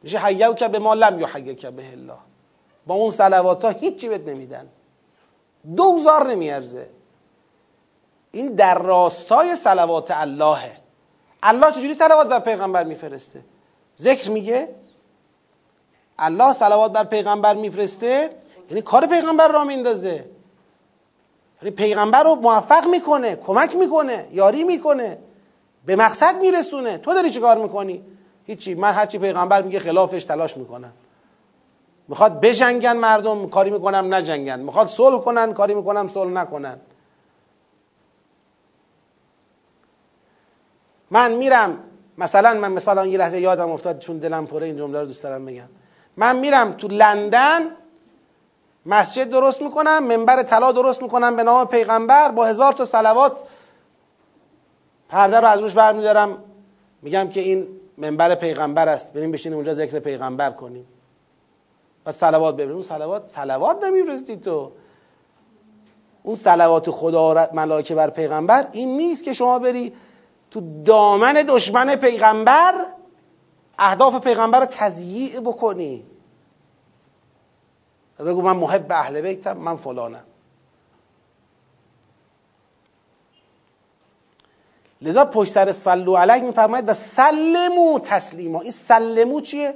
میشه 0.03 0.19
حیو 0.19 0.53
که 0.53 0.69
به 0.69 0.79
ما 0.79 0.95
لم 0.95 1.27
که 1.55 1.71
به 1.71 1.93
الله. 1.93 2.19
با 2.87 2.95
اون 2.95 3.11
صلوات 3.11 3.65
ها 3.65 3.71
هیچی 3.71 4.09
بهت 4.09 4.29
نمیدن. 4.29 4.69
دوزار 5.77 6.31
نمیارزه. 6.31 6.91
این 8.33 8.55
در 8.55 8.79
راستای 8.79 9.57
صلوات 9.57 10.11
اللهه. 10.11 10.77
الله 11.43 11.73
چجوری 11.73 11.95
صلوات 11.95 12.29
بر 12.29 12.39
پیغمبر 12.39 12.85
میفرسته؟ 12.85 13.41
ذکر 13.99 14.31
میگه. 14.31 14.69
الله 16.19 16.53
صلوات 16.53 16.93
بر 16.93 17.05
پیغمبر 17.05 17.55
میفرسته. 17.55 18.31
یعنی 18.71 18.83
کار 18.83 19.07
پیغمبر 19.07 19.49
را 19.49 19.65
میندازه. 19.65 20.25
یعنی 21.63 21.75
پیغمبر 21.77 22.23
رو 22.23 22.35
موفق 22.35 22.87
می‌کنه 22.87 23.37
کمک 23.37 23.77
می‌کنه 23.77 24.29
یاری 24.33 24.65
می‌کنه 24.65 25.19
به 25.87 25.97
مقصد 25.97 26.41
میرسونه. 26.41 26.99
تو 26.99 27.15
داری 27.15 27.31
چی 27.31 27.41
کار 27.41 27.59
می‌کنی؟ 27.59 28.05
هیچی. 28.47 28.75
من 28.75 28.93
هرچی 28.93 29.19
پیغمبر 29.19 29.63
میگه 29.63 29.79
خلافش 29.79 30.25
تلاش 30.25 30.57
می‌کنم. 30.57 30.93
می‌خواد 32.09 32.41
بجنگن 32.41 32.97
مردم 32.97 33.49
کاری 33.49 33.71
می‌کنم 33.71 34.15
نجنگن. 34.15 34.61
می‌خواد 34.61 34.87
صلح 34.89 35.21
کنن 35.21 35.53
کاری 35.53 35.75
می‌کنم 35.75 36.09
صلح 36.09 36.31
نکنن. 36.31 36.81
من 41.11 41.33
میرم 41.33 41.79
مثلا 42.19 42.55
من 42.55 42.73
مثلا 42.73 43.07
یه 43.07 43.19
لحظه 43.19 43.41
یادم 43.41 43.71
افتاد 43.71 43.99
چون 43.99 44.19
دلم 44.19 44.47
پره 44.47 44.67
این 44.67 44.77
جمله 44.77 45.01
رو 45.01 45.07
دوست 45.07 45.23
دارم 45.23 45.47
بگم. 45.47 45.69
من 46.17 46.37
میرم 46.37 46.73
تو 46.73 46.89
لندن 46.89 47.63
مسجد 48.87 49.31
درست 49.31 49.63
می‌کنم 49.63 50.05
منبر 50.05 50.43
طلا 50.43 50.73
درست 50.73 51.03
می‌کنم 51.03 51.37
به 51.37 51.43
نام 51.43 51.67
پیغمبر 51.67 52.29
با 52.29 52.45
هزار 52.45 52.73
تا 52.73 52.85
صلوات. 52.85 53.37
پرده 55.09 55.41
رو 55.41 55.47
از 55.49 55.61
روش 55.61 55.75
برمیدارم. 55.75 56.45
میگم 57.03 57.29
که 57.29 57.41
این 57.41 57.67
منبر 57.99 58.35
پیغمبر 58.35 58.89
است. 58.89 59.13
بریم 59.13 59.33
بشینیم 59.33 59.57
اونجا 59.59 59.75
ذکر 59.75 59.99
پیغمبر 59.99 60.51
کنیم. 60.51 60.87
و 62.07 62.13
صلوات 62.13 62.55
ببریم 62.55 62.73
اون 62.73 62.83
صلوات 62.83 63.29
صلوات 63.29 63.85
نمیفرستی 63.85 64.37
تو. 64.37 64.73
اون 66.23 66.35
صلوات 66.35 66.91
خدا 66.91 67.49
ملائکه 67.53 67.95
بر 67.95 68.11
پیغمبر 68.11 68.69
این 68.73 68.97
نیست 68.97 69.25
که 69.25 69.33
شما 69.33 69.59
بری 69.59 69.93
تو 70.51 70.83
دامن 70.85 71.33
دشمن 71.33 71.97
پیغمبر 71.97 72.75
اهداف 73.79 74.21
پیغمبر 74.21 74.61
رو 74.61 74.67
تضییع 74.71 75.41
بکنی. 75.41 76.05
بگو 78.25 78.43
من 78.43 78.57
محب 78.57 78.93
اهل 78.93 79.21
بیتم 79.21 79.57
من 79.57 79.77
فلانم. 79.77 80.25
لذا 85.03 85.25
پشت 85.25 85.53
سر 85.53 85.73
سلو 85.73 86.17
علیک 86.17 86.43
میفرماید 86.43 86.89
و 86.89 86.95
سلمو 86.95 87.99
تسلیما. 87.99 88.61
این 88.61 88.73
سلمو 88.73 89.41
چیه؟ 89.41 89.75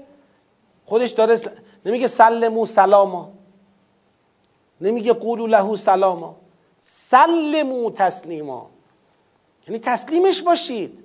خودش 0.87 1.11
داره 1.11 1.37
س... 1.37 1.49
نمیگه 1.87 2.07
سلمو 2.07 2.67
سلاما. 2.67 3.33
نمیگه 4.81 5.13
قولو 5.13 5.47
له 5.47 5.77
سلاما. 5.77 6.37
سلمو 6.83 7.91
تسلیما. 7.91 8.71
یعنی 9.69 9.79
تسلیمش 9.79 10.43
باشید. 10.43 11.05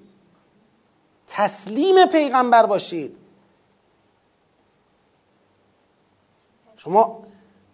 تسلیم 1.28 2.06
پیغمبر 2.06 2.66
باشید. 2.66 3.18
شما 6.80 7.24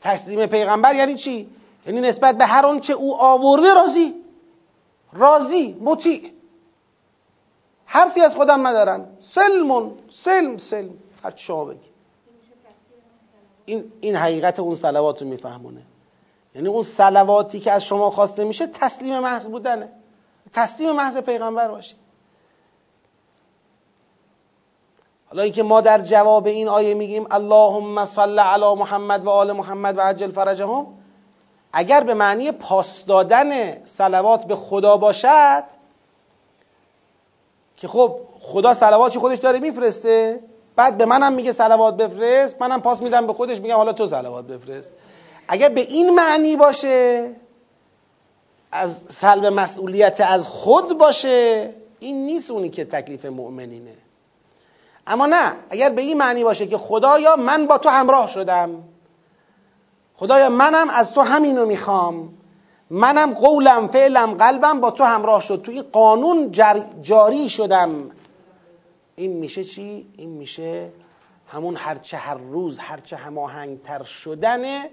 تسلیم 0.02 0.46
پیغمبر 0.46 0.96
یعنی 0.96 1.16
چی؟ 1.16 1.50
یعنی 1.86 2.02
نسبت 2.02 2.38
به 2.38 2.46
هر 2.46 2.80
چه 2.80 2.94
او 2.94 3.16
آورده 3.16 3.74
راضی. 3.74 4.14
راضی 5.14 5.78
مطیع. 5.82 6.32
حرفی 7.86 8.22
از 8.22 8.36
خودم 8.36 8.68
ندارم. 8.68 9.18
سلمون 9.22 9.92
سلم 10.10 10.58
سلم. 10.58 10.94
هر 11.24 11.34
شما 11.36 11.66
بگی. 11.66 11.80
این, 13.66 13.92
این 14.02 14.16
حقیقت 14.16 14.60
اون 14.60 14.76
سلوات 14.76 15.22
رو 15.22 15.28
میفهمونه. 15.28 15.82
یعنی 16.56 16.68
اون 16.68 16.82
سلواتی 16.82 17.60
که 17.60 17.72
از 17.72 17.86
شما 17.86 18.10
خواسته 18.10 18.44
میشه 18.44 18.68
تسلیم 18.68 19.20
محض 19.20 19.48
بودنه. 19.48 19.90
تسلیم 20.54 20.92
محض 20.92 21.18
پیغمبر 21.18 21.68
باشی 21.68 21.96
حالا 25.36 25.44
اینکه 25.44 25.64
ما 25.64 25.82
در 25.82 26.02
جواب 26.02 26.48
این 26.48 26.68
آیه 26.68 26.94
میگیم 26.94 27.28
اللهم 27.32 28.06
صل 28.06 28.40
علی 28.40 28.76
محمد 28.76 29.26
و 29.26 29.30
آل 29.30 29.52
محمد 29.52 29.98
و 29.98 30.02
عجل 30.02 30.32
فرجهم 30.32 30.88
اگر 31.74 32.04
به 32.04 32.14
معنی 32.14 32.52
پاس 32.52 33.06
دادن 33.06 33.82
صلوات 33.86 34.46
به 34.46 34.56
خدا 34.56 34.98
باشد 34.98 35.64
که 37.78 37.88
خب 37.88 38.20
خدا 38.40 38.74
صلواتی 38.74 39.20
خودش 39.20 39.38
داره 39.38 39.60
میفرسته 39.60 40.40
بعد 40.76 40.98
به 40.98 41.06
منم 41.06 41.34
میگه 41.34 41.52
صلوات 41.52 41.98
بفرست 41.98 42.62
منم 42.62 42.82
پاس 42.82 43.02
میدم 43.02 43.28
به 43.28 43.34
خودش 43.34 43.60
میگم 43.60 43.76
حالا 43.76 43.94
تو 43.94 44.08
صلوات 44.08 44.46
بفرست. 44.46 44.92
اگر 45.48 45.70
به 45.70 45.82
این 45.82 46.16
معنی 46.16 46.56
باشه 46.56 47.32
از 48.72 49.00
سلب 49.10 49.46
مسئولیت 49.46 50.22
از 50.22 50.48
خود 50.48 50.98
باشه 50.98 51.70
این 52.00 52.26
نیست 52.26 52.52
اونی 52.52 52.70
که 52.70 52.86
تکلیف 52.86 53.26
مؤمنینه. 53.26 54.05
اما 55.08 55.26
نه 55.26 55.56
اگر 55.70 55.90
به 55.90 56.02
این 56.02 56.18
معنی 56.18 56.44
باشه 56.44 56.68
که 56.68 56.78
خدایا 56.78 57.36
من 57.36 57.68
با 57.68 57.78
تو 57.78 57.90
همراه 57.90 58.28
شدم. 58.28 58.84
خدایا 60.16 60.50
منم 60.50 60.90
از 60.90 61.14
تو 61.14 61.22
همینو 61.22 61.66
می‌خوام. 61.66 62.34
منم 62.90 63.34
قولم 63.34 63.88
فعلم 63.88 64.34
قلبم 64.34 64.82
با 64.82 64.92
تو 64.92 65.04
همراه 65.04 65.42
شد. 65.42 65.62
تو 65.62 65.72
این 65.72 65.84
قانون 65.92 66.52
جاری 67.02 67.50
شدم. 67.50 68.12
این 69.16 69.34
میشه 69.34 69.64
چی؟ 69.64 70.08
این 70.18 70.30
میشه 70.30 70.90
همون 71.48 71.76
هرچه 71.76 72.18
هر 72.18 72.36
روز 72.38 72.80
هرچه 72.80 73.16
هماهنگتر 73.16 74.04
شدن 74.04 74.84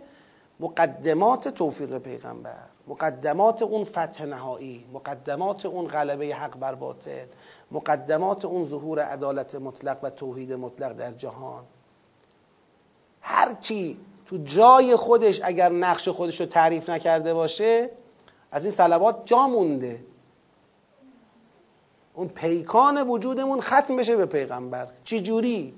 مقدمات 0.60 1.48
توفیق 1.48 1.98
پیغمبر. 1.98 2.58
مقدمات 2.86 3.62
اون 3.62 3.84
فتح 3.84 4.24
نهایی 4.24 4.84
مقدمات 4.92 5.66
اون 5.66 5.88
غلبه 5.88 6.34
حق 6.34 6.58
بر 6.58 6.74
باطل. 6.74 7.26
مقدمات 7.72 8.44
اون 8.44 8.64
ظهور 8.64 9.00
عدالت 9.00 9.54
مطلق 9.54 9.98
و 10.02 10.10
توحید 10.10 10.52
مطلق 10.52 10.92
در 10.92 11.12
جهان. 11.12 11.64
هر 13.20 13.54
کی 13.54 14.00
تو 14.26 14.38
جای 14.44 14.96
خودش 14.96 15.40
اگر 15.44 15.72
نقش 15.72 16.08
خودش 16.08 16.40
رو 16.40 16.46
تعریف 16.46 16.90
نکرده 16.90 17.34
باشه 17.34 17.90
از 18.52 18.64
این 18.64 18.74
صلوات 18.74 19.22
جا 19.24 19.46
مونده. 19.46 20.04
اون 22.14 22.28
پیکان 22.28 23.08
وجودمون 23.08 23.60
ختم 23.60 23.96
بشه 23.96 24.16
به 24.16 24.26
پیغمبر. 24.26 24.88
چی 25.04 25.20
جوری؟ 25.20 25.74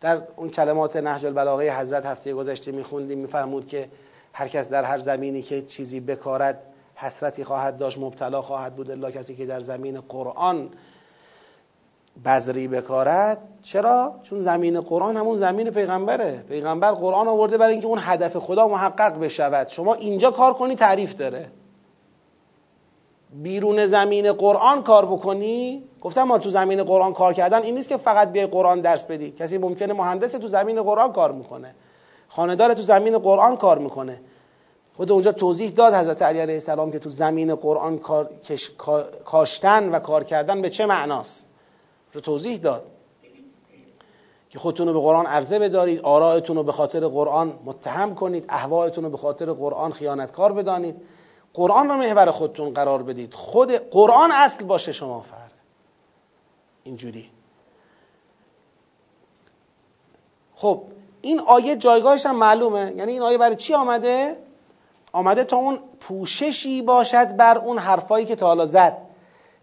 در 0.00 0.22
اون 0.36 0.50
کلمات 0.50 0.96
نهج 0.96 1.26
البلاغه 1.26 1.80
حضرت 1.80 2.06
هفته 2.06 2.34
گذشته 2.34 2.72
میخوندیم 2.72 3.18
میفرمود 3.18 3.66
که 3.66 3.90
هر 4.32 4.48
کس 4.48 4.68
در 4.68 4.84
هر 4.84 4.98
زمینی 4.98 5.42
که 5.42 5.62
چیزی 5.62 6.00
بکارد 6.00 6.73
حسرتی 6.94 7.44
خواهد 7.44 7.78
داشت 7.78 7.98
مبتلا 7.98 8.42
خواهد 8.42 8.76
بود 8.76 8.90
الا 8.90 9.10
کسی 9.10 9.36
که 9.36 9.46
در 9.46 9.60
زمین 9.60 10.00
قرآن 10.00 10.68
بذری 12.24 12.68
بکارد. 12.68 13.48
چرا؟ 13.62 14.14
چون 14.22 14.38
زمین 14.38 14.80
قرآن 14.80 15.16
همون 15.16 15.36
زمین 15.36 15.70
پیغمبره. 15.70 16.44
پیغمبر 16.48 16.92
قرآن 16.92 17.28
آورده 17.28 17.58
برای 17.58 17.72
اینکه 17.72 17.86
اون 17.86 17.98
هدف 18.02 18.36
خدا 18.36 18.68
محقق 18.68 19.18
بشود. 19.18 19.68
شما 19.68 19.94
اینجا 19.94 20.30
کار 20.30 20.54
کنی 20.54 20.74
تعریف 20.74 21.14
داره. 21.14 21.50
بیرون 23.42 23.86
زمین 23.86 24.32
قرآن 24.32 24.82
کار 24.82 25.06
بکنی. 25.06 25.82
گفتم 26.00 26.22
ما 26.22 26.38
تو 26.38 26.50
زمین 26.50 26.84
قرآن 26.84 27.12
کار 27.12 27.32
کردن 27.32 27.62
این 27.62 27.74
نیست 27.74 27.88
که 27.88 27.96
فقط 27.96 28.32
بیای 28.32 28.46
قرآن 28.46 28.80
درس 28.80 29.04
بدی. 29.04 29.30
کسی 29.30 29.58
ممکنه 29.58 29.94
مهندس 29.94 30.32
تو 30.32 30.48
زمین 30.48 30.82
قرآن 30.82 31.12
کار 31.12 31.32
می‌کنه. 31.32 31.74
خاندار 32.28 32.74
تو 32.74 32.82
زمین 32.82 33.18
قرآن 33.18 33.56
کار 33.56 33.78
می‌کنه. 33.78 34.20
خود 34.96 35.12
اونجا 35.12 35.32
توضیح 35.32 35.70
داد 35.70 35.94
حضرت 35.94 36.22
علی 36.22 36.38
علیه 36.38 36.54
السلام 36.54 36.92
که 36.92 36.98
تو 36.98 37.08
زمین 37.08 37.54
قرآن 37.54 38.00
کاشتن 39.24 39.88
و 39.88 39.98
کار 39.98 40.24
کردن 40.24 40.62
به 40.62 40.70
چه 40.70 40.86
معناست. 40.86 41.46
رو 42.12 42.20
توضیح 42.20 42.56
داد. 42.56 42.86
که 44.50 44.58
خودتون 44.58 44.86
رو 44.86 44.92
به 44.92 45.00
قرآن 45.00 45.26
عرضه 45.26 45.58
بدارید 45.58 46.00
آرائتون 46.00 46.56
رو 46.56 46.62
به 46.62 46.72
خاطر 46.72 47.06
قرآن 47.08 47.58
متهم 47.64 48.14
کنید 48.14 48.44
احوایتون 48.48 49.04
رو 49.04 49.10
به 49.10 49.16
خاطر 49.16 49.52
قرآن 49.52 49.92
خیانتکار 49.92 50.52
بدانید. 50.52 50.96
قرآن 51.54 51.88
رو 51.88 51.94
محور 51.94 52.30
خودتون 52.30 52.74
قرار 52.74 53.02
بدید. 53.02 53.34
خود 53.34 53.72
قرآن 53.72 54.32
اصل 54.32 54.64
باشه 54.64 54.92
شما 54.92 55.20
فر 55.20 55.36
اینجوری. 56.84 57.30
خب 60.54 60.82
این 61.20 61.40
آیه 61.40 61.76
جایگاهش 61.76 62.26
هم 62.26 62.36
معلومه. 62.36 62.92
یعنی 62.96 63.12
این 63.12 63.22
آیه 63.22 63.38
برای 63.38 63.56
چی 63.56 63.74
آمده؟ 63.74 64.43
آمده 65.14 65.44
تا 65.44 65.56
اون 65.56 65.78
پوششی 66.00 66.82
باشد 66.82 67.36
بر 67.36 67.58
اون 67.58 67.78
حرفایی 67.78 68.26
که 68.26 68.36
تا 68.36 68.46
حالا 68.46 68.66
زد. 68.66 68.96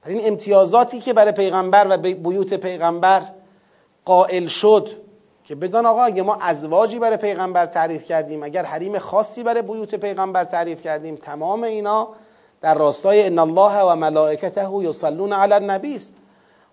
این 0.05 0.27
امتیازاتی 0.27 0.99
که 0.99 1.13
برای 1.13 1.31
پیغمبر 1.31 1.87
و 1.89 1.97
بیوت 1.97 2.53
پیغمبر 2.53 3.21
قائل 4.05 4.47
شد 4.47 4.89
که 5.43 5.55
بدان 5.55 5.85
آقا 5.85 6.03
اگه 6.03 6.23
ما 6.23 6.35
ازواجی 6.41 6.99
برای 6.99 7.17
پیغمبر 7.17 7.65
تعریف 7.65 8.03
کردیم 8.03 8.43
اگر 8.43 8.65
حریم 8.65 8.99
خاصی 8.99 9.43
برای 9.43 9.61
بیوت 9.61 9.95
پیغمبر 9.95 10.43
تعریف 10.43 10.81
کردیم 10.81 11.15
تمام 11.15 11.63
اینا 11.63 12.07
در 12.61 12.75
راستای 12.75 13.25
ان 13.25 13.39
الله 13.39 13.81
و 13.81 13.95
ملائکته 13.95 14.69
یصلون 14.81 15.33
علی 15.33 15.53
النبی 15.53 15.95
است. 15.95 16.13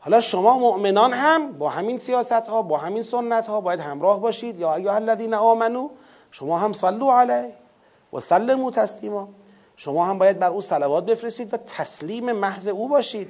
حالا 0.00 0.20
شما 0.20 0.59
مؤمنان 0.59 1.12
هم 1.12 1.52
با 1.52 1.68
همین 1.68 1.98
سیاست 1.98 2.32
ها 2.32 2.62
با 2.62 2.78
همین 2.78 3.02
سنت 3.02 3.46
ها 3.46 3.60
باید 3.60 3.80
همراه 3.80 4.20
باشید 4.20 4.60
یا 4.60 4.74
ایها 4.74 4.94
الذین 4.94 5.34
آمنو 5.34 5.88
شما 6.30 6.59
هم 6.59 6.72
صلو 6.72 7.10
علیه. 7.10 7.68
و 8.12 8.20
سلمو 8.20 8.70
تسلیما. 8.70 9.28
شما 9.76 10.05
هم 10.05 10.18
باید 10.18 10.39
بر 10.39 10.51
او 10.51 10.60
صلوات 10.60 11.05
بفرستید 11.05 11.55
و 11.55 11.56
تسلیم 11.56 12.32
محض 12.32 12.68
او 12.68 12.89
باشید. 12.89 13.28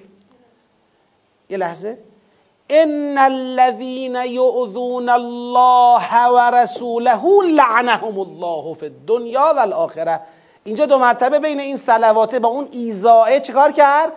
یه 1.50 1.56
لحظه. 1.56 1.98
ان 2.70 3.18
الذين 3.18 4.16
يؤذون 4.16 5.08
الله 5.08 6.28
ورسوله 6.28 7.22
لعنهم 7.42 8.20
الله 8.20 8.74
في 8.74 8.86
الدنيا 8.86 9.52
والآخره 9.52 10.20
اینجا 10.64 10.86
دو 10.86 10.98
مرتبه 10.98 11.38
بین 11.38 11.60
این 11.60 11.76
صلواته 11.76 12.38
با 12.38 12.48
اون 12.48 12.68
ایزاه 12.72 13.40
چیکار 13.40 13.72
کرد؟ 13.72 14.12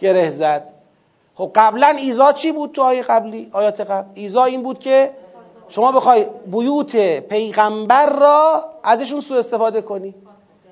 گره 0.00 0.30
زد. 0.30 0.72
خب 1.34 1.50
قبلا 1.54 1.88
ایزا 1.88 2.32
چی 2.32 2.52
بود 2.52 2.72
تو 2.72 2.82
آیه 2.82 3.02
قبلی؟ 3.02 3.50
آیات 3.52 3.80
قبل. 3.80 4.08
ایزا 4.14 4.44
این 4.44 4.62
بود 4.62 4.78
که 4.78 5.10
شما 5.70 5.92
بخوای 5.92 6.26
بیوت 6.46 6.96
پیغمبر 7.20 8.06
را 8.06 8.64
ازشون 8.82 9.20
سوء 9.20 9.38
استفاده 9.38 9.82
کنی. 9.82 10.14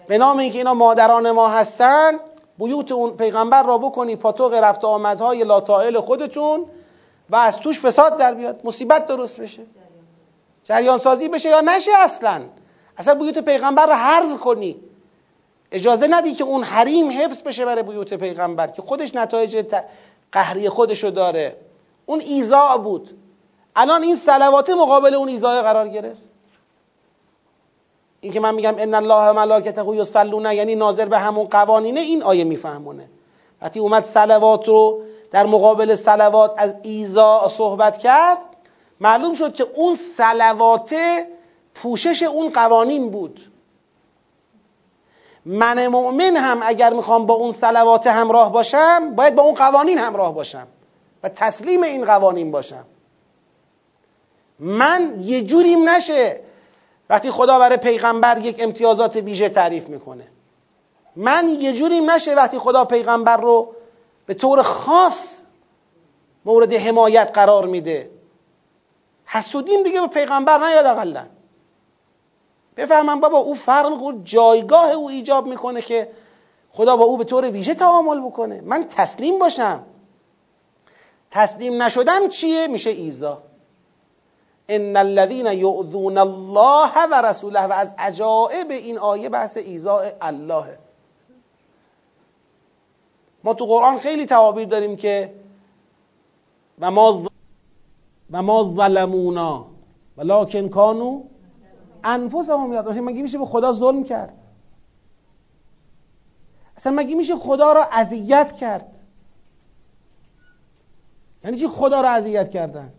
به 0.07 0.19
نام 0.19 0.39
اینکه 0.39 0.59
اینا 0.59 0.75
مادران 0.75 1.31
ما 1.31 1.49
هستن 1.49 2.13
بیوت 2.59 2.93
اون 2.93 3.17
پیغمبر 3.17 3.63
را 3.63 3.79
بکنی 3.79 4.17
پاتوق 4.17 4.55
رفت 4.55 4.85
آمدهای 4.85 5.45
لاتائل 5.45 6.01
خودتون 6.01 6.65
و 7.31 7.37
از 7.37 7.57
توش 7.57 7.81
فساد 7.81 8.17
در 8.17 8.35
بیاد. 8.35 8.61
مصیبت 8.65 9.07
درست 9.07 9.41
بشه. 9.41 9.63
جریان 10.65 10.99
سازی 10.99 11.29
بشه 11.29 11.49
یا 11.49 11.61
نشه 11.61 11.91
اصلا. 11.99 12.43
اصلا 12.97 13.15
بیوت 13.15 13.39
پیغمبر 13.39 13.87
را 13.87 13.95
حرز 13.95 14.37
کنی. 14.37 14.77
اجازه 15.73 16.07
ندی 16.11 16.35
که 16.35 16.45
اون 16.45 16.63
حریم 16.63 17.11
حفظ 17.11 17.43
بشه 17.43 17.65
برای 17.65 17.83
بیوت 17.83 18.15
پیغمبر 18.15 18.67
که 18.67 18.83
خودش 18.83 19.15
نتایج 19.15 19.65
قهری 20.33 20.69
خودشو 20.69 21.11
داره. 21.11 21.57
اون 22.07 22.21
ایزا 22.21 22.77
بود. 22.77 23.19
الان 23.81 24.03
این 24.03 24.15
سلوات 24.15 24.71
مقابل 24.71 25.15
اون 25.15 25.29
ایزای 25.29 25.63
قرار 25.63 25.89
گرفت. 25.89 26.23
این 28.21 28.33
که 28.33 28.41
من 28.41 28.55
میگم 28.55 28.75
ان 28.79 28.95
الله 28.95 29.33
ملائکته 29.33 29.87
یصلون 29.97 30.53
یعنی 30.53 30.75
ناظر 30.75 31.05
به 31.05 31.19
همون 31.19 31.47
قوانینه 31.47 32.01
این 32.01 32.23
آیه 32.23 32.45
میفهمونه. 32.45 33.09
وقتی 33.63 33.81
اومد 33.81 34.05
سلوات 34.05 34.69
رو 34.69 35.03
در 35.31 35.47
مقابل 35.47 35.95
سلوات 35.95 36.55
از 36.57 36.77
ایزا 36.83 37.49
صحبت 37.49 37.99
کرد 37.99 38.39
معلوم 39.01 39.35
شد 39.35 39.55
که 39.55 39.67
اون 39.75 39.95
سلوات 39.95 40.95
پوشش 41.75 42.23
اون 42.23 42.53
قوانین 42.53 43.11
بود. 43.11 43.53
من 45.47 45.87
مؤمن 45.87 46.37
هم 46.37 46.61
اگر 46.63 46.93
می‌خوام 46.93 47.27
با 47.27 47.35
اون 47.35 47.51
سلوات 47.51 48.07
همراه 48.07 48.53
باشم 48.53 49.15
باید 49.15 49.35
با 49.35 49.43
اون 49.43 49.55
قوانین 49.55 49.99
همراه 49.99 50.35
باشم 50.35 50.67
و 51.23 51.29
تسلیم 51.29 51.83
این 51.83 52.05
قوانین 52.05 52.51
باشم. 52.51 52.85
من 54.59 55.17
یه 55.21 55.43
جوریم 55.43 55.89
نشه. 55.89 56.41
وقتی 57.11 57.31
خدا 57.31 57.59
برای 57.59 57.77
پیغمبر 57.77 58.39
یک 58.39 58.57
امتیازات 58.59 59.17
ویژه 59.17 59.49
تعریف 59.49 59.89
می‌کنه. 59.89 60.25
من 61.17 61.49
یه 61.49 61.73
جوریم 61.73 62.11
نشه 62.11 62.35
وقتی 62.35 62.59
خدا 62.59 62.85
پیغمبر 62.85 63.37
رو 63.37 63.75
به 64.27 64.35
طور 64.35 64.63
خاص 64.63 65.43
مورد 66.45 66.73
حمایت 66.73 67.31
قرار 67.35 67.67
میده. 67.67 68.11
حسودیم 69.25 69.83
دیگه 69.83 70.01
به 70.01 70.07
پیغمبر 70.07 70.59
نیاد 70.59 70.87
اقلا. 70.87 71.27
بفهمم 72.77 73.21
بابا 73.21 73.39
او 73.39 73.55
فرق 73.55 74.15
جایگاه 74.25 74.91
او 74.91 75.09
ایجاب 75.09 75.47
می‌کنه 75.47 75.83
که 75.83 76.11
خدا 76.73 76.97
با 76.97 77.05
او 77.05 77.17
به 77.17 77.25
طور 77.25 77.51
ویژه 77.51 77.75
تعامل 77.75 78.21
بکنه. 78.21 78.61
من 78.65 78.85
تسلیم 78.89 79.39
باشم. 79.39 79.85
تسلیم 81.31 81.83
نشدم 81.83 82.29
چیه؟ 82.29 82.67
میشه 82.67 82.91
ایزا. 82.91 83.43
ان 84.71 84.97
الذين 84.97 85.47
يؤذون 85.47 86.19
الله 86.19 87.07
و 87.13 87.23
رسوله 87.27 87.67
و 87.67 87.73
از 87.73 87.95
عجائب 87.99 88.71
این 88.71 88.99
آیه 88.99 89.29
بحث 89.29 89.57
ایزا 89.57 90.03
الله 90.21 90.79
ما 93.45 93.55
تو 93.55 93.67
قرآن 93.67 93.99
خیلی 93.99 94.27
تعابیر 94.27 94.69
داریم 94.69 94.97
که 94.97 95.35
و 96.81 96.91
ما 96.91 97.27
و 98.31 98.43
ما 98.43 98.75
ظلمونا 98.77 99.67
ولکن 100.17 100.69
کانو 100.69 101.23
انفسهم 102.05 102.73
یاد 102.73 102.99
مگه 102.99 103.23
میشه 103.23 103.39
به 103.39 103.47
خدا 103.47 103.73
ظلم 103.73 104.05
کرد 104.05 104.39
اصلا 106.77 106.93
مگه 106.93 107.15
میشه 107.15 107.37
خدا 107.37 107.73
را 107.73 107.85
اذیت 107.85 108.57
کرد 108.57 108.95
یعنی 111.45 111.57
چی 111.57 111.69
خدا 111.69 112.01
را 112.01 112.09
اذیت 112.09 112.51
کردن 112.51 112.93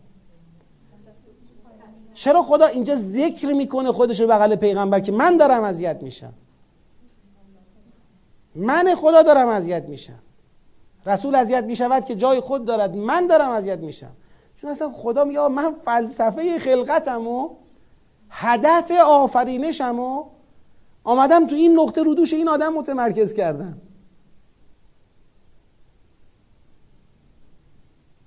چرا 2.20 2.44
خدا 2.44 2.66
اینجا 2.66 2.96
ذکر 2.96 3.54
می‌کنه 3.54 3.92
خودش 3.92 4.22
رو 4.22 4.28
بغل 4.28 4.56
پیغمبر 4.56 5.00
که 5.00 5.12
من 5.12 5.38
دارم 5.38 5.64
اذیت 5.64 6.04
میشم؟ 6.04 6.34
من 8.56 8.96
خدا 8.96 9.22
دارم 9.22 9.48
اذیت 9.48 9.84
میشم. 9.84 10.20
رسول 11.06 11.36
اذیت 11.36 11.64
می‌شود 11.64 12.06
که 12.06 12.16
جای 12.16 12.40
خود 12.40 12.66
دارد 12.66 12.96
من 12.96 13.28
دارم 13.28 13.50
اذیت 13.50 13.80
میشم. 13.80 14.12
چون 14.58 14.70
اصلا 14.70 14.90
خدا 14.90 15.24
میگه 15.24 15.48
من 15.48 15.76
فلسفه 15.86 16.60
خلقتم 16.60 17.28
و 17.28 17.50
هدف 18.30 18.92
آفرینشم 18.92 20.00
و 20.00 20.26
آمدم 21.04 21.48
تو 21.48 21.56
این 21.56 21.80
نقطه 21.80 22.04
رودوش 22.04 22.34
این 22.34 22.48
آدم 22.48 22.74
متمرکز 22.74 23.34
کردم. 23.34 23.78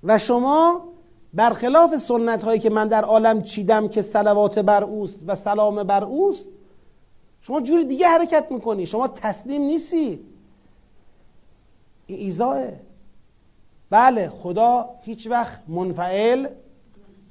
و 0.05 0.19
شما 0.19 0.91
برخلاف 1.34 1.96
سنت 1.96 2.44
هایی 2.44 2.60
که 2.60 2.70
من 2.70 2.88
در 2.88 3.04
عالم 3.04 3.42
چیدم 3.42 3.88
که 3.88 4.02
سلوات 4.02 4.59
بر 4.59 4.84
اوست 4.84 5.24
و 5.26 5.34
سلام 5.34 5.82
بر 5.82 6.04
اوست 6.04 6.48
شما 7.42 7.60
جوری 7.60 7.84
دیگه 7.84 8.09
حرکت 8.09 8.46
می‌کنی. 8.50 8.86
شما 8.86 9.09
تسلیم 9.09 9.62
نیستی. 9.62 10.20
این 12.06 12.18
ایزاه 12.18 12.64
بله 13.90 14.28
خدا 14.28 14.88
هیچ 15.02 15.26
وقت 15.26 15.60
منفعل 15.68 16.48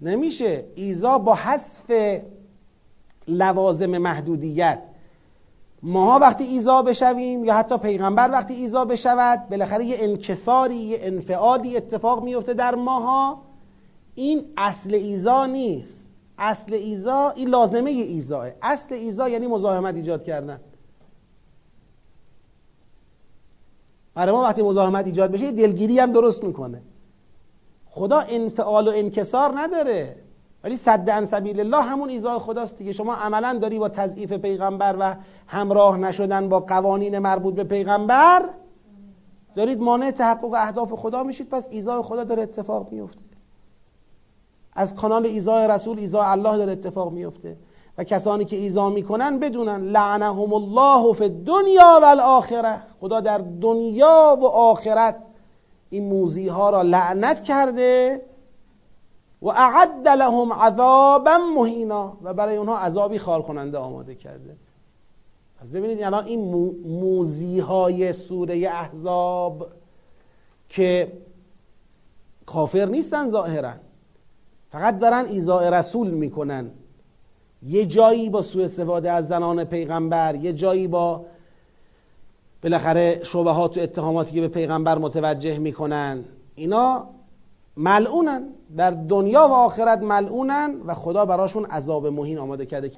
نمیشه. 0.02 0.64
ایزا 0.76 1.18
با 1.18 1.36
حذف 1.36 1.92
لوازم 3.28 3.98
محدودیت. 3.98 4.80
ماها 5.84 6.20
وقتی 6.20 6.44
ایزا 6.44 6.82
بشویم 6.82 7.46
یا 7.46 7.54
حتی 7.54 7.78
پیغمبر 7.78 8.30
وقتی 8.32 8.54
ایزا 8.54 8.86
بشود 8.86 9.50
بالاخره 9.50 9.86
یه 9.86 9.98
انکساری 10.00 10.76
یه 10.76 11.00
انفعادی 11.02 11.78
اتفاق 11.78 12.24
میفته 12.24 12.54
در 12.54 12.76
ماها. 12.76 13.51
این 14.16 14.46
اصل 14.58 14.94
ایزا 14.94 15.46
نیست. 15.46 16.10
اصل 16.38 16.74
ایزا 16.74 17.30
این 17.30 17.48
لازمه 17.50 17.90
ایزاه. 17.90 18.48
اصل 18.62 18.94
ایزا 18.94 19.30
یعنی 19.30 19.48
مزاحمت 19.48 19.96
ایجاد 19.96 20.24
کردن. 20.24 20.60
برای 24.14 24.32
ما 24.36 24.42
وقتی 24.42 24.62
مزاحمت 24.62 25.06
ایجاد 25.06 25.32
بشه 25.32 25.52
دلگیری 25.52 26.00
هم 26.00 26.12
درست 26.12 26.44
می‌کنه. 26.44 26.82
خدا 27.86 28.20
انفعال 28.20 28.88
و 28.88 28.92
انکسار 28.92 29.60
نداره. 29.60 30.16
ولی 30.64 30.78
صد 30.78 31.10
عن 31.10 31.26
سبیل 31.26 31.60
الله 31.60 31.82
همون 31.82 32.10
ایزای 32.10 32.40
خداست 32.40 32.78
دیگه. 32.78 32.92
شما 32.94 33.14
عملا 33.14 33.60
داری 33.62 33.80
با 33.80 33.90
تضعیف 33.90 34.34
پیغمبر 34.34 34.96
و 35.00 35.16
همراه 35.48 35.98
نشدن 35.98 36.50
با 36.50 36.60
قوانین 36.60 37.20
مربوط 37.20 37.56
به 37.56 37.64
پیغمبر؟ 37.64 38.50
دارید 39.56 39.80
مانع 39.80 40.12
تحقق 40.12 40.54
اهداف 40.54 40.94
خدا 40.94 41.24
میشید 41.24 41.50
پس 41.50 41.68
ایزای 41.72 42.02
خدا 42.02 42.24
داره 42.24 42.44
اتفاق 42.44 42.92
میفته 42.92 43.31
از 44.74 44.96
کانال 44.96 45.26
ایزای 45.26 45.68
رسول 45.68 46.00
ایزای 46.00 46.26
الله 46.26 46.58
داره 46.58 46.72
اتفاق 46.72 47.12
میفته. 47.12 47.58
و 47.98 48.04
کسانی 48.04 48.46
که 48.46 48.56
ایزا 48.56 48.90
می‌کنن 48.90 49.40
بدونن 49.40 49.84
لعنهم 49.84 50.54
الله 50.54 51.14
فی 51.14 51.24
الدنیا 51.24 52.00
و 52.02 52.06
الاخره. 52.06 52.82
خدا 53.02 53.20
در 53.20 53.38
دنیا 53.38 54.38
و 54.42 54.46
آخرت 54.46 55.16
این 55.90 56.10
موزی 56.10 56.48
ها 56.48 56.70
را 56.70 56.82
لعنت 56.82 57.44
کرده 57.44 58.22
و 59.42 59.50
اعد 59.50 60.08
لهم 60.08 60.54
عذابا 60.54 61.38
مهینا. 61.56 62.18
و 62.24 62.34
برای 62.34 62.56
اونها 62.56 62.78
عذابی 62.78 63.20
خار 63.20 63.42
کننده 63.42 63.78
آماده 63.78 64.16
کرده. 64.16 64.56
پس 65.62 65.70
ببینید 65.70 66.04
الان 66.04 66.26
این 66.26 66.40
موزی 66.86 67.60
های 67.60 68.14
سوره 68.14 68.56
احزاب 68.56 69.68
که 70.70 71.12
کافر 72.46 72.86
نیستن 72.86 73.30
ظاهرا. 73.30 73.74
فقط 74.72 75.00
دارن 75.00 75.26
ایزاء 75.26 75.70
رسول 75.70 76.10
می‌کنن. 76.10 76.72
یه 77.64 77.86
جایی 77.86 78.30
با 78.30 78.42
سوء 78.42 78.64
استفاده 78.64 79.12
از 79.12 79.28
زنان 79.28 79.64
پیغمبر 79.64 80.36
یه 80.36 80.54
جایی 80.54 80.88
با 80.88 81.26
بالاخره 82.64 83.24
شبهات 83.24 83.78
و 83.78 83.80
اتهاماتی 83.82 84.36
که 84.36 84.42
به 84.42 84.48
پیغمبر 84.48 84.98
متوجه 84.98 85.58
می‌کنن. 85.58 86.26
اینا 86.56 87.08
ملعونن. 87.78 88.48
در 88.78 88.92
دنیا 88.92 89.48
و 89.48 89.52
آخرت 89.52 90.02
ملعونن 90.02 90.76
و 90.86 90.94
خدا 90.94 91.26
براشون 91.26 91.66
عذاب 91.66 92.08
مهین 92.08 92.38
آماده 92.38 92.66
کرده. 92.66 92.92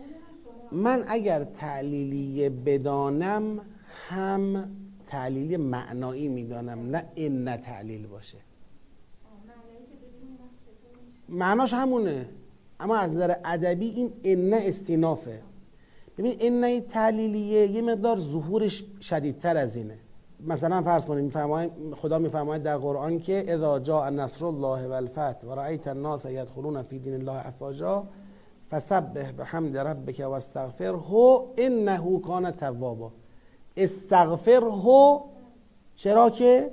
من 0.72 1.04
اگر 1.08 1.44
تعلیلی 1.44 2.50
بدانم 2.50 3.60
هم 4.10 4.70
تعلیل 5.08 5.58
معنایی 5.58 6.28
می‌دانم 6.28 6.96
نه 6.96 7.30
نه 7.30 7.58
تعلیل 7.58 8.08
باشه. 8.08 8.38
معناش 11.34 11.74
همونه. 11.74 12.26
اما 12.80 12.98
از 12.98 13.16
نظر 13.16 13.36
ادبی 13.46 13.90
این 13.90 14.14
ان 14.24 14.54
استینافه 14.54 15.42
ببین 16.18 16.36
ان 16.40 16.82
تعلیلیه 16.82 17.68
یه 17.68 17.82
مقدار 17.82 18.20
ظهورش 18.20 18.84
شدیدتر 19.02 19.58
از 19.58 19.76
اینه. 19.76 19.98
مثلا 20.48 20.82
فرض 20.82 21.06
کنید 21.06 21.38
خدا 21.96 22.20
میفرماید 22.20 22.64
در 22.64 22.78
قرآن 22.78 23.20
که 23.20 23.54
اذا 23.54 23.80
جاء 23.80 24.10
نصر 24.10 24.46
الله 24.46 24.88
والفتح 24.88 25.48
و 25.48 25.56
رأیت 25.56 25.88
الناس 25.88 26.26
یدخلون 26.26 26.82
فی 26.82 27.00
دین 27.00 27.14
الله 27.14 27.48
افواجا 27.48 28.04
فسبح 28.72 29.32
بحمد 29.32 29.78
ربک 29.78 30.20
و 30.20 30.32
استغفره 30.32 31.00
انه 31.58 32.20
کان 32.20 32.52
توابا. 32.52 33.12
استغفره 33.78 34.72
چرا 35.96 36.30
که 36.30 36.72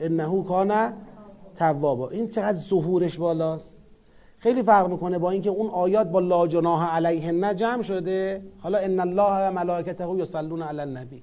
انه 0.00 0.44
کان 0.44 0.92
توابا. 1.56 2.10
این 2.10 2.28
چقدر 2.28 2.58
ظهورش 2.58 3.18
بالاست؟ 3.18 3.79
خیلی 4.40 4.62
فرق 4.62 4.90
می‌کنه 4.90 5.18
با 5.18 5.30
اینکه 5.30 5.50
اون 5.50 5.70
آیات 5.70 6.06
با 6.06 6.20
لا 6.20 6.46
جناح 6.46 6.94
علیه 6.94 7.32
نجم 7.32 7.82
شده. 7.82 8.42
حالا 8.58 8.78
ان 8.78 9.00
الله 9.00 9.48
و 9.48 9.52
ملائکته 9.52 10.08
یصلون 10.18 10.62
علی 10.62 10.80
النبی. 10.80 11.22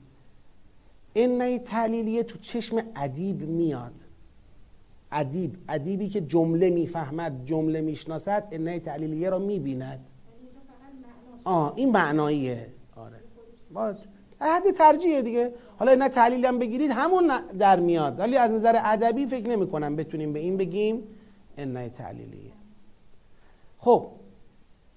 این 1.14 1.57
تعلیلیه 1.57 2.23
تو 2.23 2.38
چشم 2.38 2.84
ادیب 2.95 3.41
میاد. 3.41 3.94
ادیب 5.11 5.56
ادیبی 5.69 6.10
که 6.10 6.22
جمله 6.22 6.69
می‌فهمد 6.69 7.45
جمله 7.45 7.81
می‌شناسد 7.81 8.48
این 8.52 8.80
تعلیلیه 8.80 9.30
رو 9.30 9.39
می‌بیند. 9.39 10.06
آه 11.44 11.73
این 11.76 11.91
معناییه. 11.91 12.68
آره. 12.95 13.18
با 13.73 13.94
حد 14.39 14.72
ترجیحه 14.72 15.22
دیگه. 15.22 15.53
حالا 15.80 15.95
نه 15.95 16.10
تحلیل 16.10 16.45
هم 16.45 16.60
بگیرید 16.60 16.91
همون 16.91 17.31
در 17.60 17.80
میاد. 17.80 18.19
ولی 18.19 18.38
از 18.38 18.52
نظر 18.52 18.76
ادبی 18.84 19.26
فکر 19.26 19.48
نمی 19.48 19.68
کنم 19.68 19.95
بتونیم 19.95 20.34
به 20.34 20.39
این 20.39 20.57
بگیم 20.57 21.03
ان 21.57 21.89
تعلیلیه 21.89 22.56
خب 23.77 24.07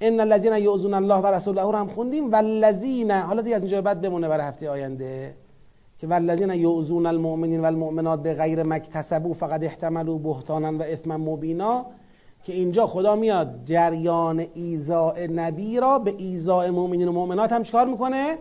ان 0.01 0.21
الذين 0.21 0.53
يؤذون 0.53 0.95
الله 0.95 1.17
و 1.17 1.27
رسوله 1.27 1.63
رو 1.63 1.73
هم 1.73 1.89
خوندیم. 1.89 2.31
والذین 2.31 3.11
حالا 3.11 3.43
دیگه 3.43 3.57
از 3.57 3.63
اینجا 3.63 3.83
بعد 3.83 4.01
بمونه 4.01 4.29
برای 4.29 4.47
هفته 4.47 4.71
آینده 4.71 5.35
که 5.99 6.07
والذین 6.07 6.51
یؤذون 6.51 7.07
المؤمنین 7.07 7.61
والمؤمنات 7.61 8.23
به 8.23 8.35
غیر 8.35 8.63
فقط 9.35 9.63
احتملوا 9.63 10.19
بهتانا 10.19 10.79
و 10.79 10.83
اثما 10.83 11.17
مبینا 11.17 11.87
که 12.45 12.53
اینجا 12.53 12.87
خدا 12.87 13.17
میاد 13.17 13.61
جریان 13.65 14.47
ایزاء 14.55 15.27
نبی 15.35 15.81
را 15.81 15.99
به 15.99 16.15
ایزاء 16.19 16.71
مؤمنین 16.71 17.09
و 17.09 17.13
مؤمنات 17.13 17.53
هم 17.53 17.63
چکار 17.63 17.87
می‌کنه؟ 17.87 18.39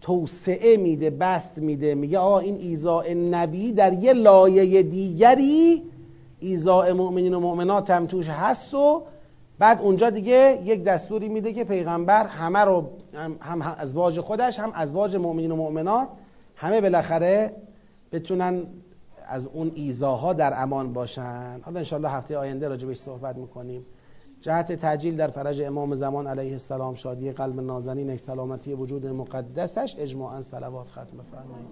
توسعه 0.00 0.76
میده 0.76 1.10
بست 1.10 1.58
میده. 1.58 1.94
میگه 1.94 2.18
آقا 2.18 2.38
این 2.38 2.56
ایزاء 2.56 3.14
نبی 3.14 3.72
در 3.72 3.92
یه 3.92 4.12
لایه 4.12 4.82
دیگری 4.82 5.82
ایزاء 6.40 6.94
مؤمنین 6.94 7.34
و 7.34 7.40
مؤمنات 7.40 7.90
هم 7.90 8.06
توش 8.06 8.28
هست 8.28 8.74
و 8.74 9.02
بعد 9.58 9.80
اونجا 9.80 10.10
دیگه 10.10 10.60
یک 10.64 10.84
دستوری 10.84 11.28
میده 11.28 11.52
که 11.52 11.64
پیغمبر 11.64 12.26
همه 12.26 12.58
رو 12.58 12.90
هم 13.40 13.62
ازواج 13.62 14.20
خودش 14.20 14.58
هم 14.58 14.70
ازواج 14.74 15.16
مؤمنین 15.16 15.50
و 15.50 15.56
مؤمنات 15.56 16.08
همه 16.56 16.80
بالاخره 16.80 17.56
بتونن 18.12 18.66
از 19.28 19.46
اون 19.46 19.72
ایزاها 19.74 20.32
در 20.32 20.62
امان 20.62 20.92
باشن. 20.92 21.60
حالا 21.62 21.78
انشاءالله 21.78 22.10
هفته 22.10 22.36
آینده 22.36 22.68
راجبش 22.68 22.96
صحبت 22.96 23.36
می‌کنیم. 23.36 23.86
جهت 24.40 24.72
تجلیل 24.72 25.16
در 25.16 25.28
فرج 25.28 25.60
امام 25.60 25.94
زمان 25.94 26.26
علیه 26.26 26.52
السلام 26.52 26.94
شادی 26.94 27.32
قلب 27.32 27.60
نازنین 27.60 28.16
سلامتی 28.16 28.74
وجود 28.74 29.06
مقدسش 29.06 29.96
اجماعا 29.98 30.42
صلوات 30.42 30.90
ختم. 30.90 31.22
فرمایید 31.32 31.66